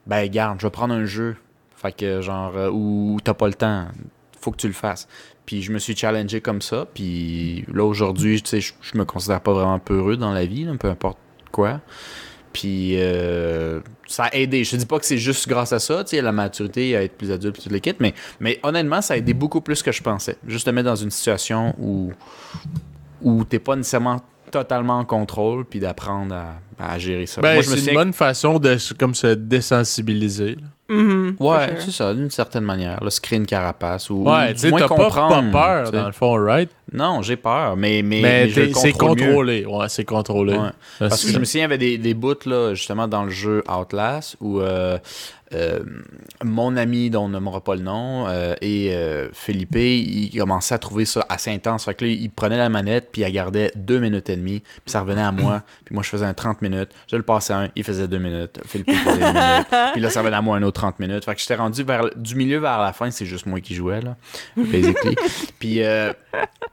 Ben, 0.07 0.29
garde, 0.29 0.61
je 0.61 0.67
vais 0.67 0.71
prendre 0.71 0.95
un 0.95 1.05
jeu. 1.05 1.37
Fait 1.77 1.93
que, 1.93 2.21
genre, 2.21 2.57
euh, 2.57 2.71
où 2.71 3.19
t'as 3.23 3.35
pas 3.35 3.49
le 3.49 3.55
temps. 3.55 3.87
Faut 4.41 4.51
que 4.51 4.57
tu 4.57 4.67
le 4.67 4.73
fasses. 4.73 5.09
Puis 5.47 5.63
je 5.63 5.73
me 5.73 5.79
suis 5.79 5.97
challengé 5.97 6.41
comme 6.41 6.63
ça. 6.63 6.87
Puis 6.93 7.65
là, 7.73 7.85
aujourd'hui, 7.85 8.43
tu 8.43 8.61
sais, 8.61 8.75
je, 8.81 8.97
me 8.97 9.05
considère 9.05 9.41
pas 9.41 9.53
vraiment 9.53 9.79
peureux 9.79 10.17
dans 10.17 10.33
la 10.33 10.47
vie, 10.47 10.67
peu 10.79 10.89
importe 10.89 11.19
quoi. 11.51 11.81
Puis 12.53 12.97
euh, 12.99 13.81
ça 14.07 14.25
a 14.25 14.35
aidé. 14.35 14.65
Je 14.65 14.73
te 14.73 14.77
dis 14.77 14.87
pas 14.87 14.99
que 14.99 15.07
c'est 15.07 15.19
juste 15.19 15.49
grâce 15.49 15.73
à 15.73 15.79
ça, 15.79 16.05
tu 16.05 16.17
sais, 16.17 16.23
la 16.23 16.33
maturité, 16.33 16.97
à 16.97 17.03
être 17.03 17.17
plus 17.17 17.31
adulte, 17.31 17.55
puis 17.55 17.63
toute 17.63 17.73
l'équipe, 17.73 17.99
mais, 17.99 18.15
mais 18.41 18.61
honnêtement, 18.63 19.01
ça 19.01 19.15
a 19.15 19.17
aidé 19.17 19.33
beaucoup 19.33 19.61
plus 19.61 19.83
que 19.83 19.91
je 19.91 20.03
pensais. 20.03 20.37
Juste 20.47 20.67
te 20.67 20.71
mettre 20.71 20.89
dans 20.89 20.97
une 20.97 21.11
situation 21.11 21.75
où, 21.79 22.13
où 23.23 23.45
t'es 23.45 23.59
pas 23.59 23.75
nécessairement 23.75 24.21
totalement 24.51 24.99
en 24.99 25.05
contrôle, 25.05 25.65
puis 25.65 25.81
d'apprendre 25.81 26.35
à, 26.35 26.55
à 26.79 26.99
gérer 26.99 27.27
ça. 27.27 27.41
ben, 27.41 27.63
c'est 27.63 27.87
une 27.91 27.95
bonne 27.95 28.13
façon 28.13 28.59
de 28.59 28.77
se- 28.77 28.95
comme 28.95 29.15
se 29.15 29.29
désensibiliser. 29.29 30.57
Mhm, 30.89 31.37
for 31.39 31.47
Ouais, 31.53 31.77
c'est 31.79 31.91
ça, 31.91 32.13
d'une 32.13 32.31
certaine 32.31 32.65
manière. 32.65 33.01
Créer 33.23 33.39
une 33.39 33.47
carapace 33.47 34.11
ou, 34.11 34.25
Ouais, 34.25 34.51
ou 34.51 34.53
tu 34.53 34.59
sais, 34.59 34.71
moins 34.71 34.81
t'as 34.81 34.89
pas, 34.89 34.97
pas 34.97 35.05
comprendre. 35.05 35.51
peur, 35.53 35.91
dans 35.93 36.07
le 36.07 36.13
fond, 36.13 36.35
right? 36.45 36.71
Non, 36.93 37.23
j'ai 37.23 37.37
peur, 37.37 37.77
mais, 37.77 38.03
mais, 38.03 38.47
le 38.47 38.73
c'est 38.75 38.93
contrôlé. 38.93 39.65
Ouais, 39.65 39.89
c'est 39.89 40.05
contrôlé. 40.05 40.55
Ouais. 40.55 40.69
Parce 40.99 41.25
que 41.25 41.31
je 41.31 41.39
me 41.39 41.45
souviens, 41.45 41.61
il 41.61 41.63
y 41.63 41.65
avait 41.65 41.79
des, 41.79 41.99
des 41.99 42.13
bouts, 42.15 42.35
là, 42.45 42.75
justement, 42.75 43.09
dans 43.09 43.25
le 43.25 43.31
jeu 43.31 43.63
Outlast, 43.69 44.37
où 44.41 44.61
euh, 44.61 44.99
mon 46.45 46.77
ami, 46.77 47.11
dont 47.11 47.25
on 47.25 47.29
nommera 47.29 47.63
pas 47.63 47.75
le 47.75 47.83
nom, 47.83 48.27
euh, 48.29 48.55
et 48.61 48.95
euh, 48.95 49.29
Philippe, 49.33 49.77
il 49.77 50.37
commençait 50.37 50.75
à 50.75 50.79
trouver 50.79 51.05
ça 51.05 51.25
assez 51.29 51.51
intense. 51.51 51.85
Fait 51.85 51.95
que 51.95 52.05
là, 52.05 52.11
il 52.11 52.31
prenait 52.31 52.57
la 52.57 52.69
manette, 52.69 53.11
puis 53.13 53.23
il 53.23 53.33
gardait 53.33 53.73
deux 53.77 53.99
minutes 53.99 54.31
et 54.31 54.37
demie, 54.37 54.61
puis 54.61 54.81
ça 54.87 55.01
revenait 55.01 55.23
à 55.23 55.33
moi, 55.33 55.63
puis 55.85 55.95
moi, 55.95 56.03
je 56.03 56.09
faisais 56.09 56.25
un 56.25 56.35
30 56.35 56.63
minutes. 56.63 56.91
Je 57.11 57.17
le 57.17 57.23
passais 57.23 57.53
un, 57.53 57.69
il 57.77 57.85
faisait 57.85 58.09
deux 58.09 58.19
minutes. 58.19 58.61
Philippe 58.67 58.89
il 58.89 58.97
faisait 58.97 59.21
une 59.21 59.35
minute. 59.35 59.67
Puis 59.93 60.01
là, 60.01 60.11
ça 60.11 60.21
revenait 60.21 60.37
à 60.37 60.43
moi 60.43 60.57
un 60.57 60.63
autre 60.63 60.81
30 60.81 60.99
minutes. 61.01 61.25
Fait 61.25 61.35
que 61.35 61.41
j'étais 61.41 61.55
rendu 61.55 61.83
vers, 61.83 62.11
du 62.17 62.35
milieu 62.35 62.59
vers 62.59 62.81
la 62.81 62.93
fin, 62.93 63.11
c'est 63.11 63.27
juste 63.27 63.47
moi 63.47 63.61
qui 63.61 63.75
jouais, 63.75 64.01
là, 64.01 64.17
basically. 64.57 65.17
puis, 65.59 65.83
euh, 65.83 66.13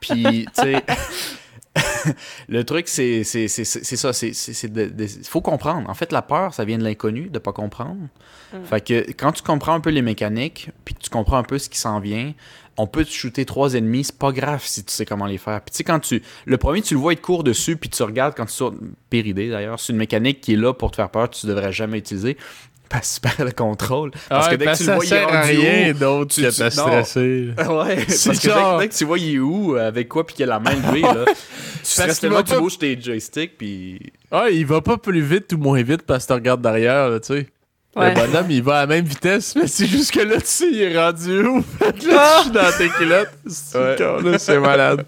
puis, 0.00 0.46
tu 0.54 0.62
sais... 0.62 0.82
le 2.48 2.64
truc, 2.64 2.88
c'est 2.88 3.22
ça. 3.24 4.10
de- 4.12 5.06
faut 5.24 5.40
comprendre. 5.40 5.88
En 5.88 5.94
fait, 5.94 6.12
la 6.12 6.22
peur, 6.22 6.52
ça 6.54 6.64
vient 6.64 6.78
de 6.78 6.84
l'inconnu, 6.84 7.28
de 7.28 7.38
pas 7.38 7.52
comprendre. 7.52 8.08
Fait 8.64 8.80
que 8.84 9.12
quand 9.12 9.32
tu 9.32 9.42
comprends 9.42 9.74
un 9.74 9.80
peu 9.80 9.90
les 9.90 10.02
mécaniques, 10.02 10.70
puis 10.84 10.94
que 10.94 11.00
tu 11.00 11.10
comprends 11.10 11.36
un 11.38 11.44
peu 11.44 11.58
ce 11.58 11.68
qui 11.68 11.78
s'en 11.78 12.00
vient, 12.00 12.32
on 12.76 12.86
peut 12.86 13.04
te 13.04 13.10
shooter 13.10 13.44
trois 13.44 13.74
ennemis, 13.74 14.04
c'est 14.04 14.18
pas 14.18 14.32
grave 14.32 14.62
si 14.64 14.82
tu 14.82 14.92
sais 14.92 15.04
comment 15.04 15.26
les 15.26 15.38
faire. 15.38 15.60
Puis 15.60 15.70
tu 15.70 15.76
sais, 15.78 15.84
quand 15.84 16.00
tu. 16.00 16.22
Le 16.46 16.56
premier, 16.56 16.82
tu 16.82 16.94
le 16.94 17.00
vois 17.00 17.12
être 17.12 17.20
court 17.20 17.44
dessus, 17.44 17.76
puis 17.76 17.90
tu 17.90 18.02
regardes 18.02 18.34
quand 18.34 18.46
tu 18.46 18.52
sors. 18.52 18.72
Péridé 19.10 19.50
d'ailleurs, 19.50 19.78
c'est 19.78 19.92
une 19.92 19.98
mécanique 19.98 20.40
qui 20.40 20.54
est 20.54 20.56
là 20.56 20.72
pour 20.72 20.90
te 20.90 20.96
faire 20.96 21.10
peur, 21.10 21.30
tu 21.30 21.46
devrais 21.46 21.72
jamais 21.72 21.98
utiliser. 21.98 22.36
Parce 22.90 23.18
que 23.20 23.28
tu 23.28 23.34
perds 23.36 23.46
le 23.46 23.52
contrôle. 23.52 24.10
Parce 24.28 24.46
Ouais, 24.48 24.52
que 24.52 24.56
dès 24.56 24.66
que 24.72 24.76
tu 24.76 24.84
le 24.84 24.92
vois, 24.94 25.04
il 25.06 25.12
est 25.12 25.26
rien 25.26 25.92
d'autre 25.94 26.34
Tu- 26.34 26.42
que 26.42 26.50
tu- 26.50 26.58
de 26.58 26.64
non. 26.64 26.70
stresser. 26.70 27.48
Ouais, 27.70 28.04
C'est 28.08 28.28
parce 28.30 28.40
que 28.40 28.78
dès, 28.80 28.88
que 28.88 28.94
tu 28.94 29.04
vois 29.04 29.18
il 29.18 29.34
est 29.36 29.38
où, 29.38 29.76
avec 29.76 30.08
quoi, 30.08 30.26
puis 30.26 30.34
qu'il 30.34 30.42
a 30.44 30.48
la 30.48 30.58
main 30.60 30.72
levée, 30.74 31.02
là, 31.02 31.24
tu 31.26 31.34
stresses 31.84 32.18
tellement 32.20 32.42
tu 32.42 32.52
pas- 32.52 32.58
bouges 32.58 32.78
tes 32.78 33.00
joysticks, 33.00 33.56
puis... 33.56 34.12
Ah, 34.32 34.46
il 34.50 34.66
va 34.66 34.80
pas 34.80 34.96
plus 34.98 35.20
vite 35.22 35.52
ou 35.52 35.58
moins 35.58 35.80
vite 35.82 36.02
parce 36.02 36.24
que 36.24 36.28
tu 36.28 36.34
regardes 36.34 36.62
derrière, 36.62 37.08
là, 37.08 37.20
tu 37.20 37.28
sais. 37.28 37.46
Ouais. 37.96 38.10
Le 38.14 38.20
bonhomme, 38.20 38.50
il 38.50 38.62
va 38.62 38.76
à 38.78 38.80
la 38.82 38.86
même 38.86 39.04
vitesse, 39.04 39.54
mais 39.56 39.66
c'est 39.66 39.86
juste 39.86 40.12
que 40.12 40.20
là, 40.20 40.36
tu 40.36 40.42
sais, 40.46 40.68
il 40.70 40.80
est 40.82 40.96
rendu 41.00 41.44
où? 41.44 41.62
Fait 41.78 41.96
que 41.96 42.06
là, 42.08 42.36
tu 42.38 42.42
suis 42.42 42.50
dans 42.52 42.72
tes 42.78 42.88
culottes. 42.88 43.28
Ouais. 44.24 44.38
c'est 44.38 44.58
malade. 44.60 45.04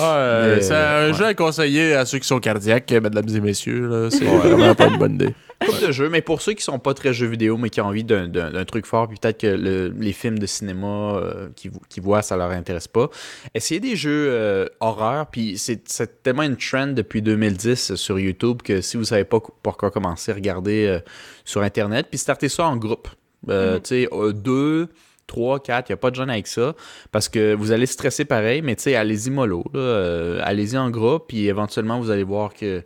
Ah, 0.00 0.16
euh, 0.16 0.56
Mais, 0.56 0.62
c'est 0.62 0.74
un 0.74 1.06
ouais. 1.08 1.14
jeu 1.14 1.24
à 1.26 1.34
conseiller 1.34 1.94
à 1.94 2.04
ceux 2.06 2.18
qui 2.18 2.26
sont 2.26 2.40
cardiaques, 2.40 2.90
mesdames 2.92 3.28
et 3.28 3.40
messieurs. 3.40 3.86
là. 3.88 4.10
C'est 4.10 4.24
vraiment 4.24 4.74
pas 4.74 4.86
une 4.86 4.98
bonne 4.98 5.14
idée. 5.14 5.34
Coupe 5.66 5.84
de 5.84 5.90
jeux, 5.90 6.08
mais 6.08 6.22
pour 6.22 6.40
ceux 6.40 6.52
qui 6.52 6.62
sont 6.62 6.78
pas 6.78 6.94
très 6.94 7.12
jeux 7.12 7.26
vidéo, 7.26 7.56
mais 7.56 7.68
qui 7.68 7.80
ont 7.80 7.86
envie 7.86 8.04
d'un- 8.04 8.28
d'un 8.28 8.52
d'un 8.52 8.64
truc 8.64 8.86
fort, 8.86 9.08
puis 9.08 9.18
peut-être 9.20 9.40
que 9.40 9.48
le- 9.48 9.88
les 9.98 10.12
films 10.12 10.38
de 10.38 10.46
cinéma 10.46 11.16
euh, 11.16 11.48
qu'ils 11.56 12.02
voient, 12.02 12.22
ça 12.22 12.36
leur 12.36 12.50
intéresse 12.52 12.86
pas, 12.86 13.10
essayez 13.54 13.80
des 13.80 13.96
jeux 13.96 14.28
euh, 14.30 14.66
horreur, 14.78 15.26
puis 15.26 15.58
c'est 15.58 15.82
c'est 15.88 16.22
tellement 16.22 16.44
une 16.44 16.56
trend 16.56 16.86
depuis 16.88 17.22
2010 17.22 17.96
sur 17.96 18.20
YouTube 18.20 18.62
que 18.62 18.80
si 18.80 18.96
vous 18.96 19.02
savez 19.04 19.24
pas 19.24 19.40
co- 19.40 19.52
par 19.62 19.76
quoi 19.76 19.90
commencer, 19.90 20.32
regardez 20.32 20.86
euh, 20.86 21.00
sur 21.44 21.62
Internet, 21.62 22.06
puis 22.08 22.18
startez 22.18 22.48
ça 22.48 22.64
en 22.66 22.76
groupe. 22.76 23.08
Euh, 23.48 23.74
Mhm. 23.74 23.80
Tu 23.82 23.88
sais, 23.88 24.08
euh, 24.12 24.32
deux... 24.32 24.86
3, 25.28 25.60
4, 25.60 25.88
il 25.88 25.92
n'y 25.92 25.94
a 25.94 25.96
pas 25.96 26.10
de 26.10 26.16
gêne 26.16 26.30
avec 26.30 26.48
ça. 26.48 26.74
Parce 27.12 27.28
que 27.28 27.54
vous 27.54 27.70
allez 27.70 27.86
stresser 27.86 28.24
pareil, 28.24 28.62
mais 28.62 28.74
tu 28.74 28.84
sais, 28.84 28.96
allez-y 28.96 29.30
mollo. 29.30 29.64
Euh, 29.76 30.40
allez-y 30.42 30.76
en 30.76 30.90
groupe, 30.90 31.26
puis 31.28 31.46
éventuellement, 31.46 32.00
vous 32.00 32.10
allez 32.10 32.24
voir 32.24 32.52
que 32.52 32.82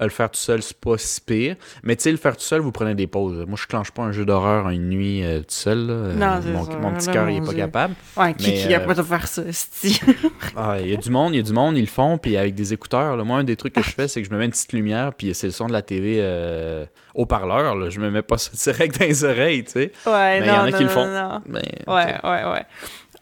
le 0.00 0.08
faire 0.08 0.30
tout 0.30 0.40
seul, 0.40 0.62
c'est 0.62 0.76
pas 0.76 0.98
si 0.98 1.20
pire. 1.20 1.56
Mais 1.84 1.94
tu 1.96 2.02
sais, 2.02 2.10
le 2.10 2.16
faire 2.16 2.36
tout 2.36 2.42
seul, 2.42 2.60
vous 2.60 2.72
prenez 2.72 2.94
des 2.94 3.06
pauses. 3.06 3.44
Moi, 3.46 3.56
je 3.60 3.66
clenche 3.66 3.90
pas 3.92 4.02
un 4.02 4.10
jeu 4.12 4.24
d'horreur 4.24 4.68
une 4.70 4.88
nuit 4.88 5.24
euh, 5.24 5.38
tout 5.40 5.44
seul. 5.48 5.86
Euh, 5.88 6.14
Non, 6.14 6.40
c'est 6.42 6.50
mon, 6.50 6.64
ça. 6.64 6.76
mon 6.78 6.92
petit 6.94 7.10
cœur, 7.10 7.30
il 7.30 7.36
est 7.36 7.46
pas 7.46 7.54
capable. 7.54 7.94
Ouais, 8.16 8.34
qui, 8.34 8.50
Mais, 8.50 8.54
qui 8.56 8.74
a 8.74 8.80
euh, 8.80 8.86
pas 8.86 8.94
de 8.94 9.02
faire 9.02 9.26
ça. 9.28 9.42
Ah, 10.56 10.76
Il 10.80 10.88
y 10.88 10.94
a 10.94 10.96
du 10.96 11.10
monde, 11.10 11.32
il 11.34 11.36
y 11.36 11.40
a 11.40 11.42
du 11.44 11.52
monde, 11.52 11.76
ils 11.76 11.82
le 11.82 11.86
font, 11.86 12.18
puis 12.18 12.36
avec 12.36 12.54
des 12.54 12.72
écouteurs. 12.72 13.16
là. 13.16 13.24
Moi, 13.24 13.38
un 13.38 13.44
des 13.44 13.56
trucs 13.56 13.72
que 13.74 13.82
je 13.82 13.90
fais, 13.90 14.08
c'est 14.08 14.20
que 14.22 14.28
je 14.28 14.32
me 14.32 14.38
mets 14.38 14.46
une 14.46 14.50
petite 14.50 14.72
lumière, 14.72 15.12
puis 15.14 15.32
c'est 15.34 15.46
le 15.46 15.52
son 15.52 15.66
de 15.66 15.72
la 15.72 15.82
TV 15.82 16.16
euh, 16.20 16.84
au 17.14 17.24
parleur. 17.26 17.76
là. 17.76 17.88
Je 17.90 18.00
me 18.00 18.10
mets 18.10 18.22
pas 18.22 18.36
ça 18.38 18.50
direct 18.72 18.98
dans 18.98 19.06
les 19.06 19.24
oreilles, 19.24 19.64
tu 19.64 19.70
sais. 19.72 19.92
Ouais, 20.06 20.40
Mais 20.40 20.46
il 20.46 20.48
y 20.48 20.50
en 20.50 20.64
a 20.64 20.70
non, 20.70 20.76
qui 20.76 20.82
le 20.82 20.88
font. 20.88 21.40
Mais, 21.46 21.62
Ouais, 21.86 22.14
ouais, 22.24 22.44
ouais. 22.52 22.64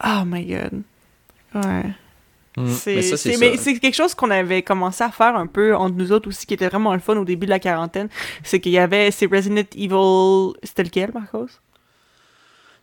Oh 0.05 0.23
my 0.27 0.45
god. 0.47 0.83
Ouais. 1.55 1.85
Mm. 2.57 2.66
C'est, 2.68 3.78
quelque 3.80 3.94
chose 3.94 4.14
qu'on 4.14 4.30
avait 4.30 4.62
commencé 4.62 5.03
à 5.03 5.11
faire 5.11 5.36
un 5.36 5.46
peu 5.46 5.74
entre 5.74 5.94
nous 5.96 6.12
autres 6.12 6.28
aussi, 6.28 6.46
qui 6.46 6.55
était 6.55 6.68
vraiment 6.68 6.92
le 6.92 7.00
fun 7.00 7.16
au 7.16 7.24
début 7.24 7.46
de 7.46 7.50
la 7.50 7.59
quarantaine. 7.59 8.09
C'est 8.42 8.61
qu'il 8.61 8.72
y 8.72 8.78
avait 8.78 9.11
ces 9.11 9.26
Resident 9.26 9.62
Evil. 9.74 10.53
C'était 10.62 10.82
lequel, 10.84 11.12
Marcos? 11.14 11.46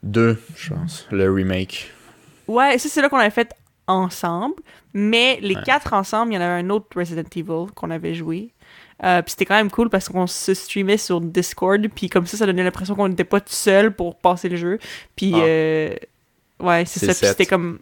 Deux, 0.01 0.39
je 0.55 0.74
pense. 0.74 1.07
Le 1.11 1.32
remake. 1.32 1.91
Ouais, 2.47 2.78
ça, 2.78 2.89
c'est 2.89 3.01
là 3.01 3.09
qu'on 3.09 3.17
avait 3.17 3.30
fait 3.30 3.53
ensemble. 3.88 4.55
Mais 4.93 5.38
les 5.41 5.55
Ouais. 5.55 5.63
quatre 5.65 5.93
ensemble, 5.93 6.32
il 6.32 6.36
y 6.36 6.38
en 6.39 6.41
avait 6.41 6.61
un 6.63 6.70
autre 6.72 6.88
Resident 6.95 7.30
Evil 7.36 7.72
qu'on 7.76 7.91
avait 7.91 8.15
joué. 8.15 8.49
Euh, 9.03 9.22
puis 9.22 9.32
c'était 9.32 9.45
quand 9.45 9.55
même 9.55 9.70
cool 9.72 9.89
parce 9.89 10.09
qu'on 10.09 10.26
se 10.28 10.53
streamait 10.53 10.97
sur 10.97 11.22
Discord. 11.22 11.86
Puis 11.93 12.09
comme 12.09 12.26
ça, 12.26 12.38
ça 12.38 12.45
donnait 12.45 12.63
l'impression 12.63 12.95
qu'on 12.95 13.07
n'était 13.07 13.24
pas 13.24 13.39
tout 13.39 13.53
seul 13.53 13.95
pour 13.95 14.17
passer 14.17 14.49
le 14.49 14.57
jeu. 14.57 14.80
Puis, 15.15 15.32
Ah. 15.36 15.39
euh, 15.41 15.95
ouais, 16.59 16.86
c'est 16.86 16.99
ça. 17.05 17.13
Puis 17.13 17.28
c'était 17.28 17.45
comme. 17.45 17.80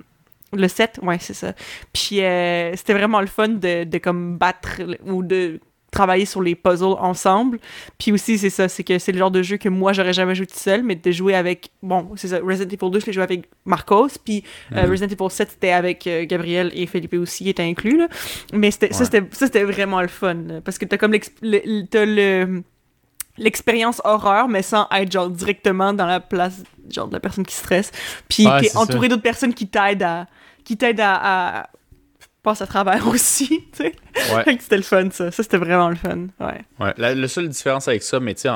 Le 0.54 0.68
7, 0.68 1.00
ouais, 1.04 1.18
c'est 1.20 1.34
ça. 1.34 1.54
Puis 1.94 2.24
euh, 2.24 2.76
c'était 2.76 2.94
vraiment 2.94 3.20
le 3.22 3.28
fun 3.28 3.50
de, 3.50 3.84
de 3.84 3.98
comme 3.98 4.38
battre 4.38 4.82
ou 5.06 5.22
de 5.24 5.60
travailler 5.92 6.26
sur 6.26 6.42
les 6.42 6.54
puzzles 6.54 6.96
ensemble. 7.00 7.60
Puis 7.98 8.12
aussi, 8.12 8.38
c'est 8.38 8.50
ça, 8.50 8.68
c'est 8.68 8.84
que 8.84 9.00
c'est 9.00 9.14
le 9.14 9.18
genre 9.18 9.32
de 9.32 9.42
jeu 9.42 9.56
que 9.58 9.70
moi, 9.70 9.94
j'aurais 9.94 10.14
jamais 10.14 10.36
joué 10.36 10.46
tout 10.46 10.58
seul, 10.58 10.84
mais 10.84 10.96
de 10.96 11.12
jouer 11.12 11.34
avec, 11.34 11.70
bon, 11.82 12.10
c'est 12.18 12.28
ça, 12.28 12.40
Resident 12.44 12.70
Evil 12.70 12.92
2, 12.92 13.00
je 13.00 13.06
l'ai 13.08 13.14
joué 13.14 13.24
avec 13.24 13.50
Marcos, 13.66 14.10
puis 14.24 14.44
euh, 14.74 14.84
Mhm. 14.84 14.92
Resident 14.92 15.08
Evil 15.08 15.30
7, 15.32 15.50
c'était 15.52 15.72
avec 15.72 16.06
euh, 16.06 16.26
Gabriel 16.26 16.72
et 16.76 16.86
Felipe 16.88 17.14
aussi, 17.14 17.46
qui 17.46 17.50
étaient 17.50 17.64
inclus, 17.64 17.98
là. 17.98 18.08
Mais 18.54 18.70
c'était, 18.72 18.92
ça, 18.94 19.00
Ouais. 19.00 19.06
c'était, 19.06 19.36
ça, 19.36 19.46
c'était 19.48 19.64
vraiment 19.64 20.02
le 20.02 20.08
fun, 20.10 20.34
là, 20.34 20.62
parce 20.62 20.78
que 20.78 20.86
t'as 20.86 20.98
comme 20.98 21.14
le, 21.14 21.20
le 21.42 22.64
l'expérience 23.38 24.02
horreur 24.04 24.48
mais 24.48 24.62
sans 24.62 24.88
être 24.92 25.12
genre 25.12 25.30
directement 25.30 25.94
dans 25.94 26.06
la 26.08 26.20
place 26.20 26.64
genre 26.90 27.08
de 27.08 27.14
la 27.14 27.20
personne 27.20 27.46
qui 27.46 27.56
stresse 27.56 27.92
puis 28.30 28.48
Ouais, 28.48 28.62
t'es 28.62 28.76
entouré 28.78 29.10
d'autres 29.10 29.22
personnes 29.24 29.54
qui 29.54 29.68
t'aident 29.68 30.04
à 30.04 30.28
qui 30.64 30.78
t'aident 30.78 31.02
à, 31.02 31.60
à 31.62 31.70
passer 32.44 32.64
à 32.64 32.68
travers 32.68 33.08
aussi 33.14 33.48
tu 33.72 33.84
sais 33.84 33.94
Ouais. 34.34 34.58
C'était 34.60 34.78
le 34.78 34.84
fun 34.84 35.10
ça 35.12 35.32
ça 35.32 35.44
c'était 35.44 35.58
vraiment 35.58 35.90
le 35.90 35.96
fun 35.96 36.28
ouais 36.40 36.62
Ouais. 36.80 36.94
La, 36.98 37.14
la 37.14 37.28
seule 37.28 37.50
différence 37.50 37.88
avec 37.88 38.04
ça, 38.04 38.20
mais 38.20 38.34
tu 38.36 38.48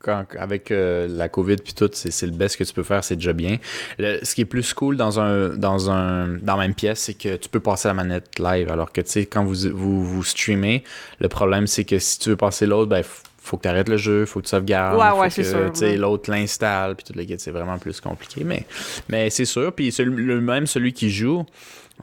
quand- 0.00 0.26
avec 0.36 0.70
euh, 0.72 1.06
la 1.08 1.28
COVID 1.28 1.56
puis 1.56 1.74
tout, 1.74 1.88
c'est 1.92 2.26
le 2.26 2.32
best 2.32 2.56
que 2.56 2.64
tu 2.64 2.72
peux 2.74 2.82
faire, 2.82 3.04
c'est 3.04 3.14
déjà 3.14 3.32
bien. 3.32 3.58
Le- 3.98 4.18
ce 4.24 4.34
qui 4.34 4.40
est 4.40 4.44
plus 4.46 4.74
cool 4.74 4.96
dans 4.96 5.20
un 5.20 5.50
dans 5.50 5.90
un 5.92 6.26
dans 6.38 6.56
la 6.56 6.62
même 6.64 6.74
pièce, 6.74 7.02
c'est 7.02 7.14
que 7.14 7.36
tu 7.36 7.48
peux 7.48 7.60
passer 7.60 7.86
la 7.86 7.94
manette 7.94 8.38
live. 8.40 8.68
Alors 8.68 8.90
que 8.90 9.00
tu 9.00 9.10
sais, 9.10 9.26
quand 9.26 9.44
vous, 9.44 9.70
vous 9.72 10.04
vous 10.04 10.24
streamez, 10.24 10.82
le 11.20 11.28
problème 11.28 11.68
c'est 11.68 11.84
que 11.84 12.00
si 12.00 12.18
tu 12.18 12.30
veux 12.30 12.36
passer 12.36 12.66
l'autre, 12.66 12.90
ben 12.90 13.04
faut 13.42 13.56
que 13.56 13.62
tu 13.62 13.68
arrêtes 13.68 13.88
le 13.88 13.96
jeu, 13.96 14.24
faut 14.24 14.40
que 14.40 14.44
tu 14.44 14.50
sauvegardes, 14.50 14.98
Ouais, 14.98 15.20
ouais, 15.20 15.30
c'est 15.30 15.44
sûr, 15.44 15.72
l'autre 15.98 16.30
l'installe 16.30 16.94
puis 16.94 17.04
tout 17.04 17.12
le 17.14 17.24
c'est 17.38 17.50
vraiment 17.50 17.78
plus 17.78 18.00
compliqué. 18.00 18.44
Mais 18.44 18.64
mais 19.08 19.30
c'est 19.30 19.44
sûr. 19.44 19.72
Puis 19.72 19.92
le 19.98 20.40
même 20.40 20.66
celui 20.66 20.92
qui 20.92 21.10
joue, 21.10 21.44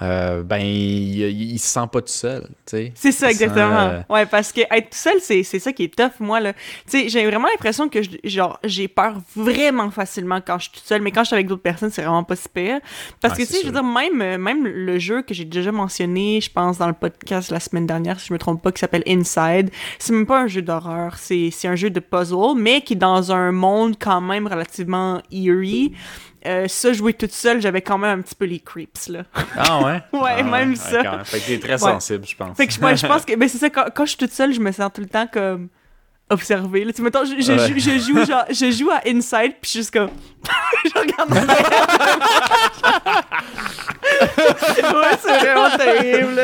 euh, 0.01 0.43
ben 0.43 0.59
il, 0.61 1.19
il 1.53 1.59
se 1.59 1.67
sent 1.67 1.87
pas 1.91 2.01
tout 2.01 2.07
seul. 2.07 2.43
tu 2.65 2.77
sais. 2.77 2.91
c'est 2.95 3.11
ça 3.11 3.29
se 3.31 3.35
sent, 3.37 3.43
exactement 3.43 3.79
euh, 3.79 4.01
ouais 4.09 4.25
parce 4.27 4.51
que 4.53 4.61
être 4.61 4.91
tout 4.91 4.97
seul 4.97 5.15
c'est 5.19 5.43
ça 5.43 5.73
qui 5.73 5.83
est 5.85 5.95
tough 5.95 6.19
moi 6.19 6.39
là 6.39 6.53
tu 6.53 6.59
sais 6.87 7.09
j'ai 7.09 7.25
vraiment 7.25 7.47
l'impression 7.47 7.89
que 7.89 8.01
je- 8.03 8.09
genre 8.23 8.59
j'ai 8.63 8.87
peur 8.87 9.15
vraiment 9.35 9.89
facilement 9.91 10.39
quand 10.45 10.57
je 10.59 10.65
suis 10.69 10.73
toute 10.73 10.83
seule 10.85 11.01
mais 11.01 11.11
quand 11.11 11.21
je 11.23 11.27
suis 11.27 11.33
avec 11.35 11.47
d'autres 11.47 11.63
personnes 11.63 11.89
c'est 11.89 12.03
vraiment 12.03 12.23
pas 12.23 12.35
si 12.35 12.47
pire 12.47 12.79
parce 13.19 13.33
que 13.37 13.43
tu 13.43 13.47
sais 13.47 13.61
je 13.61 13.65
veux 13.67 13.73
dire 13.73 13.83
même 13.83 14.21
euh, 14.21 14.37
même 14.37 14.65
le 14.65 14.99
jeu 14.99 15.21
que 15.23 15.33
j'ai 15.33 15.45
déjà 15.45 15.71
mentionné 15.71 16.39
je 16.39 16.51
pense 16.51 16.77
dans 16.77 16.87
le 16.87 16.93
podcast 16.93 17.49
la 17.51 17.59
semaine 17.59 17.87
dernière 17.87 18.19
si 18.19 18.27
je 18.27 18.33
me 18.33 18.39
trompe 18.39 18.61
pas 18.61 18.71
qui 18.71 18.79
s'appelle 18.79 19.03
Inside 19.07 19.69
c'est 19.97 20.13
même 20.13 20.25
pas 20.27 20.41
un 20.41 20.47
jeu 20.47 20.61
d'horreur 20.61 21.15
c'est 21.17 21.49
c'est 21.51 21.67
un 21.67 21.75
jeu 21.75 21.89
de 21.89 21.99
puzzle 21.99 22.55
mais 22.57 22.81
qui 22.81 22.93
est 22.93 22.95
dans 22.95 23.31
un 23.31 23.51
monde 23.51 23.95
quand 23.99 24.21
même 24.21 24.47
relativement 24.47 25.21
eerie 25.31 25.93
euh, 26.45 26.67
ça 26.67 26.93
jouer 26.93 27.13
toute 27.13 27.31
seule 27.33 27.61
j'avais 27.61 27.81
quand 27.81 27.97
même 27.97 28.19
un 28.19 28.21
petit 28.21 28.35
peu 28.35 28.45
les 28.45 28.59
creeps 28.59 29.09
là 29.09 29.23
Ah 29.57 29.81
ouais? 29.83 30.01
Ouais, 30.19 30.35
Ah 30.39 30.43
même 30.43 30.75
ça. 30.75 31.03
quand 31.03 31.17
même. 31.17 31.25
Fait 31.25 31.39
que 31.39 31.45
t'es 31.47 31.59
très 31.59 31.73
Ouais. 31.73 31.77
sensible, 31.91 32.25
je 32.25 32.35
pense. 32.35 32.55
Fait 32.57 32.67
que 32.67 32.73
je, 32.73 32.79
pense 32.79 33.25
que 33.25 33.35
ben, 33.35 33.49
c'est 33.49 33.57
ça, 33.57 33.69
quand, 33.69 33.85
quand 33.93 34.05
je 34.05 34.09
suis 34.09 34.17
toute 34.17 34.31
seule, 34.31 34.53
je 34.53 34.59
me 34.59 34.71
sens 34.71 34.89
tout 34.93 35.01
le 35.01 35.07
temps 35.07 35.27
comme 35.27 35.67
observée. 36.29 36.85
Là. 36.85 36.91
Tu 36.93 36.97
sais, 36.97 37.03
mettons, 37.03 37.25
je, 37.25 37.41
je, 37.41 37.51
Ouais. 37.51 37.67
joue, 37.67 37.79
je, 37.79 37.97
joue, 37.99 38.25
genre, 38.25 38.45
je 38.49 38.71
joue 38.71 38.89
à 38.91 39.01
Inside, 39.07 39.53
puis 39.59 39.63
je 39.63 39.67
suis 39.69 39.79
juste 39.79 39.91
comme... 39.91 40.09
je 40.85 40.99
regarde 40.99 41.33
Ouais, 44.93 45.17
c'est 45.19 45.37
vraiment 45.39 45.77
terrible. 45.77 46.41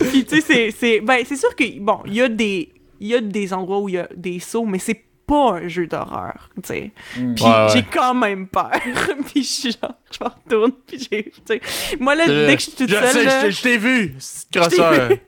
Puis 0.00 0.24
tu 0.24 0.36
sais, 0.36 0.40
c'est- 0.40 0.70
c'est... 0.78 1.00
Ben, 1.00 1.22
c'est 1.26 1.36
sûr 1.36 1.54
que, 1.54 1.78
bon, 1.80 2.00
il 2.06 2.14
y 2.14 2.22
a 2.22 2.28
des... 2.28 2.72
Il 3.00 3.06
y 3.06 3.14
a 3.14 3.20
des 3.20 3.52
endroits 3.54 3.78
où 3.78 3.88
il 3.88 3.94
y 3.94 3.98
a 3.98 4.08
des 4.16 4.40
sauts, 4.40 4.64
mais 4.64 4.80
c'est 4.80 5.04
pas 5.28 5.52
un 5.58 5.68
jeu 5.68 5.86
d'horreur, 5.86 6.48
tu 6.56 6.60
sais. 6.64 6.90
Puis 7.12 7.22
Ouais, 7.44 7.48
ouais. 7.50 7.66
j'ai 7.74 7.82
quand 7.84 8.14
même 8.14 8.48
peur. 8.48 8.72
puis 9.26 9.42
je 9.44 9.48
suis 9.48 9.72
genre, 9.80 9.94
je 10.10 10.24
retourne, 10.24 10.72
puis 10.86 10.98
j'ai... 10.98 11.24
tu 11.24 11.32
sais, 11.46 11.60
Moi, 12.00 12.14
là, 12.16 12.24
Euh, 12.28 12.46
dès 12.48 12.56
que 12.56 12.62
je 12.62 12.68
suis 12.70 12.76
toute 12.76 12.88
je 12.90 12.94
seule... 12.96 13.08
sais, 13.12 13.24
là- 13.24 13.50
je 13.50 13.62
t'ai- 13.62 13.78
vu, 13.78 14.14
crosseur. 14.52 15.10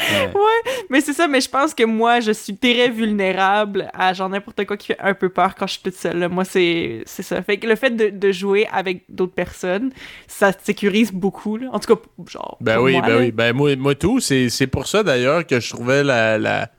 Ouais. 0.00 0.72
Mais 0.90 1.00
c'est 1.00 1.12
ça, 1.12 1.26
mais 1.26 1.40
je 1.40 1.48
pense 1.50 1.74
que 1.74 1.82
moi, 1.82 2.20
je 2.20 2.30
suis 2.30 2.56
très 2.56 2.88
vulnérable 2.88 3.90
à 3.94 4.12
genre 4.12 4.28
n'importe 4.28 4.64
quoi 4.64 4.76
qui 4.76 4.88
fait 4.88 5.00
un 5.00 5.12
peu 5.12 5.28
peur 5.28 5.56
quand 5.56 5.66
je 5.66 5.72
suis 5.72 5.82
toute 5.82 5.96
seule. 5.96 6.28
Moi, 6.28 6.44
c'est 6.44 7.02
c'est 7.04 7.24
ça. 7.24 7.42
Fait 7.42 7.56
que 7.58 7.66
le 7.66 7.74
fait 7.74 7.90
de, 7.90 8.10
de 8.10 8.30
jouer 8.30 8.68
avec 8.72 9.02
d'autres 9.08 9.34
personnes, 9.34 9.90
ça 10.28 10.52
sécurise 10.62 11.10
beaucoup. 11.10 11.56
Là. 11.56 11.68
En 11.72 11.80
tout 11.80 11.96
cas, 11.96 12.00
genre. 12.28 12.58
Ben 12.60 12.78
oui, 12.78 12.92
moi, 12.92 13.00
ben 13.02 13.08
là. 13.08 13.18
oui. 13.18 13.32
Ben 13.32 13.52
moi, 13.56 13.74
moi 13.74 13.94
tout, 13.96 14.20
c'est 14.20 14.50
c'est 14.50 14.68
pour 14.68 14.86
ça 14.86 15.02
d'ailleurs 15.02 15.44
que 15.44 15.58
je 15.58 15.68
trouvais 15.70 16.04
la, 16.04 16.38
la, 16.38 16.70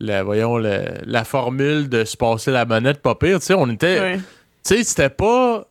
la 0.00 0.22
voyons, 0.22 0.56
la, 0.58 0.80
la 1.04 1.24
formule 1.24 1.88
de 1.88 2.04
se 2.04 2.16
passer 2.16 2.50
la 2.50 2.64
manette 2.64 3.00
pas 3.00 3.14
pire. 3.14 3.40
Tu 3.40 3.46
sais, 3.46 3.54
on 3.54 3.68
était. 3.68 4.00
Ouais. 4.00 4.16
Tu 4.64 4.76
sais, 4.76 4.84
c'était 4.84 5.08
pas 5.10 5.64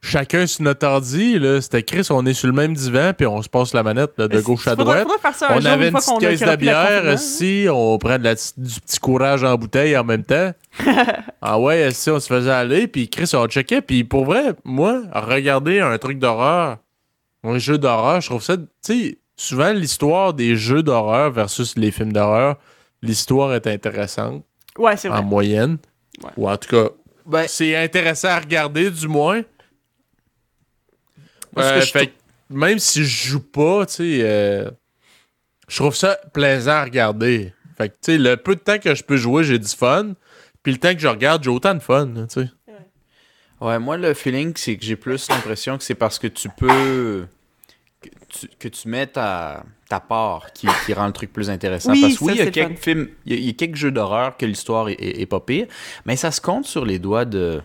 chacun 0.00 0.46
sur 0.46 0.62
notre 0.62 0.86
ordi, 0.86 1.38
là. 1.38 1.60
C'était 1.60 1.82
Chris, 1.82 2.06
on 2.10 2.24
est 2.24 2.32
sur 2.34 2.46
le 2.46 2.52
même 2.52 2.72
divan, 2.74 3.12
puis 3.16 3.26
on 3.26 3.42
se 3.42 3.48
passe 3.48 3.74
la 3.74 3.82
manette 3.82 4.12
là, 4.16 4.28
de 4.28 4.40
gauche 4.40 4.66
à 4.68 4.76
droite. 4.76 5.06
On 5.50 5.64
avait 5.64 5.88
une 5.88 5.94
petite 5.94 6.18
caisse 6.20 6.40
de 6.40 6.56
bière 6.56 6.86
confinement. 6.88 7.12
aussi, 7.14 7.66
on 7.70 7.98
prend 7.98 8.18
de 8.18 8.24
la 8.24 8.34
petite- 8.34 8.60
du 8.60 8.80
petit 8.80 9.00
courage 9.00 9.42
en 9.42 9.56
bouteille 9.56 9.96
en 9.96 10.04
même 10.04 10.22
temps. 10.24 10.52
ah 11.42 11.58
ouais, 11.58 11.90
si 11.90 12.10
on 12.10 12.20
se 12.20 12.28
faisait 12.28 12.50
aller, 12.52 12.86
puis 12.86 13.08
Chris, 13.08 13.30
on 13.34 13.46
checkait, 13.48 13.82
puis 13.82 14.04
pour 14.04 14.24
vrai, 14.24 14.54
moi, 14.64 15.02
regarder 15.12 15.80
un 15.80 15.98
truc 15.98 16.18
d'horreur, 16.20 16.78
un 17.42 17.58
jeu 17.58 17.78
d'horreur, 17.78 18.20
je 18.20 18.28
trouve 18.28 18.42
ça, 18.42 18.56
tu 18.56 18.64
sais, 18.82 19.18
souvent 19.36 19.72
l'histoire 19.72 20.32
des 20.34 20.54
jeux 20.56 20.82
d'horreur 20.84 21.30
versus 21.32 21.76
les 21.76 21.90
films 21.90 22.12
d'horreur, 22.12 22.56
l'histoire 23.02 23.54
est 23.54 23.66
intéressante 23.66 24.44
Ouais, 24.76 24.96
c'est 24.96 25.08
vrai. 25.08 25.18
en 25.18 25.22
moyenne, 25.22 25.78
Ouais. 26.22 26.30
ou 26.36 26.48
en 26.50 26.56
tout 26.56 26.68
cas, 26.68 26.90
Ben, 27.26 27.46
c'est 27.46 27.76
intéressant 27.76 28.28
à 28.28 28.40
regarder 28.40 28.90
du 28.90 29.06
moins. 29.08 29.42
Euh, 31.56 31.80
je 31.80 31.90
fait 31.90 32.06
que 32.08 32.12
même 32.50 32.78
si 32.78 33.04
je 33.04 33.28
joue 33.30 33.40
pas, 33.40 33.84
tu 33.86 33.92
sais, 33.94 34.18
euh, 34.22 34.70
je 35.68 35.76
trouve 35.76 35.94
ça 35.94 36.18
plaisant 36.32 36.72
à 36.72 36.84
regarder. 36.84 37.52
Fait 37.76 37.88
que, 37.90 37.94
tu 37.94 38.12
sais, 38.12 38.18
le 38.18 38.36
peu 38.36 38.54
de 38.54 38.60
temps 38.60 38.78
que 38.78 38.94
je 38.94 39.02
peux 39.04 39.16
jouer, 39.16 39.44
j'ai 39.44 39.58
du 39.58 39.68
fun. 39.68 40.14
Puis 40.62 40.72
le 40.72 40.78
temps 40.78 40.92
que 40.94 41.00
je 41.00 41.08
regarde, 41.08 41.42
j'ai 41.44 41.50
autant 41.50 41.74
de 41.74 41.80
fun, 41.80 42.06
tu 42.28 42.42
sais. 42.42 42.48
Ouais, 43.60 43.78
moi, 43.80 43.96
le 43.96 44.14
feeling, 44.14 44.52
c'est 44.56 44.76
que 44.76 44.84
j'ai 44.84 44.94
plus 44.96 45.28
l'impression 45.28 45.76
que 45.78 45.84
c'est 45.84 45.94
parce 45.96 46.18
que 46.18 46.28
tu 46.28 46.48
peux. 46.48 47.26
Que 48.28 48.38
tu, 48.38 48.48
que 48.58 48.68
tu 48.68 48.88
mets 48.88 49.06
ta, 49.06 49.64
ta 49.88 50.00
part 50.00 50.52
qui, 50.52 50.66
qui 50.86 50.92
rend 50.92 51.06
le 51.06 51.12
truc 51.12 51.32
plus 51.32 51.48
intéressant. 51.50 51.92
Oui, 51.92 52.00
parce 52.02 52.18
que 52.18 52.24
oui, 52.24 52.32
il 52.34 52.38
y 52.38 52.42
a 52.42 52.50
quelques 52.50 52.76
fun. 52.76 52.82
films, 52.82 53.08
il 53.26 53.32
y, 53.32 53.36
a- 53.36 53.38
il 53.38 53.46
y 53.46 53.50
a 53.50 53.52
quelques 53.54 53.76
jeux 53.76 53.90
d'horreur 53.90 54.36
que 54.36 54.44
l'histoire 54.46 54.88
est, 54.88 54.94
est- 54.94 55.20
est 55.22 55.26
pas 55.26 55.40
pire, 55.40 55.66
mais 56.04 56.16
ça 56.16 56.30
se 56.30 56.40
compte 56.40 56.66
sur 56.66 56.84
les 56.84 56.98
doigts 56.98 57.24
de 57.24 57.60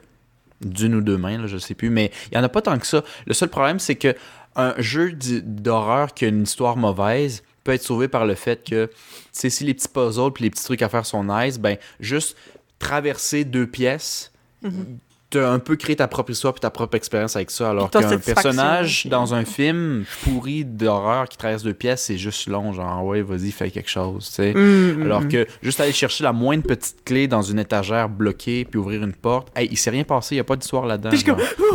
d'une 0.61 0.95
ou 0.95 1.01
deux 1.01 1.17
mains, 1.17 1.37
là, 1.39 1.47
je 1.47 1.57
sais 1.57 1.73
plus, 1.73 1.89
mais 1.89 2.09
il 2.31 2.35
y 2.35 2.37
en 2.37 2.43
a 2.43 2.47
pas 2.47 2.61
tant 2.61 2.77
que 2.79 2.87
ça. 2.87 3.03
Le 3.25 3.33
seul 3.33 3.49
problème, 3.49 3.79
c'est 3.79 3.95
que 3.95 4.15
un 4.55 4.73
jeu 4.77 5.11
d'horreur 5.11 6.13
qui 6.13 6.23
a 6.23 6.29
une 6.29 6.43
histoire 6.43 6.77
mauvaise 6.77 7.43
peut 7.65 7.73
être 7.73 7.81
sauvé 7.83 8.07
par 8.07 8.25
le 8.25 8.33
fait 8.35 8.63
que, 8.63 8.89
tu 9.37 9.49
si 9.49 9.63
les 9.65 9.73
petits 9.73 9.89
puzzles 9.89 10.31
puis 10.31 10.45
les 10.45 10.49
petits 10.49 10.63
trucs 10.63 10.81
à 10.81 10.87
faire 10.87 11.05
sont 11.05 11.23
nice, 11.25 11.59
ben, 11.59 11.75
juste 11.99 12.37
traverser 12.79 13.43
deux 13.43 13.67
pièces, 13.67 14.31
Mhm. 14.61 14.99
T'as 15.33 15.49
un 15.49 15.59
peu 15.59 15.75
créé 15.75 15.95
ta 15.95 16.07
propre 16.07 16.31
histoire 16.31 16.53
puis 16.53 16.61
ta 16.61 16.69
propre 16.69 16.95
expérience 16.95 17.35
avec 17.35 17.49
ça. 17.51 17.71
Alors 17.71 17.89
qu'un 17.89 18.17
personnage 18.17 19.07
dans 19.07 19.33
un 19.33 19.45
film 19.45 20.05
pourri 20.23 20.63
d'horreur 20.63 21.27
qui 21.27 21.37
traverse 21.37 21.63
deux 21.63 21.73
pièces, 21.73 22.03
c'est 22.03 22.17
juste 22.17 22.47
long, 22.47 22.73
genre, 22.73 23.03
ouais, 23.05 23.21
vas-y, 23.21 23.51
fais 23.51 23.71
quelque 23.71 23.89
chose, 23.89 24.27
tu 24.27 24.35
sais. 24.35 24.53
Mm, 24.53 24.99
mm, 24.99 25.01
Alors 25.03 25.21
mm. 25.21 25.27
que 25.29 25.47
juste 25.61 25.79
aller 25.79 25.91
chercher 25.91 26.23
la 26.23 26.33
moindre 26.33 26.63
petite 26.63 27.03
clé 27.03 27.27
dans 27.27 27.41
une 27.41 27.59
étagère 27.59 28.09
bloquée 28.09 28.65
puis 28.65 28.79
ouvrir 28.79 29.03
une 29.03 29.13
porte, 29.13 29.47
hey, 29.55 29.67
il 29.71 29.77
s'est 29.77 29.89
rien 29.89 30.03
passé, 30.03 30.35
il 30.35 30.37
y 30.37 30.41
a 30.41 30.43
pas 30.43 30.55
d'histoire 30.55 30.85
là-dedans. 30.85 31.09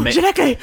Mais- 0.01 0.13
j'ai 0.13 0.21
la 0.21 0.33
clé! 0.33 0.59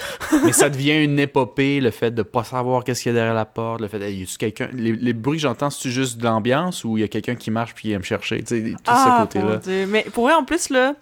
mais 0.45 0.53
ça 0.53 0.69
devient 0.69 1.03
une 1.03 1.19
épopée, 1.19 1.81
le 1.81 1.91
fait 1.91 2.11
de 2.11 2.23
pas 2.23 2.43
savoir 2.43 2.83
qu'est-ce 2.83 3.03
qu'il 3.03 3.11
y 3.11 3.15
a 3.15 3.17
derrière 3.17 3.35
la 3.35 3.45
porte, 3.45 3.81
le 3.81 3.87
fait 3.87 4.01
hey, 4.01 4.19
y 4.19 4.23
a-tu 4.23 4.37
quelqu'un 4.37 4.69
les, 4.73 4.93
les 4.93 5.13
bruits 5.13 5.37
que 5.37 5.43
j'entends, 5.43 5.69
c'est 5.69 5.89
juste 5.89 6.17
de 6.17 6.23
l'ambiance 6.23 6.83
ou 6.83 6.97
il 6.97 7.01
y 7.01 7.03
a 7.03 7.07
quelqu'un 7.07 7.35
qui 7.35 7.51
marche 7.51 7.73
puis 7.73 7.89
il 7.89 7.91
vient 7.91 7.99
me 7.99 8.03
chercher, 8.03 8.41
tu 8.43 8.45
sais, 8.47 8.71
tout 8.71 8.77
Ah, 8.87 9.17
ce 9.19 9.23
côté-là. 9.25 9.53
mon 9.55 9.59
Dieu. 9.59 9.85
Mais 9.87 10.05
pour 10.13 10.25
vrai, 10.25 10.33
en 10.33 10.43
plus, 10.43 10.69
là, 10.69 10.95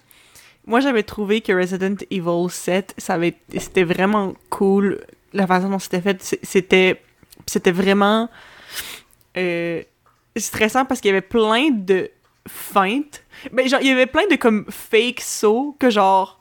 moi, 0.66 0.80
j'avais 0.80 1.04
trouvé 1.04 1.42
que 1.42 1.52
Resident 1.52 1.96
Evil 2.10 2.50
7, 2.50 2.96
ça 2.98 3.16
avait, 3.16 3.36
c'était 3.58 3.84
vraiment 3.84 4.34
cool. 4.50 5.02
La 5.34 5.46
façon 5.46 5.70
dont 5.70 5.80
c'était 5.80 6.02
fait, 6.02 6.38
c'était, 6.44 7.72
vraiment 7.72 8.30
euh, 9.36 9.82
stressant 10.38 10.86
parce 10.86 11.02
qu'il 11.02 11.10
y 11.10 11.12
avait 11.12 11.22
plein 11.22 11.70
de 11.72 12.10
feintes. 12.48 13.24
Mais 13.52 13.68
genre, 13.68 13.82
il 13.82 13.88
y 13.88 13.92
avait 13.92 14.06
plein 14.06 14.28
de 14.30 14.36
comme 14.36 14.66
fake 14.70 15.20
sauts 15.20 15.76
que 15.80 15.90
genre, 15.90 16.40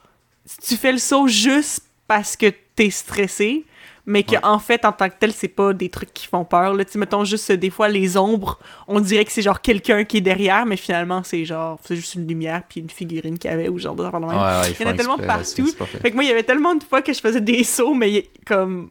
tu 0.66 0.76
fais 0.76 0.92
le 0.92 0.98
saut 0.98 1.26
juste 1.26 1.84
parce 2.06 2.36
que 2.36 2.52
t'es 2.76 2.90
stressé. 2.90 3.64
Mais 4.04 4.24
que 4.24 4.32
Ouais. 4.32 4.40
en 4.42 4.58
fait, 4.58 4.84
en 4.84 4.90
tant 4.90 5.08
que 5.08 5.14
tel, 5.20 5.32
c'est 5.32 5.46
pas 5.46 5.72
des 5.72 5.88
trucs 5.88 6.12
qui 6.12 6.26
font 6.26 6.44
peur. 6.44 6.74
Là. 6.74 6.82
Mettons 6.96 7.24
juste 7.24 7.50
euh, 7.52 7.56
des 7.56 7.70
fois 7.70 7.88
les 7.88 8.16
ombres, 8.16 8.58
on 8.88 8.98
dirait 8.98 9.24
que 9.24 9.30
c'est 9.30 9.42
genre 9.42 9.60
quelqu'un 9.60 10.02
qui 10.04 10.16
est 10.16 10.20
derrière, 10.22 10.66
mais 10.66 10.76
finalement 10.76 11.22
c'est 11.22 11.44
genre 11.44 11.78
c'est 11.84 11.94
juste 11.94 12.16
une 12.16 12.26
lumière 12.26 12.62
puis 12.68 12.80
une 12.80 12.90
figurine 12.90 13.38
qu'il 13.38 13.48
y 13.50 13.54
avait 13.54 13.68
ou 13.68 13.78
genre 13.78 13.94
de. 13.94 14.02
Ouais, 14.02 14.10
ouais, 14.10 14.72
Il 14.80 14.84
y 14.84 14.88
en 14.88 14.90
a 14.90 14.94
tellement 14.94 15.18
partout. 15.18 15.66
fait. 15.68 15.86
Fait 15.98 16.10
que 16.10 16.14
moi, 16.16 16.24
il 16.24 16.28
y 16.28 16.32
avait 16.32 16.42
tellement 16.42 16.74
de 16.74 16.82
fois 16.82 17.00
que 17.00 17.12
je 17.12 17.20
faisais 17.20 17.40
des 17.40 17.62
sauts, 17.62 17.94
mais 17.94 18.28
comme. 18.44 18.90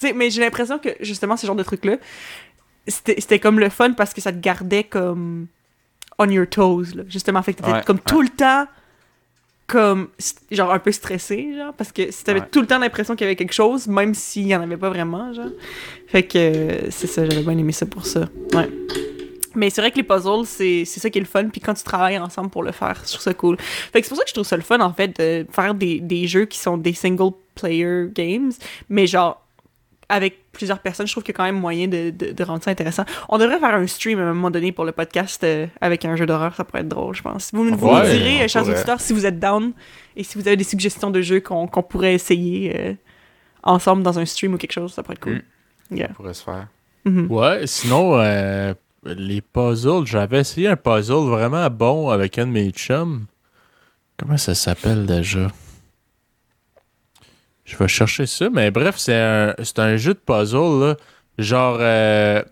Tu 0.00 0.08
sais, 0.08 0.12
mais 0.12 0.30
j'ai 0.30 0.40
l'impression 0.40 0.80
que 0.80 0.88
justement, 0.98 1.36
ce 1.36 1.46
genre 1.46 1.54
de 1.54 1.62
trucs-là, 1.62 1.98
c'était 2.88 3.14
c'était 3.20 3.38
comme 3.38 3.60
le 3.60 3.68
fun 3.68 3.92
parce 3.92 4.12
que 4.12 4.20
ça 4.20 4.32
te 4.32 4.38
gardait 4.38 4.82
comme. 4.82 5.46
on 6.18 6.28
your 6.28 6.48
toes, 6.48 6.92
là. 6.96 7.04
Justement, 7.06 7.40
fait 7.44 7.52
que 7.52 7.58
t'étais 7.58 7.72
Ouais, 7.72 7.84
comme 7.84 7.98
ouais. 7.98 8.02
tout 8.04 8.20
le 8.20 8.30
temps. 8.30 8.66
Comme. 9.66 10.08
genre 10.50 10.72
un 10.72 10.78
peu 10.78 10.92
stressé, 10.92 11.54
genre. 11.56 11.72
Parce 11.74 11.90
que 11.92 12.10
si 12.10 12.22
t'avais 12.24 12.40
Ouais. 12.40 12.48
tout 12.50 12.60
le 12.60 12.66
temps 12.66 12.78
l'impression 12.78 13.16
qu'il 13.16 13.24
y 13.24 13.28
avait 13.28 13.36
quelque 13.36 13.54
chose, 13.54 13.86
même 13.88 14.14
s'il 14.14 14.46
y 14.46 14.54
en 14.54 14.60
avait 14.62 14.76
pas 14.76 14.90
vraiment, 14.90 15.32
genre. 15.32 15.46
Fait 16.06 16.22
que 16.22 16.36
euh, 16.38 16.90
c'est 16.90 17.06
ça, 17.06 17.24
j'avais 17.28 17.42
bien 17.42 17.56
aimé 17.56 17.72
ça 17.72 17.86
pour 17.86 18.04
ça. 18.06 18.28
Ouais. 18.52 18.68
Mais 19.54 19.70
c'est 19.70 19.80
vrai 19.80 19.90
que 19.92 19.96
les 19.96 20.02
puzzles, 20.02 20.44
c'est 20.46 20.84
c'est 20.84 21.00
ça 21.00 21.08
qui 21.10 21.18
est 21.18 21.22
le 21.22 21.26
fun. 21.26 21.44
Puis 21.48 21.60
quand 21.60 21.74
tu 21.74 21.82
travailles 21.84 22.18
ensemble 22.18 22.50
pour 22.50 22.62
le 22.62 22.72
faire, 22.72 23.00
je 23.04 23.10
trouve 23.12 23.20
ça 23.22 23.32
cool. 23.34 23.56
Fait 23.60 24.00
que 24.00 24.06
c'est 24.06 24.10
pour 24.10 24.18
ça 24.18 24.24
que 24.24 24.28
je 24.30 24.34
trouve 24.34 24.46
ça 24.46 24.56
le 24.56 24.62
fun, 24.62 24.80
en 24.80 24.92
fait, 24.92 25.18
de 25.18 25.46
faire 25.50 25.74
des, 25.74 26.00
des 26.00 26.26
jeux 26.26 26.44
qui 26.44 26.58
sont 26.58 26.76
des 26.76 26.92
single-player 26.92 28.08
games, 28.12 28.50
mais 28.88 29.06
genre 29.06 29.40
avec 30.08 30.38
plusieurs 30.54 30.78
personnes, 30.78 31.06
je 31.06 31.12
trouve 31.12 31.22
qu'il 31.22 31.32
y 31.32 31.36
a 31.36 31.38
quand 31.38 31.44
même 31.44 31.60
moyen 31.60 31.86
de, 31.88 32.08
de, 32.10 32.32
de 32.32 32.44
rendre 32.44 32.62
ça 32.64 32.70
intéressant. 32.70 33.04
On 33.28 33.36
devrait 33.36 33.58
faire 33.58 33.74
un 33.74 33.86
stream 33.86 34.18
à 34.18 34.22
un 34.22 34.32
moment 34.32 34.50
donné 34.50 34.72
pour 34.72 34.84
le 34.86 34.92
podcast 34.92 35.44
euh, 35.44 35.66
avec 35.82 36.04
un 36.06 36.16
jeu 36.16 36.24
d'horreur, 36.24 36.54
ça 36.54 36.64
pourrait 36.64 36.80
être 36.80 36.88
drôle, 36.88 37.14
je 37.14 37.22
pense. 37.22 37.50
Vous, 37.52 37.64
vous 37.76 37.86
Ouais, 37.86 38.02
me 38.04 38.10
direz, 38.10 38.42
euh, 38.44 38.48
chers 38.48 38.62
pourrait. 38.62 38.74
auditeurs, 38.76 39.00
si 39.00 39.12
vous 39.12 39.26
êtes 39.26 39.38
down 39.38 39.72
et 40.16 40.24
si 40.24 40.38
vous 40.38 40.46
avez 40.48 40.56
des 40.56 40.64
suggestions 40.64 41.10
de 41.10 41.20
jeux 41.20 41.40
qu'on 41.40 41.66
qu'on 41.66 41.82
pourrait 41.82 42.14
essayer 42.14 42.74
euh, 42.78 42.94
ensemble 43.62 44.02
dans 44.02 44.18
un 44.18 44.24
stream 44.24 44.54
ou 44.54 44.56
quelque 44.56 44.72
chose, 44.72 44.92
ça 44.94 45.02
pourrait 45.02 45.14
être 45.16 45.22
cool. 45.22 45.42
Yeah. 45.90 46.08
Ça 46.08 46.14
pourrait 46.14 46.34
se 46.34 46.42
faire. 46.44 46.68
Mhm. 47.04 47.26
Ouais, 47.30 47.66
sinon, 47.66 48.14
euh, 48.18 48.72
les 49.04 49.42
puzzles, 49.42 50.06
j'avais 50.06 50.40
essayé 50.40 50.68
un 50.68 50.76
puzzle 50.76 51.28
vraiment 51.28 51.68
bon 51.68 52.08
avec 52.08 52.38
un 52.38 52.46
de 52.46 52.52
mes 52.52 52.70
chums. 52.70 53.26
Comment 54.16 54.36
ça 54.38 54.54
s'appelle 54.54 55.04
déjà? 55.06 55.48
Je 57.64 57.76
vais 57.76 57.88
chercher 57.88 58.26
ça, 58.26 58.48
mais 58.50 58.70
bref, 58.70 58.96
c'est 58.98 59.14
un, 59.16 59.54
c'est 59.62 59.78
un 59.78 59.96
jeu 59.96 60.14
de 60.14 60.18
puzzle, 60.18 60.80
là. 60.80 60.96
Genre, 61.38 61.78
euh, 61.80 62.42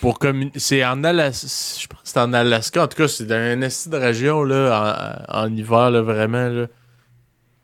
pour 0.00 0.18
communiquer. 0.18 0.58
C'est 0.58 0.84
en 0.84 1.04
Alaska. 1.04 1.46
Je 1.80 1.86
pense 1.86 2.00
que 2.00 2.08
c'est 2.08 2.18
en 2.20 2.32
Alaska. 2.32 2.82
En 2.84 2.88
tout 2.88 2.96
cas, 2.96 3.06
c'est 3.08 3.26
dans 3.26 3.52
une 3.54 3.62
esti 3.62 3.90
de 3.90 3.96
région, 3.96 4.42
là, 4.42 5.24
en, 5.28 5.42
en 5.44 5.54
hiver, 5.54 5.90
là, 5.90 6.00
vraiment, 6.02 6.48
là. 6.48 6.66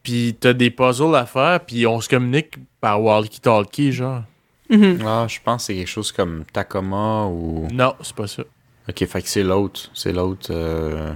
Puis 0.03 0.37
t'as 0.39 0.53
des 0.53 0.71
puzzles 0.71 1.15
à 1.15 1.27
faire, 1.27 1.61
puis 1.61 1.87
on 1.87 2.01
se 2.01 2.09
communique 2.09 2.55
par 2.81 3.01
walkie-talkie, 3.03 3.93
genre. 3.93 4.23
Mhm. 4.69 5.01
Ah, 5.05 5.27
je 5.29 5.39
pense 5.45 5.63
que 5.63 5.67
c'est 5.67 5.75
quelque 5.75 5.89
chose 5.89 6.13
comme 6.13 6.45
Tacoma 6.53 7.25
ou. 7.27 7.67
Non, 7.73 7.95
c'est 8.03 8.15
pas 8.15 8.27
ça. 8.27 8.43
Ok, 8.89 9.05
fait 9.07 9.23
que 9.23 9.29
c'est 9.29 9.43
l'autre. 9.43 9.91
C'est 9.95 10.13
l'autre. 10.13 10.49
euh, 10.51 11.13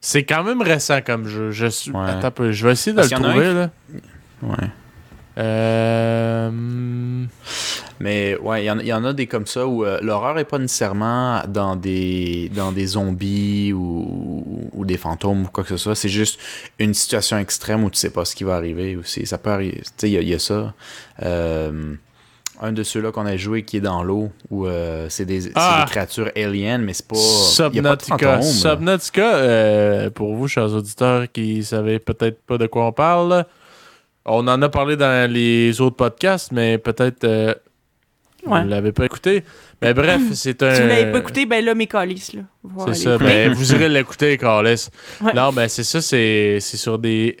C'est 0.00 0.24
quand 0.24 0.42
même 0.42 0.60
récent 0.62 1.00
comme 1.00 1.26
jeu. 1.26 1.50
Je 1.52 1.66
suis... 1.66 1.90
Ouais. 1.90 2.10
Attends 2.10 2.28
un 2.28 2.30
peu, 2.30 2.52
je 2.52 2.66
vais 2.66 2.72
essayer 2.72 2.92
de 2.92 2.96
Parce 2.96 3.10
le 3.12 3.16
trouver, 3.18 3.54
là. 3.54 3.70
Ouais. 4.42 4.68
Euh... 5.38 6.50
Mais 8.00 8.36
ouais, 8.38 8.62
il 8.62 8.66
y, 8.66 8.70
en- 8.70 8.78
il 8.78 8.86
y 8.86 8.92
en 8.92 9.04
a 9.04 9.12
des 9.12 9.26
comme 9.26 9.46
ça 9.46 9.66
où 9.66 9.84
euh, 9.84 9.98
l'horreur 10.02 10.38
est 10.38 10.44
pas 10.44 10.58
nécessairement 10.58 11.42
dans 11.48 11.76
des 11.76 12.50
dans 12.54 12.72
des 12.72 12.86
zombies 12.86 13.72
ou, 13.74 14.68
ou 14.72 14.84
des 14.84 14.96
fantômes 14.96 15.42
ou 15.42 15.48
quoi 15.48 15.62
que 15.64 15.70
ce 15.70 15.76
soit. 15.76 15.94
C'est 15.94 16.08
juste 16.08 16.40
une 16.78 16.94
situation 16.94 17.36
extrême 17.38 17.84
où 17.84 17.90
tu 17.90 17.98
sais 17.98 18.10
pas 18.10 18.24
ce 18.24 18.34
qui 18.34 18.44
va 18.44 18.56
arriver 18.56 18.96
aussi. 18.96 19.26
Ça 19.26 19.38
peut 19.38 19.50
arriver. 19.50 19.82
Tu 19.82 19.90
sais, 19.98 20.08
il 20.10 20.12
y, 20.12 20.16
a- 20.16 20.22
il 20.22 20.28
y 20.28 20.34
a 20.34 20.38
ça. 20.38 20.72
Euh, 21.22 21.94
un 22.62 22.72
de 22.72 22.82
ceux-là 22.82 23.10
qu'on 23.12 23.24
a 23.26 23.36
joué 23.38 23.62
qui 23.64 23.78
est 23.78 23.80
dans 23.82 24.02
l'eau 24.02 24.30
où 24.50 24.66
c'est 25.08 25.24
des, 25.24 25.50
Ah! 25.54 25.84
des 25.86 25.90
créatures 25.90 26.30
aliens, 26.36 26.76
mais 26.78 26.92
c'est 26.92 27.06
pas. 27.08 27.16
il 27.16 27.76
y 27.76 27.78
a 27.78 27.82
pas 27.82 27.96
de 27.96 28.02
Subnautica. 28.02 28.42
Subnautica, 28.42 30.10
pour 30.14 30.34
vous, 30.34 30.46
chers 30.48 30.72
auditeurs 30.74 31.30
qui 31.32 31.64
savaient 31.64 31.98
peut-être 31.98 32.42
pas 32.42 32.58
de 32.58 32.66
quoi 32.66 32.86
on 32.86 32.92
parle, 32.92 33.46
on 34.26 34.46
en 34.48 34.60
a 34.62 34.68
parlé 34.68 34.96
dans 34.96 35.30
les 35.30 35.80
autres 35.80 35.96
podcasts, 35.96 36.52
mais 36.52 36.78
peut-être 36.78 37.24
euh, 37.24 37.54
Ouais. 38.46 38.62
vous 38.62 38.68
l'avez 38.68 38.92
pas 38.92 39.04
écouté. 39.04 39.44
Mais 39.82 39.92
bref, 39.92 40.22
c'est 40.32 40.62
un... 40.62 40.74
Si 40.74 40.80
vous 40.80 40.88
l'avez 40.88 41.12
pas 41.12 41.18
écouté, 41.18 41.44
ben 41.44 41.62
là, 41.62 41.74
mes 41.74 41.86
calices, 41.86 42.32
là. 42.32 42.40
C'est 42.86 42.94
ça, 42.94 43.18
ben, 43.18 43.52
vous 43.52 43.72
irez 43.74 43.88
l'écouter. 43.90 44.38
Ouais. 44.42 45.34
Non, 45.34 45.52
mais 45.52 45.68
c'est 45.68 45.84
ça, 45.84 46.00
c'est 46.00 46.56
c'est 46.60 46.78
sur 46.78 46.98
des 46.98 47.36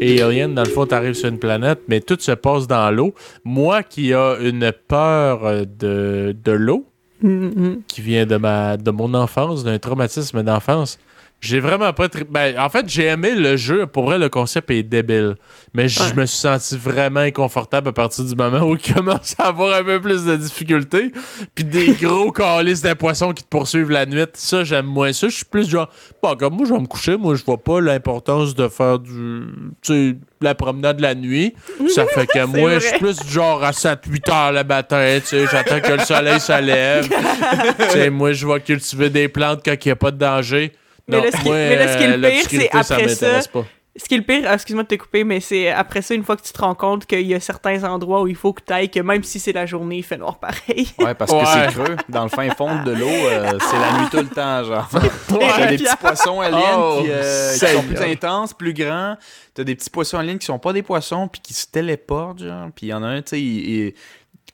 aliens. 0.00 0.48
Dans 0.48 0.64
le 0.64 0.68
fond, 0.70 0.86
t'arrives 0.86 1.14
sur 1.14 1.28
une 1.28 1.38
planète, 1.38 1.82
mais 1.86 2.00
tout 2.00 2.16
se 2.18 2.32
passe 2.32 2.66
dans 2.66 2.90
l'eau. 2.90 3.14
Moi 3.44 3.84
qui 3.84 4.12
a 4.12 4.36
une 4.40 4.72
peur 4.88 5.44
euh, 5.44 5.64
de, 5.64 6.34
de 6.44 6.52
l'eau, 6.52 6.84
Mhm, 7.22 7.52
mhm. 7.56 7.82
qui 7.86 8.00
vient 8.02 8.26
de, 8.26 8.36
ma, 8.36 8.76
de 8.76 8.90
mon 8.90 9.14
enfance, 9.14 9.62
d'un 9.62 9.78
traumatisme 9.78 10.42
d'enfance, 10.42 10.98
j'ai 11.44 11.60
vraiment 11.60 11.92
pas... 11.92 12.08
tri- 12.08 12.24
Ben, 12.28 12.58
en 12.58 12.68
fait, 12.68 12.88
j'ai 12.88 13.04
aimé 13.04 13.34
le 13.34 13.56
jeu. 13.56 13.86
Pour 13.86 14.04
vrai, 14.04 14.18
le 14.18 14.28
concept 14.28 14.70
est 14.70 14.82
débile. 14.82 15.36
Mais 15.74 15.88
je 15.88 16.00
Ouais. 16.02 16.14
me 16.14 16.26
suis 16.26 16.38
senti 16.38 16.76
vraiment 16.76 17.20
inconfortable 17.20 17.88
à 17.88 17.92
partir 17.92 18.24
du 18.24 18.34
moment 18.34 18.60
où 18.60 18.76
il 18.76 18.94
commence 18.94 19.34
à 19.38 19.48
avoir 19.48 19.74
un 19.78 19.84
peu 19.84 20.00
plus 20.00 20.24
de 20.24 20.36
difficultés. 20.36 21.12
Puis 21.54 21.64
des 21.64 21.92
gros 22.00 22.30
calices 22.32 22.82
de 22.82 22.92
poissons 22.94 23.32
qui 23.32 23.42
te 23.42 23.48
poursuivent 23.48 23.90
la 23.90 24.06
nuit. 24.06 24.24
Ça, 24.34 24.64
j'aime 24.64 24.86
moins 24.86 25.12
ça. 25.12 25.28
Je 25.28 25.34
suis 25.36 25.44
plus 25.44 25.68
genre... 25.68 25.88
Bon, 26.22 26.34
comme 26.36 26.54
moi, 26.54 26.66
je 26.66 26.72
vais 26.74 26.80
me 26.80 26.86
coucher. 26.86 27.16
Moi, 27.16 27.34
je 27.34 27.44
vois 27.44 27.62
pas 27.62 27.80
l'importance 27.80 28.54
de 28.54 28.68
faire 28.68 28.98
du... 28.98 29.42
Tu 29.82 29.92
sais, 30.10 30.16
la 30.40 30.54
promenade 30.54 31.00
la 31.00 31.14
nuit. 31.14 31.54
Ça 31.88 32.06
fait 32.14 32.26
que 32.26 32.44
moi, 32.46 32.74
je 32.78 32.86
suis 32.86 32.98
plus 32.98 33.16
genre 33.28 33.62
à 33.64 33.70
7-8 33.72 34.30
heures 34.32 34.52
le 34.52 34.64
matin. 34.64 35.18
Tu 35.20 35.26
sais, 35.26 35.44
j'attends 35.50 35.80
que 35.80 35.92
le 35.92 35.98
soleil 36.00 36.40
se 36.40 36.60
lève. 36.62 37.08
tu 37.08 37.88
sais, 37.90 38.10
moi, 38.10 38.32
je 38.32 38.46
vais 38.46 38.60
cultiver 38.60 39.10
des 39.10 39.28
plantes 39.28 39.60
quand 39.64 39.74
il 39.84 39.88
n'y 39.88 39.92
a 39.92 39.96
pas 39.96 40.10
de 40.10 40.18
danger. 40.18 40.72
Mais 41.08 41.16
Non, 41.18 41.24
là, 41.24 41.30
ce 41.32 41.36
qui- 41.38 41.44
moi, 41.44 41.54
mais 41.54 41.76
là, 41.76 41.92
ce 41.92 41.98
qui 41.98 42.04
est 42.04 42.16
le 42.16 42.24
euh, 42.26 42.30
pire, 42.30 42.46
c'est 42.48 42.70
après 42.72 43.08
ça- 43.08 43.40
pas. 43.52 43.64
Ce 43.96 44.06
qui 44.08 44.14
est 44.14 44.18
le 44.18 44.24
pire, 44.24 44.42
ah, 44.48 44.54
excuse-moi 44.54 44.82
de 44.82 44.88
te 44.88 44.94
couper, 44.96 45.22
mais 45.22 45.38
c'est 45.38 45.68
après 45.70 46.02
ça, 46.02 46.14
une 46.14 46.24
fois 46.24 46.36
que 46.36 46.42
tu 46.42 46.52
te 46.52 46.60
rends 46.60 46.74
compte 46.74 47.06
qu'il 47.06 47.20
y 47.28 47.32
a 47.32 47.38
certains 47.38 47.84
endroits 47.84 48.22
où 48.22 48.26
il 48.26 48.34
faut 48.34 48.52
que 48.52 48.60
tu 48.66 48.72
ailles, 48.72 48.88
que 48.90 48.98
même 48.98 49.22
si 49.22 49.38
c'est 49.38 49.52
la 49.52 49.66
journée, 49.66 49.98
il 49.98 50.02
fait 50.02 50.16
noir 50.16 50.38
pareil. 50.40 50.88
Ouais, 50.98 51.14
parce 51.14 51.30
Ouais. 51.30 51.42
que 51.42 51.46
c'est 51.46 51.66
creux. 51.80 51.96
Dans 52.08 52.24
le 52.24 52.28
fin 52.28 52.50
fond 52.50 52.82
de 52.82 52.90
l'eau, 52.90 53.06
euh, 53.06 53.56
c'est 53.60 53.78
la 53.78 54.00
nuit 54.00 54.08
tout 54.10 54.16
le 54.16 54.26
temps, 54.26 54.64
genre. 54.64 54.88
T'as 55.28 55.66
des 55.68 55.76
petits 55.76 55.96
poissons 56.00 56.40
aliens 56.40 56.58
Oh, 56.76 57.02
qui, 57.04 57.08
euh, 57.08 57.52
qui 57.52 57.66
sont 57.68 57.82
plus 57.82 58.02
intenses, 58.02 58.52
plus 58.52 58.74
grands. 58.74 59.16
T'as 59.54 59.62
des 59.62 59.76
petits 59.76 59.90
poissons 59.90 60.18
aliens 60.18 60.38
qui 60.38 60.46
sont 60.46 60.58
pas 60.58 60.72
des 60.72 60.82
poissons, 60.82 61.28
puis 61.28 61.40
qui 61.40 61.54
se 61.54 61.66
téléportent, 61.68 62.40
genre. 62.42 62.66
Puis 62.74 62.86
il 62.86 62.90
y 62.90 62.94
en 62.94 63.02
a 63.04 63.06
un, 63.06 63.22
tu 63.22 63.30
sais, 63.30 63.40
il- 63.40 63.70
il- 63.86 63.94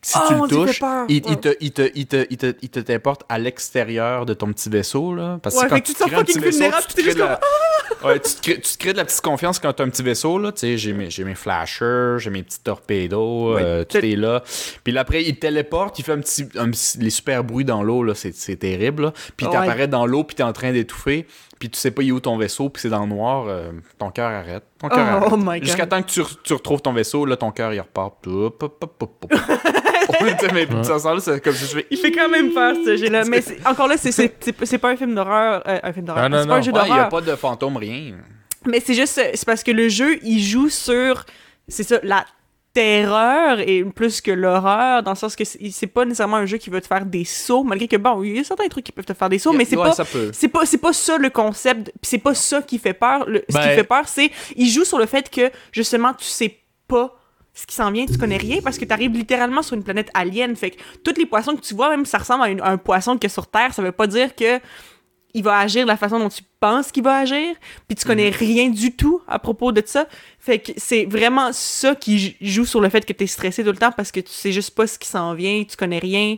si 0.03 0.17
Oh, 0.19 0.29
tu 0.29 0.35
le 0.35 0.49
touches, 0.67 0.81
il, 1.09 1.21
te, 1.23 1.29
il, 1.61 1.73
te, 1.73 1.91
il, 1.95 2.07
te, 2.07 2.27
il, 2.31 2.37
te, 2.39 2.55
il 2.63 2.69
te 2.71 2.81
téléporte 2.81 3.23
à 3.29 3.39
l'extérieur 3.39 4.25
de 4.27 4.33
ton 4.35 4.53
petit 4.53 4.69
vaisseau, 4.71 5.15
là. 5.15 5.39
Parce 5.43 5.55
que 5.57 5.61
Ouais, 5.61 5.69
quand 5.69 5.75
fait 5.77 5.83
tu 5.83 5.87
tu 5.89 5.93
te 5.95 5.99
sens 5.99 6.09
crées 6.09 6.17
un 6.21 6.25
petit 6.25 6.39
vaisseau, 6.39 6.59
vulnérable, 6.59 6.85
tu 6.89 6.95
te 6.95 7.01
crées 7.03 7.15
de 7.15 7.19
la... 7.19 7.41
Ouais, 8.05 8.19
tu 8.21 8.33
te, 8.35 8.41
crées, 8.41 8.61
tu 8.61 8.73
te 8.73 8.79
crées 8.79 8.93
de 8.93 8.97
la 8.99 9.05
petite 9.05 9.21
confiance 9.21 9.59
quand 9.59 9.73
t'as 9.75 9.85
un 9.85 9.89
petit 9.91 10.03
vaisseau, 10.03 10.39
là. 10.39 10.53
Tu 10.53 10.61
sais, 10.61 10.79
j'ai 10.79 10.93
mes, 10.95 11.11
j'ai 11.11 11.25
mes 11.25 11.35
flashers, 11.35 12.17
j'ai 12.19 12.31
mes 12.31 12.43
petits 12.43 12.61
torpédos, 12.61 13.55
Ouais. 13.57 13.63
euh, 13.63 13.85
tout 13.85 13.99
C'est- 14.01 14.11
est 14.13 14.17
là. 14.17 14.43
Puis 14.85 14.93
là, 14.93 15.01
après, 15.03 15.23
il 15.23 15.35
te 15.35 15.41
téléporte, 15.41 15.99
il 15.99 16.05
fait 16.05 16.13
un 16.13 16.21
petit, 16.21 16.49
un 16.57 16.71
petit- 16.71 16.99
les 16.99 17.11
super 17.11 17.45
bruits 17.45 17.65
dans 17.67 17.83
l'eau, 17.83 18.03
là, 18.03 18.15
c'est, 18.15 18.35
c'est 18.35 18.57
terrible, 18.57 19.03
là. 19.03 19.13
Puis 19.37 19.47
il 19.47 19.51
t'apparaît 19.51 19.89
dans 19.89 20.07
l'eau, 20.07 20.25
puis 20.25 20.37
t'es 20.37 20.43
en 20.45 20.53
train 20.55 20.73
d'étouffer, 20.73 21.27
puis 21.61 21.71
tu 21.71 21.79
sais 21.79 21.93
pas 21.93 22.03
il 22.03 22.09
est 22.09 22.13
où 22.13 22.19
ton 22.19 22.37
vaisseau, 22.37 22.69
puis 22.71 22.81
c'est 22.83 22.89
dans 22.89 23.03
le 23.03 23.07
noir, 23.09 23.45
euh, 23.47 23.71
ton 23.99 24.11
cœur 24.11 24.31
arrête. 24.33 24.65
Ton 24.81 24.89
cœur 24.89 24.99
Oh, 24.99 25.17
arrête. 25.19 25.29
oh 25.33 25.37
my 25.37 25.59
God. 25.61 25.65
Jusqu'à 25.65 25.87
temps 25.87 26.03
que 26.03 26.09
tu, 26.11 26.21
re- 26.23 26.37
tu 26.43 26.53
retrouves 26.55 26.81
ton 26.83 26.93
vaisseau, 26.93 27.25
là, 27.27 27.37
ton 27.37 27.53
cœur, 27.53 27.73
il 27.73 27.81
repart. 27.81 28.15
Mais 30.53 30.67
ça 30.83 30.99
sent 30.99 31.09
là, 31.15 31.21
c'est 31.21 31.41
comme 31.43 31.55
si 31.55 31.65
je 31.67 31.71
fais... 31.79 31.87
Il 31.91 31.97
fait 31.99 32.11
quand 32.13 32.29
même 32.29 32.53
peur, 32.53 32.75
ce 32.85 32.97
jeu-là. 32.97 33.25
Mais 33.25 33.41
c'est- 33.41 33.65
encore 33.67 33.89
là, 33.89 33.97
c'est- 33.97 34.13
c'est 34.13 34.35
c'est- 34.41 34.65
c'est 34.65 34.79
pas 34.79 34.91
un 34.91 34.97
film 34.97 35.15
d'horreur. 35.15 35.63
euh, 35.67 35.79
un 35.83 35.93
film 35.93 36.07
d'horreur. 36.07 36.25
Ah, 36.25 36.29
non, 36.29 36.39
c'est 36.41 36.47
pas 36.49 36.55
non. 36.55 36.59
un 36.59 36.63
jeu 36.63 36.73
Ouais, 36.73 36.81
il 36.85 36.89
y 36.89 36.93
a 36.93 36.95
d'horreur. 36.95 37.09
pas 37.09 37.21
de 37.21 37.37
fantôme, 37.37 37.77
rien. 37.77 38.15
Mais 38.67 38.81
c'est 38.81 38.95
juste, 38.95 39.15
c'est 39.35 39.47
parce 39.47 39.63
que 39.63 39.71
le 39.71 39.89
jeu, 39.89 40.19
il 40.23 40.41
joue 40.43 40.69
sur, 40.69 41.25
c'est 41.69 41.83
ça, 41.83 41.99
la 42.03 42.25
terreur 42.73 43.61
et 43.61 43.85
plus 43.85 44.21
que 44.21 44.31
l'horreur, 44.31 45.03
dans 45.03 45.11
le 45.13 45.17
sens 45.17 45.35
que 45.37 45.45
c'est 45.45 45.87
pas 45.87 46.05
nécessairement 46.05 46.37
un 46.37 46.47
jeu 46.47 46.57
qui 46.59 46.71
va 46.71 46.81
te 46.81 46.87
faire 46.87 47.05
des 47.05 47.25
sauts, 47.25 47.65
malgré 47.65 47.89
que 47.89 47.97
bon, 47.97 48.23
il 48.23 48.37
y 48.37 48.39
a 48.41 48.45
certains 48.45 48.69
trucs 48.69 48.85
qui 48.85 48.93
peuvent 48.93 49.05
te 49.05 49.15
faire 49.15 49.29
des 49.29 49.39
sauts, 49.39 49.53
mais 49.53 49.65
c'est 49.65 49.77
Ouais, 49.77 49.91
pas, 49.91 50.05
c'est 50.33 50.49
pas, 50.49 50.65
c'est 50.67 50.79
pas 50.79 50.93
ça 50.93 51.19
le 51.19 51.31
concept, 51.31 51.91
pis 52.01 52.09
c'est 52.09 52.19
pas 52.19 52.35
ça 52.35 52.63
qui 52.63 52.79
fait 52.79 52.95
peur. 52.95 53.29
Le- 53.29 53.43
ce 53.49 53.57
qui 53.59 53.63
Ben- 53.67 53.75
fait 53.77 53.85
peur, 53.85 54.07
c'est, 54.07 54.31
il 54.57 54.69
joue 54.69 54.85
sur 54.85 54.99
le 54.99 55.07
fait 55.07 55.29
que 55.31 55.51
justement, 55.73 56.13
tu 56.15 56.25
sais 56.25 56.59
pas 56.87 57.17
ce 57.53 57.67
qui 57.67 57.75
s'en 57.75 57.91
vient, 57.91 58.07
tu 58.07 58.17
connais 58.17 58.37
rien 58.37 58.61
parce 58.63 58.79
que 58.79 58.85
tu 58.85 58.93
arrives 58.93 59.13
littéralement 59.13 59.63
sur 59.63 59.75
une 59.77 59.83
planète 59.83 60.09
alien. 60.15 60.55
Fait 60.55 60.71
que 60.71 60.81
tous 61.05 61.15
les 61.19 61.27
poissons 61.27 61.57
que 61.57 61.61
tu 61.63 61.75
vois, 61.75 61.91
même 61.91 62.05
si 62.05 62.13
ça 62.13 62.19
ressemble 62.19 62.45
à, 62.45 62.49
une- 62.49 62.61
à 62.61 62.69
un 62.71 62.77
poisson 62.79 63.19
que 63.19 63.29
sur 63.29 63.49
Terre, 63.49 63.75
ça 63.75 63.83
veut 63.83 63.93
pas 63.93 64.07
dire 64.07 64.35
que 64.37 64.61
il 65.35 65.43
va 65.43 65.59
agir 65.59 65.85
de 65.85 65.89
la 65.89 65.97
façon 65.97 66.19
dont 66.19 66.29
tu 66.29 66.43
penses 66.61 66.91
qu'il 66.93 67.03
va 67.03 67.19
agir, 67.19 67.55
puis 67.89 67.97
tu 67.97 68.05
connais 68.07 68.31
rien 68.31 68.69
du 68.71 68.95
tout 68.97 69.21
à 69.29 69.39
propos 69.39 69.73
de 69.73 69.83
ça. 69.85 70.07
Fait 70.39 70.59
que 70.59 70.73
c'est 70.77 71.05
vraiment 71.07 71.51
ça 71.53 71.95
qui 71.95 72.37
joue 72.41 72.65
sur 72.65 72.81
le 72.81 72.89
fait 72.89 73.05
que 73.05 73.13
tu 73.13 73.25
es 73.25 73.27
stressé 73.27 73.63
tout 73.65 73.71
le 73.71 73.77
temps 73.77 73.93
parce 73.93 74.13
que 74.13 74.21
tu 74.21 74.33
sais 74.33 74.53
juste 74.53 74.75
pas 74.75 74.87
ce 74.87 74.99
qui 74.99 75.09
s'en 75.09 75.35
vient, 75.35 75.65
tu 75.69 75.77
connais 75.77 75.99
rien, 75.99 76.37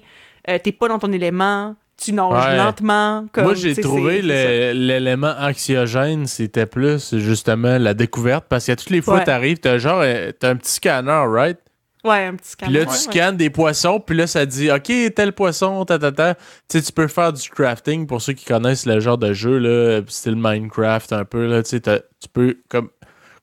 euh, 0.48 0.58
t'es 0.62 0.72
pas 0.72 0.88
dans 0.88 0.98
ton 0.98 1.10
élément, 1.12 1.74
tu 1.96 2.12
nages 2.12 2.46
Ouais. 2.46 2.56
lentement. 2.56 3.26
Comme, 3.32 3.44
Moi, 3.44 3.54
j'ai 3.54 3.76
trouvé 3.76 4.22
l'élément 4.22 5.34
anxiogène, 5.38 6.26
c'était 6.26 6.66
plus 6.66 7.16
justement 7.18 7.78
la 7.78 7.94
découverte. 7.94 8.46
Parce 8.48 8.66
que 8.66 8.72
toutes 8.72 8.90
les 8.90 9.02
fois 9.02 9.18
Ouais. 9.18 9.24
t'arrives, 9.24 9.58
t'as 9.58 9.78
genre 9.78 10.00
euh, 10.02 10.32
t'as 10.38 10.50
un 10.50 10.56
petit 10.56 10.72
scanner, 10.72 11.24
right? 11.28 11.58
Ouais, 12.04 12.26
un 12.26 12.34
petit 12.34 12.56
Puis 12.56 12.72
là, 12.72 12.84
tu 12.84 12.96
scannes 12.96 13.36
des 13.36 13.48
poissons, 13.50 14.00
puis 14.00 14.16
là, 14.16 14.26
ça 14.26 14.44
dit, 14.44 14.70
OK, 14.72 14.92
tel 15.14 15.32
poisson, 15.32 15.84
ta, 15.84 15.98
ta, 16.00 16.10
ta. 16.10 16.34
Tu 16.34 16.42
sais, 16.68 16.82
tu 16.82 16.92
peux 16.92 17.06
faire 17.06 17.32
du 17.32 17.48
crafting 17.48 18.06
pour 18.08 18.20
ceux 18.20 18.32
qui 18.32 18.44
connaissent 18.44 18.86
le 18.86 18.98
genre 18.98 19.18
de 19.18 19.32
jeu, 19.32 19.58
là, 19.58 20.00
style 20.08 20.34
Minecraft 20.36 21.12
un 21.12 21.24
peu, 21.24 21.46
là. 21.46 21.62
Tu 21.62 21.70
sais, 21.70 21.80
tu 21.80 22.28
peux 22.32 22.58
comme 22.68 22.88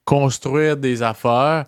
construire 0.03 0.76
des 0.76 1.03
affaires 1.03 1.66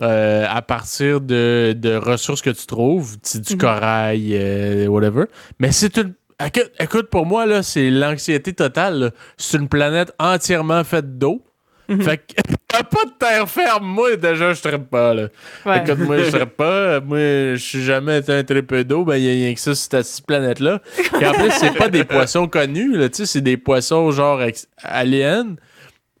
euh, 0.00 0.46
à 0.48 0.62
partir 0.62 1.20
de, 1.20 1.74
de 1.76 1.94
ressources 1.96 2.42
que 2.42 2.50
tu 2.50 2.66
trouves, 2.66 3.18
tu 3.20 3.40
du 3.40 3.54
Mhm. 3.54 3.58
corail, 3.60 4.30
euh, 4.34 4.86
whatever. 4.88 5.24
Mais 5.60 5.70
c'est 5.72 5.96
une. 5.98 6.14
Écoute, 6.44 6.72
écoute, 6.80 7.08
pour 7.10 7.24
moi, 7.24 7.46
là, 7.46 7.62
c'est 7.62 7.88
l'anxiété 7.90 8.52
totale. 8.52 9.12
C'est 9.36 9.58
une 9.58 9.68
planète 9.68 10.12
entièrement 10.18 10.82
faite 10.82 11.18
d'eau. 11.18 11.44
Fait 11.88 12.16
que 12.18 12.34
t'as 12.68 12.82
pas 12.82 13.04
de 13.04 13.10
terre 13.18 13.48
ferme. 13.48 13.86
Moi, 13.86 14.16
déjà, 14.16 14.52
je 14.52 14.62
trappe 14.62 14.88
pas, 14.88 15.12
là. 15.14 15.28
Ouais. 15.66 15.78
Écoute, 15.78 15.98
moi, 15.98 16.18
je 16.18 16.30
trappe 16.30 16.56
pas. 16.56 17.00
Moi, 17.04 17.18
je 17.18 17.56
suis 17.56 17.82
jamais 17.82 18.18
été 18.18 18.32
un 18.32 18.44
très 18.44 18.62
peu 18.62 18.84
d'eau. 18.84 19.04
Ben, 19.04 19.16
y 19.16 19.28
a 19.28 19.32
rien 19.32 19.54
que 19.54 19.60
ça 19.60 19.74
sur 19.74 19.82
cette 19.90 20.06
petite 20.06 20.26
planète-là. 20.26 20.80
Puis 21.12 21.26
en 21.26 21.32
plus, 21.32 21.50
c'est 21.50 21.74
pas 21.76 21.88
des 21.88 22.04
poissons 22.04 22.46
connus, 22.48 22.96
là. 22.96 23.08
Tu 23.08 23.16
sais, 23.18 23.26
c'est 23.26 23.40
des 23.40 23.56
poissons 23.56 24.10
genre 24.10 24.42
ex- 24.42 24.68
aliens. 24.82 25.56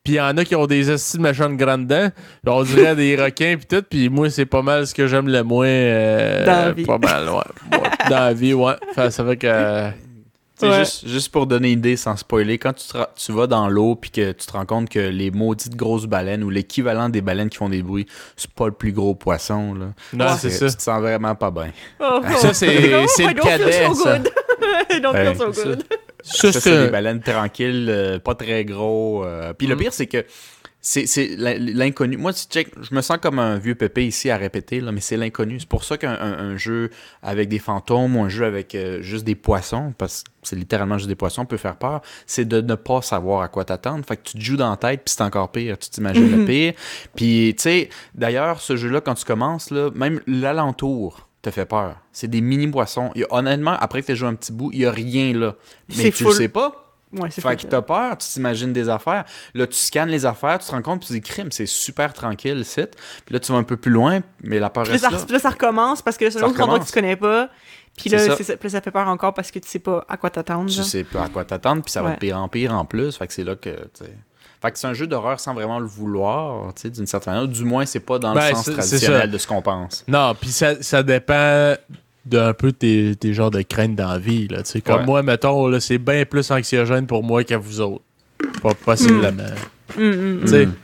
Puis 0.04 0.14
il 0.14 0.16
y 0.16 0.20
en 0.20 0.36
a 0.36 0.44
qui 0.44 0.56
ont 0.56 0.66
des 0.66 0.90
estis 0.90 1.16
de 1.18 1.22
méchantes 1.22 1.56
grandes 1.56 1.86
dents. 1.86 2.08
On 2.44 2.64
dirait 2.64 2.96
des 2.96 3.14
requins 3.14 3.54
puis 3.56 3.66
tout. 3.66 3.84
Puis 3.88 4.08
moi, 4.08 4.30
c'est 4.30 4.46
pas 4.46 4.60
mal 4.62 4.84
ce 4.86 4.94
que 4.94 5.06
j'aime 5.06 5.28
le 5.28 5.44
moins. 5.44 5.64
euh, 5.66 6.44
Dans 6.44 6.52
la 6.66 6.72
vie. 6.72 6.84
Pas 6.84 6.98
mal, 6.98 7.28
ouais. 7.28 7.78
Ouais, 7.78 7.88
Dans 8.10 8.18
la 8.18 8.32
vie, 8.32 8.52
ouais. 8.52 8.74
Fait, 8.96 9.10
ça 9.12 9.24
fait 9.24 9.36
que... 9.36 9.90
Ouais. 10.68 10.78
juste, 10.80 11.06
juste 11.08 11.28
pour 11.32 11.46
donner 11.46 11.72
une 11.72 11.78
idée 11.78 11.96
sans 11.96 12.16
spoiler, 12.16 12.58
quand 12.58 12.72
tu, 12.74 12.86
tu 13.16 13.32
vas 13.32 13.46
dans 13.46 13.68
l'eau 13.68 13.94
puis 13.96 14.10
que 14.10 14.32
tu 14.32 14.46
te 14.46 14.52
rends 14.52 14.66
compte 14.66 14.88
que 14.88 14.98
les 14.98 15.30
maudites 15.30 15.74
grosses 15.76 16.06
baleines 16.06 16.42
ou 16.44 16.50
l'équivalent 16.50 17.08
des 17.08 17.20
baleines 17.20 17.48
qui 17.50 17.58
font 17.58 17.68
des 17.68 17.82
bruits, 17.82 18.06
c'est 18.36 18.50
pas 18.50 18.66
le 18.66 18.72
plus 18.72 18.92
gros 18.92 19.14
poisson. 19.14 19.74
Là. 19.74 19.86
Non, 20.12 20.36
c'est 20.38 20.50
ça. 20.50 20.68
Tu 20.70 20.76
te 20.76 20.82
sens 20.82 21.00
vraiment 21.00 21.34
pas 21.34 21.50
bien. 21.50 21.70
Oh, 22.00 22.20
oh. 22.22 22.36
Ça, 22.38 22.54
c'est- 22.54 22.66
le 22.76 23.40
cadet, 23.40 23.86
so 23.88 23.94
ça. 23.94 24.18
Ouais, 25.12 25.34
so. 25.34 25.52
Ça, 25.52 26.52
Ça, 26.52 26.60
c'est 26.60 26.84
des 26.84 26.90
baleines 26.90 27.20
tranquilles, 27.20 27.86
euh, 27.90 28.18
pas 28.18 28.34
très 28.34 28.64
gros. 28.64 29.24
euh. 29.24 29.52
Puis 29.54 29.66
le 29.66 29.74
Mm. 29.74 29.78
pire, 29.78 29.92
c'est 29.92 30.06
que 30.06 30.24
c'est 30.84 31.06
c'est 31.06 31.36
l'in- 31.38 31.54
l'inconnu. 31.58 32.16
Moi, 32.16 32.32
tu 32.32 32.42
check, 32.46 32.68
je 32.82 32.92
me 32.94 33.00
sens 33.02 33.18
comme 33.22 33.38
un 33.38 33.56
vieux 33.56 33.76
pépé 33.76 34.04
ici 34.04 34.28
à 34.30 34.36
répéter, 34.36 34.80
là, 34.80 34.90
mais 34.90 35.00
c'est 35.00 35.16
l'inconnu. 35.16 35.60
C'est 35.60 35.68
pour 35.68 35.84
ça 35.84 35.96
qu'un 35.96 36.12
un- 36.12 36.38
un 36.50 36.56
jeu 36.56 36.90
avec 37.22 37.48
des 37.48 37.60
fantômes 37.60 38.16
ou 38.16 38.22
un 38.24 38.28
jeu 38.28 38.44
avec 38.44 38.74
euh, 38.74 39.00
juste 39.00 39.24
des 39.24 39.36
poissons, 39.36 39.94
parce 39.96 40.24
que 40.24 40.28
c'est 40.42 40.56
littéralement 40.56 40.98
juste 40.98 41.08
des 41.08 41.14
poissons, 41.14 41.46
peut 41.46 41.56
faire 41.56 41.76
peur, 41.76 42.02
c'est 42.26 42.44
de 42.46 42.60
ne 42.60 42.74
pas 42.74 43.00
savoir 43.00 43.42
à 43.42 43.48
quoi 43.48 43.64
t'attendre. 43.64 44.04
Fait 44.04 44.16
que 44.16 44.22
tu 44.24 44.38
te 44.38 44.42
joues 44.42 44.56
dans 44.56 44.70
la 44.70 44.76
tête, 44.76 45.02
puis 45.04 45.14
c'est 45.16 45.22
encore 45.22 45.52
pire. 45.52 45.78
Tu 45.78 45.88
t'imagines 45.88 46.30
le 46.30 46.38
Mhm. 46.38 46.44
pire. 46.46 46.72
Puis, 47.14 47.54
tu 47.56 47.62
sais, 47.62 47.88
d'ailleurs, 48.14 48.60
ce 48.60 48.74
jeu-là, 48.76 49.00
quand 49.00 49.14
tu 49.14 49.24
commences, 49.24 49.70
là, 49.70 49.90
même 49.94 50.20
l'alentour 50.26 51.28
te 51.42 51.50
fait 51.50 51.66
peur. 51.66 51.96
C'est 52.12 52.28
des 52.28 52.40
mini-poissons. 52.40 53.10
Honnêtement, 53.30 53.72
après 53.72 54.02
que 54.02 54.06
tu 54.06 54.16
joué 54.16 54.28
un 54.28 54.34
petit 54.34 54.52
bout, 54.52 54.70
il 54.72 54.80
n'y 54.80 54.84
a 54.86 54.92
rien 54.92 55.32
là. 55.32 55.56
Mais 55.96 56.10
tu 56.12 56.24
le 56.24 56.30
sais 56.30 56.48
pas. 56.48 56.81
Ouais, 57.12 57.30
Fait 57.30 57.56
que 57.56 57.66
t'as 57.66 57.82
peur, 57.82 58.16
tu 58.16 58.26
t'imagines 58.28 58.72
des 58.72 58.88
affaires. 58.88 59.24
Là, 59.54 59.66
tu 59.66 59.76
scannes 59.76 60.08
les 60.08 60.24
affaires, 60.24 60.58
tu 60.58 60.66
te 60.66 60.72
rends 60.72 60.80
compte, 60.82 61.00
puis 61.00 61.08
tu 61.08 61.12
dis 61.14 61.20
crime, 61.20 61.52
c'est 61.52 61.66
super 61.66 62.12
tranquille 62.12 62.56
le 62.56 62.64
site. 62.64 62.96
Puis 63.26 63.34
là, 63.34 63.40
tu 63.40 63.52
vas 63.52 63.58
un 63.58 63.62
peu 63.64 63.76
plus 63.76 63.90
loin, 63.90 64.20
mais 64.42 64.58
la 64.58 64.70
peur 64.70 64.84
Puis 64.84 64.92
là, 64.92 64.94
reste 64.94 65.04
ça, 65.04 65.10
là. 65.18 65.24
puis 65.24 65.32
là, 65.34 65.38
ça 65.38 65.50
recommence 65.50 66.00
parce 66.02 66.16
que 66.16 66.30
c'est 66.30 66.40
un 66.42 66.46
autre 66.46 66.60
endroit 66.62 66.78
que 66.80 66.86
tu 66.86 66.92
connais 66.92 67.16
pas. 67.16 67.48
Puis 67.96 68.08
là, 68.08 68.18
ça. 68.18 68.36
c'est 68.36 68.44
ça. 68.44 68.56
Puis 68.56 68.68
là, 68.68 68.70
ça 68.70 68.80
fait 68.80 68.90
peur 68.90 69.06
encore 69.08 69.34
parce 69.34 69.50
que 69.50 69.58
tu 69.58 69.68
sais 69.68 69.78
pas 69.78 70.04
à 70.08 70.16
quoi 70.16 70.30
t'attendre. 70.30 70.70
Tu 70.70 70.76
genre. 70.76 70.86
sais 70.86 71.04
pas 71.04 71.24
à 71.24 71.28
quoi 71.28 71.44
t'attendre, 71.44 71.82
puis 71.82 71.92
ça 71.92 72.00
va 72.00 72.08
Ouais. 72.08 72.14
de 72.14 72.20
pire 72.20 72.38
en 72.38 72.48
pire 72.48 72.72
en 72.74 72.84
plus. 72.86 73.14
Fait 73.16 73.26
que 73.26 73.32
c'est 73.34 73.44
là 73.44 73.56
que. 73.56 73.70
Fait 74.62 74.70
que 74.70 74.78
c'est 74.78 74.86
un 74.86 74.94
jeu 74.94 75.06
d'horreur 75.06 75.40
sans 75.40 75.52
vraiment 75.54 75.80
le 75.80 75.86
vouloir, 75.86 76.72
tu 76.74 76.82
sais, 76.82 76.90
d'une 76.90 77.06
certaine 77.06 77.34
manière. 77.34 77.48
Du 77.48 77.64
moins, 77.64 77.84
c'est 77.84 77.98
pas 78.00 78.18
dans 78.20 78.32
Ben, 78.32 78.48
le 78.48 78.54
sens 78.54 78.64
c'est- 78.64 78.70
c'est 78.70 78.76
traditionnel 78.78 79.30
de 79.30 79.36
ce 79.36 79.46
qu'on 79.46 79.60
pense. 79.60 80.04
Non, 80.08 80.34
puis 80.40 80.50
ça, 80.52 80.80
ça 80.82 81.02
dépend 81.02 81.74
d'un 82.24 82.52
peu 82.54 82.72
tes, 82.72 83.16
tes 83.16 83.34
genres 83.34 83.50
de 83.50 83.62
craintes 83.62 83.96
dans 83.96 84.08
la 84.12 84.18
vie. 84.18 84.48
Là, 84.48 84.62
tu 84.62 84.70
sais. 84.70 84.80
Comme 84.80 85.00
Ouais. 85.00 85.06
moi, 85.06 85.22
mettons, 85.22 85.66
là, 85.68 85.80
c'est 85.80 85.98
bien 85.98 86.24
plus 86.24 86.50
anxiogène 86.50 87.06
pour 87.06 87.22
moi 87.24 87.42
qu'à 87.44 87.58
vous 87.58 87.80
autres. 87.80 88.04
Pas 88.62 88.74
possiblement. 88.74 89.42
Hum, 89.98 90.04
hum, 90.04 90.40
Tu 90.42 90.48
sais. 90.48 90.66
Mm. 90.66 90.74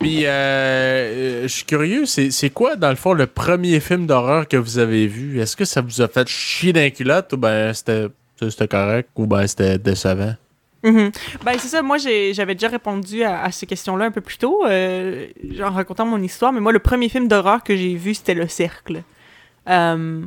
Puis, 0.00 0.26
euh, 0.26 0.28
euh, 0.30 1.42
je 1.44 1.48
suis 1.48 1.64
curieux, 1.64 2.04
c'est 2.04 2.30
c'est 2.30 2.50
quoi, 2.50 2.76
dans 2.76 2.90
le 2.90 2.96
fond, 2.96 3.14
le 3.14 3.26
premier 3.26 3.80
film 3.80 4.06
d'horreur 4.06 4.46
que 4.48 4.56
vous 4.56 4.78
avez 4.78 5.06
vu? 5.06 5.40
Est-ce 5.40 5.56
que 5.56 5.64
ça 5.64 5.80
vous 5.80 6.02
a 6.02 6.08
fait 6.08 6.28
chier 6.28 6.72
d'un 6.72 6.90
culotte 6.90 7.32
ou 7.32 7.36
ben 7.38 7.72
c'était 7.72 8.08
c'était 8.50 8.68
correct 8.68 9.08
ou 9.16 9.26
ben 9.26 9.46
c'était 9.46 9.78
décevant? 9.78 10.34
Mhm. 10.82 11.10
Ben, 11.46 11.52
c'est 11.58 11.68
ça. 11.68 11.80
Moi, 11.80 11.96
j'ai- 11.96 12.34
j'avais 12.34 12.54
déjà 12.54 12.68
répondu 12.68 13.22
à, 13.22 13.42
à 13.44 13.50
ces 13.52 13.64
questions-là 13.64 14.04
un 14.06 14.10
peu 14.10 14.20
plus 14.20 14.36
tôt, 14.36 14.66
euh, 14.66 15.26
en 15.62 15.70
racontant 15.70 16.04
mon 16.04 16.20
histoire. 16.22 16.52
Mais 16.52 16.60
moi, 16.60 16.72
le 16.72 16.78
premier 16.80 17.08
film 17.08 17.26
d'horreur 17.26 17.62
que 17.64 17.74
j'ai 17.74 17.94
vu, 17.94 18.12
c'était 18.12 18.34
Le 18.34 18.46
Cercle. 18.48 19.02
Euh. 19.70 20.22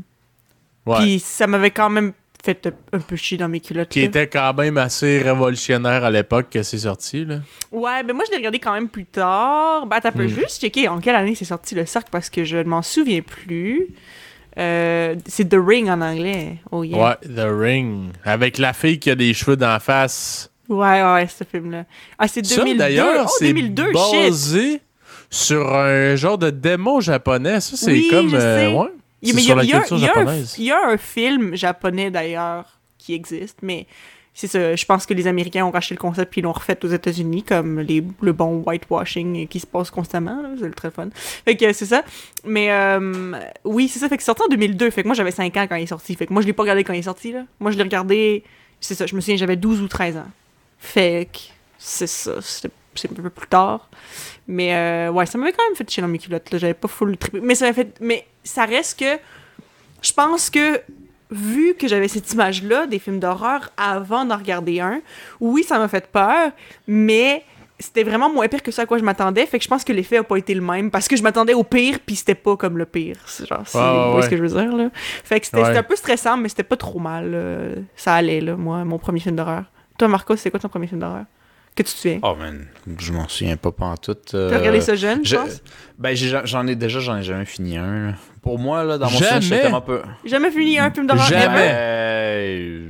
Puis 0.95 1.19
ça 1.19 1.47
m'avait 1.47 1.71
quand 1.71 1.89
même 1.89 2.13
fait 2.43 2.69
un 2.93 2.99
peu 2.99 3.15
chier 3.15 3.37
dans 3.37 3.49
mes 3.49 3.59
culottes. 3.59 3.89
Qui 3.89 4.01
là. 4.01 4.05
était 4.05 4.27
quand 4.27 4.53
même 4.53 4.77
assez 4.77 5.19
révolutionnaire 5.21 6.03
à 6.05 6.11
l'époque 6.11 6.47
que 6.51 6.63
c'est 6.63 6.77
sorti. 6.79 7.25
Là. 7.25 7.39
Ouais, 7.71 8.03
ben 8.03 8.13
moi, 8.15 8.23
je 8.27 8.31
l'ai 8.31 8.37
regardé 8.37 8.59
quand 8.59 8.73
même 8.73 8.87
plus 8.89 9.05
tard. 9.05 9.85
Ben, 9.87 9.99
t'as 9.99 10.11
peu 10.11 10.23
Hmm. 10.25 10.29
juste 10.29 10.61
checker 10.61 10.87
en 10.87 10.99
quelle 10.99 11.15
année 11.15 11.35
c'est 11.35 11.45
sorti 11.45 11.75
Le 11.75 11.85
Cercle 11.85 12.09
parce 12.11 12.29
que 12.29 12.43
je 12.43 12.57
ne 12.57 12.63
m'en 12.63 12.81
souviens 12.81 13.21
plus. 13.21 13.87
Euh, 14.57 15.15
c'est 15.27 15.49
The 15.49 15.57
Ring 15.59 15.89
en 15.89 16.01
anglais. 16.01 16.57
Oh 16.71 16.83
yeah. 16.83 16.97
Ouais, 16.97 17.15
The 17.35 17.45
Ring. 17.47 18.11
Avec 18.23 18.57
la 18.57 18.73
fille 18.73 18.97
qui 18.99 19.11
a 19.11 19.15
des 19.15 19.33
cheveux 19.33 19.55
d'en 19.57 19.79
face. 19.79 20.49
Ouais, 20.69 21.01
ouais, 21.03 21.27
ce 21.27 21.43
film-là. 21.43 21.85
Ah, 22.17 22.27
c'est 22.27 22.41
2002. 22.41 22.71
Ça, 22.71 22.75
d'ailleurs, 22.77 23.25
oh, 23.27 23.31
c'est 23.39 23.47
2002, 23.53 23.85
shit. 23.85 23.93
basé 23.93 24.81
sur 25.29 25.75
un 25.75 26.15
genre 26.15 26.37
de 26.37 26.49
démon 26.49 26.99
japonais. 27.01 27.59
Ça, 27.61 27.77
c'est 27.77 27.91
Oui, 27.91 28.07
comme... 28.09 28.29
je 28.29 28.35
euh, 28.35 28.71
ouais, 28.71 28.87
Il 29.21 29.29
y 29.69 30.07
a- 30.07 30.13
y 30.57 30.71
un- 30.71 30.97
film 30.97 31.55
japonais 31.55 32.11
d'ailleurs 32.11 32.79
qui 32.97 33.13
existe, 33.13 33.59
mais 33.61 33.87
c'est 34.33 34.47
ça. 34.47 34.75
Je 34.75 34.85
pense 34.85 35.05
que 35.07 35.13
les 35.15 35.25
Américains 35.27 35.65
ont 35.65 35.71
racheté 35.71 35.95
le 35.95 35.99
concept 35.99 36.31
puis 36.31 36.41
ils 36.41 36.43
l'ont 36.43 36.51
refait 36.51 36.77
aux 36.83 36.87
États-Unis 36.89 37.41
comme 37.43 37.79
les, 37.79 38.03
le 38.21 38.33
bon 38.33 38.63
whitewashing 38.65 39.47
qui 39.47 39.59
se 39.59 39.65
passe 39.65 39.89
constamment. 39.89 40.43
C'est 40.59 40.75
très 40.75 40.91
fun. 40.91 41.09
Fait 41.15 41.55
que 41.57 41.73
c'est 41.73 41.85
ça. 41.87 42.03
Mais 42.45 42.71
euh, 42.71 43.33
oui, 43.63 43.87
c'est 43.87 43.97
ça. 43.99 44.07
Fait 44.09 44.17
que 44.17 44.21
c'est 44.23 44.27
sorti 44.27 44.43
en 44.43 44.47
2002. 44.49 44.91
Fait 44.91 45.01
que 45.01 45.07
moi 45.07 45.15
j'avais 45.15 45.31
5 45.31 45.55
ans 45.57 45.65
quand 45.67 45.75
il 45.75 45.83
est 45.83 45.87
sorti. 45.87 46.13
Fait 46.15 46.27
que 46.27 46.33
moi 46.33 46.41
je 46.43 46.47
l'ai 46.47 46.53
pas 46.53 46.63
regardé 46.63 46.83
quand 46.83 46.93
il 46.93 46.99
est 46.99 47.03
sorti. 47.03 47.31
Là. 47.31 47.45
Moi 47.59 47.71
je 47.71 47.77
l'ai 47.77 47.83
regardé. 47.83 48.43
C'est 48.79 48.93
ça. 48.93 49.07
Je 49.07 49.15
me 49.15 49.21
souviens, 49.21 49.37
j'avais 49.37 49.55
12 49.55 49.81
ou 49.81 49.87
13 49.87 50.17
ans. 50.17 50.27
Fait 50.77 51.27
que 51.33 51.39
c'est 51.79 52.05
ça. 52.07 52.33
C'est 52.41 52.71
c'est 52.99 53.11
un 53.11 53.15
peu 53.15 53.29
plus 53.29 53.47
tard. 53.47 53.89
Mais 54.47 54.73
euh, 54.75 55.11
ouais, 55.11 55.25
ça 55.25 55.37
m'avait 55.37 55.51
quand 55.53 55.63
même 55.67 55.75
fait 55.75 55.89
chier 55.89 56.01
dans 56.01 56.07
mes 56.09 56.19
culottes. 56.19 56.47
J'avais 56.53 56.73
pas 56.73 56.87
full 56.87 57.17
trippé. 57.17 57.39
Mais 57.41 57.55
ça 57.55 57.65
m'a 57.67 57.73
fait. 57.73 57.95
Mais 58.01 58.25
ça 58.43 58.65
reste 58.65 58.99
que. 58.99 59.19
Je 60.01 60.13
pense 60.13 60.49
que. 60.49 60.81
Vu 61.29 61.75
que 61.77 61.89
j'avais 61.89 62.07
cette 62.07 62.31
image-là 62.31 62.87
des 62.87 62.99
films 62.99 63.19
d'horreur 63.19 63.69
avant 63.75 64.23
d'en 64.23 64.37
regarder 64.37 64.79
un, 64.79 65.01
oui, 65.41 65.61
ça 65.63 65.77
m'a 65.77 65.89
fait 65.89 66.07
peur, 66.07 66.51
mais 66.87 67.43
c'était 67.77 68.03
vraiment 68.05 68.31
moins 68.31 68.47
pire 68.47 68.63
que 68.63 68.71
ça 68.71 68.83
à 68.83 68.85
quoi 68.85 68.97
je 68.97 69.03
m'attendais. 69.03 69.45
Fait 69.45 69.57
que 69.57 69.63
je 69.65 69.67
pense 69.67 69.83
que 69.83 69.91
l'effet 69.91 70.15
a 70.15 70.23
pas 70.23 70.37
été 70.37 70.53
le 70.53 70.61
même 70.61 70.89
parce 70.89 71.09
que 71.09 71.17
je 71.17 71.23
m'attendais 71.23 71.53
au 71.53 71.65
pire, 71.65 71.99
puis 72.05 72.15
c'était 72.15 72.33
pas 72.33 72.55
comme 72.55 72.77
le 72.77 72.85
pire. 72.85 73.17
C'est 73.25 73.45
genre, 73.45 73.63
c'est 73.65 73.77
ouais, 73.77 74.09
voyez 74.11 74.21
ce 74.21 74.29
que 74.29 74.37
je 74.37 74.41
veux 74.41 74.47
dire, 74.61 74.73
là. 74.73 74.89
Fait 74.93 75.41
que 75.41 75.47
c'était 75.47 75.61
Ouais. 75.63 75.75
un 75.77 75.83
peu 75.83 75.97
stressant, 75.97 76.37
mais 76.37 76.47
c'était 76.47 76.63
pas 76.63 76.77
trop 76.77 76.97
mal. 76.99 77.29
là. 77.29 77.75
Ça 77.97 78.15
allait, 78.15 78.39
là, 78.39 78.55
moi, 78.55 78.85
mon 78.85 78.97
premier 78.97 79.19
film 79.19 79.35
d'horreur. 79.35 79.65
Toi, 79.97 80.07
Marco, 80.07 80.33
c'est 80.37 80.49
quoi 80.49 80.61
ton 80.61 80.69
premier 80.69 80.87
film 80.87 81.01
d'horreur? 81.01 81.25
Que 81.77 81.83
tu 81.83 81.93
te 81.93 81.97
souviens? 81.99 82.19
Oh 82.23 82.33
man, 82.35 82.65
je 82.97 83.13
m'en 83.13 83.27
souviens 83.27 83.55
pas 83.55 83.71
pantoute. 83.71 84.31
Euh, 84.33 84.49
T'as 84.49 84.57
regardé 84.57 84.81
ça 84.81 84.95
jeune, 84.95 85.23
je 85.23 85.29
je- 85.29 85.35
pense? 85.35 85.61
Ben, 85.99 86.15
j'en 86.15 86.65
ai 86.65 86.75
déjà, 86.75 86.99
j'en 86.99 87.17
ai 87.17 87.21
jamais 87.23 87.45
fini 87.45 87.77
un. 87.77 88.07
là. 88.07 88.13
Pour 88.41 88.57
moi, 88.57 88.83
là, 88.83 88.97
dans 88.97 89.05
mon 89.05 89.11
souvenir, 89.11 89.29
Jamais? 89.33 89.41
j'étais 89.43 89.61
tellement 89.61 89.81
peu. 89.81 90.01
Jamais 90.25 90.49
fini 90.49 90.79
un 90.79 90.89
film 90.89 91.05
d'horreur 91.05 91.27
Jamais. 91.27 91.69
Euh, 91.73 92.89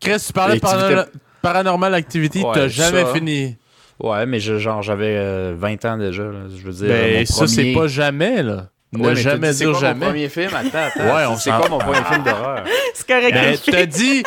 Chris, 0.00 0.22
tu 0.26 0.32
parlais 0.32 0.60
de 0.60 1.06
Paranormal 1.42 1.92
Activity, 1.94 2.42
Ouais, 2.42 2.52
t'as 2.54 2.68
jamais 2.68 3.02
ça. 3.02 3.12
fini. 3.14 3.56
Ouais, 4.00 4.26
mais 4.26 4.38
je- 4.40 4.58
genre, 4.58 4.80
j'avais 4.82 5.16
euh, 5.16 5.54
20 5.56 5.84
ans 5.84 5.96
déjà. 5.98 6.22
là. 6.24 6.40
Je 6.56 6.62
veux 6.64 6.72
dire. 6.72 6.88
Ben, 6.88 7.18
mon 7.20 7.24
ça, 7.26 7.46
c'est 7.48 7.56
premier- 7.62 7.74
pas 7.74 7.86
jamais, 7.88 8.42
là. 8.44 8.68
Ouais, 9.00 9.10
ne 9.10 9.14
mais 9.14 9.20
jamais 9.22 9.48
dit, 9.50 9.54
c'est 9.58 9.64
dire 9.64 9.72
quoi 9.72 9.80
jamais. 9.80 10.00
Mon 10.00 10.06
premier 10.12 10.28
film, 10.28 10.50
attends, 10.54 10.78
attends. 10.78 11.14
Ouais, 11.16 11.24
on 11.26 11.36
c'est 11.36 11.50
quoi 11.50 11.68
mon 11.68 11.78
premier 11.78 12.04
film 12.04 12.22
d'horreur? 12.22 12.64
C'est 12.94 13.06
correct. 13.06 13.32
Ben, 13.34 13.54
ok. 13.54 13.60
t'as 13.70 13.86
dit, 13.86 14.22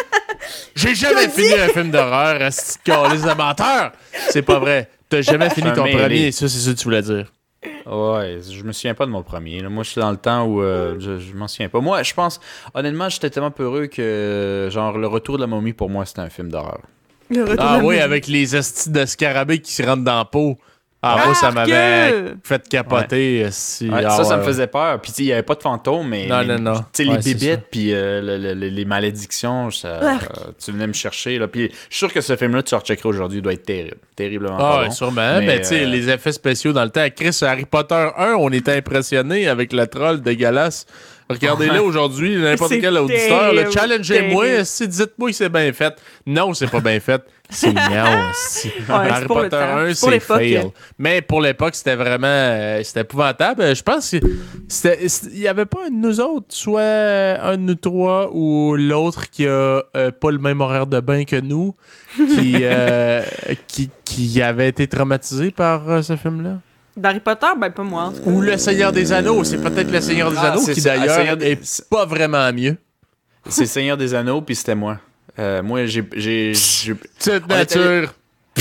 j'ai 0.75 0.95
jamais 0.95 1.29
fini 1.29 1.53
un 1.53 1.67
film 1.69 1.89
d'horreur, 1.91 2.39
de 2.39 3.37
menteur. 3.37 3.91
C'est 4.29 4.41
pas 4.41 4.59
vrai. 4.59 4.89
T'as 5.09 5.21
jamais 5.21 5.49
fini 5.51 5.71
ton 5.73 5.83
premier, 5.83 6.31
ça, 6.31 6.47
c'est 6.49 6.59
ça 6.59 6.71
que 6.71 6.77
tu 6.77 6.83
voulais 6.83 7.01
dire. 7.01 7.31
Ouais, 7.85 8.39
je 8.49 8.63
me 8.63 8.71
souviens 8.71 8.93
pas 8.93 9.05
de 9.05 9.11
mon 9.11 9.23
premier. 9.23 9.61
là. 9.61 9.69
Moi, 9.69 9.83
je 9.83 9.91
suis 9.91 10.01
dans 10.01 10.11
le 10.11 10.17
temps 10.17 10.43
où 10.45 10.61
euh, 10.61 10.95
je, 10.99 11.17
je 11.19 11.33
m'en 11.33 11.47
souviens 11.47 11.69
pas. 11.69 11.79
Moi, 11.79 12.03
je 12.03 12.13
pense, 12.13 12.39
honnêtement, 12.73 13.09
j'étais 13.09 13.29
tellement 13.29 13.51
peureux 13.51 13.87
que, 13.87 14.69
genre, 14.71 14.97
Le 14.97 15.07
Retour 15.07 15.37
de 15.37 15.41
la 15.41 15.47
momie, 15.47 15.73
pour 15.73 15.89
moi, 15.89 16.05
c'était 16.05 16.21
un 16.21 16.29
film 16.29 16.49
d'horreur. 16.49 16.81
Le 17.29 17.43
retour 17.43 17.55
Ah 17.59 17.77
de 17.77 17.81
la 17.81 17.85
oui, 17.87 17.99
avec 17.99 18.27
les 18.27 18.55
astis 18.55 18.89
de 18.89 19.05
scarabée 19.05 19.59
qui 19.59 19.73
se 19.73 19.83
rentrent 19.83 20.03
dans 20.03 20.17
la 20.17 20.25
peau. 20.25 20.57
Ah, 21.17 21.25
moi, 21.25 21.35
ça 21.35 21.51
m'avait 21.51 22.33
fait 22.43 22.67
capoter. 22.69 23.43
Ouais, 23.45 23.89
Ah, 24.05 24.09
ça, 24.09 24.23
ça 24.23 24.37
me 24.37 24.43
faisait 24.43 24.67
peur. 24.67 24.99
Puis, 25.01 25.11
il 25.19 25.25
y 25.25 25.33
avait 25.33 25.43
pas 25.43 25.55
de 25.55 25.61
fantômes, 25.61 26.07
mais. 26.09 26.27
Non, 26.27 26.39
mais, 26.45 26.57
non, 26.57 26.73
non. 26.73 26.79
Tu 26.93 27.03
sais, 27.03 27.09
Ouais, 27.09 27.15
les 27.17 27.21
c'est 27.21 27.33
bébites, 27.35 27.65
puis 27.71 27.93
euh, 27.93 28.21
le- 28.21 28.37
le- 28.37 28.53
le- 28.53 28.67
les 28.67 28.85
malédictions, 28.85 29.71
ça, 29.71 29.87
euh, 29.87 30.13
tu 30.63 30.71
venais 30.71 30.87
me 30.87 30.93
chercher. 30.93 31.37
Là. 31.39 31.47
Puis, 31.47 31.69
je 31.69 31.75
suis 31.95 31.97
sûr 31.97 32.13
que 32.13 32.21
ce 32.21 32.35
film-là, 32.35 32.63
tu 32.63 32.73
le 32.75 32.79
recheckerais 32.79 33.09
aujourd'hui, 33.09 33.39
il 33.39 33.41
doit 33.41 33.53
être 33.53 33.65
terrible. 33.65 33.97
Terriblement. 34.15 34.55
Ah, 34.57 34.61
pas 34.61 34.79
ouais, 34.81 34.85
bon. 34.87 34.91
sûrement. 34.91 35.39
Mais, 35.39 35.45
Mais, 35.45 35.57
tu 35.61 35.67
sais, 35.67 35.83
euh, 35.83 35.87
les 35.87 36.09
effets 36.09 36.31
spéciaux 36.31 36.73
dans 36.73 36.83
le 36.83 36.89
temps. 36.89 37.05
Chris, 37.15 37.37
Harry 37.41 37.65
Potter 37.65 38.07
1, 38.17 38.33
on 38.39 38.49
était 38.51 38.73
impressionnés 38.77 39.47
avec 39.47 39.73
le 39.73 39.85
troll 39.87 40.21
dégueulasse. 40.21 40.85
Regardez-le 41.29 41.81
aujourd'hui, 41.81 42.37
n'importe 42.37 42.79
quel 42.79 42.97
auditeur. 42.97 43.51
Challengez-moi, 43.71 44.63
si 44.63 44.87
dites-moi 44.87 45.29
que 45.31 45.35
c'est 45.35 45.49
bien 45.49 45.73
fait. 45.73 45.93
Non, 46.25 46.53
c'est 46.53 46.71
pas 46.71 46.79
bien 46.79 46.99
fait. 47.01 47.21
C'est 47.49 47.67
mignon 47.67 48.29
aussi. 48.31 48.71
Harry 48.89 49.25
pour 49.25 49.37
Potter 49.37 49.49
temps. 49.49 49.77
1, 49.77 49.93
C'est 49.93 50.19
fail. 50.19 50.71
Mais 50.97 51.21
pour 51.21 51.41
l'époque, 51.41 51.75
c'était 51.75 51.95
vraiment 51.95 52.27
euh, 52.27 52.81
c'était 52.83 53.01
épouvantable. 53.01 53.75
Je 53.75 53.81
pense 53.81 54.09
qu'il 54.09 55.39
n'y 55.39 55.47
avait 55.47 55.65
pas 55.65 55.85
un 55.87 55.89
de 55.89 55.95
nous 55.95 56.19
autres, 56.19 56.47
soit 56.49 56.81
un 56.81 57.57
de 57.57 57.61
nous 57.61 57.75
trois 57.75 58.29
ou 58.33 58.75
l'autre 58.75 59.29
qui 59.29 59.45
a 59.47 59.81
euh, 59.95 60.11
pas 60.11 60.31
le 60.31 60.39
même 60.39 60.61
horaire 60.61 60.87
de 60.87 60.99
bain 60.99 61.23
que 61.23 61.39
nous, 61.39 61.73
qui, 62.15 62.55
euh, 62.61 63.21
qui, 63.67 63.89
qui 64.03 64.41
avait 64.41 64.67
été 64.69 64.87
traumatisé 64.87 65.51
par 65.51 65.89
euh, 65.89 66.01
ce 66.01 66.15
film-là. 66.15 66.59
D'Harry 66.97 67.19
Potter, 67.19 67.47
ben 67.59 67.69
pas 67.69 67.83
moi. 67.83 68.11
Ou 68.25 68.41
Le 68.41 68.57
Seigneur 68.57 68.91
des 68.91 69.13
Anneaux. 69.13 69.43
C'est 69.43 69.59
peut-être 69.61 69.91
Le 69.91 70.01
Seigneur 70.01 70.31
des 70.31 70.37
Ah, 70.39 70.51
Anneaux 70.51 70.61
c'est 70.61 70.73
qui 70.73 70.81
ça, 70.81 70.97
d'ailleurs 70.97 71.41
est 71.41 71.85
pas 71.89 72.05
vraiment 72.05 72.51
mieux. 72.51 72.75
C'est 73.47 73.67
Seigneur 73.67 73.95
des 73.97 74.13
Anneaux, 74.15 74.41
puis 74.41 74.55
c'était 74.55 74.75
moi. 74.75 74.97
Euh, 75.39 75.61
moi, 75.63 75.85
j'ai, 75.85 76.03
allé- 76.13 76.53
nature. 77.47 78.13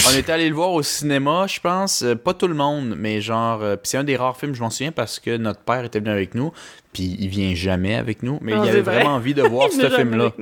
On 0.07 0.15
était 0.15 0.33
allé 0.33 0.49
le 0.51 0.55
voir 0.55 0.73
au 0.73 0.83
cinéma, 0.83 1.47
je 1.49 1.59
pense. 1.59 2.03
Euh, 2.03 2.15
pas 2.15 2.35
tout 2.35 2.49
le 2.49 2.55
monde, 2.55 2.95
mais 2.99 3.21
genre. 3.23 3.63
euh, 3.63 3.77
puis 3.77 3.89
c'est 3.89 3.97
un 3.97 4.05
des 4.05 4.17
rares 4.17 4.37
films, 4.37 4.55
je 4.55 4.61
m'en 4.61 4.69
souviens, 4.69 4.93
parce 4.93 5.19
que 5.19 5.37
notre 5.39 5.61
père 5.61 5.85
était 5.85 6.01
venu 6.01 6.11
avec 6.11 6.35
nous. 6.35 6.53
Puis 6.93 7.17
il 7.19 7.29
vient 7.29 7.55
jamais 7.55 7.95
avec 7.95 8.23
nous. 8.23 8.39
Mais 8.43 8.53
il 8.53 8.59
avait 8.59 8.83
vrai. 8.83 8.97
vraiment 8.97 9.15
envie 9.15 9.33
de 9.33 9.43
voir 9.43 9.69
ce 9.73 9.89
film-là. 9.89 10.33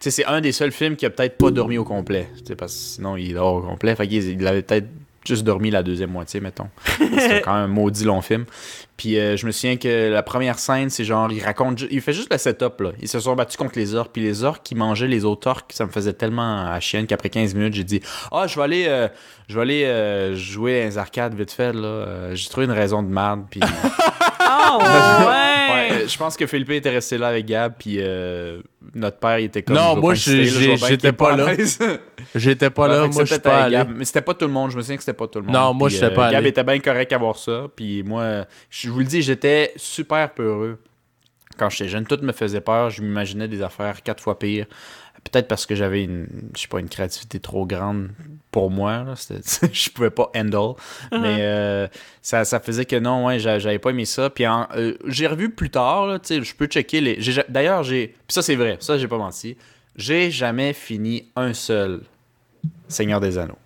c'est 0.00 0.24
un 0.26 0.40
des 0.42 0.52
seuls 0.52 0.72
films 0.72 0.96
qui 0.96 1.06
a 1.06 1.10
peut-être 1.10 1.38
pas 1.38 1.50
dormi 1.50 1.78
au 1.78 1.84
complet. 1.84 2.28
Parce 2.58 2.74
que 2.74 2.78
sinon, 2.78 3.16
il 3.16 3.32
dort 3.32 3.54
au 3.54 3.62
complet. 3.62 3.96
Fait 3.96 4.06
qu'il 4.06 4.22
il 4.22 4.46
avait 4.46 4.62
peut-être 4.62 4.86
juste 5.26 5.44
dormi 5.44 5.70
la 5.70 5.82
deuxième 5.82 6.10
moitié, 6.10 6.40
mettons. 6.40 6.68
C'était 6.98 7.40
quand 7.44 7.54
même 7.54 7.64
un 7.64 7.66
maudit 7.66 8.04
long 8.04 8.20
film. 8.20 8.44
Puis 8.96 9.18
euh, 9.18 9.36
je 9.36 9.44
me 9.46 9.50
souviens 9.50 9.76
que 9.76 10.10
la 10.10 10.22
première 10.22 10.58
scène, 10.58 10.88
c'est 10.88 11.04
genre, 11.04 11.30
il 11.32 11.42
raconte, 11.42 11.82
il 11.90 12.00
fait 12.00 12.12
juste 12.12 12.30
le 12.32 12.38
setup, 12.38 12.80
là. 12.80 12.90
Ils 13.00 13.08
se 13.08 13.18
sont 13.18 13.34
battus 13.34 13.56
contre 13.56 13.76
les 13.76 13.94
orques. 13.94 14.12
Puis 14.12 14.22
les 14.22 14.44
orques 14.44 14.62
qui 14.62 14.74
mangeaient 14.74 15.08
les 15.08 15.24
autres 15.24 15.48
orques, 15.48 15.72
ça 15.72 15.84
me 15.84 15.90
faisait 15.90 16.12
tellement 16.12 16.66
à 16.70 16.78
chienne 16.80 17.06
qu'après 17.06 17.30
15 17.30 17.54
minutes, 17.54 17.74
j'ai 17.74 17.84
dit, 17.84 18.00
ah, 18.30 18.46
je 18.46 18.54
vais 18.56 18.62
aller, 18.62 18.84
euh, 18.86 19.08
je 19.48 19.56
vais 19.56 19.62
aller 19.62 19.84
euh, 19.84 20.36
jouer 20.36 20.82
à 20.82 20.84
les 20.84 20.98
arcades 20.98 21.34
vite 21.34 21.50
fait, 21.50 21.72
là. 21.72 22.34
J'ai 22.34 22.48
trouvé 22.48 22.66
une 22.66 22.72
raison 22.72 23.02
de 23.02 23.08
merde. 23.08 23.44
Puis 23.50 23.60
Ah, 24.38 24.78
ouais! 25.26 25.53
Ouais, 25.74 25.92
euh, 25.92 26.08
je 26.08 26.16
pense 26.16 26.36
que 26.36 26.46
Philippe 26.46 26.70
était 26.70 26.90
resté 26.90 27.18
là 27.18 27.28
avec 27.28 27.46
Gab, 27.46 27.74
puis 27.78 27.96
euh, 27.98 28.60
notre 28.94 29.18
père, 29.18 29.38
il 29.38 29.44
était 29.46 29.62
comme. 29.62 29.76
Non, 29.76 29.94
je 29.94 30.00
moi, 30.00 30.12
pas 30.12 30.14
je 30.14 30.76
j'étais 30.88 31.12
pas 31.12 31.36
là. 31.36 31.54
J'étais 32.34 32.70
pas 32.70 32.88
là, 32.88 33.06
moi 33.06 33.24
je 33.24 33.34
pas 33.36 33.50
avec 33.50 33.64
allé. 33.64 33.76
Gab, 33.76 33.96
Mais 33.96 34.04
c'était 34.04 34.22
pas 34.22 34.34
tout 34.34 34.46
le 34.46 34.52
monde, 34.52 34.70
je 34.70 34.76
me 34.76 34.82
souviens 34.82 34.96
que 34.96 35.02
c'était 35.02 35.16
pas 35.16 35.28
tout 35.28 35.40
le 35.40 35.46
monde. 35.46 35.54
Non, 35.54 35.74
moi, 35.74 35.88
Puis, 35.88 35.96
j'étais 35.96 36.14
pas 36.14 36.30
Gab 36.30 36.38
allé. 36.40 36.48
était 36.48 36.64
bien 36.64 36.78
correct 36.80 37.12
à 37.12 37.18
voir 37.18 37.36
ça, 37.36 37.66
puis 37.74 38.02
moi, 38.02 38.46
je 38.70 38.90
vous 38.90 38.98
le 39.00 39.04
dis, 39.06 39.22
j'étais 39.22 39.72
super 39.76 40.32
peureux. 40.32 40.78
Quand 41.56 41.70
j'étais 41.70 41.88
jeune, 41.88 42.04
tout 42.04 42.18
me 42.20 42.32
faisait 42.32 42.60
peur, 42.60 42.90
je 42.90 43.00
m'imaginais 43.02 43.46
des 43.46 43.62
affaires 43.62 44.02
quatre 44.02 44.22
fois 44.22 44.38
pires. 44.38 44.66
Peut-être 45.30 45.48
parce 45.48 45.64
que 45.66 45.74
j'avais 45.74 46.04
une, 46.04 46.26
je 46.54 46.60
sais 46.62 46.68
pas, 46.68 46.80
une 46.80 46.88
créativité 46.88 47.40
trop 47.40 47.66
grande 47.66 48.10
pour 48.50 48.70
moi. 48.70 49.04
Là. 49.04 49.14
Je 49.72 49.90
pouvais 49.90 50.10
pas 50.10 50.30
handle. 50.36 50.74
Mais 51.12 51.38
euh, 51.40 51.88
ça, 52.22 52.44
ça 52.44 52.60
faisait 52.60 52.84
que 52.84 52.96
non, 52.96 53.26
ouais, 53.26 53.38
j'a- 53.38 53.58
j'avais 53.58 53.78
pas 53.78 53.90
aimé 53.90 54.04
ça. 54.04 54.28
Puis 54.30 54.44
euh, 54.46 54.92
j'ai 55.06 55.26
revu 55.26 55.50
plus 55.50 55.70
tard, 55.70 56.06
là, 56.06 56.18
tu 56.18 56.28
sais, 56.36 56.42
je 56.42 56.54
peux 56.54 56.66
checker 56.66 57.00
les. 57.00 57.18
D'ailleurs, 57.48 57.82
j'ai. 57.82 58.08
Puis 58.08 58.34
ça, 58.34 58.42
c'est 58.42 58.54
vrai, 58.54 58.76
ça, 58.80 58.98
j'ai 58.98 59.08
pas 59.08 59.16
menti. 59.18 59.56
J'ai 59.96 60.30
jamais 60.30 60.72
fini 60.72 61.26
un 61.36 61.52
seul 61.54 62.02
Seigneur 62.88 63.20
des 63.20 63.38
Anneaux. 63.38 63.58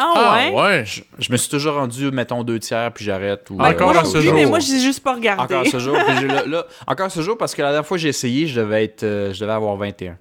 Ah, 0.00 0.12
Ah 0.16 0.36
ouais? 0.36 0.54
ouais. 0.62 0.84
Je, 0.86 1.02
je 1.18 1.32
me 1.32 1.36
suis 1.36 1.50
toujours 1.50 1.74
rendu, 1.74 2.10
mettons, 2.12 2.44
deux 2.44 2.60
tiers, 2.60 2.92
puis 2.94 3.04
j'arrête. 3.04 3.50
ou, 3.50 3.60
Encore 3.60 3.92
non 3.92 4.04
ce 4.04 4.20
jour. 4.20 4.32
mais 4.34 4.46
moi, 4.46 4.60
j'ai 4.60 4.78
juste 4.78 5.00
pas 5.02 5.14
regardé. 5.14 5.42
Encore 5.54 5.66
ce 5.66 5.78
jour. 5.80 5.96
puis 6.06 6.28
là, 6.28 6.44
là, 6.46 6.66
encore 6.86 7.10
ce 7.10 7.20
jour, 7.20 7.36
parce 7.36 7.54
que 7.54 7.62
la 7.62 7.68
dernière 7.70 7.86
fois 7.86 7.96
que 7.96 8.02
j'ai 8.02 8.08
essayé, 8.10 8.46
je 8.46 8.60
devais 8.60 8.84
être, 8.84 9.02
euh, 9.02 9.32
je 9.34 9.40
devais 9.40 9.52
avoir 9.52 9.76
21. 9.76 10.16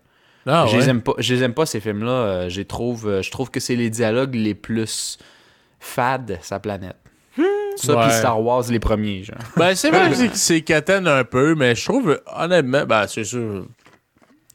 Ah 0.47 0.65
je, 0.69 0.77
les 0.77 0.83
ouais. 0.85 0.89
aime 0.89 1.01
pas, 1.01 1.13
je 1.17 1.33
les 1.35 1.43
aime 1.43 1.53
pas, 1.53 1.65
ces 1.65 1.79
films-là. 1.79 2.11
Euh, 2.11 2.49
je, 2.49 2.61
trouve, 2.61 3.07
euh, 3.07 3.21
je 3.21 3.29
trouve 3.31 3.51
que 3.51 3.59
c'est 3.59 3.75
les 3.75 3.89
dialogues 3.89 4.35
les 4.35 4.53
plus 4.55 5.17
fades, 5.79 6.39
sa 6.41 6.59
planète. 6.59 6.95
Ça, 7.75 7.95
Ouais. 7.95 8.05
puis 8.07 8.13
Star 8.17 8.41
Wars, 8.41 8.63
les 8.69 8.79
premiers, 8.79 9.23
genre. 9.23 9.37
Ben, 9.55 9.75
c'est 9.75 9.91
vrai 9.91 10.09
que 10.09 10.15
c'est- 10.15 10.35
c'est 10.35 10.61
catène 10.61 11.07
un 11.07 11.23
peu, 11.23 11.53
mais 11.53 11.75
je 11.75 11.85
trouve, 11.85 12.19
honnêtement, 12.35 12.85
ben, 12.85 13.05
c'est 13.07 13.23
sûr. 13.23 13.65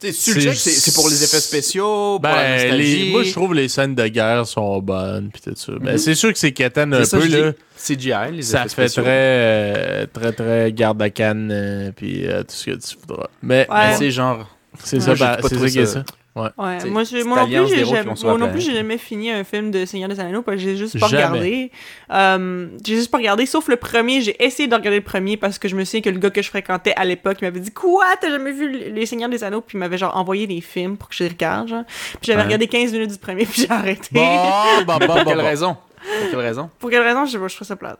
C'est- 0.00 0.10
c'est 0.10 0.50
c'est 0.50 0.94
pour 0.96 1.08
les 1.08 1.22
effets 1.22 1.38
spéciaux, 1.38 2.18
pour 2.18 2.28
la 2.28 2.34
Ben, 2.42 2.52
nostalgie. 2.54 3.04
les, 3.04 3.10
moi, 3.12 3.22
je 3.22 3.30
trouve 3.30 3.54
les 3.54 3.68
scènes 3.68 3.94
de 3.94 4.08
guerre 4.08 4.44
sont 4.48 4.80
bonnes, 4.80 5.30
pis 5.30 5.40
tout 5.42 5.52
ça. 5.54 5.72
Ben, 5.80 5.96
c'est 5.96 6.16
sûr 6.16 6.32
que 6.32 6.38
c'est 6.40 6.50
catène 6.50 6.92
un 6.92 7.04
C'est 7.04 7.10
ça, 7.10 7.18
peu, 7.20 7.28
là. 7.28 7.52
CGI, 7.76 8.32
les 8.32 8.42
Ça 8.42 8.58
effets 8.64 8.68
fait 8.68 8.88
spéciaux. 8.88 9.02
très, 9.04 9.10
euh, 9.12 10.06
très, 10.12 10.32
très 10.32 10.72
garde 10.72 11.00
à 11.00 11.10
canne, 11.10 11.50
euh, 11.52 11.92
puis 11.94 12.26
euh, 12.26 12.40
tout 12.42 12.46
ce 12.56 12.64
que 12.66 12.70
tu 12.72 12.96
voudras. 13.00 13.28
Mais, 13.44 13.68
Ouais. 13.70 13.94
sais, 13.96 14.10
genre, 14.10 14.48
c'est 14.78 15.00
ça, 15.00 15.14
ben, 15.14 15.36
pas 15.36 15.48
c'est 15.48 15.58
ça 15.58 15.68
qui 15.68 15.78
est 15.78 15.86
ça-. 15.86 16.04
Ouais. 16.34 16.48
Ouais, 16.56 16.84
moi, 16.86 17.02
moi 17.26 17.46
non 17.46 17.66
plus, 17.66 17.68
j'ai 17.76 17.84
jamais, 17.84 18.14
moi 18.24 18.38
non 18.38 18.50
plus, 18.50 18.60
j'ai 18.62 18.72
jamais 18.72 18.96
fini 18.96 19.30
un 19.30 19.44
film 19.44 19.70
de 19.70 19.84
Seigneur 19.84 20.08
des 20.08 20.18
Anneaux 20.18 20.40
parce 20.40 20.56
que 20.56 20.62
j'ai 20.62 20.76
juste 20.78 20.98
pas 20.98 21.06
Jamais. 21.06 21.24
regardé. 21.26 21.70
Euh, 22.10 22.68
j'ai 22.86 22.96
juste 22.96 23.10
pas 23.10 23.18
regardé, 23.18 23.44
sauf 23.44 23.68
le 23.68 23.76
premier. 23.76 24.22
J'ai 24.22 24.42
essayé 24.42 24.66
de 24.66 24.74
regarder 24.74 24.96
le 25.00 25.04
premier 25.04 25.36
parce 25.36 25.58
que 25.58 25.68
je 25.68 25.76
me 25.76 25.84
souviens 25.84 26.00
que 26.00 26.08
le 26.08 26.18
gars 26.18 26.30
que 26.30 26.40
je 26.40 26.48
fréquentais 26.48 26.94
à 26.96 27.04
l'époque 27.04 27.42
m'avait 27.42 27.60
dit 27.60 27.70
Quoi, 27.70 28.06
t'as 28.18 28.30
jamais 28.30 28.52
vu 28.52 28.70
les 28.92 29.04
Seigneurs 29.04 29.28
des 29.28 29.44
Anneaux? 29.44 29.60
Puis 29.60 29.76
il 29.76 29.80
m'avait 29.80 29.98
genre 29.98 30.16
envoyé 30.16 30.46
des 30.46 30.62
films 30.62 30.96
pour 30.96 31.10
que 31.10 31.14
je 31.14 31.24
les 31.24 31.28
regarde. 31.30 31.68
Genre. 31.68 31.84
Puis 31.84 32.18
j'avais 32.22 32.38
Ouais. 32.38 32.44
regardé 32.46 32.66
15 32.66 32.92
minutes 32.92 33.10
du 33.10 33.18
premier, 33.18 33.44
puis 33.50 33.60
j'ai 33.62 33.70
arrêté. 33.70 34.08
Bon, 34.12 34.38
bon, 34.86 34.96
bon, 34.98 35.06
pour 35.06 35.24
quelle 35.24 35.40
raison? 35.40 35.76
Pour 35.76 36.30
quelle 36.30 36.40
raison? 36.40 36.70
Pour 36.78 36.88
quelle 36.90 37.02
raison? 37.02 37.26
Je 37.26 37.32
je 37.46 37.54
trouve 37.56 37.68
ça 37.68 37.76
plate. 37.76 37.98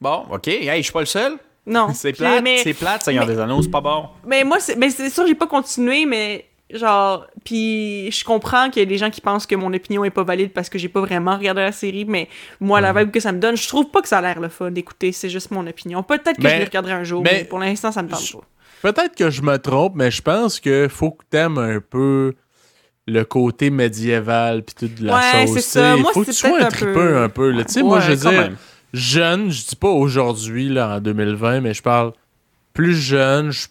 Bon, 0.00 0.26
ok, 0.30 0.46
hey, 0.46 0.76
je 0.76 0.82
suis 0.82 0.92
pas 0.92 1.00
le 1.00 1.06
seul. 1.06 1.32
Non. 1.66 1.88
C'est 1.94 2.12
plate, 2.12 2.42
mais- 2.42 2.58
c'est 2.62 2.74
plate, 2.74 3.02
Seigneur 3.02 3.26
mais- 3.26 3.34
des 3.34 3.40
Anneaux, 3.40 3.62
c'est 3.62 3.70
pas 3.70 3.80
bon. 3.80 4.06
Mais 4.26 4.42
moi, 4.44 4.58
c'est, 4.60 4.74
mais 4.76 4.90
c'est 4.90 5.10
sûr, 5.10 5.26
j'ai 5.26 5.34
pas 5.36 5.46
continué, 5.46 6.06
mais 6.06 6.46
genre, 6.74 7.26
puis 7.44 8.10
je 8.10 8.24
comprends 8.24 8.70
qu'il 8.70 8.80
y 8.80 8.82
a 8.82 8.88
des 8.88 8.96
gens 8.98 9.10
qui 9.10 9.20
pensent 9.20 9.46
que 9.46 9.54
mon 9.54 9.72
opinion 9.74 10.04
est 10.04 10.10
pas 10.10 10.24
valide 10.24 10.52
parce 10.52 10.68
que 10.70 10.78
j'ai 10.78 10.88
pas 10.88 11.00
vraiment 11.02 11.36
regardé 11.36 11.60
la 11.60 11.70
série, 11.72 12.04
mais 12.04 12.28
moi, 12.60 12.80
Mhm. 12.80 12.84
la 12.86 12.92
vibe 13.04 13.10
que 13.12 13.20
ça 13.20 13.30
me 13.30 13.38
donne, 13.38 13.56
je 13.56 13.68
trouve 13.68 13.90
pas 13.90 14.00
que 14.02 14.08
ça 14.08 14.18
a 14.18 14.22
l'air 14.22 14.40
le 14.40 14.48
fun 14.48 14.70
d'écouter, 14.70 15.12
c'est 15.12 15.28
juste 15.28 15.50
mon 15.50 15.66
opinion. 15.66 16.02
Peut-être 16.02 16.36
que 16.38 16.42
Mais- 16.42 16.54
je 16.54 16.58
les 16.58 16.64
regarderai 16.64 16.94
un 16.94 17.04
jour, 17.04 17.22
mais- 17.22 17.32
mais, 17.32 17.44
pour 17.44 17.58
l'instant, 17.58 17.92
ça 17.92 18.02
me 18.02 18.08
je- 18.08 18.14
pas. 18.32 18.40
Peut-être 18.92 19.14
que 19.14 19.30
je 19.30 19.42
me 19.42 19.58
trompe, 19.58 19.92
mais 19.94 20.10
je 20.10 20.22
pense 20.22 20.58
que 20.58 20.88
faut 20.88 21.12
que 21.12 21.22
t'aimes 21.30 21.58
un 21.58 21.78
peu 21.80 22.34
le 23.06 23.24
côté 23.24 23.70
médiéval 23.70 24.62
puis 24.64 24.74
toute 24.88 25.00
la 25.00 25.14
Ouais, 25.14 25.46
c'est 25.46 25.60
ça. 25.60 25.96
Moi, 25.96 26.10
faut 26.12 26.20
que 26.22 26.26
tu 26.26 26.32
sois 26.32 26.58
un 26.60 26.64
un 26.66 26.68
tripeux 26.68 26.92
peu- 26.92 27.16
un 27.18 27.28
peu. 27.28 27.50
là. 27.50 27.62
Sais, 27.66 27.82
moi, 27.82 27.98
Ouais, 27.98 28.04
je 28.04 28.12
veux 28.12 28.22
quand 28.22 28.30
dire, 28.30 28.40
même. 28.40 28.56
Jeune, 28.92 29.50
je 29.50 29.66
dis 29.66 29.76
pas 29.76 29.88
aujourd'hui, 29.88 30.68
là, 30.68 30.96
en 30.96 31.00
2020, 31.00 31.60
mais 31.60 31.74
je 31.74 31.82
parle 31.82 32.12
plus 32.72 32.94
jeune, 32.94 33.50
je 33.50 33.66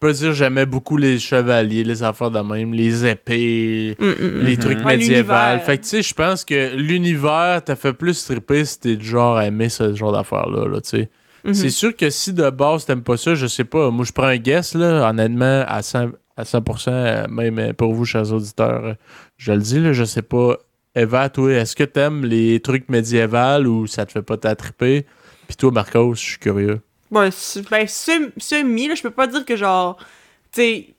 peux 0.00 0.12
dire 0.12 0.32
j'aimais 0.32 0.66
beaucoup 0.66 0.96
les 0.96 1.18
chevaliers, 1.18 1.84
les 1.84 2.02
affaires 2.02 2.30
de 2.30 2.40
même, 2.40 2.72
les 2.72 3.04
épées, 3.06 3.96
Mm, 3.98 4.04
mm, 4.04 4.10
mm. 4.10 4.40
les 4.44 4.56
trucs 4.56 4.84
médiévaux. 4.84 5.32
Fait 5.64 5.78
que 5.78 5.82
tu 5.82 5.88
sais, 5.88 6.02
je 6.02 6.14
pense 6.14 6.44
que 6.44 6.74
l'univers 6.76 7.62
t'a 7.64 7.76
fait 7.76 7.92
plus 7.92 8.24
tripper 8.24 8.64
si 8.64 8.78
t'es 8.80 8.96
du 8.96 9.04
genre 9.06 9.36
à 9.36 9.46
aimer 9.46 9.68
ce 9.68 9.94
genre 9.94 10.12
d'affaires-là, 10.12 10.68
là, 10.68 10.80
tu 10.80 10.90
sais. 10.90 11.10
Mhm. 11.44 11.54
C'est 11.54 11.70
sûr 11.70 11.96
que 11.96 12.10
si 12.10 12.32
de 12.32 12.50
base 12.50 12.84
t'aimes 12.84 13.02
pas 13.02 13.16
ça, 13.16 13.34
je 13.34 13.46
sais 13.46 13.64
pas. 13.64 13.90
Moi, 13.90 14.04
je 14.04 14.12
prends 14.12 14.24
un 14.26 14.36
guess, 14.36 14.74
là, 14.74 15.08
honnêtement, 15.08 15.64
à 15.66 15.80
100%, 15.82 16.12
à 16.36 16.44
100% 16.44 16.90
euh, 16.90 17.26
même 17.28 17.72
pour 17.74 17.92
vous, 17.94 18.04
chers 18.04 18.32
auditeurs, 18.32 18.96
je 19.36 19.52
le 19.52 19.58
dis, 19.58 19.80
là, 19.80 19.92
je 19.92 20.04
sais 20.04 20.22
pas. 20.22 20.56
Eva, 20.98 21.28
toi, 21.28 21.52
est-ce 21.52 21.76
que 21.76 21.84
t'aimes 21.84 22.24
les 22.24 22.60
trucs 22.60 22.88
médiévals 22.88 23.66
ou 23.66 23.86
ça 23.86 24.04
te 24.06 24.12
fait 24.12 24.22
pas 24.22 24.36
t'attriper? 24.36 25.06
Puis 25.46 25.56
toi, 25.56 25.70
Marcos, 25.70 26.14
je 26.14 26.20
suis 26.20 26.38
curieux. 26.38 26.80
Ouais, 27.10 27.30
c'est- 27.30 27.68
ben, 27.70 27.86
sem- 27.86 28.32
semi, 28.36 28.88
là, 28.88 28.94
je 28.94 29.02
peux 29.02 29.10
pas 29.10 29.26
dire 29.26 29.44
que 29.44 29.56
genre, 29.56 29.96
tu 30.52 30.60
sais, 30.60 30.94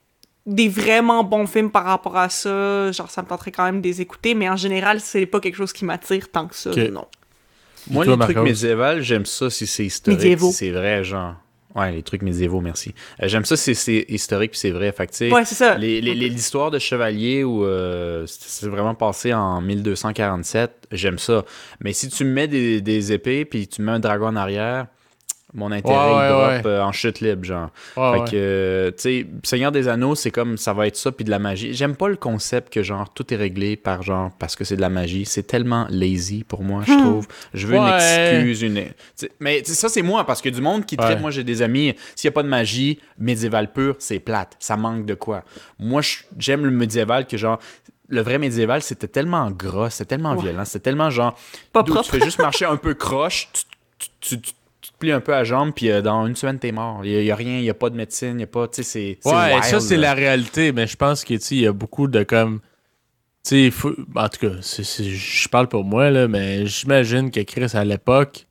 des 0.45 0.67
vraiment 0.69 1.23
bons 1.23 1.45
films 1.45 1.69
par 1.69 1.83
rapport 1.85 2.17
à 2.17 2.29
ça, 2.29 2.91
genre, 2.91 3.11
ça 3.11 3.21
me 3.21 3.27
tenterait 3.27 3.51
quand 3.51 3.65
même 3.65 3.81
de 3.81 3.87
les 3.87 4.01
écouter, 4.01 4.33
mais 4.33 4.49
en 4.49 4.55
général, 4.55 4.99
c'est 5.01 5.25
pas 5.27 5.39
quelque 5.39 5.55
chose 5.55 5.73
qui 5.73 5.85
m'attire 5.85 6.31
tant 6.31 6.47
que 6.47 6.55
ça, 6.55 6.71
non. 6.71 7.05
Moi, 7.87 8.05
toi, 8.05 8.13
les 8.13 8.19
trucs 8.19 8.37
Marcos? 8.37 8.43
médiévaux, 8.45 9.01
j'aime 9.01 9.25
ça 9.25 9.49
si 9.49 9.67
c'est 9.67 9.85
historique, 9.85 10.17
Médiévaux. 10.17 10.51
si 10.51 10.53
c'est 10.53 10.71
vrai, 10.71 11.03
genre. 11.03 11.35
Ouais, 11.75 11.91
les 11.91 12.01
trucs 12.03 12.23
médiévaux, 12.23 12.61
merci. 12.61 12.95
Euh, 13.21 13.27
j'aime 13.27 13.45
ça 13.45 13.55
c'est 13.55 14.05
historique 14.09 14.51
puis 14.51 14.59
c'est 14.59 14.71
vrai. 14.71 14.91
Fait 14.91 15.05
que, 15.05 15.31
Ouais, 15.31 15.45
c'est 15.45 15.53
ça. 15.55 15.75
les- 15.77 16.01
les- 16.01 16.15
les- 16.15 16.27
l'histoire 16.29 16.71
de 16.71 16.79
chevalier 16.79 17.43
où 17.43 17.63
euh, 17.63 18.25
c'est 18.27 18.67
vraiment 18.67 18.95
passé 18.95 19.33
en 19.35 19.61
1247, 19.61 20.87
j'aime 20.91 21.19
ça. 21.19 21.45
Mais 21.79 21.93
si 21.93 22.09
tu 22.09 22.25
me 22.25 22.31
mets 22.31 22.47
des, 22.47 22.81
des 22.81 23.13
épées 23.13 23.45
puis 23.45 23.67
tu 23.67 23.81
me 23.81 23.87
mets 23.87 23.91
un 23.93 23.99
dragon 23.99 24.27
en 24.27 24.35
arrière, 24.35 24.87
mon 25.53 25.71
intérêt 25.71 25.95
Ouais, 25.97 26.11
il 26.11 26.15
ouais, 26.17 26.29
drop 26.29 26.65
ouais. 26.65 26.71
euh, 26.71 26.83
en 26.83 26.91
chute 26.91 27.21
libre, 27.21 27.43
genre. 27.43 27.69
Ouais, 27.97 28.19
fait 28.25 28.31
que, 28.31 28.35
euh, 28.35 28.91
tu 28.91 28.95
sais, 28.97 29.27
Seigneur 29.43 29.71
des 29.71 29.87
Anneaux, 29.87 30.13
c'est 30.15 30.29
comme 30.31 30.57
ça 30.57 30.73
va 30.73 30.85
être 30.87 30.95
ça 30.95 31.11
puis 31.11 31.25
de 31.25 31.31
la 31.31 31.39
magie. 31.39 31.73
J'aime 31.73 31.95
pas 31.95 32.07
le 32.07 32.15
concept 32.17 32.71
que 32.71 32.83
genre 32.83 33.11
tout 33.13 33.33
est 33.33 33.37
réglé 33.37 33.75
par 33.75 34.03
genre 34.03 34.29
parce 34.37 34.55
que 34.55 34.63
c'est 34.63 34.75
de 34.75 34.81
la 34.81 34.89
magie. 34.89 35.25
C'est 35.25 35.43
tellement 35.43 35.87
lazy 35.89 36.43
pour 36.43 36.63
moi, 36.63 36.83
je 36.85 36.93
trouve. 36.93 37.27
Je 37.53 37.65
veux 37.65 37.75
une 37.77 37.87
excuse, 37.87 38.61
une. 38.61 38.83
t'sais, 39.15 39.31
mais 39.39 39.61
t'sais, 39.61 39.73
ça, 39.73 39.89
c'est 39.89 40.03
moi 40.03 40.23
parce 40.25 40.41
que 40.41 40.49
du 40.49 40.61
monde 40.61 40.85
qui 40.85 40.97
traite, 40.97 41.19
moi 41.21 41.31
j'ai 41.31 41.43
des 41.43 41.61
amis, 41.61 41.95
s'il 42.15 42.27
n'y 42.29 42.33
a 42.33 42.35
pas 42.35 42.43
de 42.43 42.47
magie 42.49 42.99
médiévale 43.17 43.71
pure, 43.73 43.95
c'est 43.99 44.19
plate. 44.19 44.55
Ça 44.59 44.77
manque 44.77 45.05
de 45.05 45.13
quoi. 45.15 45.43
Moi, 45.79 46.01
j'aime 46.37 46.65
le 46.65 46.71
médiéval 46.71 47.25
que 47.25 47.37
genre. 47.37 47.59
Le 48.11 48.21
vrai 48.21 48.39
médiéval, 48.39 48.81
c'était 48.81 49.07
tellement 49.07 49.51
gras, 49.51 49.91
c'était 49.91 50.15
tellement 50.15 50.33
Ouais. 50.33 50.41
violent, 50.41 50.65
c'était 50.65 50.79
tellement 50.79 51.11
genre. 51.11 51.35
Pas 51.71 51.83
propre. 51.83 52.01
Tu 52.03 52.09
fais 52.17 52.25
juste 52.25 52.39
marcher 52.39 52.65
un 52.65 52.75
peu 52.75 52.95
croche, 52.95 53.49
tu, 53.53 53.63
tu- 54.19 54.41
tu- 54.41 54.51
plies 54.99 55.11
un 55.11 55.19
peu 55.21 55.33
à 55.33 55.43
jambe, 55.43 55.71
puis 55.75 55.89
euh, 55.89 56.01
dans 56.01 56.27
une 56.27 56.35
semaine, 56.35 56.59
t'es 56.59 56.71
mort. 56.71 57.01
Il 57.03 57.23
n'y 57.23 57.31
a, 57.31 57.35
rien, 57.35 57.57
il 57.57 57.63
n'y 57.63 57.69
a 57.69 57.73
pas 57.73 57.89
de 57.89 57.95
médecine, 57.95 58.31
il 58.31 58.35
n'y 58.37 58.43
a 58.43 58.47
pas. 58.47 58.67
Tu 58.67 58.83
sais, 58.83 59.17
c'est. 59.23 59.29
Ouais, 59.29 59.53
wild, 59.53 59.63
ça, 59.63 59.79
c'est 59.79 59.97
la 59.97 60.13
réalité, 60.13 60.71
mais 60.71 60.85
je 60.87 60.95
pense 60.95 61.23
que, 61.23 61.33
tu 61.33 61.39
sais, 61.39 61.55
il 61.55 61.61
y 61.61 61.67
a 61.67 61.73
beaucoup 61.73 62.07
de 62.07 62.23
comme. 62.23 62.59
Tu 63.43 63.65
sais, 63.65 63.71
faut- 63.71 63.95
en 64.15 64.27
tout 64.29 64.47
cas, 64.47 64.55
je 64.61 65.47
parle 65.47 65.67
pour 65.69 65.83
moi, 65.85 66.09
là, 66.11 66.27
mais 66.27 66.65
j'imagine 66.65 67.31
que 67.31 67.39
Chris, 67.41 67.71
à 67.73 67.85
l'époque, 67.85 68.47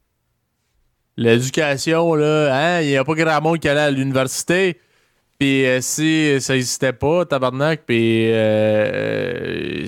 l'éducation, 1.17 2.15
là, 2.15 2.49
hein, 2.53 2.81
il 2.81 2.89
n'y 2.89 2.97
a 2.97 3.05
pas 3.05 3.15
grand 3.15 3.41
monde 3.43 3.59
qui 3.59 3.69
allait 3.69 3.81
à 3.81 3.91
l'université. 3.91 4.79
Puis 5.39 5.67
euh, 5.67 5.79
si 5.81 6.41
ça 6.41 6.55
n'existait 6.55 6.93
pas, 6.93 7.25
tabarnak, 7.25 7.83
puis 7.87 8.29
euh, 8.33 9.87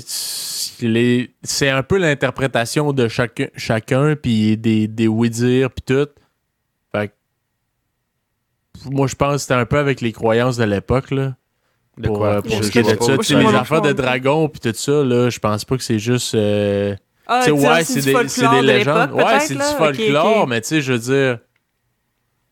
c'est 1.43 1.69
un 1.69 1.83
peu 1.83 1.99
l'interprétation 1.99 2.93
de 2.93 3.09
chacun, 3.09 3.47
chacun 3.57 4.15
puis 4.15 4.57
des, 4.57 4.87
des 4.87 5.09
oui-dire, 5.09 5.71
puis 5.71 5.83
tout. 5.85 6.09
Moi, 8.91 9.07
je 9.07 9.15
pense 9.15 9.33
que 9.35 9.39
c'était 9.39 9.55
un 9.55 9.67
peu 9.67 9.79
avec 9.79 10.01
les 10.01 10.13
croyances 10.13 10.57
de 10.57 10.65
l'époque, 10.65 11.11
là. 11.11 11.35
De 11.99 12.07
pour, 12.09 12.19
quoi? 12.19 12.27
euh, 12.29 12.41
pour 12.43 12.65
ce 12.65 12.71
qui 12.71 12.79
est 12.79 12.83
de 12.83 13.03
ça. 13.03 13.19
Tu 13.19 13.37
les 13.37 13.55
affaires 13.55 13.83
de 13.83 13.93
dragons, 13.93 14.49
puis 14.49 14.61
tout 14.61 14.73
ça, 14.77 15.03
là, 15.05 15.29
je 15.29 15.39
pense 15.39 15.65
pas 15.65 15.77
que 15.77 15.83
c'est 15.83 15.99
juste... 15.99 16.35
euh, 16.35 16.95
Ah, 17.27 17.41
tu 17.45 17.51
sais, 17.51 17.57
tu 17.57 17.67
ouais, 17.69 17.85
c'est 17.85 17.95
des, 18.01 18.13
des 18.13 18.13
de 18.59 18.63
légendes. 18.67 19.13
Ouais, 19.13 19.41
c'est 19.41 19.55
du 19.55 19.61
folklore, 19.63 20.47
mais 20.47 20.61
tu 20.61 20.69
sais, 20.69 20.81
je 20.81 20.93
veux 20.93 20.99
dire. 20.99 21.39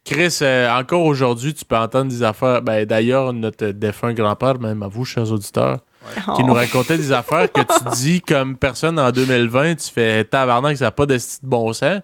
Chris, 0.04 0.38
euh, 0.42 0.70
encore 0.74 1.04
aujourd'hui, 1.04 1.52
tu 1.52 1.64
peux 1.64 1.76
entendre 1.76 2.10
des 2.10 2.22
affaires. 2.22 2.62
Ben, 2.62 2.86
d'ailleurs, 2.86 3.32
notre 3.34 3.66
défunt 3.68 4.14
grand-père, 4.14 4.58
même 4.58 4.82
à 4.82 4.88
vous, 4.88 5.04
chers 5.04 5.30
auditeurs, 5.30 5.80
qui 6.14 6.20
Oh. 6.42 6.42
nous 6.46 6.54
racontait 6.54 6.96
des 6.96 7.12
affaires 7.12 7.50
que 7.52 7.60
tu 7.60 7.90
dis 7.96 8.20
comme 8.22 8.56
personne 8.56 8.98
en 8.98 9.10
2020, 9.12 9.74
tu 9.74 9.90
fais 9.92 10.24
tabarnak, 10.24 10.78
ça 10.78 10.86
n'a 10.86 10.90
pas 10.92 11.04
de 11.04 11.18
style 11.18 11.40
de 11.44 11.48
bon 11.48 11.72
sens. 11.74 12.00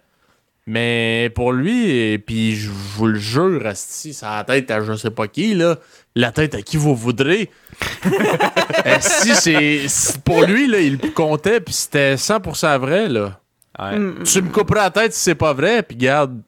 Mais 0.66 1.30
pour 1.34 1.52
lui, 1.52 1.90
et 1.90 2.18
puis 2.18 2.56
je 2.56 2.70
vous 2.70 3.06
le 3.06 3.18
jure, 3.18 3.66
Asti, 3.66 4.14
ça 4.14 4.30
a 4.30 4.36
la 4.38 4.44
tête 4.44 4.70
à 4.70 4.82
je 4.82 4.94
sais 4.94 5.10
pas 5.10 5.28
qui, 5.28 5.54
là. 5.54 5.76
La 6.16 6.32
tête 6.32 6.54
à 6.54 6.62
qui 6.62 6.78
vous 6.78 6.94
voudrez. 6.94 7.50
si 9.00 9.34
c'est. 9.34 10.20
Pour 10.24 10.42
lui, 10.44 10.66
là, 10.66 10.78
il 10.78 10.98
comptait, 11.12 11.60
puis 11.60 11.74
c'était 11.74 12.14
100% 12.14 12.78
vrai, 12.78 13.08
là. 13.08 13.40
Ouais. 13.78 13.98
Mm. 13.98 14.22
Tu 14.24 14.42
me 14.42 14.50
couperas 14.50 14.84
la 14.84 14.90
tête 14.90 15.12
si 15.12 15.20
c'est 15.20 15.34
pas 15.34 15.52
vrai, 15.52 15.82
puis 15.82 15.96
garde. 15.96 16.40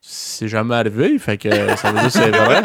C'est 0.00 0.48
jamais 0.48 0.76
arrivé, 0.76 1.18
fait 1.18 1.36
que 1.36 1.50
ça 1.76 1.92
veut 1.92 2.00
dire 2.00 2.04
que 2.04 2.10
c'est 2.10 2.30
vrai. 2.30 2.62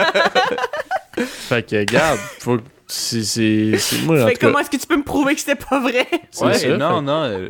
fait 1.26 1.70
que 1.70 1.84
garde, 1.84 2.20
faut 2.40 2.58
que- 2.58 2.64
c'est 2.88 3.24
c'est 3.24 3.78
c'est 3.80 3.98
moi 4.06 4.22
en 4.22 4.28
Fait 4.28 4.34
tout 4.34 4.40
cas. 4.40 4.48
comment 4.48 4.60
est-ce 4.60 4.70
que 4.70 4.78
tu 4.78 4.86
peux 4.88 4.98
me 4.98 5.04
prouver 5.04 5.34
que 5.34 5.40
c'était 5.42 5.56
pas 5.56 5.80
vrai? 5.80 6.08
Ouais, 6.42 6.54
ça, 6.54 6.78
non, 6.78 6.98
fait- 6.98 7.02
non. 7.02 7.24
euh, 7.24 7.50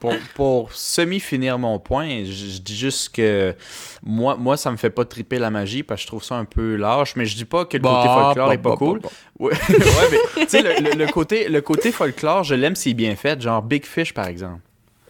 pour, 0.00 0.14
pour 0.34 0.72
semi-finir 0.72 1.58
mon 1.58 1.78
point, 1.78 2.24
je, 2.24 2.58
dis 2.60 2.76
juste 2.76 3.14
que 3.14 3.54
moi, 4.02 4.36
moi, 4.36 4.56
ça 4.56 4.70
me 4.72 4.76
fait 4.76 4.90
pas 4.90 5.04
triper 5.04 5.38
la 5.38 5.50
magie 5.50 5.82
parce 5.82 6.00
que 6.00 6.02
je 6.02 6.06
trouve 6.08 6.24
ça 6.24 6.34
un 6.36 6.44
peu 6.44 6.76
lâche, 6.76 7.14
mais 7.16 7.26
je 7.26 7.36
dis 7.36 7.44
pas 7.44 7.64
que 7.66 7.76
le 7.76 7.82
côté 7.84 8.08
Bah, 8.08 8.14
folklore 8.14 8.46
bah, 8.48 8.54
est 8.54 8.58
pas 8.58 8.70
bah, 8.70 8.76
cool. 8.76 9.00
bah, 9.00 9.10
Ouais, 9.38 9.52
ouais, 9.68 10.08
mais 10.10 10.18
tu 10.34 10.48
sais, 10.48 10.62
le, 10.62 10.74
le- 10.90 10.94
le 10.94 11.08
côté, 11.08 11.48
le 11.48 11.60
côté 11.60 11.92
folklore, 11.92 12.42
je 12.44 12.54
l'aime 12.54 12.74
s'il 12.74 12.92
est 12.92 12.94
bien 12.94 13.16
fait, 13.16 13.40
genre 13.40 13.62
Big 13.62 13.84
Fish 13.86 14.12
par 14.14 14.26
exemple. 14.26 14.60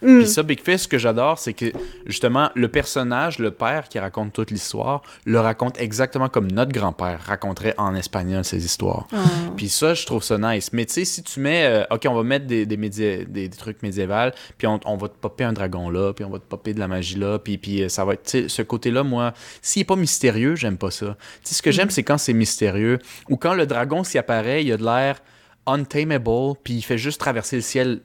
Mm. 0.03 0.19
Puis 0.19 0.27
ça, 0.27 0.43
Big 0.43 0.61
Fish, 0.61 0.81
ce 0.81 0.87
que 0.87 0.97
j'adore, 0.97 1.39
c'est 1.39 1.53
que 1.53 1.71
justement, 2.05 2.49
le 2.55 2.67
personnage, 2.67 3.39
le 3.39 3.51
père 3.51 3.87
qui 3.89 3.99
raconte 3.99 4.33
toute 4.33 4.51
l'histoire, 4.51 5.01
le 5.25 5.39
raconte 5.39 5.79
exactement 5.79 6.29
comme 6.29 6.51
notre 6.51 6.71
grand-père 6.71 7.19
raconterait 7.25 7.73
en 7.77 7.95
espagnol 7.95 8.43
ses 8.43 8.63
histoires. 8.65 9.07
Ah. 9.13 9.17
Puis 9.55 9.69
ça, 9.69 9.93
je 9.93 10.05
trouve 10.05 10.23
ça 10.23 10.37
nice. 10.37 10.71
Mais 10.73 10.85
tu 10.85 10.93
sais, 10.93 11.05
si 11.05 11.23
tu 11.23 11.39
mets, 11.39 11.65
euh, 11.65 11.83
OK, 11.91 12.05
on 12.07 12.13
va 12.13 12.23
mettre 12.23 12.45
des, 12.45 12.65
des, 12.65 12.77
médi- 12.77 13.25
des, 13.25 13.47
des 13.47 13.49
trucs 13.49 13.81
médiévaux, 13.81 14.31
puis 14.57 14.67
on, 14.67 14.79
on 14.85 14.97
va 14.97 15.07
te 15.07 15.17
popper 15.17 15.43
un 15.45 15.53
dragon 15.53 15.89
là, 15.89 16.13
puis 16.13 16.25
on 16.25 16.29
va 16.29 16.39
te 16.39 16.45
popper 16.45 16.73
de 16.73 16.79
la 16.79 16.87
magie 16.87 17.17
là, 17.17 17.39
puis, 17.39 17.57
puis 17.57 17.83
euh, 17.83 17.89
ça 17.89 18.03
va 18.05 18.13
être, 18.13 18.23
tu 18.23 18.41
sais, 18.41 18.49
ce 18.49 18.61
côté-là, 18.61 19.03
moi, 19.03 19.33
s'il 19.61 19.81
est 19.81 19.85
pas 19.85 19.95
mystérieux, 19.95 20.55
j'aime 20.55 20.77
pas 20.77 20.91
ça. 20.91 21.15
Tu 21.43 21.49
sais, 21.49 21.55
ce 21.55 21.61
que 21.61 21.71
j'aime, 21.71 21.89
c'est 21.89 22.03
quand 22.03 22.17
c'est 22.17 22.33
mystérieux, 22.33 22.99
ou 23.29 23.37
quand 23.37 23.53
le 23.53 23.65
dragon 23.65 24.03
s'y 24.03 24.17
apparaît, 24.17 24.63
il 24.63 24.71
a 24.71 24.77
de 24.77 24.83
l'air 24.83 25.21
untamable, 25.65 26.55
puis 26.63 26.73
il 26.73 26.81
fait 26.81 26.97
juste 26.97 27.19
traverser 27.19 27.55
le 27.55 27.61
ciel 27.61 28.01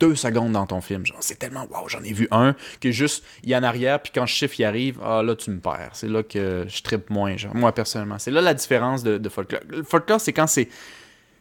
deux 0.00 0.14
secondes 0.14 0.52
dans 0.52 0.66
ton 0.66 0.80
film. 0.80 1.04
Genre, 1.06 1.16
c'est 1.20 1.38
tellement 1.38 1.66
wow, 1.70 1.88
j'en 1.88 2.02
ai 2.02 2.12
vu 2.12 2.28
un 2.30 2.54
que 2.80 2.90
juste 2.90 3.24
il 3.42 3.52
est 3.52 3.56
en 3.56 3.62
arrière, 3.62 4.00
puis 4.00 4.12
quand 4.14 4.22
le 4.22 4.26
chiffre 4.26 4.58
y 4.60 4.64
arrive, 4.64 4.98
ah 5.04 5.22
là 5.22 5.34
tu 5.34 5.50
me 5.50 5.58
perds. 5.58 5.90
C'est 5.92 6.08
là 6.08 6.22
que 6.22 6.66
je 6.68 6.82
trippe 6.82 7.10
moins, 7.10 7.36
genre, 7.36 7.54
moi 7.54 7.72
personnellement. 7.72 8.18
C'est 8.18 8.30
là 8.30 8.40
la 8.40 8.54
différence 8.54 9.02
de, 9.02 9.18
de 9.18 9.28
folklore. 9.28 9.62
Le 9.68 9.82
folklore, 9.82 10.20
c'est 10.20 10.32
quand 10.32 10.46
c'est. 10.46 10.68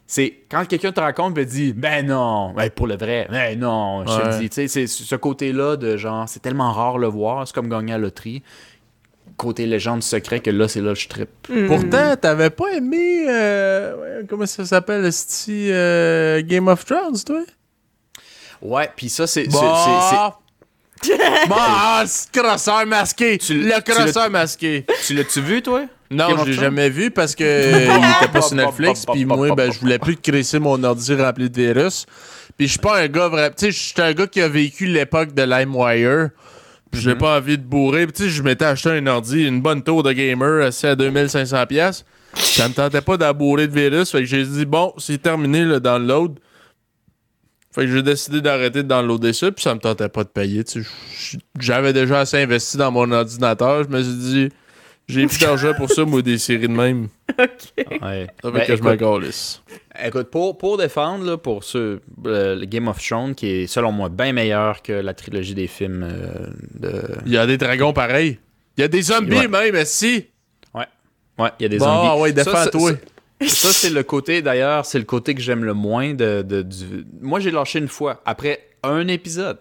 C'est 0.07 0.41
quand 0.51 0.63
quelqu'un 0.67 0.91
te 0.91 0.99
raconte 0.99 1.35
et 1.39 1.45
dit 1.45 1.73
Ben 1.73 2.05
non, 2.05 2.53
ben 2.53 2.69
pour 2.69 2.85
le 2.85 2.95
vrai, 2.95 3.27
ben 3.31 3.57
non, 3.57 4.05
je 4.05 4.21
te 4.21 4.39
dis. 4.39 4.49
Tu 4.49 4.67
sais, 4.67 4.67
c'est 4.67 4.85
ce 4.85 5.15
côté-là 5.15 5.77
de 5.77 5.97
genre, 5.97 6.29
c'est 6.29 6.41
tellement 6.41 6.71
rare 6.71 6.99
le 6.99 7.07
voir, 7.07 7.47
c'est 7.47 7.55
comme 7.55 7.69
gagner 7.69 7.93
à 7.93 7.97
la 7.97 8.03
loterie. 8.03 8.43
Côté 9.35 9.65
légende 9.65 10.03
secret 10.03 10.41
que 10.41 10.51
là, 10.51 10.67
c'est 10.67 10.81
là 10.81 10.93
que 10.93 10.99
je 10.99 11.09
trippe. 11.09 11.49
Mm. 11.49 11.65
Pourtant, 11.65 12.15
t'avais 12.15 12.51
pas 12.51 12.71
aimé 12.75 13.25
euh, 13.27 14.21
comment 14.29 14.45
ça 14.45 14.63
s'appelle 14.63 15.01
le 15.01 15.09
style 15.09 15.71
euh, 15.71 16.43
Game 16.45 16.67
of 16.67 16.85
Thrones, 16.85 17.17
toi? 17.25 17.41
Ouais, 18.61 18.89
puis 18.95 19.09
ça, 19.09 19.27
c'est. 19.27 19.45
c'est- 19.45 19.51
c'est- 19.51 19.57
Bah, 19.57 20.39
bah, 21.49 22.03
c'est 22.07 22.31
crosseur 22.31 22.85
masqué. 22.85 23.37
Tu- 23.37 23.59
le 23.61 23.81
crosseur 23.81 24.29
masqué. 24.29 24.85
c'est- 24.87 25.07
Tu 25.07 25.13
l'as-tu 25.13 25.41
vu, 25.41 25.61
toi? 25.61 25.83
Non, 26.11 26.27
je 26.39 26.45
l'ai 26.45 26.53
jamais 26.53 26.89
vu 26.89 27.11
parce 27.11 27.35
que 27.35 27.43
il 27.43 28.23
était 28.23 28.31
pas 28.31 28.41
sur 28.41 28.55
Netflix. 28.55 29.05
Puis 29.11 29.25
moi, 29.25 29.47
ben, 29.55 29.71
je 29.71 29.79
voulais 29.79 29.99
plus 29.99 30.15
crisser 30.17 30.59
mon 30.59 30.81
ordi 30.83 31.13
rempli 31.15 31.49
de 31.49 31.61
virus. 31.61 32.05
Puis 32.57 32.67
je 32.67 32.71
suis 32.73 32.79
pas 32.79 32.99
un 33.01 33.07
gars 33.07 33.27
vrai. 33.27 33.49
Tu 33.49 33.65
sais, 33.65 33.71
je 33.71 33.79
suis 33.79 34.01
un 34.01 34.13
gars 34.13 34.27
qui 34.27 34.41
a 34.41 34.47
vécu 34.47 34.85
l'époque 34.85 35.33
de 35.33 35.41
LimeWire. 35.43 36.29
Puis 36.91 37.01
j'ai 37.01 37.15
pas 37.15 37.37
envie 37.37 37.57
de 37.57 37.63
bourrer. 37.63 38.05
Puis 38.07 38.13
tu 38.13 38.23
sais, 38.23 38.29
je 38.29 38.41
m'étais 38.43 38.65
acheté 38.65 38.89
un 38.91 39.05
ordi, 39.07 39.43
une 39.45 39.61
bonne 39.61 39.81
tour 39.83 40.01
de 40.03 40.11
gamer, 40.13 40.63
assis 40.65 40.87
à 40.87 40.95
2500$. 40.95 41.65
pièces. 41.67 42.05
Ça 42.35 42.67
me 42.69 42.73
tentait 42.73 43.01
pas 43.01 43.17
d'abourrer 43.17 43.67
de 43.67 43.73
virus. 43.73 44.11
Fait 44.11 44.19
que 44.19 44.25
j'ai 44.25 44.43
dit, 44.45 44.65
bon, 44.65 44.93
c'est 44.97 45.21
terminé 45.21 45.63
le 45.65 45.79
download. 45.79 46.39
Fait 47.75 47.81
que 47.81 47.91
j'ai 47.91 48.01
décidé 48.03 48.39
d'arrêter 48.41 48.83
de 48.83 48.87
downloader 48.87 49.33
ça. 49.33 49.51
Puis 49.51 49.61
ça 49.63 49.75
me 49.75 49.79
tentait 49.81 50.07
pas 50.09 50.23
de 50.23 50.29
payer. 50.29 50.63
J'avais 51.59 51.91
déjà 51.93 52.21
assez 52.21 52.41
investi 52.41 52.77
dans 52.77 52.89
mon 52.91 53.11
ordinateur. 53.11 53.83
Je 53.83 53.89
me 53.89 54.01
suis 54.01 54.13
dit, 54.13 54.49
j'ai 55.09 55.27
plus 55.27 55.39
d'argent 55.39 55.73
pour 55.75 55.91
ça, 55.91 56.05
moi, 56.05 56.21
des 56.21 56.37
séries 56.37 56.67
de 56.69 56.73
même. 56.73 57.07
Ok. 57.37 57.99
Ouais. 58.01 58.27
Ça 58.41 58.51
fait 58.51 58.57
Ben, 58.59 58.65
que 58.65 58.75
je 58.77 58.83
me 58.83 58.93
écoute. 58.93 59.61
Écoute, 60.05 60.29
pour, 60.29 60.57
pour 60.57 60.77
défendre, 60.77 61.25
là, 61.25 61.37
pour 61.37 61.63
ce, 61.65 61.99
euh, 62.27 62.55
le 62.55 62.65
Game 62.65 62.87
of 62.87 63.03
Thrones, 63.05 63.35
qui 63.35 63.47
est 63.47 63.67
selon 63.67 63.91
moi 63.91 64.07
bien 64.09 64.31
meilleur 64.31 64.81
que 64.81 64.93
la 64.93 65.13
trilogie 65.13 65.53
des 65.55 65.67
films 65.67 66.03
euh, 66.03 66.47
de. 66.79 67.01
Il 67.25 67.33
y 67.33 67.37
a 67.37 67.45
des 67.45 67.57
dragons 67.57 67.91
pareils. 67.91 68.39
Il 68.77 68.81
y 68.81 68.83
a 68.83 68.87
des 68.87 69.01
zombies 69.01 69.35
Ouais. 69.35 69.47
même, 69.49 69.73
mais 69.73 69.83
si? 69.85 70.27
Ouais, 70.73 70.85
il 71.59 71.63
y 71.63 71.65
a 71.65 71.69
des 71.69 71.77
Bon, 71.79 71.85
zombies. 71.85 72.21
ouais, 72.21 72.33
Ça, 72.37 72.43
ça- 72.45 72.65
défends-toi. 72.65 72.91
Ça, 73.41 73.73
c'est 73.73 73.89
le 73.89 74.03
côté, 74.03 74.41
d'ailleurs, 74.41 74.85
c'est 74.85 74.99
le 74.99 75.05
côté 75.05 75.35
que 75.35 75.41
j'aime 75.41 75.65
le 75.65 75.73
moins 75.73 76.13
de, 76.13 76.41
de-. 76.41 76.65
Moi, 77.21 77.39
j'ai 77.39 77.51
lâché 77.51 77.79
une 77.79 77.87
fois, 77.87 78.21
après 78.25 78.69
un 78.83 79.07
épisode. 79.07 79.59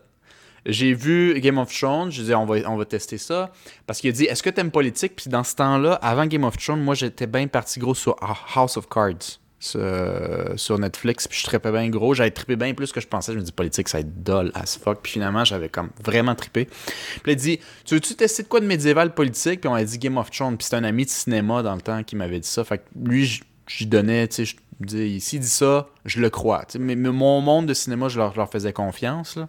J'ai 0.66 0.94
vu 0.94 1.38
Game 1.40 1.58
of 1.58 1.76
Thrones, 1.76 2.10
je 2.10 2.22
disais, 2.22 2.34
on 2.34 2.46
va, 2.46 2.56
on 2.70 2.76
va 2.76 2.84
tester 2.84 3.18
ça. 3.18 3.52
Parce 3.86 4.00
qu'il 4.00 4.10
a 4.10 4.12
dit, 4.12 4.24
est-ce 4.24 4.42
que 4.42 4.50
t'aimes 4.50 4.70
politique? 4.70 5.14
Puis 5.16 5.28
dans 5.28 5.44
ce 5.44 5.54
temps-là, 5.56 5.94
avant 5.94 6.26
Game 6.26 6.44
of 6.44 6.56
Thrones, 6.56 6.80
moi, 6.80 6.94
j'étais 6.94 7.26
bien 7.26 7.46
parti 7.48 7.80
gros 7.80 7.94
sur 7.94 8.16
House 8.54 8.76
of 8.76 8.88
Cards. 8.88 9.40
Sur, 9.60 10.78
Netflix, 10.78 11.26
puis 11.26 11.38
je 11.38 11.44
trippais 11.44 11.72
bien 11.72 11.88
gros. 11.88 12.12
J'avais 12.12 12.30
trippé 12.30 12.54
bien 12.54 12.74
plus 12.74 12.92
que 12.92 13.00
je 13.00 13.06
pensais. 13.06 13.32
Je 13.32 13.38
me 13.38 13.42
dis, 13.42 13.52
politique, 13.52 13.88
ça 13.88 13.96
va 13.96 14.02
être 14.02 14.22
dull 14.22 14.52
as 14.54 14.78
fuck. 14.78 15.00
Puis 15.02 15.12
finalement, 15.12 15.42
j'avais 15.44 15.70
comme 15.70 15.88
vraiment 16.04 16.34
trippé. 16.34 16.66
Puis 16.66 17.22
il 17.26 17.32
a 17.32 17.34
dit, 17.34 17.60
tu 17.86 17.94
veux-tu 17.94 18.14
tester 18.14 18.42
de 18.42 18.48
quoi 18.48 18.60
de 18.60 18.66
médiéval 18.66 19.14
politique? 19.14 19.62
Puis 19.62 19.68
on 19.68 19.74
a 19.74 19.82
dit 19.82 19.98
Game 19.98 20.18
of 20.18 20.30
Thrones. 20.30 20.58
Puis 20.58 20.64
c'était 20.64 20.76
un 20.76 20.84
ami 20.84 21.06
de 21.06 21.10
cinéma 21.10 21.62
dans 21.62 21.74
le 21.74 21.80
temps 21.80 22.02
qui 22.02 22.14
m'avait 22.14 22.40
dit 22.40 22.48
ça. 22.48 22.62
Fait 22.62 22.76
que 22.76 22.84
lui, 22.94 23.40
j'y 23.66 23.86
donnais, 23.86 24.28
tu 24.28 24.44
sais, 24.44 24.44
je 24.44 24.56
me 24.80 24.86
dis, 24.86 25.20
s'il 25.20 25.40
dit 25.40 25.48
ça, 25.48 25.88
je 26.04 26.20
le 26.20 26.30
crois. 26.30 26.66
Mais, 26.78 26.96
mais 26.96 27.10
mon 27.10 27.40
monde 27.40 27.66
de 27.66 27.74
cinéma, 27.74 28.08
je 28.08 28.18
leur, 28.18 28.32
je 28.32 28.38
leur 28.38 28.50
faisais 28.50 28.72
confiance. 28.72 29.36
Là. 29.36 29.48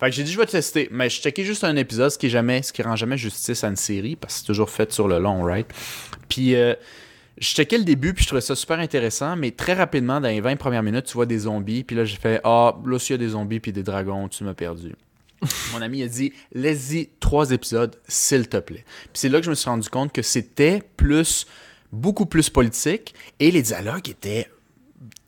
Fait 0.00 0.10
que 0.10 0.12
j'ai 0.12 0.24
dit, 0.24 0.32
je 0.32 0.38
vais 0.38 0.46
tester. 0.46 0.88
Mais 0.90 1.08
je 1.08 1.20
checkais 1.20 1.44
juste 1.44 1.64
un 1.64 1.76
épisode, 1.76 2.10
ce 2.10 2.18
qui, 2.18 2.26
est 2.26 2.30
jamais, 2.30 2.62
ce 2.62 2.72
qui 2.72 2.82
rend 2.82 2.96
jamais 2.96 3.16
justice 3.16 3.64
à 3.64 3.68
une 3.68 3.76
série, 3.76 4.16
parce 4.16 4.34
que 4.34 4.40
c'est 4.40 4.46
toujours 4.46 4.70
fait 4.70 4.92
sur 4.92 5.08
le 5.08 5.18
long, 5.18 5.42
right? 5.42 5.66
Puis 6.28 6.54
euh, 6.54 6.74
je 7.40 7.48
checkais 7.48 7.78
le 7.78 7.84
début, 7.84 8.14
puis 8.14 8.24
je 8.24 8.28
trouvais 8.28 8.40
ça 8.40 8.56
super 8.56 8.80
intéressant, 8.80 9.36
mais 9.36 9.52
très 9.52 9.74
rapidement, 9.74 10.20
dans 10.20 10.28
les 10.28 10.40
20 10.40 10.56
premières 10.56 10.82
minutes, 10.82 11.06
tu 11.06 11.14
vois 11.14 11.26
des 11.26 11.40
zombies, 11.40 11.84
puis 11.84 11.96
là, 11.96 12.04
j'ai 12.04 12.16
fait, 12.16 12.40
ah, 12.44 12.76
là, 12.84 12.98
s'il 12.98 13.14
y 13.14 13.14
a 13.14 13.18
des 13.18 13.28
zombies 13.28 13.60
puis 13.60 13.72
des 13.72 13.82
dragons, 13.82 14.28
tu 14.28 14.44
m'as 14.44 14.54
perdu. 14.54 14.94
Mon 15.72 15.82
ami 15.82 16.02
a 16.02 16.08
dit 16.08 16.32
laisse-y 16.52 17.10
trois 17.20 17.52
épisodes, 17.52 17.96
s'il 18.08 18.48
te 18.48 18.56
plaît. 18.56 18.84
Puis 19.04 19.14
c'est 19.14 19.28
là 19.28 19.38
que 19.38 19.44
je 19.44 19.50
me 19.50 19.54
suis 19.54 19.70
rendu 19.70 19.88
compte 19.88 20.12
que 20.12 20.22
c'était 20.22 20.82
plus, 20.96 21.46
beaucoup 21.92 22.26
plus 22.26 22.50
politique 22.50 23.14
et 23.40 23.50
les 23.50 23.62
dialogues 23.62 24.08
étaient 24.08 24.48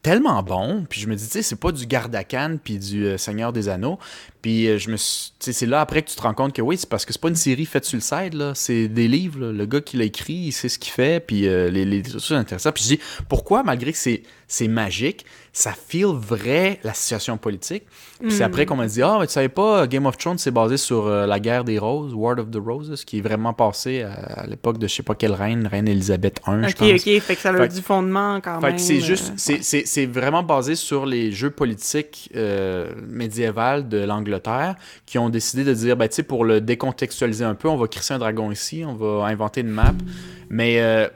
tellement 0.02 0.42
bons. 0.42 0.86
Puis 0.88 1.00
je 1.00 1.08
me 1.08 1.14
dis, 1.14 1.24
tu 1.24 1.30
sais, 1.30 1.42
c'est 1.42 1.56
pas 1.56 1.72
du 1.72 1.86
garde 1.86 2.14
à 2.14 2.24
puis 2.62 2.78
du 2.78 3.06
euh, 3.06 3.18
Seigneur 3.18 3.52
des 3.52 3.68
Anneaux. 3.68 3.98
Puis 4.42 4.68
euh, 4.68 4.78
je 4.78 4.90
me 4.90 4.96
suis- 4.96 5.32
c'est 5.38 5.66
là 5.66 5.80
après 5.80 6.02
que 6.02 6.08
tu 6.10 6.16
te 6.16 6.22
rends 6.22 6.34
compte 6.34 6.52
que 6.54 6.62
oui, 6.62 6.76
c'est 6.78 6.88
parce 6.88 7.04
que 7.04 7.12
c'est 7.12 7.20
pas 7.20 7.28
une 7.28 7.34
série 7.36 7.66
faite 7.66 7.84
sur 7.84 7.96
le 7.96 8.02
side, 8.02 8.34
là. 8.34 8.52
C'est 8.54 8.88
des 8.88 9.08
livres, 9.08 9.40
là. 9.46 9.52
Le 9.52 9.66
gars 9.66 9.80
qui 9.80 9.96
l'a 9.96 10.04
écrit, 10.04 10.32
il 10.34 10.52
sait 10.52 10.68
ce 10.68 10.78
qu'il 10.78 10.92
fait, 10.92 11.20
puis 11.24 11.46
euh, 11.46 11.70
les, 11.70 11.84
les 11.84 12.02
trucs 12.02 12.20
sont 12.20 12.34
intéressants. 12.34 12.72
Puis 12.72 12.84
je 12.84 12.88
dis, 12.96 13.00
pourquoi, 13.28 13.62
malgré 13.62 13.92
que 13.92 13.98
c'est, 13.98 14.22
c'est 14.48 14.68
magique, 14.68 15.24
ça 15.52 15.72
feel 15.72 16.06
vrai, 16.06 16.80
la 16.84 16.94
situation 16.94 17.36
politique? 17.38 17.84
Puis 18.20 18.30
c'est 18.32 18.42
après 18.44 18.66
qu'on 18.66 18.76
m'a 18.76 18.86
dit, 18.86 19.02
ah, 19.02 19.16
mais 19.20 19.26
tu 19.26 19.32
savais 19.32 19.48
pas, 19.48 19.86
Game 19.86 20.04
of 20.06 20.16
Thrones, 20.18 20.38
c'est 20.38 20.50
basé 20.50 20.76
sur 20.76 21.06
euh, 21.06 21.26
la 21.26 21.40
guerre 21.40 21.64
des 21.64 21.78
roses, 21.78 22.12
War 22.14 22.38
of 22.38 22.50
the 22.50 22.56
Roses, 22.62 23.04
qui 23.04 23.18
est 23.18 23.22
vraiment 23.22 23.52
passé 23.54 24.02
à, 24.02 24.12
à 24.12 24.46
l'époque 24.46 24.78
de 24.78 24.86
je 24.86 24.94
sais 24.94 25.02
pas 25.02 25.14
quelle 25.14 25.32
reine, 25.32 25.66
reine 25.66 25.88
Elisabeth 25.88 26.40
I, 26.46 26.50
je 26.62 26.68
Ok, 26.68 26.74
pense. 26.76 26.90
ok, 27.06 27.20
fait 27.20 27.34
que 27.36 27.40
ça 27.40 27.50
a 27.50 27.56
Fait- 27.56 27.68
du 27.74 27.80
fondement 27.82 28.40
quand 28.40 28.60
Fait 28.60 28.66
même. 28.68 28.76
que 28.76 28.82
c'est 28.82 28.98
euh, 28.98 29.00
juste, 29.00 29.32
c'est- 29.36 29.62
c'est 29.62 29.84
c'est 29.86 30.06
vraiment 30.06 30.42
basé 30.42 30.74
sur 30.74 31.06
les 31.06 31.32
jeux 31.32 31.50
politiques 31.50 32.30
euh, 32.36 32.92
médiévales 33.08 33.88
de 33.88 33.98
l'Angleterre 33.98 34.29
qui 35.06 35.18
ont 35.18 35.28
décidé 35.28 35.64
de 35.64 35.74
dire, 35.74 35.96
ben, 35.96 36.08
pour 36.28 36.44
le 36.44 36.60
décontextualiser 36.60 37.44
un 37.44 37.54
peu, 37.54 37.68
on 37.68 37.76
va 37.76 37.88
crisser 37.88 38.14
un 38.14 38.18
dragon 38.18 38.50
ici, 38.50 38.84
on 38.86 38.94
va 38.94 39.26
inventer 39.26 39.62
une 39.62 39.68
map, 39.68 39.94
mais 40.48 40.80
euh, 40.80 41.08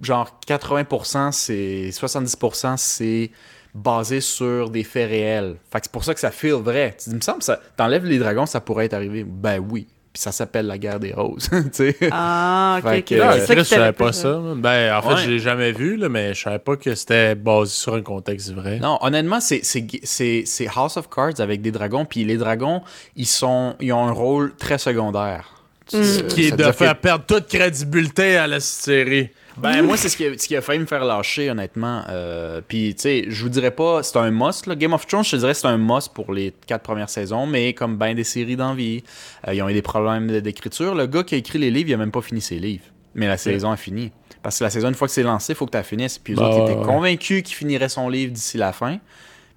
genre 0.00 0.38
80%, 0.46 1.32
c'est 1.32 1.90
70%, 1.90 2.76
c'est 2.76 3.30
basé 3.74 4.20
sur 4.20 4.70
des 4.70 4.84
faits 4.84 5.08
réels. 5.08 5.56
Fait 5.70 5.80
c'est 5.82 5.92
pour 5.92 6.04
ça 6.04 6.14
que 6.14 6.20
ça 6.20 6.30
feel 6.30 6.54
vrai. 6.54 6.96
Tu 6.98 7.10
dis, 7.10 7.14
il 7.14 7.16
me 7.16 7.20
semble, 7.20 7.42
t'enlèves 7.76 8.04
les 8.04 8.18
dragons, 8.18 8.46
ça 8.46 8.60
pourrait 8.60 8.86
être 8.86 8.94
arrivé. 8.94 9.24
Ben 9.24 9.58
oui. 9.58 9.88
Puis 10.14 10.22
ça 10.22 10.30
s'appelle 10.30 10.66
la 10.68 10.78
guerre 10.78 11.00
des 11.00 11.12
roses, 11.12 11.50
tu 11.50 11.60
sais. 11.72 11.96
Ah, 12.12 12.76
ok, 12.78 12.88
Fait 12.88 12.98
ok. 12.98 13.04
que, 13.04 13.14
C'est 13.16 13.20
euh, 13.20 13.28
Ah, 13.32 13.40
ça 13.40 13.54
que 13.56 13.60
je 13.60 13.64
savais 13.64 13.92
pas 13.92 14.12
ça. 14.12 14.40
Ben, 14.54 14.94
en 14.96 15.02
fait, 15.02 15.08
Ouais. 15.08 15.20
je 15.24 15.30
l'ai 15.30 15.38
jamais 15.40 15.72
vu, 15.72 15.96
là, 15.96 16.08
mais 16.08 16.34
je 16.34 16.40
savais 16.42 16.60
pas 16.60 16.76
que 16.76 16.94
c'était 16.94 17.34
basé 17.34 17.72
sur 17.72 17.94
un 17.96 18.00
contexte 18.02 18.52
vrai. 18.54 18.78
Non, 18.78 18.96
honnêtement, 19.00 19.40
c'est- 19.40 19.64
c'est 19.64 19.84
c'est- 20.04 20.44
c'est 20.46 20.68
House 20.76 20.96
of 20.96 21.10
Cards 21.10 21.40
avec 21.40 21.62
des 21.62 21.72
dragons, 21.72 22.04
puis 22.04 22.24
les 22.24 22.36
dragons, 22.36 22.80
ils, 23.16 23.26
sont, 23.26 23.74
ils 23.80 23.92
ont 23.92 24.06
un 24.06 24.12
rôle 24.12 24.54
très 24.56 24.78
secondaire. 24.78 25.50
Mm. 25.92 25.96
Euh, 25.96 26.20
Qui 26.28 26.46
est 26.46 26.56
de 26.56 26.64
que- 26.64 26.72
faire 26.72 26.96
perdre 26.96 27.24
toute 27.26 27.48
crédibilité 27.48 28.36
à 28.36 28.46
la 28.46 28.60
série. 28.60 29.30
Ben, 29.56 29.82
moi, 29.82 29.96
c'est 29.96 30.08
ce 30.08 30.16
qui, 30.16 30.26
a, 30.26 30.36
ce 30.36 30.48
qui 30.48 30.56
a 30.56 30.60
failli 30.60 30.80
me 30.80 30.86
faire 30.86 31.04
lâcher, 31.04 31.50
honnêtement. 31.50 32.02
Euh, 32.08 32.60
Puis, 32.66 32.94
tu 32.94 33.02
sais, 33.02 33.24
je 33.28 33.42
vous 33.42 33.48
dirais 33.48 33.70
pas, 33.70 34.02
c'est 34.02 34.18
un 34.18 34.30
must. 34.30 34.66
Là. 34.66 34.74
Game 34.74 34.92
of 34.92 35.06
Thrones, 35.06 35.24
je 35.24 35.30
te 35.32 35.36
dirais, 35.36 35.54
c'est 35.54 35.66
un 35.66 35.78
must 35.78 36.12
pour 36.12 36.32
les 36.32 36.52
quatre 36.66 36.82
premières 36.82 37.08
saisons, 37.08 37.46
mais 37.46 37.72
comme 37.72 37.96
ben 37.96 38.14
des 38.14 38.24
séries 38.24 38.56
d'envie, 38.56 39.04
euh, 39.46 39.54
ils 39.54 39.62
ont 39.62 39.68
eu 39.68 39.74
des 39.74 39.82
problèmes 39.82 40.40
d'écriture. 40.40 40.94
Le 40.94 41.06
gars 41.06 41.22
qui 41.22 41.34
a 41.36 41.38
écrit 41.38 41.58
les 41.58 41.70
livres, 41.70 41.88
il 41.90 41.94
a 41.94 41.98
même 41.98 42.10
pas 42.10 42.22
fini 42.22 42.40
ses 42.40 42.58
livres. 42.58 42.84
Mais 43.14 43.28
la 43.28 43.36
saison 43.36 43.70
a 43.70 43.76
fini. 43.76 44.10
Parce 44.42 44.58
que 44.58 44.64
la 44.64 44.70
saison, 44.70 44.88
une 44.88 44.94
fois 44.94 45.06
que 45.06 45.14
c'est 45.14 45.22
lancé, 45.22 45.52
il 45.52 45.56
faut 45.56 45.66
que 45.66 45.70
tu 45.70 45.76
la 45.76 45.84
finisses. 45.84 46.18
Puis, 46.18 46.32
eux 46.32 46.36
Bah, 46.36 46.48
autres, 46.48 46.58
ils 46.58 46.72
étaient 46.72 46.80
ouais. 46.80 46.84
convaincus 46.86 47.42
qu'il 47.44 47.54
finirait 47.54 47.88
son 47.88 48.08
livre 48.08 48.32
d'ici 48.32 48.58
la 48.58 48.72
fin. 48.72 48.98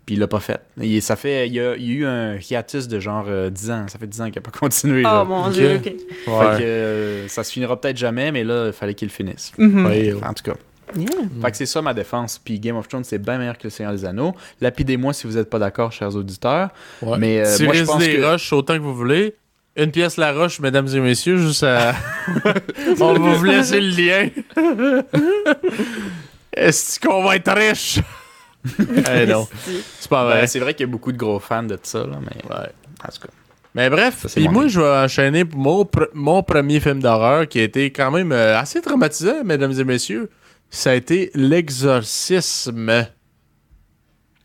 Puis, 0.08 0.16
il 0.16 0.20
l'a 0.20 0.28
pas 0.28 0.40
fait. 0.40 0.60
Il, 0.82 1.02
ça 1.04 1.16
fait, 1.16 1.48
il, 1.48 1.54
y 1.54 1.60
a, 1.60 1.76
il 1.76 1.84
y 1.84 1.92
a 1.92 1.94
eu 2.00 2.06
un 2.06 2.38
hiatus 2.38 2.88
de 2.88 3.00
genre 3.00 3.26
euh, 3.28 3.50
10 3.52 3.70
ans. 3.72 3.86
Ça 3.90 4.00
fait 4.00 4.08
10 4.08 4.22
ans 4.22 4.26
qu'il 4.30 4.40
a 4.40 4.42
pas 4.42 4.52
continué. 4.58 5.02
là. 5.04 5.22
Oh 5.24 5.28
mon 5.28 5.50
dieu, 5.50 5.76
ok. 5.76 5.84
Fait 5.84 6.32
Ouais. 6.32 6.58
que 6.58 6.64
euh, 6.64 7.28
ça 7.28 7.44
se 7.44 7.52
finira 7.52 7.80
peut-être 7.80 7.98
jamais, 7.98 8.32
mais 8.32 8.44
là, 8.44 8.68
il 8.68 8.74
fallait 8.74 8.94
qu'il 8.96 9.10
le 9.10 9.14
finisse. 9.14 9.52
Mhm. 9.60 9.86
Ouais, 9.86 10.14
En 10.26 10.34
tout 10.34 10.44
cas. 10.44 10.56
Yeah. 10.98 11.08
Fait 11.42 11.52
que 11.52 11.58
c'est 11.58 11.66
ça 11.66 11.82
ma 11.82 11.94
défense. 11.94 12.40
Puis 12.44 12.58
Game 12.62 12.78
of 12.78 12.88
Thrones, 12.88 13.04
c'est 13.04 13.18
bien 13.22 13.38
meilleur 13.38 13.58
que 13.58 13.66
Le 13.66 13.70
Seigneur 13.70 13.92
des 13.92 14.06
Anneaux. 14.06 14.34
Lapidez-moi 14.62 15.12
si 15.12 15.28
vous 15.28 15.34
n'êtes 15.34 15.50
pas 15.50 15.60
d'accord, 15.60 15.92
chers 15.92 16.16
auditeurs. 16.16 16.70
ouais. 17.02 17.18
Mais, 17.18 17.42
euh, 17.46 17.56
Tirez 17.58 17.66
moi, 17.66 17.74
je 17.76 17.84
pense 17.84 18.00
des 18.00 18.16
que- 18.16 18.24
roches 18.24 18.54
autant 18.54 18.76
que 18.76 18.82
vous 18.82 18.96
voulez. 18.96 19.36
Une 19.76 19.92
pièce 19.92 20.16
la 20.16 20.32
roche, 20.32 20.62
mesdames 20.62 20.88
et 20.88 21.00
messieurs, 21.02 21.36
juste 21.38 21.64
à... 21.64 21.94
On 23.02 23.14
va 23.14 23.14
vous 23.36 23.44
laisser 23.44 23.82
le 23.82 23.90
lien. 23.90 24.30
Est-ce 26.56 27.00
qu'on 27.00 27.24
va 27.24 27.36
être 27.36 27.52
riche? 27.54 28.00
eh 29.14 29.26
non, 29.26 29.48
c'est 30.00 30.10
pas 30.10 30.24
vrai. 30.26 30.42
Ben, 30.42 30.48
c'est 30.48 30.60
vrai 30.60 30.74
qu'il 30.74 30.86
y 30.86 30.90
a 30.90 30.92
beaucoup 30.92 31.12
de 31.12 31.18
gros 31.18 31.40
fans 31.40 31.64
de 31.64 31.78
ça, 31.82 32.00
là, 32.00 32.20
mais 32.22 32.56
Ouais. 32.56 32.68
en 33.04 33.08
tout 33.12 33.22
cas. 33.22 33.30
Mais 33.76 33.90
bref, 33.92 34.26
puis 34.34 34.48
moi, 34.48 34.68
je 34.68 34.80
vais 34.82 34.88
enchaîner 35.06 35.46
pour 35.46 35.60
mon, 35.60 35.84
pr- 35.84 36.10
mon 36.14 36.42
premier 36.42 36.80
film 36.80 37.00
d'horreur 37.00 37.48
qui 37.48 37.60
a 37.60 37.64
été 37.64 37.92
quand 37.92 38.10
même 38.10 38.32
euh, 38.32 38.58
assez 38.60 38.82
traumatisant, 38.82 39.44
mesdames 39.44 39.74
et 39.80 39.84
messieurs. 39.84 40.30
Ça 40.72 40.92
a 40.92 40.94
été 40.96 41.30
L'Exorcisme. 41.36 43.08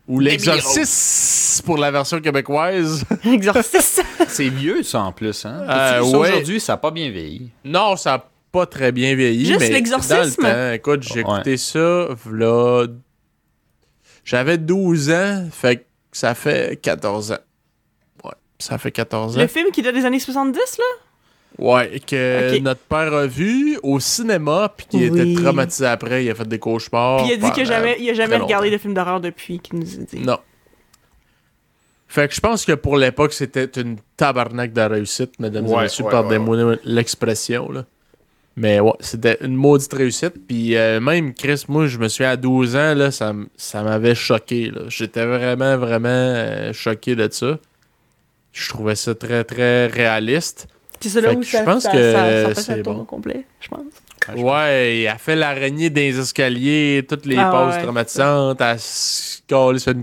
Ou 0.07 0.19
L'Exorcisme 0.19 1.65
pour 1.65 1.77
la 1.77 1.89
version 1.89 2.19
québécoise. 2.19 3.05
Exorciste. 3.25 4.03
C'est 4.27 4.49
vieux, 4.49 4.83
ça, 4.83 5.01
en 5.01 5.11
plus. 5.13 5.45
Hein? 5.45 5.65
Euh, 5.69 6.01
ouais. 6.01 6.07
Aujourd'hui, 6.29 6.59
ça 6.59 6.73
n'a 6.73 6.77
pas 6.77 6.91
bien 6.91 7.09
vieilli. 7.09 7.49
non, 7.63 7.95
ça 7.95 8.11
n'a 8.11 8.25
pas 8.51 8.65
très 8.65 8.91
bien 8.91 9.15
vieilli. 9.15 9.45
Juste 9.45 9.61
L'Exorcisme? 9.69 10.15
Dans 10.43 10.47
le 10.49 10.53
temps, 10.53 10.71
écoute, 10.73 11.03
j'ai 11.03 11.23
Ouais. 11.23 11.35
écouté 11.35 11.57
ça, 11.57 12.07
là. 12.31 12.85
J'avais 14.25 14.57
12 14.57 15.11
ans, 15.11 15.47
fait 15.51 15.77
que 15.77 15.83
ça 16.11 16.33
fait 16.35 16.79
14 16.81 17.31
ans. 17.33 17.37
Ouais, 18.23 18.31
ça 18.59 18.77
fait 18.77 18.91
14 18.91 19.37
ans. 19.37 19.41
Le 19.41 19.47
film 19.47 19.71
qui 19.71 19.81
date 19.81 19.95
des 19.95 20.05
années 20.05 20.19
70, 20.19 20.57
là? 20.77 20.83
Ouais, 21.59 21.99
que 21.99 22.57
notre 22.59 22.81
père 22.81 23.13
a 23.13 23.27
vu 23.27 23.77
au 23.83 23.99
cinéma, 23.99 24.73
puis 24.75 24.87
qui 24.89 24.97
Oui. 25.09 25.19
était 25.21 25.39
traumatisé 25.41 25.85
après, 25.85 26.25
il 26.25 26.31
a 26.31 26.35
fait 26.35 26.47
des 26.47 26.57
cauchemars. 26.57 27.17
Puis 27.23 27.27
il 27.27 27.33
a 27.33 27.37
dit 27.37 27.51
qu'il 27.51 27.65
jamais, 27.65 27.95
il 27.99 28.09
a 28.09 28.13
jamais 28.13 28.37
regardé 28.37 28.71
de 28.71 28.77
film 28.77 28.93
d'horreur 28.93 29.19
depuis, 29.21 29.59
qu'il 29.59 29.79
nous 29.79 29.93
a 29.95 30.03
dit. 30.03 30.19
Non. 30.21 30.39
Fait 32.07 32.27
que 32.27 32.33
je 32.35 32.39
pense 32.41 32.65
que 32.65 32.73
pour 32.73 32.97
l'époque, 32.97 33.33
c'était 33.33 33.65
une 33.81 33.97
tabarnak 34.17 34.71
de 34.73 34.81
réussite, 34.81 35.39
mesdames 35.39 35.65
et 35.65 35.69
Ouais, 35.69 35.83
messieurs, 35.83 36.05
ouais, 36.05 36.11
pardonnez-moi 36.11 36.75
l'expression, 36.85 37.71
là. 37.71 37.85
Mais 38.55 38.79
ouais, 38.79 38.93
c'était 38.99 39.37
une 39.41 39.55
maudite 39.55 39.93
réussite. 39.93 40.33
Puis 40.47 40.75
euh, 40.77 40.99
même, 40.99 41.33
Chris, 41.33 41.63
moi, 41.67 41.87
je 41.87 41.97
me 41.97 42.07
suis 42.07 42.23
à 42.23 42.35
12 42.37 42.75
ans, 42.75 42.93
là, 42.93 43.09
ça, 43.11 43.33
ça 43.57 43.81
m'avait 43.83 44.15
choqué, 44.15 44.69
là. 44.69 44.81
J'étais 44.89 45.25
vraiment, 45.25 45.77
vraiment 45.77 46.07
euh, 46.09 46.71
choqué 46.73 47.15
de 47.15 47.27
ça. 47.31 47.57
Je 48.51 48.69
trouvais 48.69 48.95
ça 48.95 49.15
très, 49.15 49.43
très 49.43 49.87
réaliste. 49.87 50.67
C'est 50.99 51.09
ça 51.09 51.21
là 51.21 51.29
Fait 51.29 51.35
où 51.35 51.39
que 51.39 51.45
ça, 51.47 51.59
je 51.59 51.63
pense 51.65 51.83
ça, 51.83 51.91
que 51.91 52.11
ça, 52.13 52.43
ça 52.45 52.55
fait 52.55 52.61
c'est 52.61 52.83
bon. 52.83 52.99
au 52.99 53.03
complet, 53.05 53.45
je 53.59 53.67
pense. 53.67 53.81
Ah, 54.27 54.33
je 54.37 54.41
Ouais, 54.41 54.99
elle 55.01 55.07
a 55.07 55.17
fait 55.17 55.35
l'araignée 55.35 55.89
les 55.89 56.17
escaliers, 56.17 57.03
toutes 57.09 57.25
les 57.25 57.35
Ah, 57.37 57.49
pauses 57.51 57.75
ouais. 57.75 57.83
traumatisantes, 57.83 58.61
elle 58.61 58.79
se 58.79 59.39
colle 59.49 59.79
sur 59.79 59.93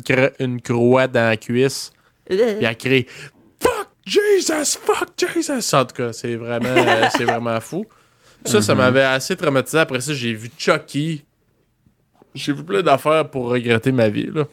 une, 0.40 0.60
croix 0.60 1.06
dans 1.06 1.28
la 1.30 1.36
cuisse, 1.38 1.92
puis 2.28 2.38
elle 2.38 2.76
crie 2.76 3.06
Fuck 3.62 3.88
Jesus, 4.04 4.76
fuck 4.84 5.08
Jesus! 5.16 5.74
En 5.74 5.84
tout 5.86 5.94
cas, 5.94 6.12
c'est 6.12 6.36
vraiment, 6.36 6.68
euh, 6.68 7.08
c'est 7.16 7.24
vraiment 7.24 7.60
fou. 7.60 7.86
Ça, 8.44 8.62
ça 8.62 8.74
m'avait 8.74 9.02
assez 9.02 9.36
traumatisé. 9.36 9.78
Après 9.78 10.00
ça, 10.00 10.14
j'ai 10.14 10.32
vu 10.34 10.50
Chucky. 10.56 11.24
J'ai 12.34 12.52
vu 12.52 12.64
plein 12.64 12.82
d'affaires 12.82 13.28
pour 13.28 13.48
regretter 13.50 13.92
ma 13.92 14.08
vie, 14.08 14.30
là. 14.32 14.44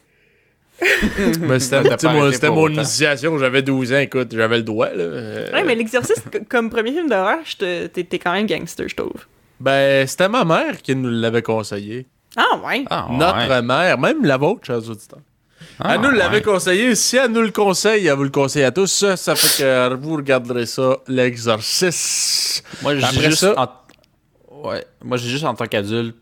Mais 1.40 1.58
c'était 1.58 2.50
mon 2.50 2.68
initiation. 2.68 3.36
J'avais 3.38 3.62
12 3.62 3.92
ans, 3.92 3.98
écoute, 3.98 4.28
j'avais 4.32 4.58
le 4.58 4.62
droit, 4.62 4.88
là. 4.90 5.02
Euh, 5.02 5.52
Ouais, 5.52 5.64
mais 5.64 5.74
l'exercice, 5.74 6.22
comme 6.48 6.70
premier 6.70 6.92
film 6.92 7.08
d'horreur, 7.08 7.38
t'es 7.58 7.88
t'es 7.88 8.18
quand 8.18 8.32
même 8.32 8.46
gangster, 8.46 8.88
je 8.88 8.94
trouve. 8.94 9.26
Ben, 9.58 10.06
c'était 10.06 10.28
ma 10.28 10.44
mère 10.44 10.80
qui 10.80 10.94
nous 10.94 11.10
l'avait 11.10 11.42
conseillé. 11.42 12.06
Ah, 12.36 12.60
ouais. 12.64 12.84
Ah, 12.90 13.08
ouais. 13.10 13.16
Notre 13.16 13.60
mère, 13.62 13.98
même 13.98 14.24
la 14.24 14.36
vôtre, 14.36 14.64
chers 14.66 14.88
auditeurs. 14.88 15.18
Ah, 15.80 15.94
elle 15.94 16.00
nous 16.00 16.10
l'avait 16.10 16.36
ouais. 16.36 16.42
conseillé. 16.42 16.94
Si 16.94 17.16
elle 17.16 17.30
nous 17.32 17.42
le 17.42 17.50
conseille, 17.50 18.06
elle 18.06 18.16
vous 18.16 18.24
le 18.24 18.30
conseille 18.30 18.64
à 18.64 18.70
tous. 18.72 18.86
Ça, 18.86 19.16
ça 19.16 19.34
fait 19.36 19.62
que 19.62 19.94
vous 19.94 20.16
regarderez 20.16 20.66
ça, 20.66 20.96
l'exorcisme. 21.06 22.64
Moi, 22.82 22.96
j'ai 22.96 23.20
juste. 23.22 23.38
ça- 23.40 23.54
en- 23.56 24.68
Ouais. 24.68 24.84
Moi, 25.04 25.16
j'ai 25.18 25.28
juste 25.28 25.44
en 25.44 25.54
tant 25.54 25.66
qu'adulte. 25.66 26.16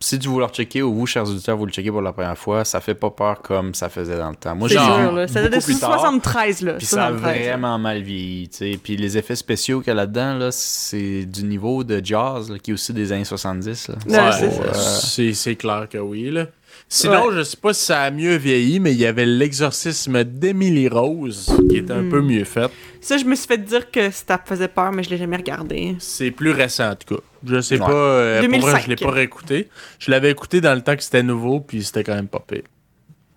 Si 0.00 0.16
tu 0.18 0.28
veux 0.28 0.38
le 0.40 0.46
checker 0.46 0.80
ou 0.80 0.94
vous, 0.94 1.06
chers 1.06 1.24
auditeurs, 1.28 1.56
vous 1.56 1.66
le 1.66 1.72
checkez 1.72 1.90
pour 1.90 2.00
la 2.00 2.12
première 2.12 2.38
fois, 2.38 2.64
ça 2.64 2.80
fait 2.80 2.94
pas 2.94 3.10
peur 3.10 3.42
comme 3.42 3.74
ça 3.74 3.88
faisait 3.88 4.16
dans 4.16 4.30
le 4.30 4.36
temps. 4.36 4.54
Moi, 4.54 4.68
C'est 4.68 4.76
j'ai. 4.76 4.80
Ça 5.26 5.42
date 5.42 5.50
de 5.52 5.56
beaucoup 5.56 5.64
plus 5.64 5.78
tard, 5.80 5.94
73, 5.98 6.60
là. 6.62 6.72
Puis 6.74 6.86
ça 6.86 7.06
a 7.06 7.08
73, 7.10 7.36
là. 7.46 7.50
vraiment 7.50 7.78
mal 7.80 8.00
vieilli, 8.02 8.48
tu 8.48 8.58
sais. 8.58 8.78
Puis 8.82 8.96
les 8.96 9.18
effets 9.18 9.34
spéciaux 9.34 9.80
qu'il 9.80 9.88
y 9.88 9.90
a 9.90 9.94
là-dedans, 9.94 10.34
là, 10.38 10.50
c'est 10.52 11.24
du 11.26 11.42
niveau 11.42 11.82
de 11.82 12.00
Jazz, 12.02 12.48
là, 12.48 12.58
qui 12.60 12.70
est 12.70 12.74
aussi 12.74 12.92
des 12.92 13.10
années 13.10 13.24
70. 13.24 13.88
Là. 13.88 13.94
Ouais, 14.06 14.12
Ouais, 14.18 14.32
c'est 14.38 14.50
ça. 14.50 15.20
euh, 15.22 15.32
c'est 15.34 15.56
clair 15.56 15.88
que 15.90 15.98
oui. 15.98 16.30
Là. 16.30 16.46
Sinon, 16.90 17.30
je 17.32 17.42
sais 17.42 17.56
pas 17.58 17.74
si 17.74 17.84
ça 17.84 18.00
a 18.00 18.10
mieux 18.10 18.36
vieilli, 18.36 18.80
mais 18.80 18.92
il 18.92 18.98
y 18.98 19.04
avait 19.04 19.26
l'exorcisme 19.26 20.24
d'Emily 20.24 20.88
Rose, 20.88 21.54
qui 21.68 21.76
était 21.76 21.92
un 21.92 22.02
Hmm. 22.04 22.08
peu 22.10 22.22
mieux 22.22 22.44
fait. 22.44 22.70
Ça, 23.02 23.18
je 23.18 23.24
me 23.26 23.34
suis 23.34 23.46
fait 23.46 23.58
dire 23.58 23.90
que 23.90 24.10
ça 24.10 24.40
faisait 24.42 24.68
peur, 24.68 24.90
mais 24.90 25.02
je 25.02 25.10
l'ai 25.10 25.18
jamais 25.18 25.36
regardé. 25.36 25.96
C'est 25.98 26.30
plus 26.30 26.50
récent, 26.50 26.90
en 26.90 26.94
tout 26.96 27.14
cas. 27.16 27.20
Je 27.46 27.60
sais 27.60 27.74
Ouais. 27.78 27.86
pas. 27.86 27.92
euh, 27.92 28.40
pour 28.40 28.48
vrai, 28.48 28.58
2005. 28.58 28.82
je 28.84 28.88
l'ai 28.88 28.96
pas 28.96 29.10
réécouté. 29.10 29.68
Je 29.98 30.10
l'avais 30.10 30.30
écouté 30.30 30.60
dans 30.62 30.74
le 30.74 30.80
temps 30.80 30.96
que 30.96 31.02
c'était 31.02 31.22
nouveau, 31.22 31.60
puis 31.60 31.84
c'était 31.84 32.04
quand 32.04 32.14
même 32.14 32.26
pas 32.28 32.40
pire. 32.46 32.62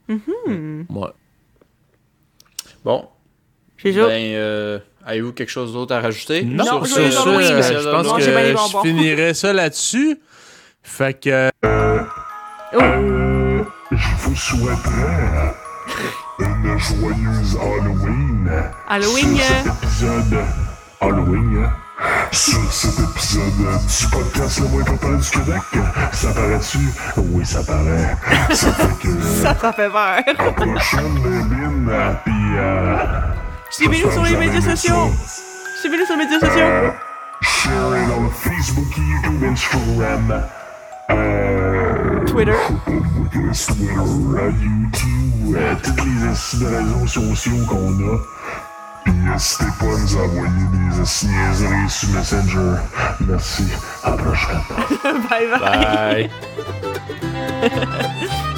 Hmm. 0.07 0.83
Ouais. 0.89 1.09
Bon, 2.85 3.05
J'ai 3.77 3.91
ben, 3.91 4.01
joué. 4.01 4.09
euh, 4.35 4.79
avez-vous 5.05 5.33
quelque 5.33 5.49
chose 5.51 5.73
d'autre 5.73 5.93
à 5.93 5.99
rajouter? 5.99 6.43
Non, 6.43 6.63
Non, 6.63 6.85
sur 6.85 6.97
euh, 6.99 7.37
Wii. 7.37 7.47
je 7.47 7.89
pense 7.91 8.05
Non, 8.07 8.15
que 8.15 8.21
je 8.21 8.77
finirais 8.87 9.33
ça 9.33 9.51
là-dessus. 9.51 10.19
Fait 10.83 11.19
que. 11.19 11.49
Oh. 12.73 13.40
Je 13.91 14.07
vous 14.19 14.35
souhaiterais 14.35 15.53
une 16.39 16.80
joyeuse 16.80 17.57
Halloween. 17.61 18.49
Halloween, 18.88 19.35
Sur 19.35 19.45
cet 19.45 19.68
euh, 19.68 19.72
épisode 19.84 20.45
Halloween. 21.01 21.69
Sur 22.31 22.73
cet 22.73 22.99
épisode 22.99 23.43
du 23.53 24.07
podcast 24.07 24.59
le 24.61 24.68
moins 24.69 24.84
populaire 24.85 25.19
du 25.19 25.30
Québec. 25.30 25.61
Ça 26.13 26.31
paraît-tu? 26.34 26.77
Oui, 27.18 27.45
ça 27.45 27.63
paraît. 27.63 28.15
Ça 28.53 28.72
fait 28.72 29.07
que. 29.07 29.22
ça, 29.43 29.55
ça 29.59 29.73
fait 29.73 29.89
peur. 29.89 30.22
La 30.26 30.51
prochaine, 30.53 31.49
Lynn. 31.49 32.18
Puis, 32.23 32.34
euh, 32.57 33.19
Suivez-nous 33.72 34.11
sur 34.11 34.23
les 34.23 34.38
médias 34.38 34.61
sociaux. 34.61 35.11
Suivez-nous 35.81 36.05
sur 36.05 36.15
les 36.15 36.26
médias 36.26 36.39
sociaux. 36.39 36.93
Share 37.41 37.97
it 37.97 38.09
on 38.18 38.30
Facebook, 38.30 38.95
YouTube, 38.97 39.43
Instagram. 39.43 40.43
Euh, 41.09 42.25
Twitter. 42.25 42.51
YouTube, 44.61 45.57
toutes 45.83 46.05
les 46.05 46.27
astuces 46.29 46.59
de 46.59 46.65
réseaux 46.65 47.07
sociaux 47.07 47.65
qu'on 47.67 47.91
a. 47.91 48.17
Puis 49.03 49.13
n'hésitez 49.13 49.65
pas 49.79 49.85
à 49.85 49.99
nous 49.99 50.15
envoyer 50.17 50.67
des 50.73 51.01
astuces 51.01 51.29
sur 51.89 52.09
Messenger. 52.09 52.75
Merci. 53.27 53.63
À 54.03 54.11
la 54.11 54.17
prochaine. 54.17 54.61
bye 55.29 55.47
bye. 55.49 56.29
Bye. 57.61 58.41